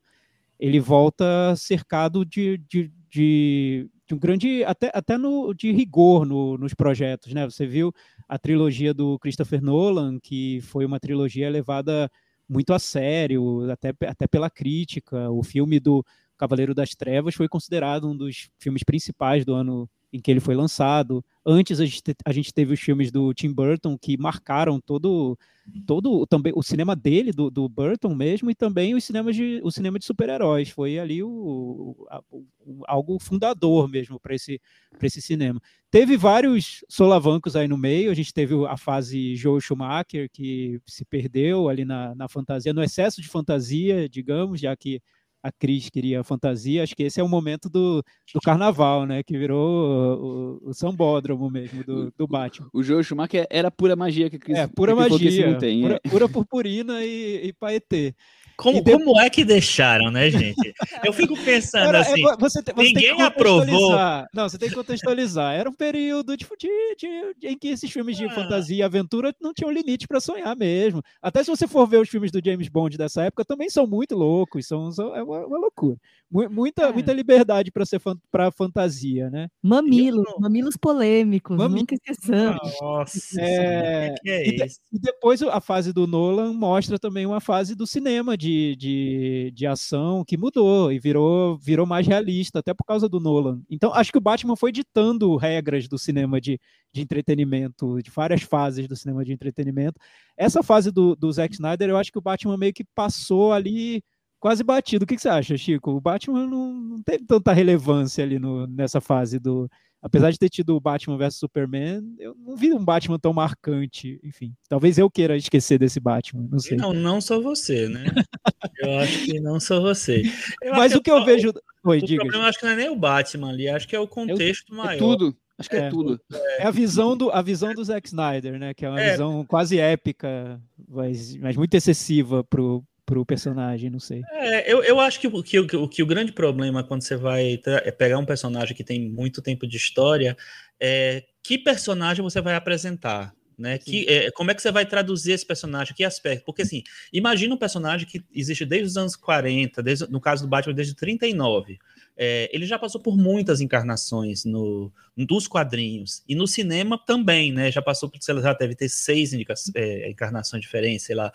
ele 0.60 0.80
volta 0.80 1.56
cercado 1.56 2.24
de, 2.24 2.60
de, 2.70 2.92
de, 3.10 3.90
de, 4.08 4.14
um 4.14 4.20
grande, 4.20 4.64
até, 4.66 4.92
até 4.94 5.18
no, 5.18 5.52
de 5.54 5.72
rigor 5.72 6.26
no, 6.26 6.58
nos 6.60 6.76
projetos. 6.76 7.34
Né? 7.34 7.46
Você 7.46 7.66
viu 7.66 7.92
a 8.28 8.38
trilogia 8.38 8.94
do 8.94 9.18
Christopher 9.18 9.64
Nolan, 9.64 10.20
que 10.20 10.62
foi 10.62 10.86
uma 10.86 11.00
trilogia 11.00 11.50
levada 11.50 12.12
muito 12.48 12.72
a 12.72 12.78
sério, 12.78 13.70
até, 13.72 13.94
até 14.08 14.28
pela 14.28 14.50
crítica. 14.50 15.32
O 15.32 15.42
filme 15.42 15.80
do 15.80 16.06
Cavaleiro 16.38 16.76
das 16.76 16.92
Trevas 16.92 17.34
foi 17.34 17.48
considerado 17.48 18.08
um 18.08 18.16
dos 18.16 18.50
filmes 18.60 18.84
principais 18.84 19.44
do 19.44 19.56
ano 19.56 19.90
em 20.12 20.20
que 20.20 20.30
ele 20.32 20.40
foi 20.40 20.56
lançado. 20.56 21.24
Antes 21.46 21.80
a 21.80 21.86
gente, 21.86 22.02
a 22.26 22.32
gente 22.32 22.54
teve 22.54 22.74
os 22.74 22.80
filmes 22.80 23.12
do 23.12 23.34
Tim 23.34 23.52
Burton 23.52 23.98
que 23.98 24.18
marcaram 24.18 24.80
todo 24.80 25.38
todo 25.86 26.26
também 26.26 26.52
o 26.56 26.64
cinema 26.64 26.96
dele 26.96 27.32
do, 27.32 27.52
do 27.52 27.70
Burton 27.70 28.16
mesmo 28.16 28.50
e 28.50 28.56
também 28.56 28.96
os 28.96 29.04
cinemas 29.04 29.36
de 29.36 29.60
o 29.64 29.72
cinema 29.72 30.00
de 30.00 30.06
super-heróis. 30.06 30.70
Foi 30.70 30.98
ali 30.98 31.22
o, 31.22 31.96
o, 32.32 32.46
o, 32.66 32.84
algo 32.88 33.20
fundador 33.20 33.88
mesmo 33.88 34.20
para 34.20 34.34
esse 34.34 34.60
para 34.98 35.08
esse 35.08 35.22
cinema. 35.22 35.62
Teve 35.92 36.18
vários 36.18 36.84
solavancos 36.90 37.56
aí 37.56 37.68
no 37.68 37.78
meio. 37.78 38.12
A 38.12 38.16
gente 38.16 38.34
teve 38.34 38.54
a 38.66 38.78
fase 38.78 39.36
Joe 39.36 39.62
Schumacher 39.62 40.30
que 40.32 40.82
se 40.86 41.06
perdeu 41.06 41.70
ali 41.70 41.86
na, 41.86 42.16
na 42.16 42.28
fantasia 42.28 42.74
no 42.74 42.84
excesso 42.84 43.22
de 43.22 43.28
fantasia 43.28 44.10
digamos 44.10 44.60
já 44.60 44.76
que 44.76 45.02
a 45.42 45.52
Cris 45.52 45.90
queria 45.90 46.24
fantasia, 46.24 46.84
acho 46.84 46.96
que 46.96 47.04
esse 47.04 47.20
é 47.20 47.24
o 47.24 47.28
momento 47.28 47.70
do, 47.70 48.04
do 48.34 48.42
carnaval, 48.42 49.06
né? 49.06 49.24
Que 49.24 49.38
virou 49.38 50.60
o, 50.64 50.70
o 50.70 50.74
sambódromo 50.74 51.50
mesmo 51.50 51.84
do, 51.84 52.12
do 52.18 52.28
Batman. 52.28 52.70
O 52.74 52.84
Joe 52.84 53.04
Schumacher 53.04 53.48
era 53.50 53.72
pura 53.72 53.96
magia 53.96 54.30
que 54.30 54.36
a 54.36 54.40
Cris 54.40 54.58
É, 54.58 54.68
pura 54.68 54.96
magia. 54.96 55.58
Tem, 55.58 55.82
pura, 55.82 56.02
é. 56.04 56.10
pura 56.10 56.30
purpurina 56.30 57.04
e, 57.04 57.48
e 57.48 57.54
paetê. 57.54 58.14
Como, 58.60 58.84
depois... 58.84 59.06
como 59.06 59.20
é 59.22 59.30
que 59.30 59.46
deixaram, 59.46 60.12
né, 60.12 60.30
gente? 60.30 60.74
Eu 61.02 61.14
fico 61.14 61.34
pensando 61.46 61.88
Era, 61.88 62.00
é, 62.00 62.02
assim, 62.02 62.28
é, 62.28 62.36
você, 62.38 62.62
você 62.62 62.74
ninguém 62.76 63.22
aprovou. 63.22 63.96
Não, 64.34 64.50
você 64.50 64.58
tem 64.58 64.68
que 64.68 64.76
contextualizar. 64.76 65.56
Era 65.56 65.70
um 65.70 65.74
período 65.74 66.36
de, 66.36 66.46
de, 66.58 67.34
de 67.38 67.48
em 67.48 67.58
que 67.58 67.70
esses 67.70 67.90
filmes 67.90 68.18
de 68.18 68.26
ah. 68.26 68.32
fantasia 68.32 68.76
e 68.76 68.84
aventura 68.84 69.34
não 69.42 69.54
tinham 69.54 69.72
limite 69.72 70.08
para 70.08 70.20
sonhar 70.20 70.58
mesmo. 70.58 71.02
Até 71.22 71.42
se 71.42 71.50
você 71.50 71.68
for 71.70 71.88
ver 71.88 72.02
os 72.02 72.10
filmes 72.10 72.32
do 72.32 72.42
James 72.44 72.68
Bond 72.68 72.98
dessa 72.98 73.24
época, 73.24 73.46
também 73.46 73.70
são 73.70 73.88
muito 73.88 74.14
loucos, 74.14 74.68
são, 74.68 74.92
são 74.92 75.16
é 75.16 75.24
uma, 75.24 75.46
uma 75.46 75.58
loucura. 75.58 75.96
Muita, 76.30 76.84
é. 76.84 76.92
muita 76.92 77.14
liberdade 77.14 77.72
para 77.72 77.86
ser 77.86 78.02
para 78.30 78.52
fantasia, 78.52 79.30
né? 79.30 79.48
Mamilos, 79.64 80.26
não... 80.26 80.40
mamilos 80.40 80.76
polêmicos, 80.76 81.58
Mamilos. 81.58 81.82
nunca 81.82 81.96
esqueçamos. 81.96 82.76
Nossa, 82.82 83.42
é, 83.42 84.14
que 84.22 84.30
é 84.30 84.48
e, 84.50 84.56
e 84.92 85.00
depois 85.00 85.42
a 85.42 85.62
fase 85.62 85.94
do 85.94 86.06
Nolan 86.06 86.54
mostra 86.54 87.00
também 87.00 87.26
uma 87.26 87.40
fase 87.40 87.74
do 87.74 87.88
cinema 87.88 88.38
de 88.38 88.49
de, 88.50 88.76
de, 88.76 89.52
de 89.52 89.68
ação 89.68 90.24
que 90.26 90.38
mudou 90.38 90.92
e 90.92 91.00
virou, 91.00 91.58
virou 91.58 91.86
mais 91.86 92.08
realista, 92.08 92.60
até 92.60 92.74
por 92.74 92.84
causa 92.84 93.08
do 93.08 93.20
Nolan. 93.20 93.62
Então, 93.70 93.94
acho 93.94 94.12
que 94.12 94.18
o 94.18 94.22
Batman 94.22 94.56
foi 94.56 94.72
ditando 94.72 95.36
regras 95.36 95.88
do 95.88 95.98
cinema 95.98 96.42
de, 96.42 96.60
de 96.92 97.02
entretenimento, 97.02 98.02
de 98.02 98.10
várias 98.10 98.42
fases 98.42 98.88
do 98.88 98.96
cinema 98.96 99.24
de 99.24 99.32
entretenimento. 99.32 100.00
Essa 100.36 100.64
fase 100.64 100.92
do, 100.92 101.16
do 101.16 101.32
Zack 101.32 101.54
Snyder, 101.54 101.90
eu 101.90 101.98
acho 101.98 102.12
que 102.12 102.18
o 102.18 102.22
Batman 102.22 102.58
meio 102.58 102.74
que 102.74 102.84
passou 102.96 103.54
ali 103.54 104.04
quase 104.40 104.64
batido. 104.64 105.04
O 105.04 105.08
que, 105.08 105.16
que 105.16 105.22
você 105.22 105.30
acha, 105.30 105.58
Chico? 105.58 105.92
O 105.92 106.02
Batman 106.02 106.48
não, 106.48 106.74
não 106.74 107.04
teve 107.04 107.26
tanta 107.26 107.54
relevância 107.54 108.24
ali 108.24 108.40
no, 108.40 108.66
nessa 108.68 109.00
fase 109.00 109.38
do, 109.40 109.70
apesar 110.02 110.32
de 110.32 110.38
ter 110.38 110.50
tido 110.50 110.76
o 110.76 110.80
Batman 110.80 111.18
vs 111.18 111.36
Superman, 111.36 112.16
eu 112.20 112.36
não 112.36 112.56
vi 112.56 112.74
um 112.74 112.84
Batman 112.84 113.20
tão 113.20 113.34
marcante. 113.34 114.20
Enfim, 114.24 114.54
talvez 114.68 114.98
eu 114.98 115.10
queira 115.10 115.36
esquecer 115.36 115.78
desse 115.78 116.00
Batman, 116.00 116.48
não 116.50 116.60
sei. 116.60 116.78
Não, 116.78 116.94
não 116.94 117.22
sou 117.22 117.42
você, 117.42 117.88
né? 117.88 118.06
eu 118.80 119.00
acho 119.00 119.26
que 119.26 119.40
não 119.40 119.60
sou 119.60 119.82
você. 119.82 120.24
Eu 120.62 120.74
Mas 120.74 120.94
o 120.94 121.02
que 121.02 121.12
eu, 121.12 121.18
eu 121.18 121.26
vejo. 121.26 121.54
Oi, 121.86 121.98
o 122.00 122.06
diga. 122.06 122.22
problema 122.22 122.48
acho 122.48 122.60
que 122.60 122.66
não 122.66 122.74
é 122.74 122.76
nem 122.76 122.90
o 122.90 122.96
Batman 122.96 123.50
ali, 123.50 123.70
acho 123.70 123.88
que 123.88 123.96
é 123.96 124.00
o 124.00 124.08
contexto 124.08 124.74
é, 124.74 124.78
maior. 124.78 124.94
É 124.94 124.98
tudo. 124.98 125.38
Acho 125.58 125.70
que 125.70 125.76
é, 125.76 125.80
é 125.80 125.90
tudo. 125.90 126.22
É 126.58 126.66
a 126.66 126.72
visão 126.72 127.18
do, 127.18 127.30
a 127.32 127.42
visão 127.42 127.74
do 127.74 127.84
Zack 127.84 128.08
Snyder, 128.08 128.58
né? 128.58 128.74
Que 128.74 128.86
é 128.86 128.90
uma 128.90 129.02
é. 129.02 129.12
visão 129.12 129.46
quase 129.46 129.78
épica, 129.78 130.62
mas, 130.88 131.36
mas 131.36 131.58
muito 131.58 131.74
excessiva 131.76 132.46
pro, 132.46 132.82
pro 133.10 133.26
personagem, 133.26 133.90
não 133.90 134.00
sei. 134.00 134.22
É, 134.32 134.72
eu, 134.72 134.84
eu 134.84 135.00
acho 135.00 135.20
que, 135.20 135.30
que, 135.42 135.66
que, 135.66 135.88
que 135.88 136.04
o 136.04 136.06
grande 136.06 136.32
problema 136.32 136.84
quando 136.84 137.02
você 137.02 137.16
vai 137.16 137.60
é 137.66 137.92
pegar 137.92 138.20
um 138.20 138.26
personagem 138.26 138.76
que 138.76 138.84
tem 138.84 139.10
muito 139.10 139.42
tempo 139.42 139.66
de 139.66 139.78
história 139.78 140.38
é 140.80 141.24
que 141.42 141.58
personagem 141.58 142.22
você 142.22 142.40
vai 142.40 142.54
apresentar 142.54 143.34
né? 143.60 143.78
Que, 143.78 144.06
é, 144.08 144.32
como 144.32 144.50
é 144.50 144.56
que 144.56 144.62
você 144.62 144.72
vai 144.72 144.86
traduzir 144.86 145.34
esse 145.34 145.46
personagem? 145.46 145.94
Que 145.94 146.06
aspecto? 146.06 146.46
Porque 146.46 146.62
assim, 146.62 146.82
imagina 147.12 147.54
um 147.54 147.58
personagem 147.58 148.08
que 148.08 148.24
existe 148.34 148.66
desde 148.66 148.88
os 148.88 148.96
anos 148.96 149.18
40, 149.18 149.84
desde, 149.84 150.10
no 150.10 150.22
caso 150.22 150.46
do 150.46 150.50
Batman, 150.50 150.74
desde 150.74 150.96
39. 150.96 151.78
É, 152.22 152.50
ele 152.54 152.66
já 152.66 152.78
passou 152.78 153.00
por 153.00 153.16
muitas 153.16 153.62
encarnações 153.62 154.44
no, 154.44 154.92
dos 155.16 155.48
quadrinhos. 155.48 156.22
E 156.28 156.36
no 156.36 156.46
cinema 156.46 156.98
também, 156.98 157.54
né? 157.54 157.72
Já 157.72 157.82
passou 157.82 158.10
por, 158.10 158.22
sei 158.22 158.34
lá, 158.34 158.52
deve 158.52 158.76
ter 158.76 158.90
seis 158.90 159.32
é, 159.74 160.10
encarnações 160.10 160.62
diferentes, 160.62 161.06
sei 161.06 161.16
lá. 161.16 161.32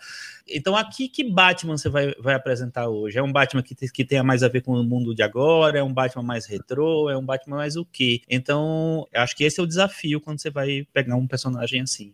Então, 0.47 0.75
aqui, 0.75 1.09
que 1.09 1.23
Batman 1.23 1.75
você 1.75 1.89
vai, 1.89 2.13
vai 2.19 2.35
apresentar 2.35 2.87
hoje? 2.87 3.17
É 3.17 3.23
um 3.23 3.31
Batman 3.31 3.63
que, 3.63 3.73
que 3.73 4.05
tenha 4.05 4.23
mais 4.23 4.43
a 4.43 4.47
ver 4.47 4.61
com 4.61 4.73
o 4.73 4.83
mundo 4.83 5.15
de 5.15 5.23
agora? 5.23 5.79
É 5.79 5.83
um 5.83 5.91
Batman 5.91 6.21
mais 6.21 6.45
retrô? 6.45 7.09
É 7.09 7.17
um 7.17 7.25
Batman 7.25 7.57
mais 7.57 7.75
o 7.75 7.83
quê? 7.83 8.21
Então, 8.29 9.07
acho 9.11 9.35
que 9.35 9.43
esse 9.43 9.59
é 9.59 9.63
o 9.63 9.67
desafio 9.67 10.21
quando 10.21 10.39
você 10.39 10.51
vai 10.51 10.87
pegar 10.93 11.15
um 11.15 11.25
personagem 11.25 11.81
assim. 11.81 12.13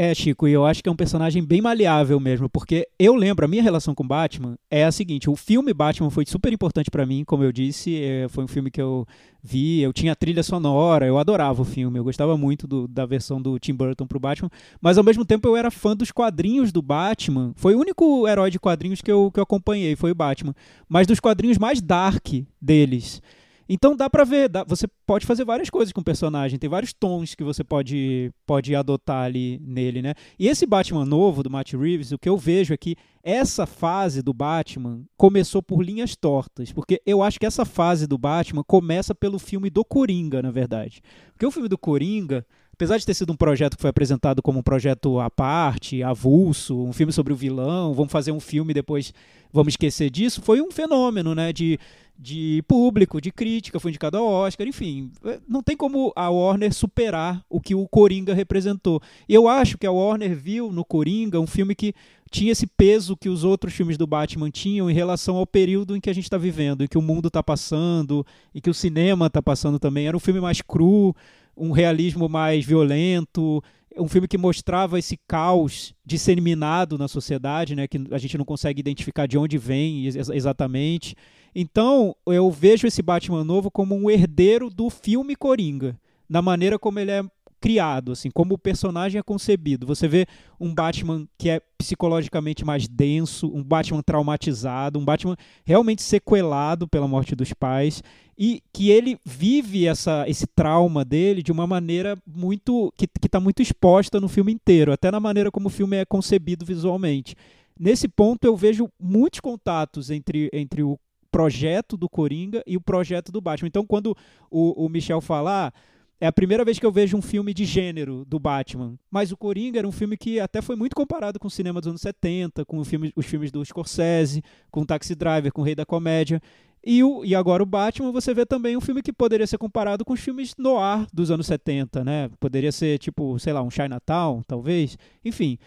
É, 0.00 0.14
Chico, 0.14 0.46
e 0.46 0.52
eu 0.52 0.64
acho 0.64 0.80
que 0.80 0.88
é 0.88 0.92
um 0.92 0.94
personagem 0.94 1.42
bem 1.42 1.60
maleável 1.60 2.20
mesmo, 2.20 2.48
porque 2.48 2.86
eu 3.00 3.16
lembro, 3.16 3.44
a 3.44 3.48
minha 3.48 3.64
relação 3.64 3.96
com 3.96 4.06
Batman 4.06 4.56
é 4.70 4.84
a 4.84 4.92
seguinte: 4.92 5.28
o 5.28 5.34
filme 5.34 5.74
Batman 5.74 6.08
foi 6.08 6.24
super 6.24 6.52
importante 6.52 6.88
para 6.88 7.04
mim, 7.04 7.24
como 7.24 7.42
eu 7.42 7.50
disse, 7.50 8.00
é, 8.00 8.28
foi 8.28 8.44
um 8.44 8.46
filme 8.46 8.70
que 8.70 8.80
eu 8.80 9.04
vi, 9.42 9.80
eu 9.80 9.92
tinha 9.92 10.14
trilha 10.14 10.44
sonora, 10.44 11.04
eu 11.04 11.18
adorava 11.18 11.62
o 11.62 11.64
filme, 11.64 11.98
eu 11.98 12.04
gostava 12.04 12.38
muito 12.38 12.64
do, 12.64 12.86
da 12.86 13.04
versão 13.06 13.42
do 13.42 13.58
Tim 13.58 13.74
Burton 13.74 14.06
pro 14.06 14.20
Batman, 14.20 14.48
mas 14.80 14.98
ao 14.98 15.02
mesmo 15.02 15.24
tempo 15.24 15.48
eu 15.48 15.56
era 15.56 15.68
fã 15.68 15.96
dos 15.96 16.12
quadrinhos 16.12 16.70
do 16.70 16.80
Batman. 16.80 17.52
Foi 17.56 17.74
o 17.74 17.80
único 17.80 18.28
herói 18.28 18.52
de 18.52 18.60
quadrinhos 18.60 19.02
que 19.02 19.10
eu, 19.10 19.32
que 19.32 19.40
eu 19.40 19.42
acompanhei, 19.42 19.96
foi 19.96 20.12
o 20.12 20.14
Batman, 20.14 20.54
mas 20.88 21.08
dos 21.08 21.18
quadrinhos 21.18 21.58
mais 21.58 21.80
dark 21.80 22.24
deles. 22.62 23.20
Então 23.68 23.94
dá 23.94 24.08
para 24.08 24.24
ver, 24.24 24.48
dá, 24.48 24.64
você 24.64 24.86
pode 25.06 25.26
fazer 25.26 25.44
várias 25.44 25.68
coisas 25.68 25.92
com 25.92 26.00
o 26.00 26.04
personagem, 26.04 26.58
tem 26.58 26.70
vários 26.70 26.92
tons 26.92 27.34
que 27.34 27.44
você 27.44 27.62
pode, 27.62 28.32
pode 28.46 28.74
adotar 28.74 29.24
ali 29.24 29.60
nele, 29.62 30.00
né? 30.00 30.14
E 30.38 30.48
esse 30.48 30.64
Batman 30.64 31.04
novo 31.04 31.42
do 31.42 31.50
Matt 31.50 31.74
Reeves, 31.74 32.12
o 32.12 32.18
que 32.18 32.28
eu 32.28 32.36
vejo 32.36 32.72
é 32.72 32.76
que 32.76 32.96
essa 33.22 33.66
fase 33.66 34.22
do 34.22 34.32
Batman 34.32 35.02
começou 35.16 35.62
por 35.62 35.82
linhas 35.82 36.16
tortas, 36.16 36.72
porque 36.72 37.02
eu 37.04 37.22
acho 37.22 37.38
que 37.38 37.44
essa 37.44 37.64
fase 37.64 38.06
do 38.06 38.16
Batman 38.16 38.64
começa 38.64 39.14
pelo 39.14 39.38
filme 39.38 39.68
do 39.68 39.84
Coringa, 39.84 40.40
na 40.40 40.50
verdade. 40.50 41.02
Porque 41.32 41.44
o 41.44 41.50
filme 41.50 41.68
do 41.68 41.76
Coringa, 41.76 42.46
apesar 42.78 42.96
de 42.96 43.04
ter 43.04 43.12
sido 43.12 43.32
um 43.32 43.36
projeto 43.36 43.74
que 43.74 43.82
foi 43.82 43.90
apresentado 43.90 44.40
como 44.40 44.60
um 44.60 44.62
projeto 44.62 45.18
à 45.18 45.28
parte, 45.28 46.00
avulso, 46.00 46.80
um 46.80 46.92
filme 46.92 47.12
sobre 47.12 47.32
o 47.32 47.36
vilão, 47.36 47.92
vamos 47.92 48.12
fazer 48.12 48.30
um 48.30 48.38
filme 48.38 48.72
depois 48.72 49.12
vamos 49.52 49.72
esquecer 49.72 50.08
disso, 50.10 50.40
foi 50.40 50.60
um 50.60 50.70
fenômeno, 50.70 51.34
né, 51.34 51.52
de 51.52 51.76
de 52.20 52.64
público, 52.66 53.20
de 53.20 53.30
crítica, 53.30 53.78
foi 53.78 53.92
indicado 53.92 54.16
ao 54.16 54.26
Oscar, 54.26 54.66
enfim, 54.66 55.12
é, 55.24 55.38
não 55.48 55.62
tem 55.62 55.76
como 55.76 56.12
a 56.16 56.28
Warner 56.28 56.74
superar 56.74 57.44
o 57.48 57.60
que 57.60 57.76
o 57.76 57.86
Coringa 57.86 58.34
representou. 58.34 59.00
Eu 59.28 59.46
acho 59.46 59.78
que 59.78 59.86
a 59.86 59.92
Warner 59.92 60.34
viu 60.34 60.72
no 60.72 60.84
Coringa 60.84 61.38
um 61.38 61.46
filme 61.46 61.76
que 61.76 61.94
tinha 62.28 62.50
esse 62.50 62.66
peso 62.66 63.16
que 63.16 63.28
os 63.28 63.44
outros 63.44 63.72
filmes 63.72 63.96
do 63.96 64.04
Batman 64.04 64.50
tinham 64.50 64.90
em 64.90 64.94
relação 64.94 65.36
ao 65.36 65.46
período 65.46 65.96
em 65.96 66.00
que 66.00 66.10
a 66.10 66.12
gente 66.12 66.24
está 66.24 66.36
vivendo, 66.36 66.82
em 66.82 66.88
que 66.88 66.98
o 66.98 67.02
mundo 67.02 67.28
está 67.28 67.40
passando, 67.40 68.26
e 68.52 68.60
que 68.60 68.68
o 68.68 68.74
cinema 68.74 69.28
está 69.28 69.40
passando 69.40 69.78
também. 69.78 70.08
Era 70.08 70.16
um 70.16 70.20
filme 70.20 70.40
mais 70.40 70.60
cru, 70.60 71.14
um 71.58 71.72
realismo 71.72 72.28
mais 72.28 72.64
violento, 72.64 73.62
um 73.96 74.08
filme 74.08 74.28
que 74.28 74.38
mostrava 74.38 74.98
esse 74.98 75.18
caos 75.26 75.94
disseminado 76.04 76.96
na 76.96 77.08
sociedade, 77.08 77.74
né, 77.74 77.86
que 77.88 78.00
a 78.10 78.18
gente 78.18 78.38
não 78.38 78.44
consegue 78.44 78.80
identificar 78.80 79.26
de 79.26 79.36
onde 79.36 79.58
vem 79.58 80.06
exatamente. 80.06 81.16
Então, 81.54 82.14
eu 82.26 82.50
vejo 82.50 82.86
esse 82.86 83.02
Batman 83.02 83.44
novo 83.44 83.70
como 83.70 83.94
um 83.94 84.10
herdeiro 84.10 84.70
do 84.70 84.88
filme 84.90 85.34
Coringa, 85.34 85.98
na 86.28 86.40
maneira 86.40 86.78
como 86.78 86.98
ele 86.98 87.10
é 87.10 87.22
criado, 87.60 88.12
assim, 88.12 88.30
como 88.30 88.54
o 88.54 88.58
personagem 88.58 89.18
é 89.18 89.22
concebido. 89.22 89.86
Você 89.86 90.06
vê 90.08 90.26
um 90.58 90.74
Batman 90.74 91.26
que 91.36 91.48
é 91.48 91.60
psicologicamente 91.76 92.64
mais 92.64 92.88
denso, 92.88 93.50
um 93.54 93.62
Batman 93.62 94.02
traumatizado, 94.02 94.98
um 94.98 95.04
Batman 95.04 95.36
realmente 95.64 96.02
sequelado 96.02 96.88
pela 96.88 97.08
morte 97.08 97.34
dos 97.34 97.52
pais 97.52 98.02
e 98.38 98.62
que 98.72 98.90
ele 98.90 99.18
vive 99.24 99.86
essa, 99.86 100.24
esse 100.28 100.46
trauma 100.46 101.04
dele 101.04 101.42
de 101.42 101.50
uma 101.50 101.66
maneira 101.66 102.16
muito 102.26 102.92
que 102.96 103.08
está 103.24 103.40
muito 103.40 103.60
exposta 103.60 104.20
no 104.20 104.28
filme 104.28 104.52
inteiro, 104.52 104.92
até 104.92 105.10
na 105.10 105.18
maneira 105.18 105.50
como 105.50 105.66
o 105.66 105.70
filme 105.70 105.96
é 105.96 106.04
concebido 106.04 106.64
visualmente. 106.64 107.34
Nesse 107.78 108.08
ponto 108.08 108.44
eu 108.44 108.56
vejo 108.56 108.88
muitos 108.98 109.40
contatos 109.40 110.10
entre, 110.10 110.48
entre 110.52 110.82
o 110.82 110.98
projeto 111.30 111.96
do 111.96 112.08
Coringa 112.08 112.62
e 112.66 112.76
o 112.76 112.80
projeto 112.80 113.30
do 113.30 113.40
Batman. 113.40 113.68
Então, 113.68 113.86
quando 113.86 114.16
o, 114.50 114.84
o 114.84 114.88
Michel 114.88 115.20
falar. 115.20 115.72
Ah, 115.74 115.97
é 116.20 116.26
a 116.26 116.32
primeira 116.32 116.64
vez 116.64 116.78
que 116.78 116.86
eu 116.86 116.90
vejo 116.90 117.16
um 117.16 117.22
filme 117.22 117.54
de 117.54 117.64
gênero 117.64 118.24
do 118.24 118.38
Batman. 118.38 118.98
Mas 119.10 119.30
o 119.30 119.36
Coringa 119.36 119.78
era 119.78 119.86
um 119.86 119.92
filme 119.92 120.16
que 120.16 120.40
até 120.40 120.60
foi 120.60 120.74
muito 120.74 120.96
comparado 120.96 121.38
com 121.38 121.46
o 121.46 121.50
cinema 121.50 121.80
dos 121.80 121.88
anos 121.88 122.00
70, 122.00 122.64
com 122.64 122.82
filme, 122.84 123.12
os 123.14 123.26
filmes 123.26 123.52
do 123.52 123.64
Scorsese, 123.64 124.42
com 124.70 124.80
o 124.80 124.86
Taxi 124.86 125.14
Driver, 125.14 125.52
com 125.52 125.62
o 125.62 125.64
Rei 125.64 125.74
da 125.74 125.86
Comédia. 125.86 126.40
E, 126.84 127.02
o, 127.04 127.24
e 127.24 127.34
agora 127.34 127.62
o 127.62 127.66
Batman, 127.66 128.10
você 128.12 128.32
vê 128.32 128.46
também 128.46 128.76
um 128.76 128.80
filme 128.80 129.02
que 129.02 129.12
poderia 129.12 129.46
ser 129.46 129.58
comparado 129.58 130.04
com 130.04 130.12
os 130.12 130.20
filmes 130.20 130.54
noir 130.56 131.06
dos 131.12 131.30
anos 131.30 131.46
70, 131.46 132.04
né? 132.04 132.30
Poderia 132.40 132.72
ser 132.72 132.98
tipo, 132.98 133.38
sei 133.38 133.52
lá, 133.52 133.62
um 133.62 133.70
Chinatown, 133.70 134.42
talvez. 134.46 134.96
Enfim, 135.24 135.58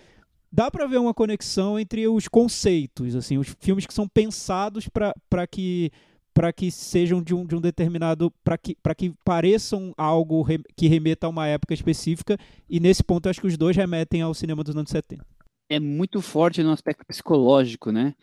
dá 0.51 0.69
para 0.69 0.85
ver 0.85 0.99
uma 0.99 1.13
conexão 1.13 1.79
entre 1.79 2.07
os 2.07 2.27
conceitos, 2.27 3.15
assim, 3.15 3.37
os 3.37 3.55
filmes 3.59 3.85
que 3.85 3.93
são 3.93 4.07
pensados 4.07 4.89
para 4.89 5.47
que 5.47 5.91
para 6.33 6.51
que 6.53 6.71
sejam 6.71 7.21
de 7.21 7.33
um, 7.33 7.45
de 7.45 7.55
um 7.55 7.61
determinado 7.61 8.31
para 8.43 8.57
que 8.57 8.75
que 8.97 9.13
pareçam 9.23 9.93
algo 9.97 10.41
re, 10.41 10.59
que 10.75 10.87
remeta 10.87 11.27
a 11.27 11.29
uma 11.29 11.47
época 11.47 11.73
específica 11.73 12.37
e 12.69 12.79
nesse 12.79 13.03
ponto 13.03 13.25
eu 13.25 13.29
acho 13.31 13.41
que 13.41 13.47
os 13.47 13.57
dois 13.57 13.75
remetem 13.75 14.21
ao 14.21 14.33
cinema 14.33 14.63
dos 14.63 14.75
anos 14.75 14.89
70. 14.89 15.25
É 15.69 15.79
muito 15.79 16.21
forte 16.21 16.61
no 16.61 16.71
aspecto 16.71 17.05
psicológico, 17.05 17.91
né? 17.91 18.13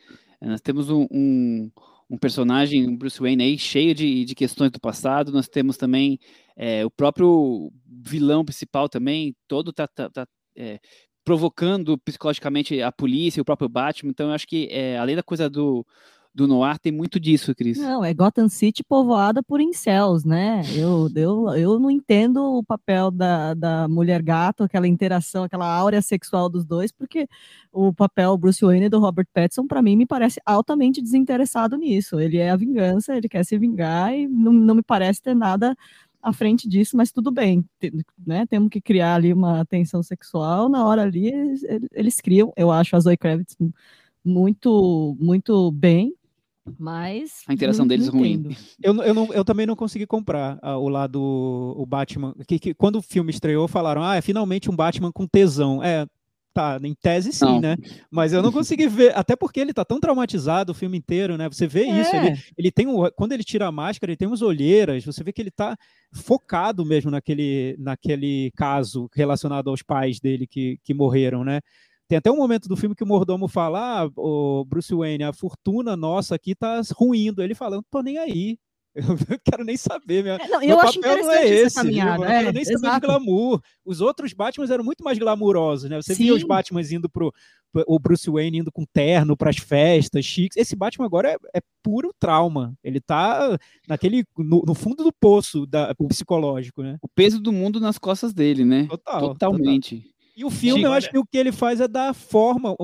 Nós 0.40 0.60
temos 0.60 0.90
um, 0.90 1.06
um, 1.10 1.70
um 2.10 2.16
personagem, 2.16 2.86
um 2.88 2.96
Bruce 2.96 3.18
Wayne 3.18 3.42
aí 3.42 3.58
cheio 3.58 3.94
de, 3.94 4.24
de 4.24 4.34
questões 4.34 4.70
do 4.70 4.80
passado. 4.80 5.32
Nós 5.32 5.48
temos 5.48 5.76
também 5.76 6.18
é, 6.56 6.84
o 6.84 6.90
próprio 6.90 7.72
vilão 7.86 8.44
principal 8.44 8.88
também, 8.88 9.34
todo 9.48 9.72
tá, 9.72 9.88
tá, 9.88 10.08
tá 10.10 10.26
é, 10.56 10.78
provocando 11.24 11.98
psicologicamente 11.98 12.80
a 12.80 12.90
polícia, 12.90 13.42
o 13.42 13.44
próprio 13.44 13.68
Batman. 13.68 14.10
Então, 14.10 14.28
eu 14.28 14.34
acho 14.34 14.46
que, 14.46 14.68
é, 14.70 14.96
além 14.96 15.16
da 15.16 15.22
coisa 15.22 15.48
do, 15.50 15.86
do 16.38 16.46
Noir, 16.46 16.78
tem 16.78 16.92
muito 16.92 17.18
disso, 17.18 17.52
Cris. 17.52 17.78
Não, 17.78 18.04
é 18.04 18.14
Gotham 18.14 18.48
City 18.48 18.84
povoada 18.84 19.42
por 19.42 19.60
incels, 19.60 20.24
né? 20.24 20.62
Eu, 20.72 21.10
eu, 21.16 21.48
eu 21.56 21.80
não 21.80 21.90
entendo 21.90 22.58
o 22.58 22.62
papel 22.62 23.10
da, 23.10 23.54
da 23.54 23.88
mulher 23.88 24.22
gato, 24.22 24.62
aquela 24.62 24.86
interação, 24.86 25.42
aquela 25.42 25.66
áurea 25.66 26.00
sexual 26.00 26.48
dos 26.48 26.64
dois, 26.64 26.92
porque 26.92 27.26
o 27.72 27.92
papel 27.92 28.38
Bruce 28.38 28.64
Wayne 28.64 28.88
do 28.88 29.00
Robert 29.00 29.26
Pattinson, 29.34 29.66
para 29.66 29.82
mim, 29.82 29.96
me 29.96 30.06
parece 30.06 30.40
altamente 30.46 31.02
desinteressado 31.02 31.76
nisso. 31.76 32.20
Ele 32.20 32.36
é 32.36 32.50
a 32.50 32.56
vingança, 32.56 33.16
ele 33.16 33.28
quer 33.28 33.44
se 33.44 33.58
vingar 33.58 34.14
e 34.14 34.28
não, 34.28 34.52
não 34.52 34.76
me 34.76 34.82
parece 34.82 35.20
ter 35.20 35.34
nada 35.34 35.76
à 36.22 36.32
frente 36.32 36.68
disso, 36.68 36.96
mas 36.96 37.10
tudo 37.10 37.32
bem, 37.32 37.64
né? 38.24 38.46
Temos 38.46 38.68
que 38.68 38.80
criar 38.80 39.16
ali 39.16 39.32
uma 39.32 39.64
tensão 39.64 40.04
sexual, 40.04 40.68
na 40.68 40.84
hora 40.86 41.02
ali 41.02 41.28
eles, 41.28 41.62
eles 41.92 42.20
criam, 42.20 42.52
eu 42.56 42.70
acho 42.70 42.94
a 42.94 43.00
Zoe 43.00 43.16
Kravitz 43.16 43.56
muito, 44.24 45.16
muito 45.18 45.70
bem, 45.72 46.12
mas 46.78 47.42
a 47.46 47.52
interação 47.52 47.84
não, 47.84 47.88
deles 47.88 48.08
é 48.08 48.10
ruim. 48.10 48.56
Eu, 48.82 48.94
eu, 49.02 49.14
não, 49.14 49.32
eu 49.32 49.44
também 49.44 49.66
não 49.66 49.76
consegui 49.76 50.06
comprar 50.06 50.58
uh, 50.62 50.76
o 50.78 50.88
lado 50.88 51.20
o 51.20 51.86
Batman. 51.86 52.34
Que, 52.46 52.58
que, 52.58 52.74
quando 52.74 52.96
o 52.96 53.02
filme 53.02 53.30
estreou, 53.30 53.68
falaram: 53.68 54.02
ah, 54.02 54.16
é 54.16 54.20
finalmente 54.20 54.70
um 54.70 54.76
Batman 54.76 55.12
com 55.12 55.26
tesão. 55.26 55.82
É, 55.82 56.06
tá, 56.58 56.80
em 56.82 56.94
tese 56.94 57.32
sim, 57.32 57.44
não. 57.44 57.60
né? 57.60 57.76
Mas 58.10 58.32
eu 58.32 58.42
não 58.42 58.50
consegui 58.50 58.88
ver, 58.88 59.16
até 59.16 59.36
porque 59.36 59.60
ele 59.60 59.72
tá 59.72 59.84
tão 59.84 60.00
traumatizado 60.00 60.72
o 60.72 60.74
filme 60.74 60.98
inteiro, 60.98 61.36
né? 61.36 61.48
Você 61.48 61.68
vê 61.68 61.84
é. 61.84 62.00
isso, 62.00 62.16
ele, 62.16 62.36
ele 62.56 62.70
tem 62.72 62.86
um, 62.88 63.08
quando 63.14 63.32
ele 63.32 63.44
tira 63.44 63.68
a 63.68 63.72
máscara, 63.72 64.10
ele 64.10 64.16
tem 64.16 64.26
umas 64.26 64.42
olheiras, 64.42 65.04
você 65.04 65.22
vê 65.22 65.32
que 65.32 65.40
ele 65.40 65.52
tá 65.52 65.76
focado 66.12 66.84
mesmo 66.84 67.12
naquele, 67.12 67.76
naquele 67.78 68.50
caso 68.56 69.08
relacionado 69.14 69.70
aos 69.70 69.82
pais 69.82 70.18
dele 70.18 70.48
que, 70.48 70.80
que 70.82 70.92
morreram, 70.92 71.44
né? 71.44 71.60
Tem 72.08 72.16
até 72.16 72.30
um 72.30 72.36
momento 72.36 72.68
do 72.68 72.76
filme 72.76 72.94
que 72.94 73.04
o 73.04 73.06
mordomo 73.06 73.46
fala: 73.46 74.02
ah, 74.04 74.10
o 74.16 74.64
Bruce 74.64 74.94
Wayne, 74.94 75.24
a 75.24 75.32
fortuna 75.32 75.94
nossa 75.94 76.34
aqui 76.34 76.54
tá 76.54 76.80
ruindo. 76.94 77.42
Ele 77.42 77.54
fala: 77.54 77.76
não 77.76 77.84
tô 77.90 78.00
nem 78.00 78.16
aí. 78.18 78.58
Eu 78.98 79.04
não 79.10 79.38
quero 79.44 79.64
nem 79.64 79.76
saber. 79.76 80.24
Minha, 80.24 80.36
É, 80.36 80.48
não, 80.48 80.58
meu 80.58 80.70
eu 80.70 80.80
acho 80.80 81.00
papel 81.00 81.22
não 81.22 81.30
é 81.30 81.36
interessante 81.36 81.52
essa 81.54 81.66
esse. 81.66 81.76
caminhada, 81.76 82.10
Eu 82.10 82.18
não 82.18 82.26
quero 82.26 82.48
é, 82.48 82.52
nem 82.52 82.64
saber 82.64 82.78
de 82.78 82.86
exato. 82.86 83.06
glamour. 83.06 83.62
Os 83.84 84.00
outros 84.00 84.32
Batmans 84.32 84.70
eram 84.70 84.82
muito 84.82 85.04
mais 85.04 85.18
glamurosos, 85.18 85.88
né? 85.88 85.96
Você 86.02 86.14
via 86.14 86.34
os 86.34 86.40
Sim. 86.40 86.48
Batmans 86.48 86.90
indo 86.90 87.08
pro. 87.08 87.32
O 87.86 87.98
Bruce 87.98 88.28
Wayne 88.28 88.58
indo 88.58 88.72
com 88.72 88.84
terno 88.86 89.36
para 89.36 89.50
as 89.50 89.58
festas, 89.58 90.24
chiques. 90.24 90.56
Esse 90.56 90.74
Batman 90.74 91.04
agora 91.04 91.30
é, 91.32 91.36
é 91.58 91.60
puro 91.82 92.12
trauma. 92.18 92.74
Ele 92.82 92.98
tá 92.98 93.56
naquele. 93.86 94.24
No, 94.36 94.62
no 94.66 94.74
fundo 94.74 95.04
do 95.04 95.12
poço 95.12 95.66
da, 95.66 95.94
psicológico, 96.08 96.82
né? 96.82 96.96
O 97.02 97.08
peso 97.08 97.38
do 97.38 97.52
mundo 97.52 97.78
nas 97.78 97.98
costas 97.98 98.32
dele, 98.32 98.64
né? 98.64 98.86
Total. 98.88 99.20
total. 99.20 99.52
E 100.38 100.44
o 100.44 100.50
filme, 100.50 100.84
eu 100.84 100.90
Olha- 100.90 100.98
acho 100.98 101.10
que 101.10 101.18
o 101.18 101.26
que 101.26 101.36
ele 101.36 101.50
faz 101.50 101.80
é 101.80 101.88
dar 101.88 102.14
forma. 102.14 102.76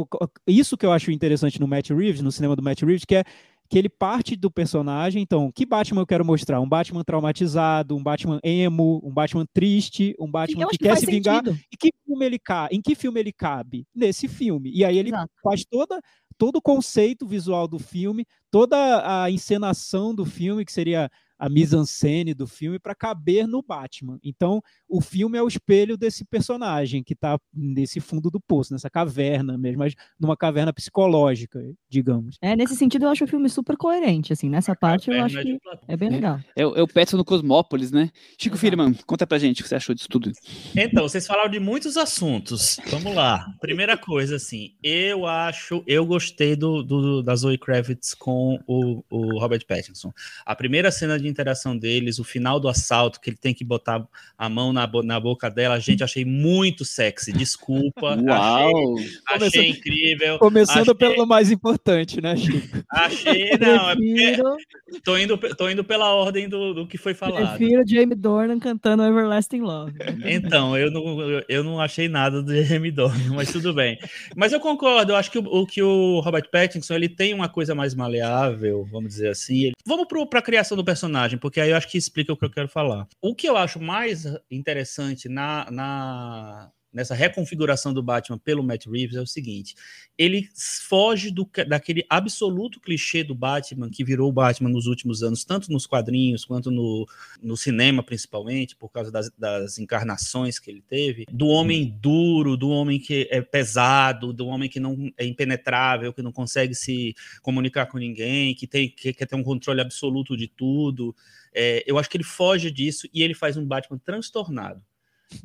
Isso 0.45 0.77
que 0.77 0.85
eu 0.85 0.91
acho 0.91 1.13
interessante 1.13 1.61
no 1.61 1.69
Matt 1.69 1.91
Reeves, 1.91 2.21
no 2.21 2.33
cinema 2.33 2.57
do 2.57 2.63
Matt 2.63 2.83
Reeves, 2.83 3.05
que 3.05 3.15
é 3.15 3.25
que 3.71 3.79
ele 3.79 3.89
parte 3.89 4.35
do 4.35 4.51
personagem. 4.51 5.23
Então, 5.23 5.53
que 5.53 5.65
Batman 5.65 6.03
eu 6.03 6.07
quero 6.07 6.25
mostrar? 6.25 6.61
Um 6.61 6.69
Batman 6.69 7.05
traumatizado, 7.05 7.97
um 7.97 8.03
Batman 8.03 8.41
emo, 8.43 9.01
um 9.05 9.13
Batman 9.13 9.47
triste, 9.55 10.17
um 10.19 10.29
Batman 10.29 10.67
que 10.67 10.79
que 10.79 10.85
quer 10.85 10.97
se 10.97 11.07
vingar. 11.07 11.43
E 11.47 11.77
que 11.77 11.91
filme 12.05 12.27
ele 12.27 12.39
ca... 12.41 12.69
em 12.73 12.83
que 12.83 12.97
filme 12.97 13.21
ele 13.21 13.33
cabe? 13.33 13.87
Nesse 13.95 14.27
filme. 14.27 14.73
E 14.75 14.85
aí 14.85 14.99
ele 14.99 15.11
Exato. 15.11 15.31
faz 15.43 15.65
toda 15.65 16.01
todo 16.37 16.57
o 16.57 16.63
conceito 16.63 17.25
visual 17.25 17.69
do 17.69 17.79
filme, 17.79 18.27
toda 18.51 19.23
a 19.23 19.31
encenação 19.31 20.13
do 20.13 20.25
filme, 20.25 20.65
que 20.65 20.73
seria 20.73 21.09
a 21.45 21.49
mise-en-scène 21.49 22.33
do 22.35 22.47
filme, 22.47 22.79
para 22.79 22.95
caber 22.95 23.47
no 23.47 23.63
Batman. 23.63 24.19
Então, 24.23 24.63
o 24.89 25.01
filme 25.01 25.37
é 25.37 25.43
o 25.43 25.49
espelho 25.49 25.97
desse 25.97 26.25
personagem 26.25 27.03
que 27.03 27.13
está 27.13 27.39
nesse 27.53 28.01
fundo 28.01 28.31
do 28.31 28.41
poço, 28.41 28.73
nessa 28.73 28.89
caverna 28.89 29.59
mesmo, 29.59 29.79
mas 29.81 29.95
numa 30.19 30.37
caverna 30.37 30.73
psicológica, 30.73 31.61
digamos. 31.89 32.39
É, 32.41 32.57
nesse 32.57 32.75
sentido, 32.77 33.05
eu 33.05 33.11
acho 33.11 33.25
o 33.25 33.29
filme 33.29 33.49
super 33.49 33.77
coerente, 33.77 34.33
assim, 34.33 34.49
nessa 34.49 34.75
parte 34.75 35.11
eu 35.11 35.23
acho 35.23 35.41
que 35.43 35.59
é 35.87 35.97
bem 35.97 36.09
legal. 36.11 36.41
É, 36.57 36.67
o- 36.67 36.75
é 36.77 36.83
o 36.83 36.89
Petson 36.89 37.17
no 37.17 37.25
Cosmópolis, 37.25 37.91
né? 37.91 38.11
Chico. 38.39 38.55
Firman, 38.57 38.95
conta 39.07 39.27
pra 39.27 39.37
gente 39.37 39.61
o 39.61 39.63
que 39.65 39.69
você 39.69 39.75
achou 39.75 39.95
disso 39.95 40.09
tudo. 40.09 40.31
Então, 40.77 41.03
vocês 41.03 41.27
falaram 41.27 41.51
de 41.51 41.59
muitos 41.61 41.97
assuntos. 41.97 42.79
Vamos 42.89 43.15
lá. 43.15 43.45
Primeira 43.61 43.97
coisa, 43.99 44.37
assim, 44.37 44.75
eu 44.83 45.27
acho, 45.27 45.83
eu 45.87 46.07
gostei 46.07 46.55
do, 46.57 46.83
do- 46.83 47.23
da 47.23 47.35
Zoe 47.35 47.59
Kravitz 47.59 48.15
com 48.15 48.59
o, 48.67 49.03
o 49.11 49.39
Robert 49.41 49.67
Pattinson. 49.67 50.13
A 50.47 50.55
primeira 50.55 50.91
cena 50.93 51.19
de 51.19 51.29
interação 51.35 51.77
deles, 51.77 52.19
o 52.19 52.25
final 52.25 52.59
do 52.61 52.69
assalto, 52.69 53.21
que 53.21 53.31
ele 53.31 53.37
tem 53.37 53.53
que 53.53 53.65
botar 53.65 54.07
a 54.39 54.49
mão 54.49 54.73
na, 54.73 54.87
bo- 54.87 55.03
na 55.03 55.19
boca 55.21 55.51
dela, 55.51 55.79
gente, 55.79 56.03
achei 56.05 56.25
muito 56.25 56.85
sexy. 56.85 57.33
Desculpa. 57.33 58.17
Uau! 58.17 58.95
Achei, 59.29 59.47
achei 59.49 59.69
incrível. 59.71 60.39
Começando 60.39 60.83
Achei- 60.83 60.95
pelo 60.95 61.27
mais 61.27 61.51
importante, 61.51 62.21
né, 62.21 62.37
Chico? 62.37 62.79
Achei, 62.91 63.51
não, 63.61 63.91
é 63.91 63.95
porque 63.97 64.15
Prefiro, 64.15 64.57
tô 65.05 65.19
indo, 65.19 65.37
tô 65.57 65.69
indo 65.69 65.85
pela 65.85 66.13
ordem 66.15 66.49
do, 66.49 66.73
do 66.75 66.87
que 66.87 66.97
foi 66.97 67.15
falado. 67.15 67.57
prefiro 67.59 67.83
Jamie 67.87 68.15
Dornan 68.15 68.59
cantando 68.59 69.03
Everlasting 69.03 69.61
Love. 69.61 69.93
Então, 70.25 70.77
eu 70.77 70.91
não, 70.91 71.21
eu- 71.49 71.65
não 71.65 71.81
achei 71.81 72.09
nada 72.09 72.43
do 72.43 72.55
Jeremy 72.55 72.91
Dornan, 72.91 73.35
mas 73.35 73.51
tudo 73.53 73.73
bem. 73.75 73.99
Mas 74.37 74.53
eu 74.53 74.61
concordo, 74.61 75.13
eu 75.13 75.17
acho 75.17 75.31
que 75.31 75.39
o, 75.39 75.43
o 75.45 75.67
que 75.67 75.83
o 75.83 76.21
Robert 76.21 76.49
Pattinson 76.51 76.95
ele 76.95 77.09
tem 77.09 77.33
uma 77.35 77.49
coisa 77.49 77.75
mais 77.75 77.95
maleável, 77.95 78.87
vamos 78.91 79.09
dizer 79.11 79.29
assim. 79.29 79.65
Ele- 79.67 79.75
Vamos 79.87 80.07
para 80.31 80.39
a 80.39 80.43
criação 80.43 80.77
do 80.77 80.85
personagem, 80.85 81.24
porque 81.37 81.61
aí 81.61 81.71
eu 81.71 81.77
acho 81.77 81.89
que 81.89 81.99
explica 81.99 82.33
o 82.33 82.37
que 82.37 82.45
eu 82.45 82.51
quero 82.51 82.69
falar. 82.69 83.07
O 83.21 83.35
que 83.35 83.49
eu 83.49 83.57
acho 83.57 83.81
mais 83.81 84.25
interessante 84.51 85.29
na, 85.29 85.71
na- 85.71 86.71
nessa 86.95 87.15
reconfiguração 87.15 87.93
do 87.93 88.03
Batman 88.03 88.39
pelo 88.39 88.63
Matt 88.63 88.87
Reeves 88.87 89.17
é 89.17 89.21
o 89.21 89.27
seguinte: 89.27 89.75
ele 90.17 90.49
foge 90.55 91.31
do, 91.31 91.49
daquele 91.67 92.07
absoluto 92.09 92.81
clichê 92.81 93.25
do 93.25 93.35
Batman 93.35 93.91
que 93.91 94.05
virou 94.05 94.31
o 94.31 94.33
Batman 94.33 94.71
nos 94.71 94.87
últimos 94.87 95.23
anos, 95.23 95.45
tanto 95.45 95.73
nos 95.73 95.87
quadrinhos 95.87 96.45
quanto 96.45 96.71
no, 96.71 97.07
no 97.43 97.57
cinema, 97.57 98.03
principalmente, 98.03 98.77
por 98.77 98.91
causa 98.91 99.11
das, 99.11 99.31
das 99.37 99.79
encarnações 99.79 100.59
que 100.59 100.71
ele 100.71 100.81
teve, 100.81 101.27
do 101.31 101.49
homem 101.49 101.99
duro, 102.01 102.57
do 102.57 102.69
homem 102.69 103.01
que 103.01 103.29
é 103.31 103.43
pesado, 103.43 104.33
do 104.33 104.47
homem 104.47 104.69
que 104.69 104.79
não 104.79 105.13
é 105.19 105.27
impenetrável, 105.27 106.13
que 106.13 106.23
não 106.23 106.33
consegue 106.33 106.75
se 106.75 107.15
comunicar 107.43 107.87
com 107.87 107.99
ninguém, 107.99 108.55
que, 108.55 108.67
tem, 108.67 108.89
que 108.89 109.13
quer 109.13 109.27
ter 109.27 109.35
um 109.35 109.43
controle 109.43 109.81
absoluto 109.81 110.37
de 110.37 110.47
tudo. 110.47 111.15
É, 111.53 111.83
eu 111.87 111.99
acho 111.99 112.09
que 112.09 112.17
ele 112.17 112.25
foge 112.25 112.71
disso 112.71 113.09
e 113.13 113.23
ele 113.23 113.35
faz 113.35 113.57
um 113.57 113.67
Batman 113.67 113.99
transtornado. 113.99 114.83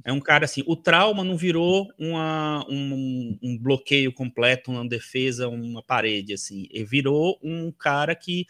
É 0.04 0.12
um 0.12 0.20
cara 0.20 0.46
assim, 0.46 0.64
o 0.66 0.76
trauma 0.76 1.24
não 1.24 1.38
virou 1.38 1.88
uma, 1.98 2.66
um, 2.70 3.38
um 3.42 3.58
bloqueio 3.58 4.12
completo, 4.12 4.72
uma 4.72 4.88
defesa, 4.88 5.48
uma 5.48 5.84
parede, 5.84 6.34
assim. 6.34 6.68
Ele 6.72 6.86
virou 6.86 7.40
um 7.44 7.72
cara 7.72 8.16
que 8.16 8.46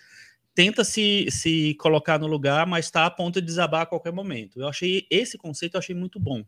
tenta 0.54 0.84
se, 0.84 1.28
se 1.30 1.74
colocar 1.76 2.20
no 2.20 2.28
lugar, 2.28 2.68
mas 2.68 2.86
está 2.86 3.06
a 3.06 3.12
ponto 3.12 3.40
de 3.40 3.48
desabar 3.48 3.82
a 3.82 3.86
qualquer 3.86 4.12
momento. 4.12 4.60
Eu 4.60 4.68
achei 4.68 5.08
esse 5.10 5.38
conceito 5.38 5.76
eu 5.76 5.80
achei 5.80 5.96
muito 5.96 6.20
bom, 6.20 6.44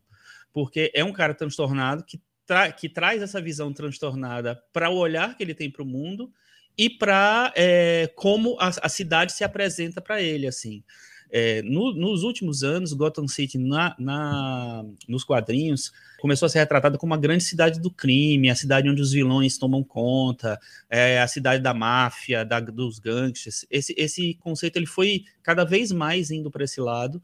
porque 0.51 0.91
é 0.93 1.03
um 1.03 1.13
cara 1.13 1.33
transtornado 1.33 2.03
que, 2.03 2.21
tra 2.45 2.71
que 2.71 2.89
traz 2.89 3.21
essa 3.21 3.41
visão 3.41 3.71
transtornada 3.71 4.61
para 4.73 4.89
o 4.89 4.97
olhar 4.97 5.35
que 5.37 5.43
ele 5.43 5.53
tem 5.53 5.71
para 5.71 5.83
o 5.83 5.85
mundo 5.85 6.31
e 6.77 6.89
para 6.89 7.53
é, 7.55 8.11
como 8.15 8.57
a, 8.59 8.69
a 8.81 8.89
cidade 8.89 9.33
se 9.33 9.43
apresenta 9.43 10.01
para 10.01 10.21
ele, 10.21 10.47
assim. 10.47 10.83
É, 11.31 11.61
no, 11.61 11.93
nos 11.93 12.23
últimos 12.23 12.61
anos, 12.61 12.91
Gotham 12.91 13.25
City, 13.27 13.57
na, 13.57 13.95
na, 13.97 14.83
nos 15.07 15.23
quadrinhos, 15.23 15.93
começou 16.19 16.45
a 16.45 16.49
ser 16.49 16.59
retratada 16.59 16.97
como 16.97 17.13
uma 17.13 17.19
grande 17.19 17.43
cidade 17.43 17.79
do 17.79 17.89
crime, 17.89 18.49
a 18.49 18.55
cidade 18.55 18.89
onde 18.89 19.01
os 19.01 19.13
vilões 19.13 19.57
tomam 19.57 19.81
conta, 19.81 20.59
é, 20.89 21.21
a 21.21 21.27
cidade 21.27 21.63
da 21.63 21.73
máfia, 21.73 22.43
da, 22.43 22.59
dos 22.59 22.99
gangsters. 22.99 23.65
Esse, 23.71 23.95
esse 23.97 24.33
conceito 24.41 24.75
ele 24.75 24.85
foi 24.85 25.23
cada 25.41 25.63
vez 25.63 25.91
mais 25.93 26.31
indo 26.31 26.51
para 26.51 26.65
esse 26.65 26.81
lado, 26.81 27.23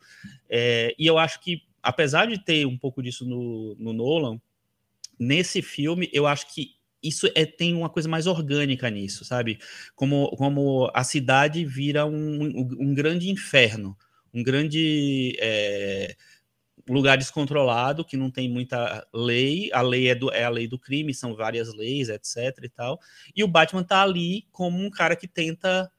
é, 0.49 0.95
e 0.97 1.05
eu 1.05 1.17
acho 1.17 1.41
que, 1.41 1.61
apesar 1.83 2.27
de 2.27 2.37
ter 2.37 2.65
um 2.65 2.77
pouco 2.77 3.03
disso 3.03 3.25
no, 3.25 3.75
no 3.77 3.91
Nolan, 3.91 4.39
nesse 5.19 5.61
filme, 5.61 6.09
eu 6.13 6.25
acho 6.25 6.53
que 6.53 6.76
isso 7.07 7.27
é, 7.35 7.45
tem 7.45 7.73
uma 7.73 7.89
coisa 7.89 8.09
mais 8.09 8.27
orgânica 8.27 8.89
nisso, 8.89 9.23
sabe? 9.25 9.59
Como, 9.95 10.29
como 10.37 10.91
a 10.93 11.03
cidade 11.03 11.65
vira 11.65 12.05
um, 12.05 12.75
um, 12.79 12.93
grande 12.93 13.29
inferno, 13.29 13.97
um 14.33 14.43
grande 14.43 15.37
é, 15.39 16.15
lugar 16.87 17.17
descontrolado 17.17 18.05
que 18.05 18.17
não 18.17 18.31
tem 18.31 18.49
muita 18.49 19.05
lei. 19.13 19.71
A 19.73 19.81
lei 19.81 20.09
é, 20.09 20.15
do, 20.15 20.31
é 20.31 20.43
a 20.43 20.49
lei 20.49 20.67
do 20.67 20.79
crime, 20.79 21.13
são 21.13 21.35
várias 21.35 21.73
leis, 21.73 22.09
etc. 22.09 22.63
e 22.63 22.69
tal. 22.69 22.99
E 23.35 23.43
o 23.43 23.47
Batman 23.47 23.83
tá 23.83 24.01
ali 24.01 24.47
como 24.51 24.83
um 24.83 24.89
cara 24.89 25.15
que 25.15 25.27
tenta 25.27 25.91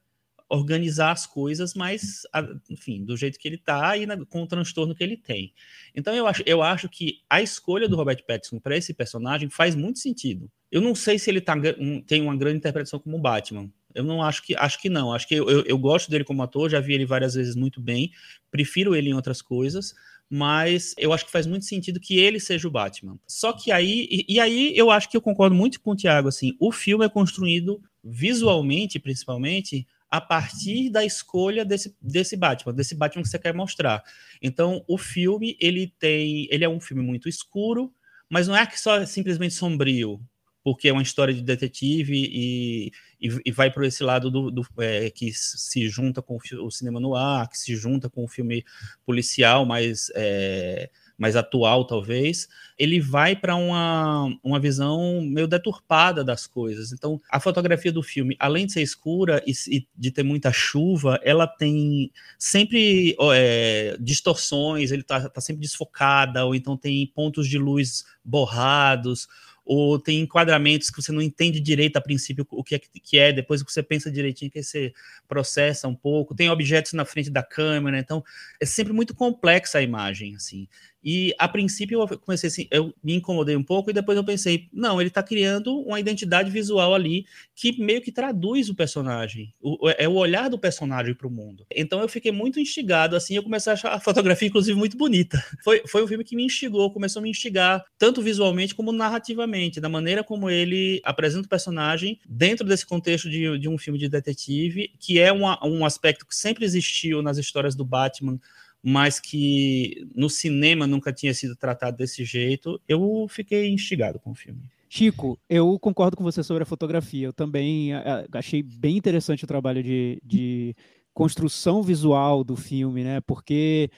organizar 0.49 1.11
as 1.11 1.27
coisas, 1.27 1.75
mas, 1.75 2.23
enfim, 2.69 3.05
do 3.05 3.15
jeito 3.15 3.37
que 3.37 3.47
ele 3.47 3.57
tá 3.57 3.95
e 3.95 4.07
na, 4.07 4.25
com 4.25 4.41
o 4.41 4.47
transtorno 4.47 4.95
que 4.95 5.03
ele 5.03 5.15
tem. 5.15 5.53
Então 5.93 6.13
eu 6.15 6.25
acho, 6.25 6.41
eu 6.45 6.63
acho 6.63 6.89
que 6.89 7.21
a 7.29 7.39
escolha 7.39 7.87
do 7.87 7.95
Robert 7.95 8.25
Pattinson 8.25 8.59
para 8.59 8.75
esse 8.75 8.93
personagem 8.93 9.49
faz 9.49 9.75
muito 9.75 9.99
sentido. 9.99 10.51
Eu 10.71 10.81
não 10.81 10.93
sei 10.93 11.17
se 11.17 11.29
ele 11.29 11.41
tá, 11.41 11.55
um, 11.79 12.01
tem 12.01 12.21
uma 12.21 12.35
grande 12.35 12.57
interpretação 12.57 12.99
como 12.99 13.19
Batman. 13.19 13.69
Eu 13.93 14.03
não 14.03 14.21
acho 14.21 14.43
que 14.43 14.55
acho 14.55 14.79
que 14.79 14.89
não. 14.89 15.13
Acho 15.13 15.27
que 15.27 15.35
eu, 15.35 15.49
eu, 15.49 15.63
eu, 15.65 15.77
gosto 15.77 16.11
dele 16.11 16.23
como 16.23 16.43
ator, 16.43 16.69
já 16.69 16.79
vi 16.79 16.93
ele 16.93 17.05
várias 17.05 17.33
vezes 17.33 17.55
muito 17.55 17.81
bem. 17.81 18.11
Prefiro 18.51 18.95
ele 18.95 19.09
em 19.09 19.13
outras 19.13 19.41
coisas, 19.41 19.95
mas 20.29 20.93
eu 20.97 21.11
acho 21.11 21.25
que 21.25 21.31
faz 21.31 21.47
muito 21.47 21.65
sentido 21.65 21.99
que 21.99 22.19
ele 22.19 22.39
seja 22.39 22.67
o 22.67 22.71
Batman. 22.71 23.17
Só 23.27 23.51
que 23.51 23.71
aí 23.71 24.07
e, 24.11 24.25
e 24.35 24.39
aí 24.39 24.77
eu 24.77 24.91
acho 24.91 25.09
que 25.09 25.17
eu 25.17 25.21
concordo 25.21 25.55
muito 25.55 25.81
com 25.81 25.91
o 25.91 25.95
Thiago 25.95 26.27
assim. 26.27 26.55
O 26.59 26.71
filme 26.71 27.03
é 27.03 27.09
construído 27.09 27.81
visualmente, 28.03 28.99
principalmente, 28.99 29.87
a 30.09 30.21
partir 30.21 30.89
da 30.89 31.03
escolha 31.05 31.65
desse, 31.65 31.95
desse 32.01 32.35
Batman, 32.35 32.73
desse 32.73 32.95
Batman 32.95 33.23
que 33.23 33.29
você 33.29 33.39
quer 33.39 33.53
mostrar. 33.53 34.03
Então, 34.41 34.83
o 34.87 34.97
filme 34.97 35.55
ele 35.59 35.93
tem, 35.99 36.47
ele 36.49 36.63
é 36.63 36.69
um 36.69 36.79
filme 36.79 37.03
muito 37.03 37.29
escuro, 37.29 37.93
mas 38.29 38.47
não 38.47 38.55
é 38.55 38.65
que 38.65 38.79
só 38.79 39.05
simplesmente 39.05 39.53
sombrio 39.53 40.19
porque 40.63 40.89
é 40.89 40.93
uma 40.93 41.01
história 41.01 41.33
de 41.33 41.41
detetive 41.41 42.15
e, 42.15 42.91
e, 43.21 43.41
e 43.45 43.51
vai 43.51 43.71
para 43.71 43.87
esse 43.87 44.03
lado 44.03 44.29
do, 44.29 44.51
do 44.51 44.65
é, 44.79 45.09
que 45.09 45.31
se 45.33 45.87
junta 45.87 46.21
com 46.21 46.37
o, 46.37 46.71
cinema 46.71 46.99
no 46.99 47.15
ar, 47.15 47.49
que 47.49 47.57
se 47.57 47.75
junta 47.75 48.09
com 48.09 48.23
o 48.23 48.27
filme 48.27 48.65
policial 49.05 49.65
mais, 49.65 50.11
é, 50.15 50.89
mais 51.17 51.35
atual, 51.35 51.85
talvez. 51.85 52.47
Ele 52.77 52.99
vai 52.99 53.35
para 53.35 53.55
uma, 53.55 54.33
uma 54.43 54.59
visão 54.59 55.21
meio 55.21 55.47
deturpada 55.47 56.23
das 56.23 56.45
coisas. 56.45 56.91
Então, 56.91 57.21
a 57.29 57.39
fotografia 57.39 57.91
do 57.91 58.03
filme, 58.03 58.35
além 58.37 58.65
de 58.65 58.73
ser 58.73 58.81
escura 58.81 59.41
e, 59.47 59.53
e 59.69 59.87
de 59.95 60.11
ter 60.11 60.23
muita 60.23 60.51
chuva, 60.51 61.19
ela 61.23 61.47
tem 61.47 62.11
sempre 62.37 63.15
é, 63.33 63.97
distorções, 63.99 64.91
ele 64.91 65.01
está 65.01 65.29
tá 65.29 65.39
sempre 65.39 65.61
desfocada, 65.61 66.45
ou 66.45 66.53
então 66.53 66.75
tem 66.75 67.07
pontos 67.07 67.47
de 67.47 67.57
luz 67.57 68.03
borrados 68.23 69.27
ou 69.71 69.99
tem 69.99 70.21
enquadramentos 70.21 70.89
que 70.89 70.99
você 70.99 71.11
não 71.11 71.21
entende 71.21 71.59
direito 71.59 71.95
a 71.95 72.01
princípio 72.01 72.43
o 72.49 72.63
que 72.63 72.73
é, 72.73 72.79
que 72.79 73.19
é, 73.19 73.31
depois 73.31 73.61
que 73.61 73.71
você 73.71 73.83
pensa 73.83 74.09
direitinho 74.09 74.49
que 74.49 74.63
você 74.63 74.91
processa 75.27 75.87
um 75.87 75.93
pouco, 75.93 76.33
tem 76.33 76.49
objetos 76.49 76.93
na 76.93 77.05
frente 77.05 77.29
da 77.29 77.43
câmera, 77.43 77.99
então 77.99 78.23
é 78.59 78.65
sempre 78.65 78.91
muito 78.91 79.13
complexa 79.13 79.77
a 79.77 79.81
imagem, 79.83 80.35
assim. 80.35 80.67
E 81.03 81.33
a 81.37 81.47
princípio 81.47 82.01
eu 82.01 82.19
comecei 82.19 82.47
assim, 82.47 82.67
eu 82.71 82.93
me 83.03 83.15
incomodei 83.15 83.55
um 83.55 83.63
pouco 83.63 83.89
e 83.89 83.93
depois 83.93 84.17
eu 84.17 84.23
pensei, 84.23 84.67
não, 84.73 84.99
ele 84.99 85.09
está 85.09 85.23
criando 85.23 85.79
uma 85.79 85.99
identidade 85.99 86.51
visual 86.51 86.93
ali 86.93 87.25
que 87.55 87.81
meio 87.81 88.01
que 88.01 88.11
traduz 88.11 88.69
o 88.69 88.75
personagem, 88.75 89.53
o, 89.61 89.89
é 89.97 90.07
o 90.07 90.13
olhar 90.13 90.49
do 90.49 90.59
personagem 90.59 91.13
para 91.13 91.27
o 91.27 91.31
mundo. 91.31 91.65
Então 91.73 92.01
eu 92.01 92.09
fiquei 92.09 92.31
muito 92.31 92.59
instigado 92.59 93.15
assim, 93.15 93.35
eu 93.35 93.43
comecei 93.43 93.71
a 93.71 93.73
achar 93.73 93.93
a 93.93 93.99
fotografia 93.99 94.47
inclusive 94.47 94.77
muito 94.77 94.97
bonita. 94.97 95.43
Foi, 95.63 95.83
foi 95.87 96.03
um 96.03 96.07
filme 96.07 96.23
que 96.23 96.35
me 96.35 96.43
instigou, 96.45 96.91
começou 96.91 97.19
a 97.19 97.23
me 97.23 97.29
instigar 97.29 97.83
tanto 97.97 98.21
visualmente 98.21 98.73
como 98.73 98.91
narrativamente, 98.91 99.79
da 99.79 99.89
maneira 99.89 100.23
como 100.23 100.49
ele 100.49 101.01
apresenta 101.03 101.45
o 101.45 101.49
personagem 101.49 102.19
dentro 102.27 102.65
desse 102.65 102.85
contexto 102.85 103.29
de, 103.29 103.57
de 103.57 103.69
um 103.69 103.77
filme 103.77 103.99
de 103.99 104.07
detetive, 104.07 104.91
que 104.99 105.19
é 105.19 105.31
uma, 105.31 105.59
um 105.65 105.85
aspecto 105.85 106.25
que 106.25 106.35
sempre 106.35 106.65
existiu 106.65 107.21
nas 107.21 107.37
histórias 107.37 107.75
do 107.75 107.85
Batman 107.85 108.39
mas 108.81 109.19
que 109.19 110.07
no 110.15 110.29
cinema 110.29 110.87
nunca 110.87 111.11
tinha 111.11 111.33
sido 111.33 111.55
tratado 111.55 111.97
desse 111.97 112.23
jeito, 112.23 112.81
eu 112.87 113.27
fiquei 113.29 113.69
instigado 113.69 114.19
com 114.19 114.31
o 114.31 114.35
filme. 114.35 114.61
Chico, 114.87 115.39
eu 115.47 115.77
concordo 115.77 116.17
com 116.17 116.23
você 116.23 116.41
sobre 116.41 116.63
a 116.63 116.65
fotografia. 116.65 117.27
Eu 117.27 117.33
também 117.33 117.91
achei 118.33 118.63
bem 118.63 118.97
interessante 118.97 119.43
o 119.43 119.47
trabalho 119.47 119.83
de, 119.83 120.19
de 120.25 120.75
construção 121.13 121.83
visual 121.83 122.43
do 122.43 122.55
filme, 122.55 123.03
né? 123.03 123.21
Porque. 123.21 123.91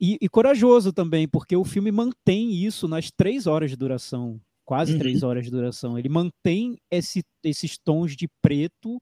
E, 0.00 0.16
e, 0.20 0.28
corajoso 0.28 0.92
também, 0.92 1.26
porque 1.26 1.56
o 1.56 1.64
filme 1.64 1.90
mantém 1.90 2.52
isso 2.52 2.86
nas 2.86 3.10
três 3.10 3.48
horas 3.48 3.68
de 3.68 3.76
duração, 3.76 4.40
quase 4.64 4.92
uhum. 4.92 4.98
três 5.00 5.24
horas 5.24 5.44
de 5.44 5.50
duração. 5.50 5.98
Ele 5.98 6.08
mantém 6.08 6.78
esse, 6.88 7.24
esses 7.42 7.76
tons 7.76 8.14
de 8.14 8.28
preto 8.40 9.00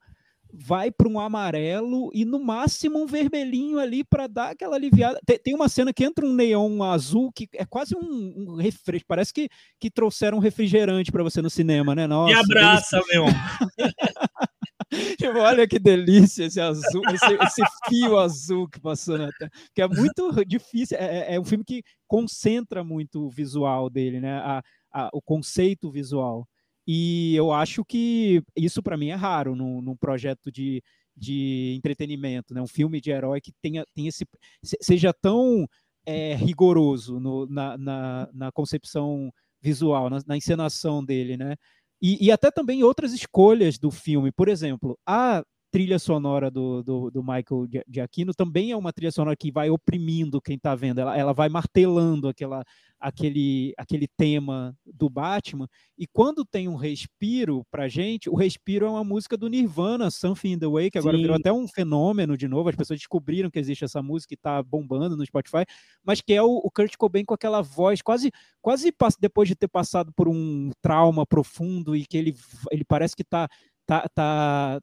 vai 0.59 0.91
para 0.91 1.09
um 1.09 1.21
amarelo 1.21 2.11
e 2.15 2.25
no 2.25 2.43
máximo 2.43 3.03
um 3.03 3.07
vermelhinho 3.07 3.79
ali 3.79 4.03
para 4.03 4.27
dar 4.27 4.51
aquela 4.51 4.77
aliviada. 4.77 5.21
Tem, 5.27 5.39
tem, 5.39 5.55
uma 5.55 5.69
cena 5.69 5.93
que 5.93 6.05
entra 6.05 6.25
um 6.25 6.33
neon 6.33 6.83
azul 6.83 7.31
que 7.33 7.49
é 7.55 7.65
quase 7.65 7.95
um, 7.95 8.01
um 8.37 8.57
refresco, 8.57 9.07
parece 9.07 9.33
que, 9.33 9.49
que 9.79 9.91
trouxeram 9.91 10.39
um 10.39 10.41
refrigerante 10.41 11.13
para 11.13 11.23
você 11.23 11.43
no 11.43 11.51
cinema, 11.51 11.95
né? 11.95 12.07
Nossa, 12.07 12.33
Me 12.33 12.39
abraça, 12.39 13.01
meu. 13.09 13.25
tipo, 15.19 15.39
olha 15.39 15.67
que 15.67 15.79
delícia 15.79 16.45
esse 16.45 16.61
azul, 16.61 17.03
esse, 17.13 17.35
esse, 17.35 17.63
fio 17.89 18.19
azul 18.19 18.69
que 18.69 18.81
passou 18.81 19.19
na 19.19 19.31
tela. 19.39 19.51
Que 19.75 19.83
é 19.83 19.89
muito 19.89 20.45
difícil, 20.47 20.97
é, 20.99 21.33
é, 21.33 21.35
é 21.35 21.41
um 21.41 21.45
filme 21.45 21.65
que 21.65 21.83
concentra 22.07 22.83
muito 22.83 23.27
o 23.27 23.31
visual 23.31 23.91
dele, 23.91 24.21
né? 24.21 24.39
A, 24.39 24.63
a, 24.93 25.11
o 25.13 25.21
conceito 25.21 25.91
visual. 25.91 26.49
E 26.87 27.35
eu 27.35 27.53
acho 27.53 27.85
que 27.85 28.43
isso 28.57 28.83
para 28.83 28.97
mim 28.97 29.09
é 29.09 29.15
raro 29.15 29.57
num, 29.57 29.83
num 29.83 29.97
projeto 29.97 30.53
de, 30.53 30.83
de 31.17 31.75
entretenimento, 31.77 32.55
né? 32.55 32.63
Um 32.63 32.67
filme 32.67 33.01
de 33.01 33.11
herói 33.11 33.41
que 33.41 33.53
tenha, 33.61 33.85
tenha 33.95 34.09
esse, 34.09 34.25
seja 34.63 35.13
tão 35.13 35.67
é, 36.07 36.35
rigoroso 36.35 37.19
no, 37.19 37.47
na, 37.47 37.77
na, 37.77 38.29
na, 38.33 38.53
concepção 38.53 39.33
visual, 39.61 40.09
na, 40.09 40.21
na, 40.27 40.37
encenação 40.37 41.05
dele, 41.05 41.37
né? 41.37 41.57
E, 42.01 42.27
e 42.27 42.31
até 42.31 42.51
também 42.51 42.85
outras 42.85 43.13
escolhas 43.13 43.79
do 43.79 43.91
filme. 43.91 44.31
Por 44.31 44.49
exemplo, 44.49 44.97
a 45.05 45.43
trilha 45.77 45.99
sonora 45.99 46.51
do, 46.51 46.83
do, 46.83 47.11
do 47.11 47.23
Michael 47.23 47.69
Giacchino 47.87 48.33
também 48.33 48.71
é 48.71 48.77
uma 48.77 48.95
trilha 48.95 49.13
sonora 49.13 49.37
que 49.37 49.53
vai 49.53 49.69
oprimindo 49.69 50.41
quem 50.41 50.57
está 50.57 50.75
vendo, 50.75 51.03
ela, 51.03 51.15
ela 51.15 51.35
vai 51.35 51.51
martelando 51.51 52.29
aquela, 52.29 52.65
aquele, 52.99 53.75
aquele 53.77 54.09
tema 54.09 54.75
do 54.87 55.11
Batman, 55.11 55.69
e 55.99 56.07
quando 56.07 56.47
tem 56.47 56.67
um 56.67 56.77
respiro 56.77 57.63
pra 57.71 57.89
gente, 57.89 58.31
o 58.31 58.35
respiro 58.35 58.87
é 58.87 58.89
uma 58.89 59.05
música 59.05 59.37
do 59.37 59.51
Nirvana, 59.51 60.11
Something 60.11 60.53
in 60.53 60.59
the 60.59 60.67
Way, 60.67 60.91
que 60.91 60.97
agora 60.97 61.15
Sim. 61.15 61.25
virou 61.25 61.37
até 61.37 61.53
um 61.53 61.69
fenômeno 61.69 62.39
de 62.39 62.49
novo, 62.49 62.71
as 62.71 62.75
pessoas 62.75 62.99
descobriram 62.99 63.51
que 63.51 63.59
existe 63.59 63.85
essa 63.85 64.03
música 64.03 64.33
e 64.33 64.35
está 64.35 64.63
bombando 64.63 65.15
no 65.15 65.27
Spotify, 65.27 65.67
mas 66.03 66.23
que 66.23 66.33
é 66.33 66.43
o, 66.43 66.57
o 66.57 66.71
Kurt 66.71 66.97
Cobain 66.97 67.27
com 67.27 67.35
aquela 67.35 67.61
voz 67.61 68.01
quase, 68.01 68.33
quase 68.63 68.91
depois 69.21 69.47
de 69.47 69.55
ter 69.55 69.69
passado 69.69 70.11
por 70.17 70.27
um 70.27 70.71
trauma 70.81 71.27
profundo 71.27 71.95
e 71.95 72.07
que 72.07 72.17
ele, 72.17 72.35
ele 72.73 72.83
parece 72.83 73.15
que 73.15 73.21
está 73.21 73.47
tá, 73.87 74.09
tá, 74.15 74.81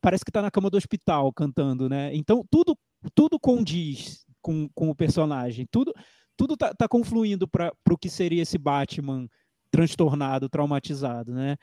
parece 0.00 0.24
que 0.24 0.30
está 0.30 0.42
na 0.42 0.50
cama 0.50 0.70
do 0.70 0.76
hospital 0.76 1.32
cantando, 1.32 1.88
né? 1.88 2.14
Então 2.14 2.44
tudo 2.50 2.76
tudo 3.14 3.38
condiz 3.38 4.24
com, 4.40 4.68
com 4.74 4.90
o 4.90 4.94
personagem, 4.94 5.66
tudo 5.70 5.92
tudo 6.36 6.56
tá, 6.56 6.72
tá 6.72 6.88
confluindo 6.88 7.48
para 7.48 7.72
o 7.90 7.98
que 7.98 8.08
seria 8.08 8.42
esse 8.42 8.58
Batman 8.58 9.28
transtornado, 9.70 10.48
traumatizado, 10.48 11.32
né? 11.34 11.56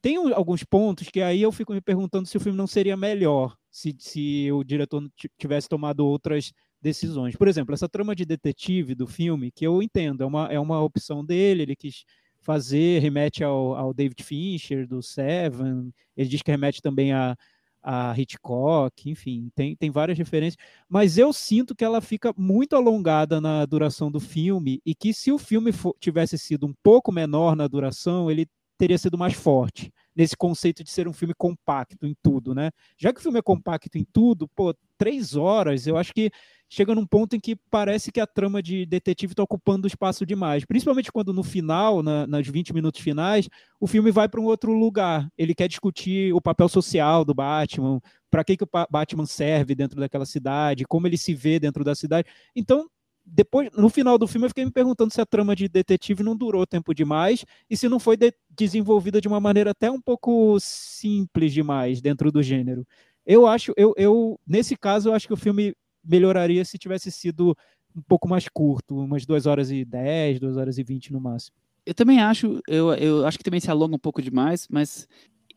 Tem 0.00 0.16
alguns 0.32 0.62
pontos 0.62 1.08
que 1.08 1.20
aí 1.20 1.42
eu 1.42 1.50
fico 1.50 1.72
me 1.72 1.80
perguntando 1.80 2.28
se 2.28 2.36
o 2.36 2.40
filme 2.40 2.56
não 2.56 2.66
seria 2.68 2.96
melhor 2.96 3.56
se, 3.70 3.96
se 3.98 4.50
o 4.52 4.62
diretor 4.62 5.02
tivesse 5.38 5.68
tomado 5.68 6.06
outras 6.06 6.52
decisões. 6.80 7.36
Por 7.36 7.48
exemplo, 7.48 7.74
essa 7.74 7.88
trama 7.88 8.14
de 8.14 8.24
detetive 8.24 8.94
do 8.94 9.06
filme, 9.06 9.50
que 9.50 9.66
eu 9.66 9.82
entendo, 9.82 10.22
é 10.22 10.26
uma, 10.26 10.46
é 10.52 10.60
uma 10.60 10.80
opção 10.82 11.24
dele, 11.24 11.62
ele 11.62 11.76
quis 11.76 12.04
fazer, 12.48 13.02
remete 13.02 13.44
ao, 13.44 13.76
ao 13.76 13.92
David 13.92 14.24
Fincher, 14.24 14.88
do 14.88 15.02
Seven, 15.02 15.92
ele 16.16 16.28
diz 16.30 16.40
que 16.40 16.50
remete 16.50 16.80
também 16.80 17.12
a, 17.12 17.36
a 17.82 18.18
Hitchcock, 18.18 19.10
enfim, 19.10 19.50
tem, 19.54 19.76
tem 19.76 19.90
várias 19.90 20.16
referências, 20.16 20.56
mas 20.88 21.18
eu 21.18 21.30
sinto 21.30 21.74
que 21.74 21.84
ela 21.84 22.00
fica 22.00 22.32
muito 22.38 22.74
alongada 22.74 23.38
na 23.38 23.66
duração 23.66 24.10
do 24.10 24.18
filme 24.18 24.80
e 24.86 24.94
que 24.94 25.12
se 25.12 25.30
o 25.30 25.36
filme 25.36 25.72
for, 25.72 25.94
tivesse 26.00 26.38
sido 26.38 26.66
um 26.66 26.72
pouco 26.82 27.12
menor 27.12 27.54
na 27.54 27.68
duração, 27.68 28.30
ele 28.30 28.46
teria 28.78 28.96
sido 28.96 29.18
mais 29.18 29.34
forte 29.34 29.92
nesse 30.18 30.36
conceito 30.36 30.82
de 30.82 30.90
ser 30.90 31.06
um 31.06 31.12
filme 31.12 31.32
compacto 31.32 32.04
em 32.04 32.12
tudo, 32.20 32.52
né? 32.52 32.72
Já 32.98 33.12
que 33.12 33.20
o 33.20 33.22
filme 33.22 33.38
é 33.38 33.42
compacto 33.42 33.96
em 33.96 34.04
tudo, 34.04 34.48
pô, 34.48 34.74
três 34.98 35.36
horas, 35.36 35.86
eu 35.86 35.96
acho 35.96 36.12
que 36.12 36.28
chega 36.68 36.92
num 36.92 37.06
ponto 37.06 37.36
em 37.36 37.40
que 37.40 37.54
parece 37.70 38.10
que 38.10 38.18
a 38.18 38.26
trama 38.26 38.60
de 38.60 38.84
detetive 38.84 39.32
está 39.32 39.44
ocupando 39.44 39.86
espaço 39.86 40.26
demais. 40.26 40.64
Principalmente 40.64 41.12
quando 41.12 41.32
no 41.32 41.44
final, 41.44 42.02
na, 42.02 42.26
nas 42.26 42.48
20 42.48 42.74
minutos 42.74 43.00
finais, 43.00 43.48
o 43.78 43.86
filme 43.86 44.10
vai 44.10 44.28
para 44.28 44.40
um 44.40 44.44
outro 44.44 44.72
lugar. 44.72 45.30
Ele 45.38 45.54
quer 45.54 45.68
discutir 45.68 46.34
o 46.34 46.40
papel 46.40 46.68
social 46.68 47.24
do 47.24 47.32
Batman, 47.32 48.00
para 48.28 48.42
que, 48.42 48.56
que 48.56 48.64
o 48.64 48.68
Batman 48.90 49.24
serve 49.24 49.76
dentro 49.76 50.00
daquela 50.00 50.26
cidade, 50.26 50.84
como 50.84 51.06
ele 51.06 51.16
se 51.16 51.32
vê 51.32 51.60
dentro 51.60 51.84
da 51.84 51.94
cidade. 51.94 52.28
Então, 52.56 52.90
depois, 53.30 53.70
no 53.76 53.88
final 53.88 54.16
do 54.16 54.26
filme, 54.26 54.46
eu 54.46 54.50
fiquei 54.50 54.64
me 54.64 54.70
perguntando 54.70 55.12
se 55.12 55.20
a 55.20 55.26
trama 55.26 55.54
de 55.54 55.68
detetive 55.68 56.22
não 56.22 56.36
durou 56.36 56.66
tempo 56.66 56.94
demais 56.94 57.44
e 57.68 57.76
se 57.76 57.88
não 57.88 57.98
foi 57.98 58.16
de 58.16 58.32
desenvolvida 58.50 59.20
de 59.20 59.28
uma 59.28 59.40
maneira 59.40 59.70
até 59.70 59.90
um 59.90 60.00
pouco 60.00 60.58
simples 60.60 61.52
demais 61.52 62.00
dentro 62.00 62.32
do 62.32 62.42
gênero. 62.42 62.86
Eu 63.26 63.46
acho, 63.46 63.72
eu, 63.76 63.92
eu 63.96 64.40
nesse 64.46 64.76
caso, 64.76 65.10
eu 65.10 65.14
acho 65.14 65.26
que 65.26 65.34
o 65.34 65.36
filme 65.36 65.74
melhoraria 66.02 66.64
se 66.64 66.78
tivesse 66.78 67.10
sido 67.12 67.56
um 67.94 68.02
pouco 68.02 68.28
mais 68.28 68.48
curto, 68.48 68.96
umas 68.96 69.26
2 69.26 69.46
horas 69.46 69.70
e 69.70 69.84
10, 69.84 70.40
2 70.40 70.56
horas 70.56 70.78
e 70.78 70.82
20 70.82 71.12
no 71.12 71.20
máximo. 71.20 71.56
Eu 71.84 71.94
também 71.94 72.20
acho, 72.20 72.60
eu, 72.66 72.92
eu 72.94 73.26
acho 73.26 73.38
que 73.38 73.44
também 73.44 73.60
se 73.60 73.70
alonga 73.70 73.96
um 73.96 74.00
pouco 74.00 74.22
demais, 74.22 74.66
mas 74.70 75.06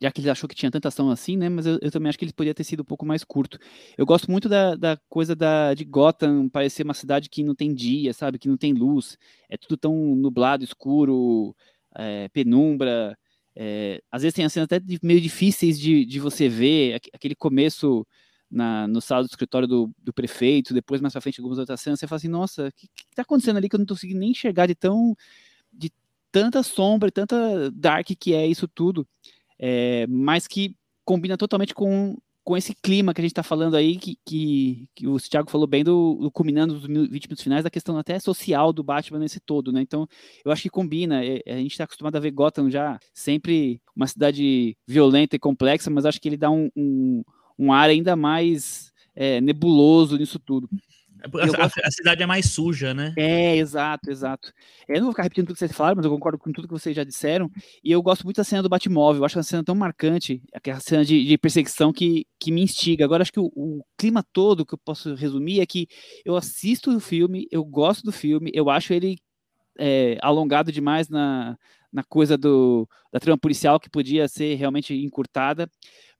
já 0.02 0.10
que 0.10 0.20
ele 0.20 0.28
achou 0.28 0.48
que 0.48 0.54
tinha 0.56 0.70
tanta 0.70 0.88
ação 0.88 1.10
assim, 1.10 1.36
né? 1.36 1.48
Mas 1.48 1.64
eu, 1.64 1.78
eu, 1.80 1.88
também 1.88 2.08
acho 2.08 2.18
que 2.18 2.24
ele 2.24 2.32
poderia 2.32 2.52
ter 2.52 2.64
sido 2.64 2.80
um 2.80 2.84
pouco 2.84 3.06
mais 3.06 3.22
curto. 3.22 3.56
Eu 3.96 4.04
gosto 4.04 4.28
muito 4.28 4.48
da, 4.48 4.74
da 4.74 4.98
coisa 5.08 5.36
da, 5.36 5.74
de 5.74 5.84
Gotham 5.84 6.48
parecer 6.48 6.82
uma 6.82 6.92
cidade 6.92 7.30
que 7.30 7.44
não 7.44 7.54
tem 7.54 7.72
dia, 7.72 8.12
sabe? 8.12 8.36
Que 8.36 8.48
não 8.48 8.56
tem 8.56 8.72
luz. 8.72 9.16
É 9.48 9.56
tudo 9.56 9.76
tão 9.76 9.94
nublado, 10.16 10.64
escuro, 10.64 11.54
é, 11.94 12.28
penumbra. 12.30 13.16
É, 13.54 14.02
às 14.10 14.22
vezes 14.22 14.34
tem 14.34 14.48
cenas 14.48 14.64
até 14.64 14.80
meio 15.04 15.20
difíceis 15.20 15.78
de, 15.78 16.04
de 16.04 16.18
você 16.18 16.48
ver, 16.48 17.00
aquele 17.14 17.36
começo 17.36 18.04
na, 18.50 18.88
no 18.88 19.00
sala 19.00 19.22
do 19.22 19.30
escritório 19.30 19.68
do, 19.68 19.90
do, 19.98 20.12
prefeito, 20.12 20.74
depois 20.74 21.00
mais 21.00 21.12
pra 21.12 21.20
frente 21.20 21.38
algumas 21.38 21.58
outras 21.58 21.80
cenas, 21.80 22.00
você 22.00 22.08
fala 22.08 22.16
assim, 22.16 22.28
nossa, 22.28 22.68
o 22.68 22.72
que, 22.72 22.88
que 22.88 23.14
tá 23.14 23.22
acontecendo 23.22 23.58
ali 23.58 23.68
que 23.68 23.76
eu 23.76 23.78
não 23.78 23.86
tô 23.86 23.94
conseguindo 23.94 24.20
nem 24.20 24.30
enxergar 24.32 24.66
de 24.66 24.74
tão 24.74 25.14
de 25.72 25.92
tanta 26.32 26.62
sombra, 26.62 27.10
tanta 27.12 27.70
dark 27.70 28.08
que 28.18 28.34
é 28.34 28.46
isso 28.46 28.66
tudo, 28.66 29.06
é, 29.62 30.06
mas 30.08 30.48
que 30.48 30.74
combina 31.04 31.36
totalmente 31.36 31.72
com, 31.72 32.16
com 32.42 32.56
esse 32.56 32.74
clima 32.74 33.14
que 33.14 33.20
a 33.20 33.24
gente 33.24 33.30
está 33.30 33.44
falando 33.44 33.76
aí, 33.76 33.96
que, 33.96 34.18
que, 34.26 34.88
que, 34.94 35.06
o 35.06 35.16
Thiago 35.18 35.50
falou 35.50 35.66
bem 35.68 35.84
do, 35.84 36.18
do 36.20 36.30
culminando 36.32 36.74
dos 36.74 36.82
20 36.86 37.26
minutos 37.26 37.42
finais, 37.42 37.62
da 37.62 37.70
questão 37.70 37.96
até 37.96 38.18
social 38.18 38.72
do 38.72 38.82
Batman 38.82 39.20
nesse 39.20 39.38
todo, 39.38 39.72
né? 39.72 39.80
Então, 39.80 40.08
eu 40.44 40.50
acho 40.50 40.62
que 40.62 40.70
combina. 40.70 41.24
É, 41.24 41.40
a 41.46 41.56
gente 41.56 41.72
está 41.72 41.84
acostumado 41.84 42.16
a 42.16 42.20
ver 42.20 42.32
Gotham 42.32 42.68
já 42.68 42.98
sempre 43.14 43.80
uma 43.94 44.08
cidade 44.08 44.76
violenta 44.86 45.36
e 45.36 45.38
complexa, 45.38 45.88
mas 45.88 46.04
acho 46.04 46.20
que 46.20 46.28
ele 46.28 46.36
dá 46.36 46.50
um, 46.50 46.68
um 46.76 47.22
um 47.58 47.72
ar 47.72 47.88
ainda 47.88 48.16
mais 48.16 48.92
é, 49.14 49.40
nebuloso 49.40 50.16
nisso 50.16 50.38
tudo. 50.38 50.68
A, 51.24 51.86
a, 51.86 51.90
cidade 51.90 52.22
é 52.22 52.26
mais 52.26 52.46
suja, 52.52 52.92
né? 52.92 53.14
É, 53.16 53.56
exato, 53.56 54.10
exato. 54.10 54.52
Eu 54.88 54.96
não 54.96 55.04
vou 55.04 55.12
ficar 55.12 55.22
repetindo 55.24 55.46
tudo 55.46 55.54
que 55.54 55.60
vocês 55.60 55.72
falaram, 55.72 55.96
mas 55.96 56.04
eu 56.04 56.10
concordo 56.10 56.38
com 56.38 56.52
tudo 56.52 56.66
que 56.66 56.74
vocês 56.74 56.94
já 56.94 57.04
disseram. 57.04 57.50
E 57.82 57.92
eu 57.92 58.02
gosto 58.02 58.24
muito 58.24 58.36
da 58.36 58.44
cena 58.44 58.62
do 58.62 58.68
Batmóvel. 58.68 59.20
Eu 59.20 59.24
acho 59.24 59.38
uma 59.38 59.42
cena 59.42 59.62
tão 59.62 59.74
marcante, 59.74 60.42
aquela 60.52 60.80
cena 60.80 61.04
de, 61.04 61.24
de 61.24 61.38
perseguição 61.38 61.92
que, 61.92 62.26
que 62.40 62.50
me 62.50 62.62
instiga. 62.62 63.04
Agora, 63.04 63.22
acho 63.22 63.32
que 63.32 63.40
o, 63.40 63.52
o, 63.54 63.84
clima 63.96 64.24
todo 64.32 64.66
que 64.66 64.74
eu 64.74 64.78
posso 64.78 65.14
resumir 65.14 65.60
é 65.60 65.66
que 65.66 65.86
eu 66.24 66.36
assisto 66.36 66.94
o 66.94 67.00
filme, 67.00 67.46
eu 67.50 67.64
gosto 67.64 68.02
do 68.02 68.12
filme, 68.12 68.50
eu 68.54 68.68
acho 68.68 68.92
ele 68.92 69.16
é, 69.78 70.18
alongado 70.20 70.72
demais 70.72 71.08
na, 71.08 71.56
na 71.92 72.02
coisa 72.02 72.36
do, 72.36 72.88
da 73.12 73.20
trama 73.20 73.38
policial 73.38 73.78
que 73.78 73.90
podia 73.90 74.26
ser 74.28 74.54
realmente 74.54 74.94
encurtada 74.94 75.70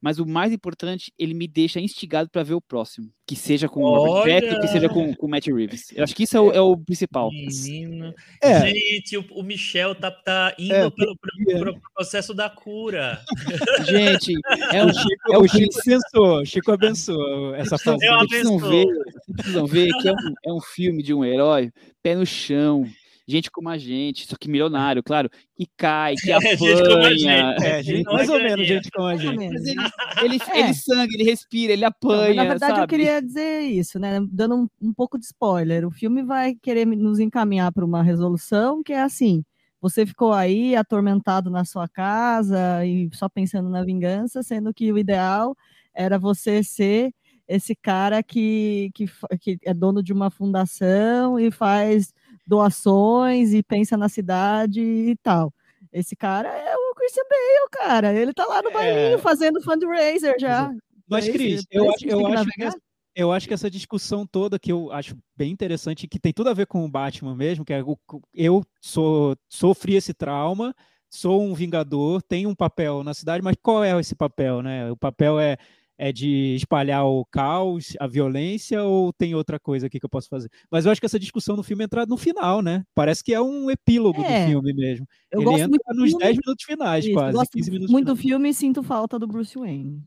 mas 0.03 0.19
o 0.19 0.27
mais 0.27 0.53
importante, 0.53 1.13
ele 1.17 1.33
me 1.33 1.47
deixa 1.47 1.79
instigado 1.81 2.29
para 2.29 2.43
ver 2.43 2.55
o 2.55 2.61
próximo. 2.61 3.09
Que 3.25 3.37
seja 3.37 3.69
com 3.69 3.83
o 3.85 3.95
Robert 3.95 4.41
Pattinson, 4.43 4.61
que 4.61 4.69
seja 4.69 4.89
com, 4.89 5.15
com 5.15 5.27
o 5.27 5.31
Matt 5.31 5.47
Reeves. 5.47 5.93
Eu 5.93 6.03
acho 6.03 6.15
que 6.15 6.25
isso 6.25 6.37
é 6.37 6.41
o, 6.41 6.51
é 6.53 6.61
o 6.61 6.77
principal. 6.77 7.31
Menino. 7.31 8.13
É. 8.43 8.67
Gente, 8.67 9.17
o, 9.17 9.25
o 9.31 9.43
Michel 9.45 9.95
tá, 9.95 10.11
tá 10.11 10.55
indo 10.59 10.75
É, 10.75 10.91
pelo, 10.91 11.17
pelo- 11.17 11.65
pelo 11.65 11.81
processo 11.95 12.35
da 12.35 12.51
cura. 12.51 13.21
Gente, 13.89 14.35
é 14.73 14.85
O 14.85 14.93
Chico, 14.93 15.33
é 15.33 15.39
o 15.39 15.49
Chico 15.49 15.81
abençoou, 15.81 16.41
o 16.41 16.45
Chico 16.45 16.73
abençoou 16.73 17.55
essa 17.55 17.79
fase. 17.79 18.05
Eu 18.05 18.19
Vocês 18.19 18.29
precisam 18.29 18.59
ver, 18.59 18.87
vocês 18.87 19.37
precisam 19.37 19.67
ver 19.67 19.93
que 20.01 20.09
é 20.09 20.13
um, 20.13 20.35
é 20.47 20.53
um 20.53 20.61
filme 20.61 21.03
de 21.03 21.15
um 21.15 21.25
herói, 21.25 21.71
pé 22.03 22.17
no 22.17 22.27
chão, 22.27 22.85
gente 23.33 23.51
como 23.51 23.69
a 23.69 23.79
gente, 23.79 24.27
só 24.27 24.37
que 24.39 24.49
milionário, 24.49 25.03
claro, 25.03 25.29
que 25.57 25.67
cai, 25.77 26.15
que 26.17 26.31
É, 26.33 26.57
gente 26.57 26.83
como 26.85 27.03
a 27.03 27.07
apanha. 27.07 27.17
gente. 27.19 27.65
É, 27.65 27.83
gente, 27.83 28.05
mais 28.05 28.29
ou 28.29 28.39
menos 28.41 28.67
gente 28.67 28.91
como 28.91 29.07
a 29.07 29.11
Mais 29.15 29.25
ou 29.25 29.31
gente. 29.31 29.39
menos. 29.39 29.63
Mas 29.63 29.67
ele, 29.69 30.35
ele, 30.37 30.43
É. 30.53 30.61
ele 30.61 30.75
sangra, 30.75 31.13
ele 31.15 31.25
respira, 31.25 31.73
ele 31.73 31.83
Não, 31.83 31.89
apanha. 31.89 32.35
na 32.35 32.45
verdade, 32.45 32.73
eu 32.73 32.77
sabe? 32.77 32.91
queria 32.91 33.21
dizer 33.23 33.61
isso, 33.63 33.99
né? 33.99 34.21
Dando 34.31 34.57
um, 34.57 34.69
um 34.81 34.93
pouco 34.95 35.19
de 35.19 35.25
spoiler. 35.27 35.87
O 35.87 35.91
filme 35.91 36.23
vai 36.23 36.55
querer 36.55 36.87
nos 36.87 37.19
encaminhar 37.19 37.73
para 37.73 37.85
uma 37.85 38.03
resolução 38.03 38.83
que 38.83 38.93
é 38.93 39.01
assim: 39.03 39.45
você 39.81 40.05
ficou 40.07 40.33
aí 40.33 40.77
atormentado 40.77 41.51
na 41.51 41.65
sua 41.65 41.89
casa 41.89 42.85
e 42.87 43.09
só 43.13 43.29
pensando 43.29 43.69
na 43.69 43.83
vingança, 43.85 44.43
sendo 44.43 44.73
que 44.75 44.93
o 44.93 44.99
ideal 44.99 45.57
era 45.95 46.19
você 46.19 46.63
ser 46.63 47.13
esse 47.49 47.75
cara 47.75 48.23
que, 48.23 48.91
que, 48.95 49.07
que 49.41 49.59
é 49.65 49.75
dono 49.75 50.03
de 50.03 50.13
uma 50.13 50.31
fundação 50.31 51.39
e 51.39 51.51
faz 51.51 52.13
doações 52.47 53.53
e 53.53 53.63
pensa 53.63 53.97
na 53.97 54.09
cidade 54.09 54.81
e 54.81 55.17
tal. 55.23 55.53
Esse 55.93 56.17
cara 56.17 56.49
é 56.49 56.75
o 56.77 56.95
Christian 56.95 57.25
Bale, 57.29 57.69
cara. 57.73 58.13
Ele 58.15 58.33
tá 58.33 58.47
lá 58.47 58.63
no 58.63 58.71
bailinho 58.73 59.15
É. 59.17 59.19
fazendo 59.19 59.61
fundraiser 59.63 60.37
já. 60.39 60.73
Mas, 61.09 61.29
É 61.29 61.33
Cris, 61.33 61.65
eu 61.71 61.85
é 61.85 61.87
isso 61.87 61.95
acho, 61.95 62.05
que 62.05 62.13
eu, 62.13 62.19
que 62.19 62.25
acho 62.25 62.31
que 62.33 62.35
navegar? 62.59 62.67
essa, 62.69 62.79
eu 63.15 63.33
acho 63.33 63.49
que 63.49 63.55
essa 63.55 63.71
discussão 63.71 64.27
toda 64.27 64.59
que 64.59 64.73
eu 64.73 64.91
acho 64.93 65.15
bem 65.37 65.51
interessante, 65.53 66.09
que 66.09 66.19
tem 66.19 66.33
tudo 66.33 66.49
a 66.49 66.55
ver 66.55 66.67
com 66.67 66.85
o 66.85 66.89
Batman 66.91 67.35
mesmo, 67.37 67.65
que 67.65 67.73
é 67.75 67.83
o, 67.83 67.99
eu 68.33 68.65
sou, 68.81 69.37
sofri 69.51 69.97
esse 69.97 70.15
trauma, 70.15 70.75
sou 71.11 71.43
um 71.43 71.53
vingador, 71.53 72.23
tenho 72.23 72.49
um 72.49 72.55
papel 72.55 73.05
na 73.05 73.13
cidade, 73.13 73.45
mas 73.45 73.57
qual 73.63 73.85
é 73.85 73.99
esse 74.01 74.15
papel, 74.15 74.63
né? 74.63 74.91
O 74.91 74.97
papel 74.97 75.39
é, 75.39 75.59
é 76.03 76.13
de 76.13 76.57
espalhar 76.57 77.07
o 77.07 77.25
caos, 77.31 77.95
a 78.01 78.09
violência, 78.09 78.83
ou 78.83 79.13
tem 79.13 79.35
outra 79.37 79.61
coisa 79.61 79.87
aqui 79.87 80.01
que 80.01 80.05
eu 80.07 80.11
posso 80.11 80.29
fazer? 80.29 80.49
Mas 80.71 80.85
eu 80.85 80.91
acho 80.91 81.01
que 81.01 81.07
essa 81.07 81.19
discussão 81.19 81.55
no 81.57 81.63
filme 81.63 81.85
entra 81.85 82.05
no 82.07 82.17
final, 82.17 82.61
né? 82.61 82.83
Parece 82.95 83.23
que 83.23 83.33
é 83.33 83.41
um 83.41 83.71
epílogo 83.71 84.21
É. 84.23 84.45
do 84.45 84.49
filme 84.51 84.73
mesmo. 84.75 85.07
Eu 85.31 85.41
Ele 85.41 85.45
gosto 85.45 85.59
entra 85.61 85.69
muito 85.71 86.01
nos 86.01 86.11
filme, 86.11 86.25
10 86.25 86.39
minutos 86.45 86.65
finais, 86.65 87.05
isso, 87.05 87.13
eu 87.13 87.15
quase, 87.15 87.39
gosto 87.39 87.53
15 87.53 87.71
minutos 87.71 87.93
muito 87.93 88.07
do 88.07 88.17
filme 88.17 88.49
e 88.49 88.55
sinto 88.55 88.83
falta 88.83 89.19
do 89.19 89.27
Bruce 89.29 89.57
Wayne. 89.57 90.03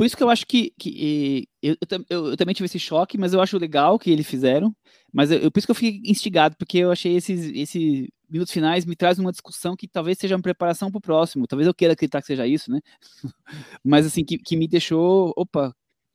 Por 0.00 0.06
isso 0.06 0.16
que 0.16 0.22
eu 0.22 0.30
acho 0.30 0.46
que, 0.46 0.72
que 0.78 1.46
eu, 1.62 1.76
eu 1.90 2.04
eu- 2.30 2.36
também 2.38 2.54
tive 2.54 2.64
esse 2.64 2.78
choque, 2.78 3.18
mas 3.18 3.34
eu 3.34 3.40
acho 3.42 3.58
legal 3.58 3.98
que 3.98 4.10
eles 4.10 4.26
fizeram. 4.26 4.74
Mas 5.12 5.30
eu, 5.30 5.36
eu- 5.40 5.50
por 5.50 5.58
isso 5.58 5.66
que 5.66 5.70
eu 5.72 5.74
fiquei 5.74 6.00
instigado, 6.10 6.56
porque 6.56 6.78
eu 6.78 6.90
achei 6.90 7.14
esses, 7.16 7.44
esses 7.54 8.08
minutos 8.26 8.50
finais 8.50 8.86
me 8.86 8.96
traz 8.96 9.18
uma 9.18 9.30
discussão 9.30 9.76
que 9.76 9.86
talvez 9.86 10.16
seja 10.16 10.36
uma 10.36 10.40
preparação 10.42 10.90
para 10.90 10.96
o 10.96 11.02
próximo. 11.02 11.46
Talvez 11.46 11.66
eu 11.66 11.74
queira 11.74 11.92
acreditar 11.92 12.22
que 12.22 12.28
seja 12.28 12.46
isso, 12.46 12.70
né? 12.70 12.80
mas 13.84 14.06
assim, 14.06 14.24
que, 14.24 14.38
que 14.38 14.56
me 14.56 14.66
deixou. 14.66 15.34
Opa, 15.36 15.74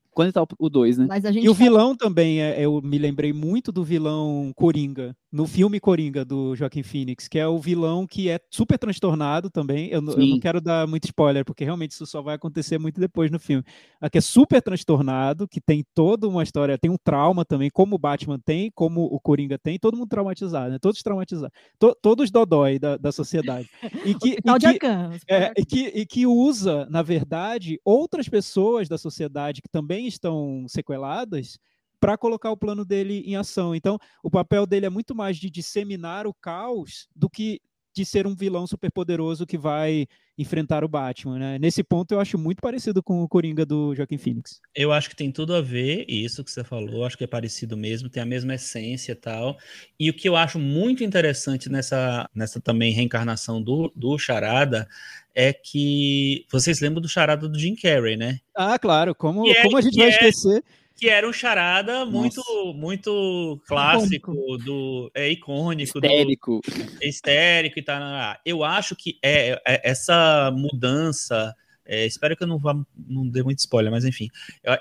quando 0.09 0.33
tá 0.33 0.43
o 0.57 0.67
2, 0.67 0.97
né? 0.97 1.05
Mas 1.07 1.23
a 1.23 1.31
gente 1.31 1.45
E 1.45 1.49
o 1.49 1.53
tá- 1.53 1.59
vilão 1.63 1.95
também, 1.95 2.41
é, 2.41 2.59
eu 2.65 2.81
me 2.81 2.97
lembrei 2.97 3.33
muito 3.33 3.71
do 3.71 3.83
vilão 3.83 4.51
Coringa, 4.55 5.15
no 5.35 5.45
filme 5.45 5.81
Coringa 5.81 6.23
do 6.23 6.55
Joaquim 6.55 6.81
Phoenix, 6.81 7.27
que 7.27 7.37
é 7.37 7.45
o 7.45 7.59
vilão 7.59 8.07
que 8.07 8.29
é 8.29 8.39
super 8.49 8.77
transtornado 8.79 9.49
também. 9.49 9.89
Eu, 9.89 10.01
eu 10.11 10.17
não 10.29 10.39
quero 10.39 10.61
dar 10.61 10.87
muito 10.87 11.03
spoiler, 11.05 11.43
porque 11.43 11.65
realmente 11.65 11.91
isso 11.91 12.05
só 12.05 12.21
vai 12.21 12.35
acontecer 12.35 12.77
muito 12.79 13.01
depois 13.01 13.29
no 13.29 13.37
filme. 13.37 13.61
A 13.99 14.09
que 14.09 14.17
é 14.17 14.21
super 14.21 14.61
transtornado, 14.61 15.45
que 15.45 15.59
tem 15.59 15.83
toda 15.93 16.25
uma 16.27 16.41
história, 16.41 16.77
tem 16.77 16.89
um 16.89 16.95
trauma 16.97 17.43
também, 17.43 17.69
como 17.69 17.95
o 17.95 17.99
Batman 17.99 18.39
tem, 18.39 18.71
como 18.73 19.01
o 19.03 19.19
Coringa 19.19 19.57
tem, 19.59 19.77
todo 19.77 19.97
mundo 19.97 20.07
traumatizado, 20.07 20.71
né? 20.71 20.79
Todos 20.79 21.03
traumatizados. 21.03 21.53
To- 21.77 21.95
todos 22.01 22.31
dodói 22.31 22.79
da, 22.79 22.95
da 22.95 23.11
sociedade. 23.11 23.69
E 24.05 24.13
que, 24.15 24.37
e 24.39 24.59
que- 24.73 24.79
é, 25.27 25.51
e, 25.57 25.65
que, 25.65 25.79
e 25.87 26.05
que 26.05 26.25
usa, 26.25 26.87
na 26.89 27.01
verdade, 27.01 27.77
outras 27.83 28.29
pessoas 28.29 28.87
da 28.87 28.97
sociedade 28.97 29.61
que 29.61 29.67
também 29.67 30.07
estão 30.07 30.65
sequeladas 30.69 31.57
para 32.05 32.19
colocar 32.19 32.51
o 32.51 32.57
plano 32.57 32.85
dele 32.85 33.23
em 33.25 33.35
ação. 33.35 33.73
Então, 33.73 33.97
o 34.21 34.29
papel 34.29 34.67
dele 34.67 34.85
é 34.85 34.89
muito 34.91 35.15
mais 35.15 35.37
de 35.37 35.49
disseminar 35.49 36.27
o 36.27 36.33
caos 36.35 37.07
do 37.15 37.27
que 37.27 37.59
de 37.95 38.05
ser 38.05 38.27
um 38.27 38.35
vilão 38.35 38.67
superpoderoso 38.67 39.43
que 39.43 39.57
vai 39.57 40.05
enfrentar 40.37 40.83
o 40.83 40.87
Batman. 40.87 41.39
Né? 41.39 41.57
Nesse 41.57 41.83
ponto, 41.83 42.11
eu 42.11 42.19
acho 42.19 42.37
muito 42.37 42.61
parecido 42.61 43.01
com 43.01 43.23
o 43.23 43.27
Coringa 43.27 43.65
do 43.65 43.95
Joaquim 43.95 44.19
Phoenix. 44.19 44.61
Eu 44.75 44.91
acho 44.91 45.09
que 45.09 45.15
tem 45.15 45.31
tudo 45.31 45.55
a 45.55 45.61
ver, 45.61 46.05
isso 46.07 46.43
que 46.43 46.51
você 46.51 46.63
falou, 46.63 47.05
acho 47.05 47.17
que 47.17 47.23
é 47.23 47.27
parecido 47.27 47.75
mesmo, 47.75 48.07
tem 48.07 48.21
a 48.21 48.25
mesma 48.25 48.53
essência 48.53 49.13
e 49.13 49.15
tal. 49.15 49.57
E 49.99 50.07
o 50.07 50.13
que 50.13 50.29
eu 50.29 50.35
acho 50.35 50.59
muito 50.59 51.03
interessante 51.03 51.71
nessa, 51.71 52.29
nessa 52.35 52.61
também 52.61 52.93
reencarnação 52.93 53.59
do, 53.59 53.91
do 53.95 54.15
Charada 54.19 54.87
é 55.33 55.51
que 55.51 56.45
vocês 56.51 56.79
lembram 56.81 57.01
do 57.01 57.09
Charada 57.09 57.49
do 57.49 57.57
Jim 57.57 57.73
Carrey, 57.73 58.15
né? 58.15 58.41
Ah, 58.55 58.77
claro, 58.77 59.15
como, 59.15 59.49
é- 59.49 59.63
como 59.63 59.77
a 59.77 59.81
gente 59.81 59.97
vai 59.97 60.07
é- 60.07 60.11
esquecer? 60.11 60.63
Que 60.97 61.09
era 61.09 61.27
um 61.27 61.33
charada 61.33 62.05
muito, 62.05 62.41
muito 62.73 63.61
clássico, 63.67 64.33
do 64.59 65.11
é 65.13 65.29
icônico, 65.29 65.99
do, 65.99 66.07
Histérico. 66.07 66.61
histérico 67.01 67.79
e 67.79 67.81
tal. 67.81 68.01
Eu 68.45 68.63
acho 68.63 68.95
que 68.95 69.17
é, 69.21 69.61
é- 69.67 69.81
essa 69.83 70.49
mudança, 70.55 71.53
é, 71.85 72.05
espero 72.05 72.35
que 72.37 72.43
eu 72.43 72.47
não 72.47 72.57
vá 72.57 72.73
não 73.07 73.27
dê 73.27 73.43
muito 73.43 73.59
spoiler, 73.59 73.91
mas 73.91 74.05
enfim, 74.05 74.29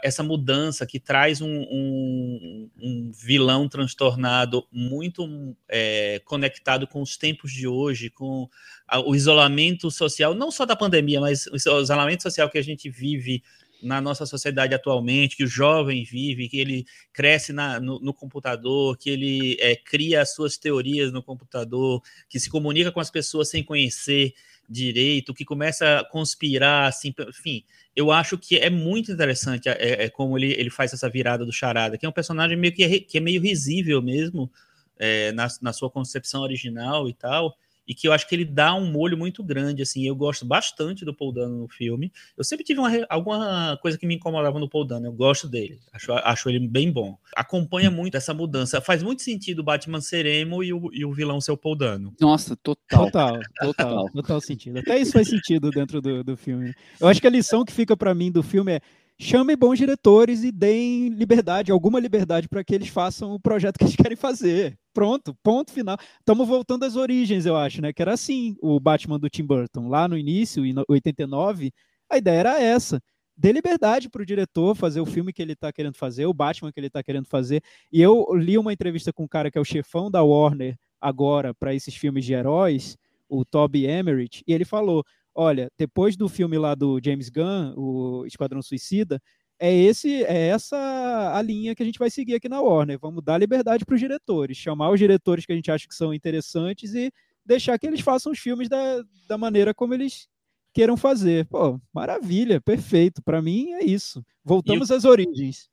essa 0.05 0.23
mudança 0.23 0.86
que 0.86 1.01
traz 1.01 1.41
um, 1.41 1.49
um- 1.70 2.70
um 2.81 3.11
vilão 3.12 3.69
transtornado 3.69 4.65
muito 4.70 5.28
é, 5.69 6.20
conectado 6.24 6.86
com 6.86 7.03
os 7.03 7.16
tempos 7.16 7.51
de 7.53 7.66
hoje, 7.66 8.09
com 8.09 8.49
a- 8.86 9.01
o 9.01 9.16
isolamento 9.16 9.91
social, 9.91 10.32
não 10.32 10.53
só 10.53 10.65
da 10.65 10.77
pandemia, 10.77 11.20
mas 11.20 11.49
o 11.49 11.57
isolamento 11.57 12.23
social 12.23 12.49
que 12.49 12.59
a 12.59 12.62
gente 12.62 12.89
vive 12.89 13.43
na 13.85 14.01
nossa 14.01 14.27
sociedade 14.27 14.74
atualmente, 14.74 15.36
que 15.36 15.44
o 15.44 15.48
jovem 15.48 16.05
vive, 16.05 16.48
que 16.48 16.59
ele 16.59 16.86
cresce 17.12 17.52
na- 17.52 17.78
no, 17.78 18.01
no 18.01 18.15
computador, 18.15 18.97
que 18.97 19.11
ele 19.11 19.56
é, 19.61 19.77
cria 19.77 20.23
as 20.23 20.35
suas 20.35 20.56
teorias 20.56 21.12
no 21.12 21.23
computador, 21.23 22.02
que 22.28 22.40
se 22.40 22.51
comunica 22.51 22.90
com 22.90 23.01
as 23.01 23.11
pessoas 23.11 23.48
sem 23.48 23.62
conhecer 23.62 24.35
direito, 24.69 25.35
que 25.35 25.44
começa 25.44 26.01
a 26.01 26.05
conspirar, 26.05 26.89
assim, 26.89 27.15
enfim, 27.28 27.62
eu 27.94 28.11
acho 28.11 28.39
que 28.39 28.56
é 28.56 28.70
muito 28.70 29.12
interessante 29.12 29.69
é, 29.69 30.05
é 30.05 30.09
como 30.11 30.39
ele, 30.39 30.52
ele 30.52 30.70
faz 30.70 30.93
essa 30.93 31.09
virada 31.09 31.44
do 31.44 31.52
Charada, 31.52 31.98
que 31.98 32.06
é 32.06 32.09
um 32.09 32.12
personagem 32.12 32.56
meio 32.56 32.73
que 32.73 32.82
é, 32.82 32.98
que 33.01 33.19
é 33.19 33.20
meio 33.20 33.40
risível 33.40 34.01
mesmo, 34.01 34.51
é, 34.98 35.32
na, 35.32 35.48
na 35.61 35.73
sua 35.73 35.90
concepção 35.90 36.43
original 36.43 37.09
e 37.09 37.12
tal, 37.12 37.56
e 37.86 37.94
que 37.94 38.09
eu 38.09 38.12
acho 38.12 38.28
que 38.28 38.35
ele 38.35 38.44
dá 38.44 38.74
um 38.74 38.90
molho 38.90 39.16
muito 39.16 39.43
grande, 39.43 39.82
assim, 39.82 40.06
eu 40.06 40.15
gosto 40.15 40.44
bastante 40.44 41.05
do 41.05 41.15
Paul 41.15 41.32
Dano 41.32 41.59
no 41.59 41.69
filme, 41.69 42.12
eu 42.36 42.44
sempre 42.44 42.65
tive 42.65 42.81
uma 42.81 42.90
alguma 43.09 43.78
coisa 43.82 43.98
que 43.98 44.06
me 44.06 44.15
incomodava 44.15 44.59
no 44.59 44.69
Paul 44.69 44.85
Dano, 44.85 45.06
eu 45.06 45.12
gosto 45.12 45.48
dele, 45.48 45.78
acho, 45.93 46.12
acho 46.12 46.48
ele 46.48 46.66
bem 46.66 46.90
bom. 46.90 47.16
Acompanha 47.36 47.90
muito 47.90 48.16
essa 48.16 48.32
mudança, 48.32 48.81
faz 48.81 49.02
muito 49.02 49.23
sentido 49.23 49.61
o 49.61 49.65
Batman 49.65 50.01
ser 50.01 50.27
emo 50.27 50.62
e 50.62 50.73
o, 50.73 50.90
e 50.93 51.05
o 51.05 51.12
vilão 51.12 51.40
ser 51.40 51.52
o 51.52 51.56
Paul 51.56 51.77
Dano. 51.77 52.15
Nossa, 52.20 52.56
total. 52.56 53.05
Total, 53.05 53.40
total, 53.61 54.11
total 54.11 54.40
sentido. 54.40 54.78
Até 54.78 54.98
isso 54.98 55.12
faz 55.12 55.28
sentido 55.28 55.70
dentro 55.70 56.01
do, 56.01 56.23
do 56.23 56.36
filme. 56.36 56.74
Eu 57.01 57.09
acho 57.09 57.20
que 57.20 57.27
a 57.27 57.31
lição 57.31 57.65
que 57.65 57.73
fica 57.73 57.97
para 57.97 58.15
mim 58.15 58.31
do 58.31 58.43
filme 58.43 58.73
é 58.73 58.81
chame 59.19 59.57
bons 59.57 59.78
diretores 59.78 60.43
e 60.43 60.51
deem 60.51 61.09
liberdade, 61.09 61.70
alguma 61.70 62.01
liberdade 62.01 62.49
para 62.49 62.65
que 62.65 62.74
eles 62.74 62.89
façam 62.89 63.32
o 63.35 63.41
projeto 63.41 63.78
que 63.78 63.85
eles 63.85 63.97
querem 63.97 64.16
fazer. 64.16 64.78
Pronto, 64.93 65.35
ponto 65.43 65.73
final. 65.73 65.97
Estamos 66.19 66.47
voltando 66.47 66.85
às 66.85 66.97
origens, 66.97 67.47
eu 67.47 67.57
acho, 67.57 67.81
né? 67.81 67.93
Que 67.93 68.03
era 68.03 68.12
assim 68.12 68.57
o 68.61 68.78
Batman 68.78 69.19
do 69.19 69.28
Tim 69.28 69.45
Burton. 69.45 69.89
Lá 69.89 70.07
no 70.09 70.16
início, 70.16 70.65
em 70.65 70.74
89, 70.89 71.73
a 72.11 72.19
ideia 72.19 72.41
era 72.41 72.61
essa. 72.61 73.01
Dê 73.36 73.51
liberdade 73.51 74.09
para 74.09 74.23
o 74.23 74.27
diretor 74.27 74.77
fazer 74.77 75.01
o 75.01 75.07
filme 75.07 75.32
que 75.32 75.43
ele 75.43 75.55
está 75.55 75.73
querendo 75.73 75.97
fazer, 75.97 76.27
o 76.27 76.35
Batman 76.35 76.73
que 76.73 76.78
ele 76.78 76.86
está 76.86 77.03
querendo 77.03 77.27
fazer. 77.27 77.62
E 77.93 78.01
eu 78.01 78.27
li 78.35 78.57
uma 78.57 78.73
entrevista 78.73 79.12
com 79.12 79.24
um 79.24 79.28
cara 79.28 79.51
que 79.51 79.59
é 79.59 79.61
o 79.61 79.65
chefão 79.65 80.09
da 80.11 80.23
Warner 80.23 80.77
agora 81.01 81.53
para 81.53 81.74
esses 81.74 81.95
filmes 81.97 82.24
de 82.24 82.32
heróis, 82.32 82.97
o 83.28 83.45
Toby 83.45 83.86
Emmerich, 83.86 84.45
e 84.47 84.53
ele 84.53 84.65
falou: 84.65 85.05
olha, 85.35 85.70
depois 85.78 86.16
do 86.16 86.28
filme 86.28 86.56
lá 86.59 86.74
do 86.74 87.01
James 87.05 87.28
Gunn, 87.28 87.74
o 87.77 88.24
Esquadrão 88.27 88.62
Suicida, 88.62 89.20
é 89.59 89.73
esse 89.73 90.24
é 90.24 90.48
essa 90.48 91.32
a 91.35 91.40
linha 91.43 91.74
que 91.74 91.82
a 91.82 91.86
gente 91.86 91.98
vai 91.98 92.11
seguir 92.11 92.35
aqui 92.35 92.48
na 92.48 92.61
Warner. 92.61 92.98
Vamos 92.98 93.23
dar 93.24 93.39
liberdade 93.39 93.85
para 93.85 93.94
os 93.94 94.01
diretores, 94.01 94.56
chamar 94.56 94.90
os 94.90 94.98
diretores 94.98 95.47
que 95.47 95.52
a 95.52 95.56
gente 95.56 95.70
acha 95.70 95.86
que 95.86 95.94
são 95.94 96.12
interessantes 96.12 96.94
e 96.94 97.12
deixar 97.44 97.78
que 97.78 97.86
eles 97.86 98.01
façam 98.01 98.32
os 98.32 98.39
filmes 98.39 98.69
da, 98.69 99.02
da 99.28 99.39
maneira 99.39 99.73
como 99.73 99.94
eles 99.94 100.28
queiram 100.73 100.97
fazer. 100.97 101.47
Pô, 101.47 101.81
maravilha, 101.93 102.61
perfeito. 102.61 103.23
Para 103.23 103.40
mim 103.40 103.73
é 103.73 103.85
isso. 103.85 104.24
Voltamos 104.44 104.90
às 104.90 105.05
origens. 105.05 105.69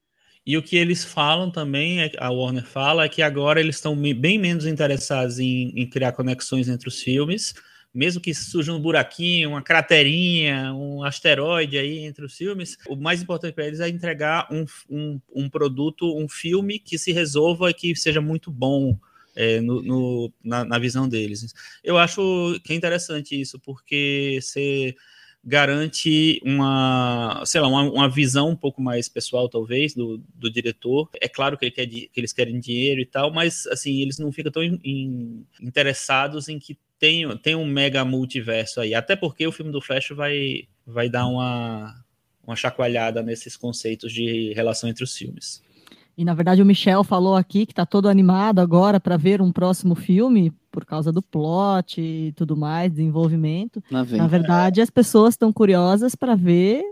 E 0.45 0.57
o 0.57 0.63
que 0.63 0.75
eles 0.75 1.03
falam 1.03 1.51
também, 1.51 2.01
é- 2.01 2.11
a 2.17 2.29
Warner 2.29 2.65
fala, 2.65 3.05
é 3.05 3.09
que 3.09 3.21
agora 3.21 3.59
eles 3.59 3.75
estão 3.75 3.95
bem 3.95 4.39
menos 4.39 4.65
interessados 4.65 5.39
em, 5.39 5.71
em 5.75 5.87
criar 5.87 6.13
conexões 6.13 6.67
entre 6.67 6.87
os 6.87 7.01
filmes, 7.01 7.53
mesmo 7.93 8.21
que 8.21 8.33
surja 8.33 8.73
um 8.73 8.79
buraquinho, 8.79 9.49
uma 9.49 9.61
craterinha, 9.61 10.73
um 10.73 11.03
asteroide 11.03 11.77
aí 11.77 11.99
entre 11.99 12.25
os 12.25 12.35
filmes, 12.35 12.77
o 12.87 12.95
mais 12.95 13.21
importante 13.21 13.53
para 13.53 13.67
eles 13.67 13.79
é 13.79 13.89
entregar 13.89 14.47
um, 14.51 14.65
um, 14.89 15.21
um, 15.33 15.49
produto, 15.49 16.17
um 16.17 16.27
filme 16.27 16.79
que 16.79 16.97
se 16.97 17.11
resolva 17.11 17.69
e 17.69 17.73
que 17.73 17.95
seja 17.95 18.21
muito 18.21 18.49
bom 18.49 18.97
é, 19.35 19.59
no, 19.59 19.81
no 19.81 20.33
na, 20.43 20.63
na, 20.63 20.79
visão 20.79 21.07
deles. 21.07 21.53
Eu 21.83 21.97
acho 21.97 22.59
que 22.63 22.73
é 22.73 22.75
interessante 22.75 23.39
isso, 23.39 23.59
porque 23.59 24.39
você 24.41 24.95
garante 25.43 26.39
uma, 26.45 27.41
sei 27.45 27.59
lá, 27.61 27.67
uma, 27.67 27.81
uma, 27.83 28.09
visão 28.09 28.49
um 28.49 28.55
pouco 28.55 28.81
mais 28.81 29.09
pessoal, 29.09 29.49
talvez, 29.49 29.95
do, 29.95 30.17
do 30.35 30.51
diretor. 30.51 31.09
É 31.19 31.27
claro 31.27 31.57
que, 31.57 31.65
ele 31.65 31.71
quer, 31.71 31.87
que 31.87 32.11
eles 32.15 32.31
querem 32.31 32.59
dinheiro 32.59 33.01
e 33.01 33.05
tal, 33.05 33.33
mas, 33.33 33.65
assim, 33.67 34.01
eles 34.01 34.19
não 34.19 34.31
ficam 34.31 34.51
tão 34.51 34.63
in, 34.63 34.79
in, 34.83 35.45
interessados 35.59 36.47
em 36.47 36.59
que 36.59 36.77
tem, 37.01 37.27
tem 37.39 37.55
um 37.55 37.65
mega 37.65 38.05
multiverso 38.05 38.79
aí. 38.79 38.93
Até 38.93 39.15
porque 39.15 39.47
o 39.47 39.51
filme 39.51 39.71
do 39.71 39.81
Flash 39.81 40.09
vai, 40.09 40.65
vai 40.85 41.09
dar 41.09 41.25
uma, 41.25 41.95
uma 42.45 42.55
chacoalhada 42.55 43.23
nesses 43.23 43.57
conceitos 43.57 44.13
de 44.13 44.53
relação 44.53 44.87
entre 44.87 45.03
os 45.03 45.17
filmes. 45.17 45.63
E 46.15 46.23
na 46.23 46.35
verdade 46.35 46.61
o 46.61 46.65
Michel 46.65 47.03
falou 47.03 47.35
aqui 47.35 47.65
que 47.65 47.71
está 47.71 47.87
todo 47.87 48.07
animado 48.07 48.59
agora 48.59 48.99
para 48.99 49.17
ver 49.17 49.41
um 49.41 49.51
próximo 49.51 49.95
filme 49.95 50.53
por 50.71 50.85
causa 50.85 51.11
do 51.11 51.23
plot 51.23 51.99
e 51.99 52.33
tudo 52.33 52.55
mais, 52.55 52.91
desenvolvimento. 52.91 53.83
Na, 53.89 54.05
na 54.05 54.27
verdade, 54.27 54.79
as 54.79 54.91
pessoas 54.91 55.33
estão 55.33 55.51
curiosas 55.51 56.13
para 56.13 56.35
ver 56.35 56.83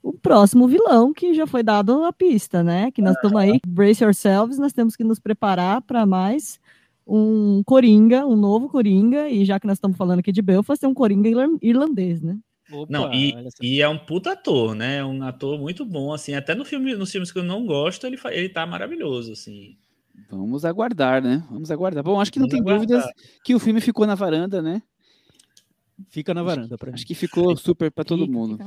o 0.00 0.12
próximo 0.12 0.68
vilão 0.68 1.12
que 1.12 1.34
já 1.34 1.46
foi 1.46 1.64
dado 1.64 2.04
a 2.04 2.12
pista, 2.12 2.62
né? 2.62 2.92
Que 2.92 3.02
nós 3.02 3.16
estamos 3.16 3.36
aí, 3.36 3.60
brace 3.66 4.04
yourselves, 4.04 4.58
nós 4.58 4.72
temos 4.72 4.94
que 4.94 5.02
nos 5.02 5.18
preparar 5.18 5.82
para 5.82 6.06
mais 6.06 6.60
um 7.06 7.62
Coringa, 7.64 8.26
um 8.26 8.36
novo 8.36 8.68
Coringa, 8.68 9.28
e 9.28 9.44
já 9.44 9.60
que 9.60 9.66
nós 9.66 9.76
estamos 9.76 9.96
falando 9.96 10.18
aqui 10.18 10.32
de 10.32 10.42
Belfast, 10.42 10.84
é 10.84 10.88
um 10.88 10.94
Coringa 10.94 11.28
irlandês, 11.62 12.20
né? 12.20 12.38
Opa, 12.72 12.86
não, 12.90 13.12
e, 13.14 13.32
e, 13.62 13.80
é 13.80 13.88
um 13.88 13.96
puta 13.96 14.32
ator, 14.32 14.74
né? 14.74 14.96
É 14.96 15.04
um 15.04 15.22
ator 15.22 15.56
muito 15.56 15.84
bom, 15.84 16.12
assim. 16.12 16.34
Até 16.34 16.52
no 16.52 16.64
filme, 16.64 16.96
nos 16.96 17.12
filmes 17.12 17.30
que 17.30 17.38
eu 17.38 17.44
não 17.44 17.64
gosto, 17.64 18.04
ele, 18.06 18.18
ele 18.32 18.48
tá 18.48 18.66
maravilhoso, 18.66 19.32
assim. 19.32 19.76
Vamos 20.28 20.64
aguardar, 20.64 21.22
né? 21.22 21.46
Vamos 21.48 21.70
aguardar. 21.70 22.02
Bom, 22.02 22.20
acho 22.20 22.32
que 22.32 22.40
não 22.40 22.48
Vamos 22.48 22.64
tem 22.64 22.72
aguardar. 22.72 23.02
dúvidas 23.02 23.38
que 23.44 23.54
o 23.54 23.60
filme 23.60 23.80
ficou 23.80 24.04
na 24.04 24.16
varanda, 24.16 24.60
né? 24.60 24.82
Fica 26.08 26.34
na 26.34 26.42
varanda 26.42 26.76
para 26.76 26.92
Acho 26.92 27.06
que 27.06 27.14
ficou 27.14 27.56
super 27.56 27.90
para 27.90 28.04
todo 28.04 28.28
mundo. 28.28 28.58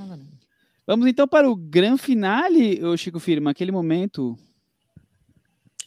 Vamos 0.87 1.05
então 1.05 1.27
para 1.27 1.49
o 1.49 1.55
grande 1.55 2.01
finale, 2.01 2.83
o 2.83 2.95
Chico 2.95 3.19
Firma, 3.19 3.51
aquele 3.51 3.71
momento. 3.71 4.37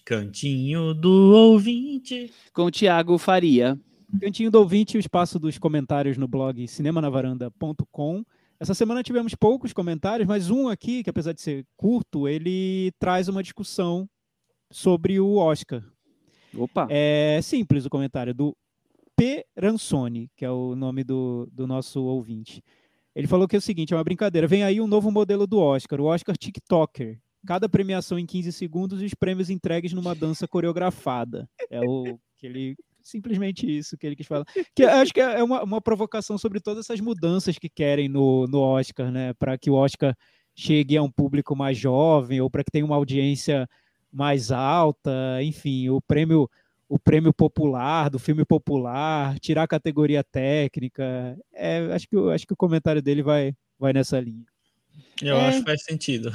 Cantinho 0.04 0.92
do 0.94 1.32
ouvinte. 1.32 2.32
Com 2.52 2.64
o 2.64 2.70
Thiago 2.70 3.18
Faria. 3.18 3.78
Cantinho 4.20 4.50
do 4.50 4.58
ouvinte, 4.58 4.96
o 4.96 5.00
espaço 5.00 5.38
dos 5.38 5.58
comentários 5.58 6.18
no 6.18 6.28
blog 6.28 6.66
cinemanavaranda.com. 6.66 8.24
Essa 8.58 8.74
semana 8.74 9.02
tivemos 9.02 9.34
poucos 9.34 9.72
comentários, 9.72 10.28
mas 10.28 10.50
um 10.50 10.68
aqui, 10.68 11.02
que 11.02 11.10
apesar 11.10 11.32
de 11.32 11.40
ser 11.40 11.66
curto, 11.76 12.28
ele 12.28 12.92
traz 12.98 13.28
uma 13.28 13.42
discussão 13.42 14.08
sobre 14.70 15.18
o 15.18 15.36
Oscar. 15.36 15.82
Opa! 16.56 16.86
É 16.90 17.40
simples 17.42 17.86
o 17.86 17.90
comentário 17.90 18.34
do 18.34 18.56
P. 19.16 19.44
Ransoni, 19.56 20.30
que 20.36 20.44
é 20.44 20.50
o 20.50 20.74
nome 20.74 21.04
do, 21.04 21.48
do 21.52 21.66
nosso 21.66 22.02
ouvinte. 22.02 22.62
Ele 23.14 23.26
falou 23.26 23.46
que 23.46 23.56
é 23.56 23.58
o 23.58 23.62
seguinte: 23.62 23.92
é 23.92 23.96
uma 23.96 24.04
brincadeira. 24.04 24.46
Vem 24.46 24.62
aí 24.64 24.80
um 24.80 24.86
novo 24.86 25.10
modelo 25.10 25.46
do 25.46 25.58
Oscar, 25.58 26.00
o 26.00 26.04
Oscar 26.04 26.36
TikToker. 26.36 27.18
Cada 27.46 27.68
premiação 27.68 28.18
em 28.18 28.26
15 28.26 28.52
segundos 28.52 29.02
e 29.02 29.04
os 29.04 29.14
prêmios 29.14 29.50
entregues 29.50 29.92
numa 29.92 30.14
dança 30.14 30.46
coreografada. 30.46 31.48
É 31.70 31.80
o 31.80 32.18
que 32.36 32.46
ele 32.46 32.76
simplesmente 33.02 33.66
isso 33.66 33.98
que 33.98 34.06
ele 34.06 34.16
quis 34.16 34.26
falar. 34.26 34.44
Que 34.74 34.84
acho 34.84 35.12
que 35.12 35.20
é 35.20 35.42
uma, 35.42 35.62
uma 35.62 35.80
provocação 35.80 36.38
sobre 36.38 36.60
todas 36.60 36.84
essas 36.86 37.00
mudanças 37.00 37.58
que 37.58 37.68
querem 37.68 38.08
no, 38.08 38.46
no 38.46 38.60
Oscar, 38.60 39.10
né? 39.10 39.32
Para 39.34 39.58
que 39.58 39.70
o 39.70 39.74
Oscar 39.74 40.16
chegue 40.54 40.96
a 40.96 41.02
um 41.02 41.10
público 41.10 41.56
mais 41.56 41.76
jovem 41.76 42.40
ou 42.40 42.50
para 42.50 42.62
que 42.62 42.70
tenha 42.70 42.84
uma 42.84 42.96
audiência 42.96 43.68
mais 44.12 44.52
alta, 44.52 45.42
enfim, 45.42 45.88
o 45.88 46.00
prêmio 46.00 46.48
o 46.88 46.98
prêmio 46.98 47.32
popular 47.32 48.10
do 48.10 48.18
filme 48.18 48.44
popular, 48.44 49.38
tirar 49.40 49.62
a 49.62 49.68
categoria 49.68 50.22
técnica. 50.22 51.38
É, 51.50 51.78
acho 51.94 52.06
que 52.06 52.16
acho 52.34 52.46
que 52.46 52.52
o 52.52 52.56
comentário 52.56 53.00
dele 53.00 53.22
vai 53.22 53.54
vai 53.78 53.94
nessa 53.94 54.20
linha. 54.20 54.44
Eu 55.20 55.36
é, 55.36 55.48
acho 55.48 55.58
que 55.58 55.64
faz 55.64 55.84
sentido. 55.84 56.32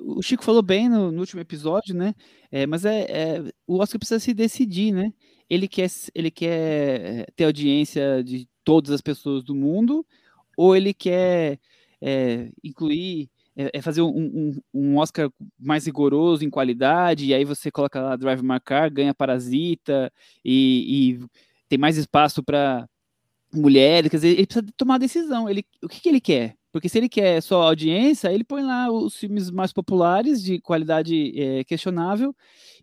O, 0.00 0.18
o, 0.18 0.22
Chico 0.22 0.44
falou 0.44 0.62
bem 0.62 0.88
no, 0.88 1.12
no 1.12 1.20
último 1.20 1.40
episódio, 1.40 1.94
né? 1.94 2.14
É, 2.50 2.66
mas 2.66 2.84
é, 2.84 3.02
é, 3.02 3.52
o 3.66 3.78
Oscar 3.78 3.98
precisa 3.98 4.18
se 4.18 4.34
decidir, 4.34 4.92
né? 4.92 5.12
Ele 5.48 5.68
quer, 5.68 5.90
ele 6.14 6.30
quer 6.30 7.26
ter 7.36 7.44
audiência 7.44 8.22
de 8.24 8.48
todas 8.64 8.90
as 8.90 9.00
pessoas 9.00 9.44
do 9.44 9.54
mundo, 9.54 10.04
ou 10.56 10.74
ele 10.74 10.94
quer 10.94 11.58
é, 12.00 12.50
incluir 12.62 13.28
é, 13.56 13.70
é, 13.74 13.82
fazer 13.82 14.02
um, 14.02 14.08
um, 14.08 14.60
um, 14.72 14.96
Oscar 14.96 15.30
mais 15.58 15.86
rigoroso 15.86 16.44
em 16.44 16.50
qualidade, 16.50 17.26
e 17.26 17.34
aí 17.34 17.44
você 17.44 17.70
coloca 17.70 18.00
lá 18.00 18.16
Drive 18.16 18.42
My 18.42 18.58
Car, 18.58 18.92
ganha 18.92 19.14
Parasita, 19.14 20.12
e, 20.44 21.18
e 21.18 21.26
tem 21.68 21.78
mais 21.78 21.96
espaço 21.96 22.42
para 22.42 22.88
mulheres, 23.52 24.10
quer 24.10 24.16
dizer, 24.16 24.28
ele 24.30 24.46
precisa 24.46 24.66
tomar 24.76 24.98
decisão, 24.98 25.48
ele, 25.48 25.64
o 25.82 25.88
que, 25.88 26.00
que 26.00 26.08
ele 26.08 26.20
quer? 26.20 26.56
Porque 26.74 26.88
se 26.88 26.98
ele 26.98 27.08
quer 27.08 27.40
só 27.40 27.62
audiência, 27.62 28.32
ele 28.32 28.42
põe 28.42 28.60
lá 28.60 28.90
os 28.90 29.16
filmes 29.16 29.48
mais 29.48 29.72
populares, 29.72 30.42
de 30.42 30.60
qualidade 30.60 31.32
é, 31.40 31.62
questionável, 31.62 32.34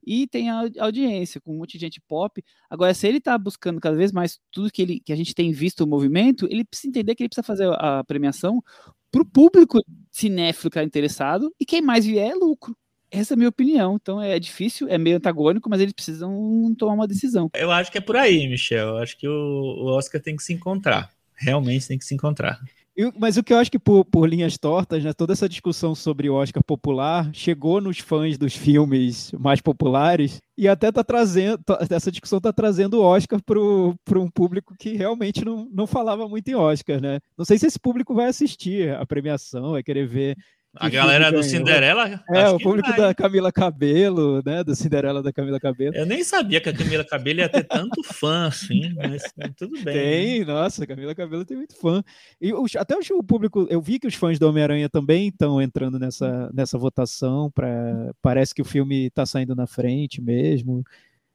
e 0.02 0.26
tem 0.28 0.50
a 0.50 0.64
audiência, 0.80 1.42
com 1.42 1.54
um 1.54 1.58
monte 1.58 1.74
de 1.74 1.80
gente 1.80 2.00
pop. 2.00 2.42
Agora, 2.70 2.94
se 2.94 3.06
ele 3.06 3.18
está 3.18 3.38
buscando 3.38 3.82
cada 3.82 3.98
vez 3.98 4.14
mais 4.14 4.40
tudo 4.50 4.72
que, 4.72 4.82
ele, 4.82 5.02
que 5.02 5.12
a 5.12 5.16
gente 5.18 5.36
tem 5.36 5.52
visto 5.52 5.82
o 5.82 5.88
movimento, 5.88 6.48
ele 6.50 6.64
precisa 6.64 6.88
entender 6.88 7.16
que 7.16 7.24
ele 7.24 7.28
precisa 7.28 7.44
fazer 7.44 7.68
a 7.70 8.02
premiação 8.06 8.64
para 9.12 9.24
o 9.24 9.26
público 9.26 9.78
cinéfilo 10.10 10.72
que 10.72 10.78
está 10.78 10.86
interessado, 10.86 11.54
e 11.60 11.66
quem 11.66 11.82
mais 11.82 12.06
vier 12.06 12.32
é 12.32 12.34
lucro. 12.34 12.74
Essa 13.12 13.34
é 13.34 13.36
a 13.36 13.38
minha 13.38 13.50
opinião. 13.50 13.98
Então 14.02 14.22
é 14.22 14.40
difícil, 14.40 14.88
é 14.88 14.98
meio 14.98 15.18
antagônico, 15.18 15.70
mas 15.70 15.82
eles 15.82 15.92
precisam 15.92 16.74
tomar 16.78 16.94
uma 16.94 17.08
decisão. 17.10 17.50
Eu 17.54 17.70
acho 17.70 17.92
que 17.92 17.98
é 17.98 18.02
por 18.02 18.16
aí, 18.16 18.48
Michel. 18.48 18.88
Eu 18.88 18.98
acho 19.00 19.18
que 19.18 19.28
o, 19.28 19.34
o 19.34 19.86
Oscar 19.98 20.22
tem 20.22 20.38
que 20.38 20.44
se 20.44 20.54
encontrar. 20.54 21.12
Realmente 21.36 21.90
tem 21.90 21.98
que 21.98 22.06
se 22.06 22.16
encontrar. 22.16 22.58
Eu, 22.96 23.14
mas 23.18 23.38
o 23.38 23.44
que 23.44 23.54
eu 23.54 23.58
acho 23.58 23.72
que 23.72 23.80
por, 23.80 24.04
por 24.04 24.28
linhas 24.28 24.58
tortas, 24.58 25.04
né, 25.04 25.14
toda 25.14 25.32
essa 25.32 25.48
discussão 25.48 25.96
sobre 25.96 26.30
o 26.30 26.34
Oscar 26.34 26.62
popular 26.64 27.30
chegou 27.34 27.80
nos 27.80 28.00
fãs 28.00 28.38
dos 28.38 28.54
filmes 28.54 29.32
mais 29.34 29.62
populares 29.62 30.42
e 30.58 30.68
até 30.68 30.90
está 30.90 31.04
trazendo, 31.04 31.60
essa 31.90 32.12
discussão 32.12 32.38
está 32.38 32.52
trazendo 32.52 33.00
o 33.00 33.04
Oscar 33.04 33.40
para 33.42 34.20
um 34.20 34.30
público 34.30 34.76
que 34.78 34.94
realmente 34.94 35.46
não, 35.46 35.70
não 35.72 35.88
falava 35.88 36.28
muito 36.28 36.50
em 36.50 36.56
Oscar, 36.56 37.00
né? 37.02 37.20
Não 37.38 37.46
sei 37.46 37.58
se 37.58 37.66
esse 37.66 37.80
público 37.80 38.14
vai 38.14 38.28
assistir 38.28 38.94
a 38.94 39.06
premiação, 39.06 39.72
vai 39.72 39.84
querer 39.84 40.06
ver 40.06 40.36
a 40.74 40.88
galera 40.90 41.32
do 41.32 41.44
Cinderela? 41.44 42.24
É, 42.30 42.48
o 42.50 42.58
público 42.58 42.90
vai. 42.90 42.98
da 42.98 43.14
Camila 43.14 43.52
Cabelo, 43.52 44.42
né? 44.46 44.64
Do 44.64 44.74
Cinderela 44.74 45.22
da 45.22 45.34
Camila 45.34 45.60
Cabelo. 45.60 45.96
Eu 45.96 46.06
nem 46.06 46.24
sabia 46.24 46.62
que 46.62 46.70
a 46.70 46.74
Camila 46.74 47.04
Cabelo 47.04 47.42
ia 47.42 47.50
ter 47.50 47.64
tanto 47.66 48.02
fã 48.04 48.48
assim, 48.48 48.94
mas 48.96 49.24
tudo 49.58 49.74
bem. 49.84 49.94
Tem, 49.94 50.40
né? 50.40 50.46
nossa, 50.46 50.84
a 50.84 50.88
Camila 50.88 51.14
Cabelo 51.14 51.44
tem 51.44 51.58
muito 51.58 51.76
fã. 51.76 52.02
E 52.40 52.54
os, 52.54 52.76
até 52.78 52.96
o 52.98 53.24
público, 53.24 53.68
eu 53.70 53.82
vi 53.82 54.00
que 54.00 54.08
os 54.08 54.16
fãs 54.16 54.40
do 54.40 54.48
Homem-Aranha 54.48 54.90
também 54.90 55.28
estão 55.28 55.62
entrando 55.62 56.00
nessa, 56.00 56.50
nessa 56.54 56.78
votação. 56.78 57.52
Pra, 57.52 58.14
parece 58.22 58.56
que 58.56 58.62
o 58.62 58.66
filme 58.66 59.08
está 59.08 59.26
saindo 59.26 59.54
na 59.54 59.68
frente 59.68 60.22
mesmo. 60.22 60.84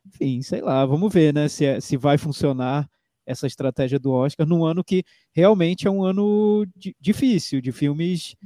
Enfim, 0.07 0.41
sei 0.41 0.63
lá, 0.63 0.87
vamos 0.87 1.13
ver, 1.13 1.35
né? 1.35 1.47
Se, 1.49 1.65
é, 1.67 1.79
se 1.79 1.97
vai 1.99 2.17
funcionar 2.17 2.89
essa 3.27 3.47
estratégia 3.47 3.99
do 3.99 4.13
Oscar 4.13 4.47
num 4.47 4.65
ano 4.65 4.83
que 4.85 5.05
realmente 5.35 5.87
é 5.87 5.91
um 5.91 6.05
ano 6.05 6.65
difícil, 7.01 7.61
de 7.61 7.73
filmes 7.73 8.37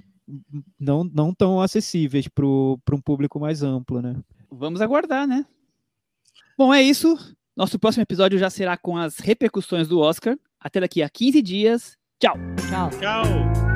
não, 0.78 1.05
não 1.05 1.35
tão 1.35 1.61
acessíveis 1.61 2.28
para 2.28 2.44
um 2.47 3.01
público 3.05 3.39
mais 3.39 3.62
amplo, 3.62 4.01
né? 4.01 4.16
Vamos 4.51 4.81
aguardar, 4.81 5.27
né? 5.27 5.44
Bom, 6.57 6.74
é 6.74 6.82
isso. 6.82 7.16
Nosso 7.57 7.78
próximo 7.78 8.02
episódio 8.02 8.39
já 8.39 8.51
será 8.51 8.77
com 8.77 8.97
as 8.97 9.19
repercussões 9.19 9.89
do 9.89 9.98
Oscar. 9.98 10.36
Até 10.61 10.81
daqui 10.81 11.02
a 11.02 11.09
15 11.09 11.43
dias. 11.43 11.97
Tchau. 12.19 12.36
Tchau. 12.69 12.90
Tchau. 13.01 13.69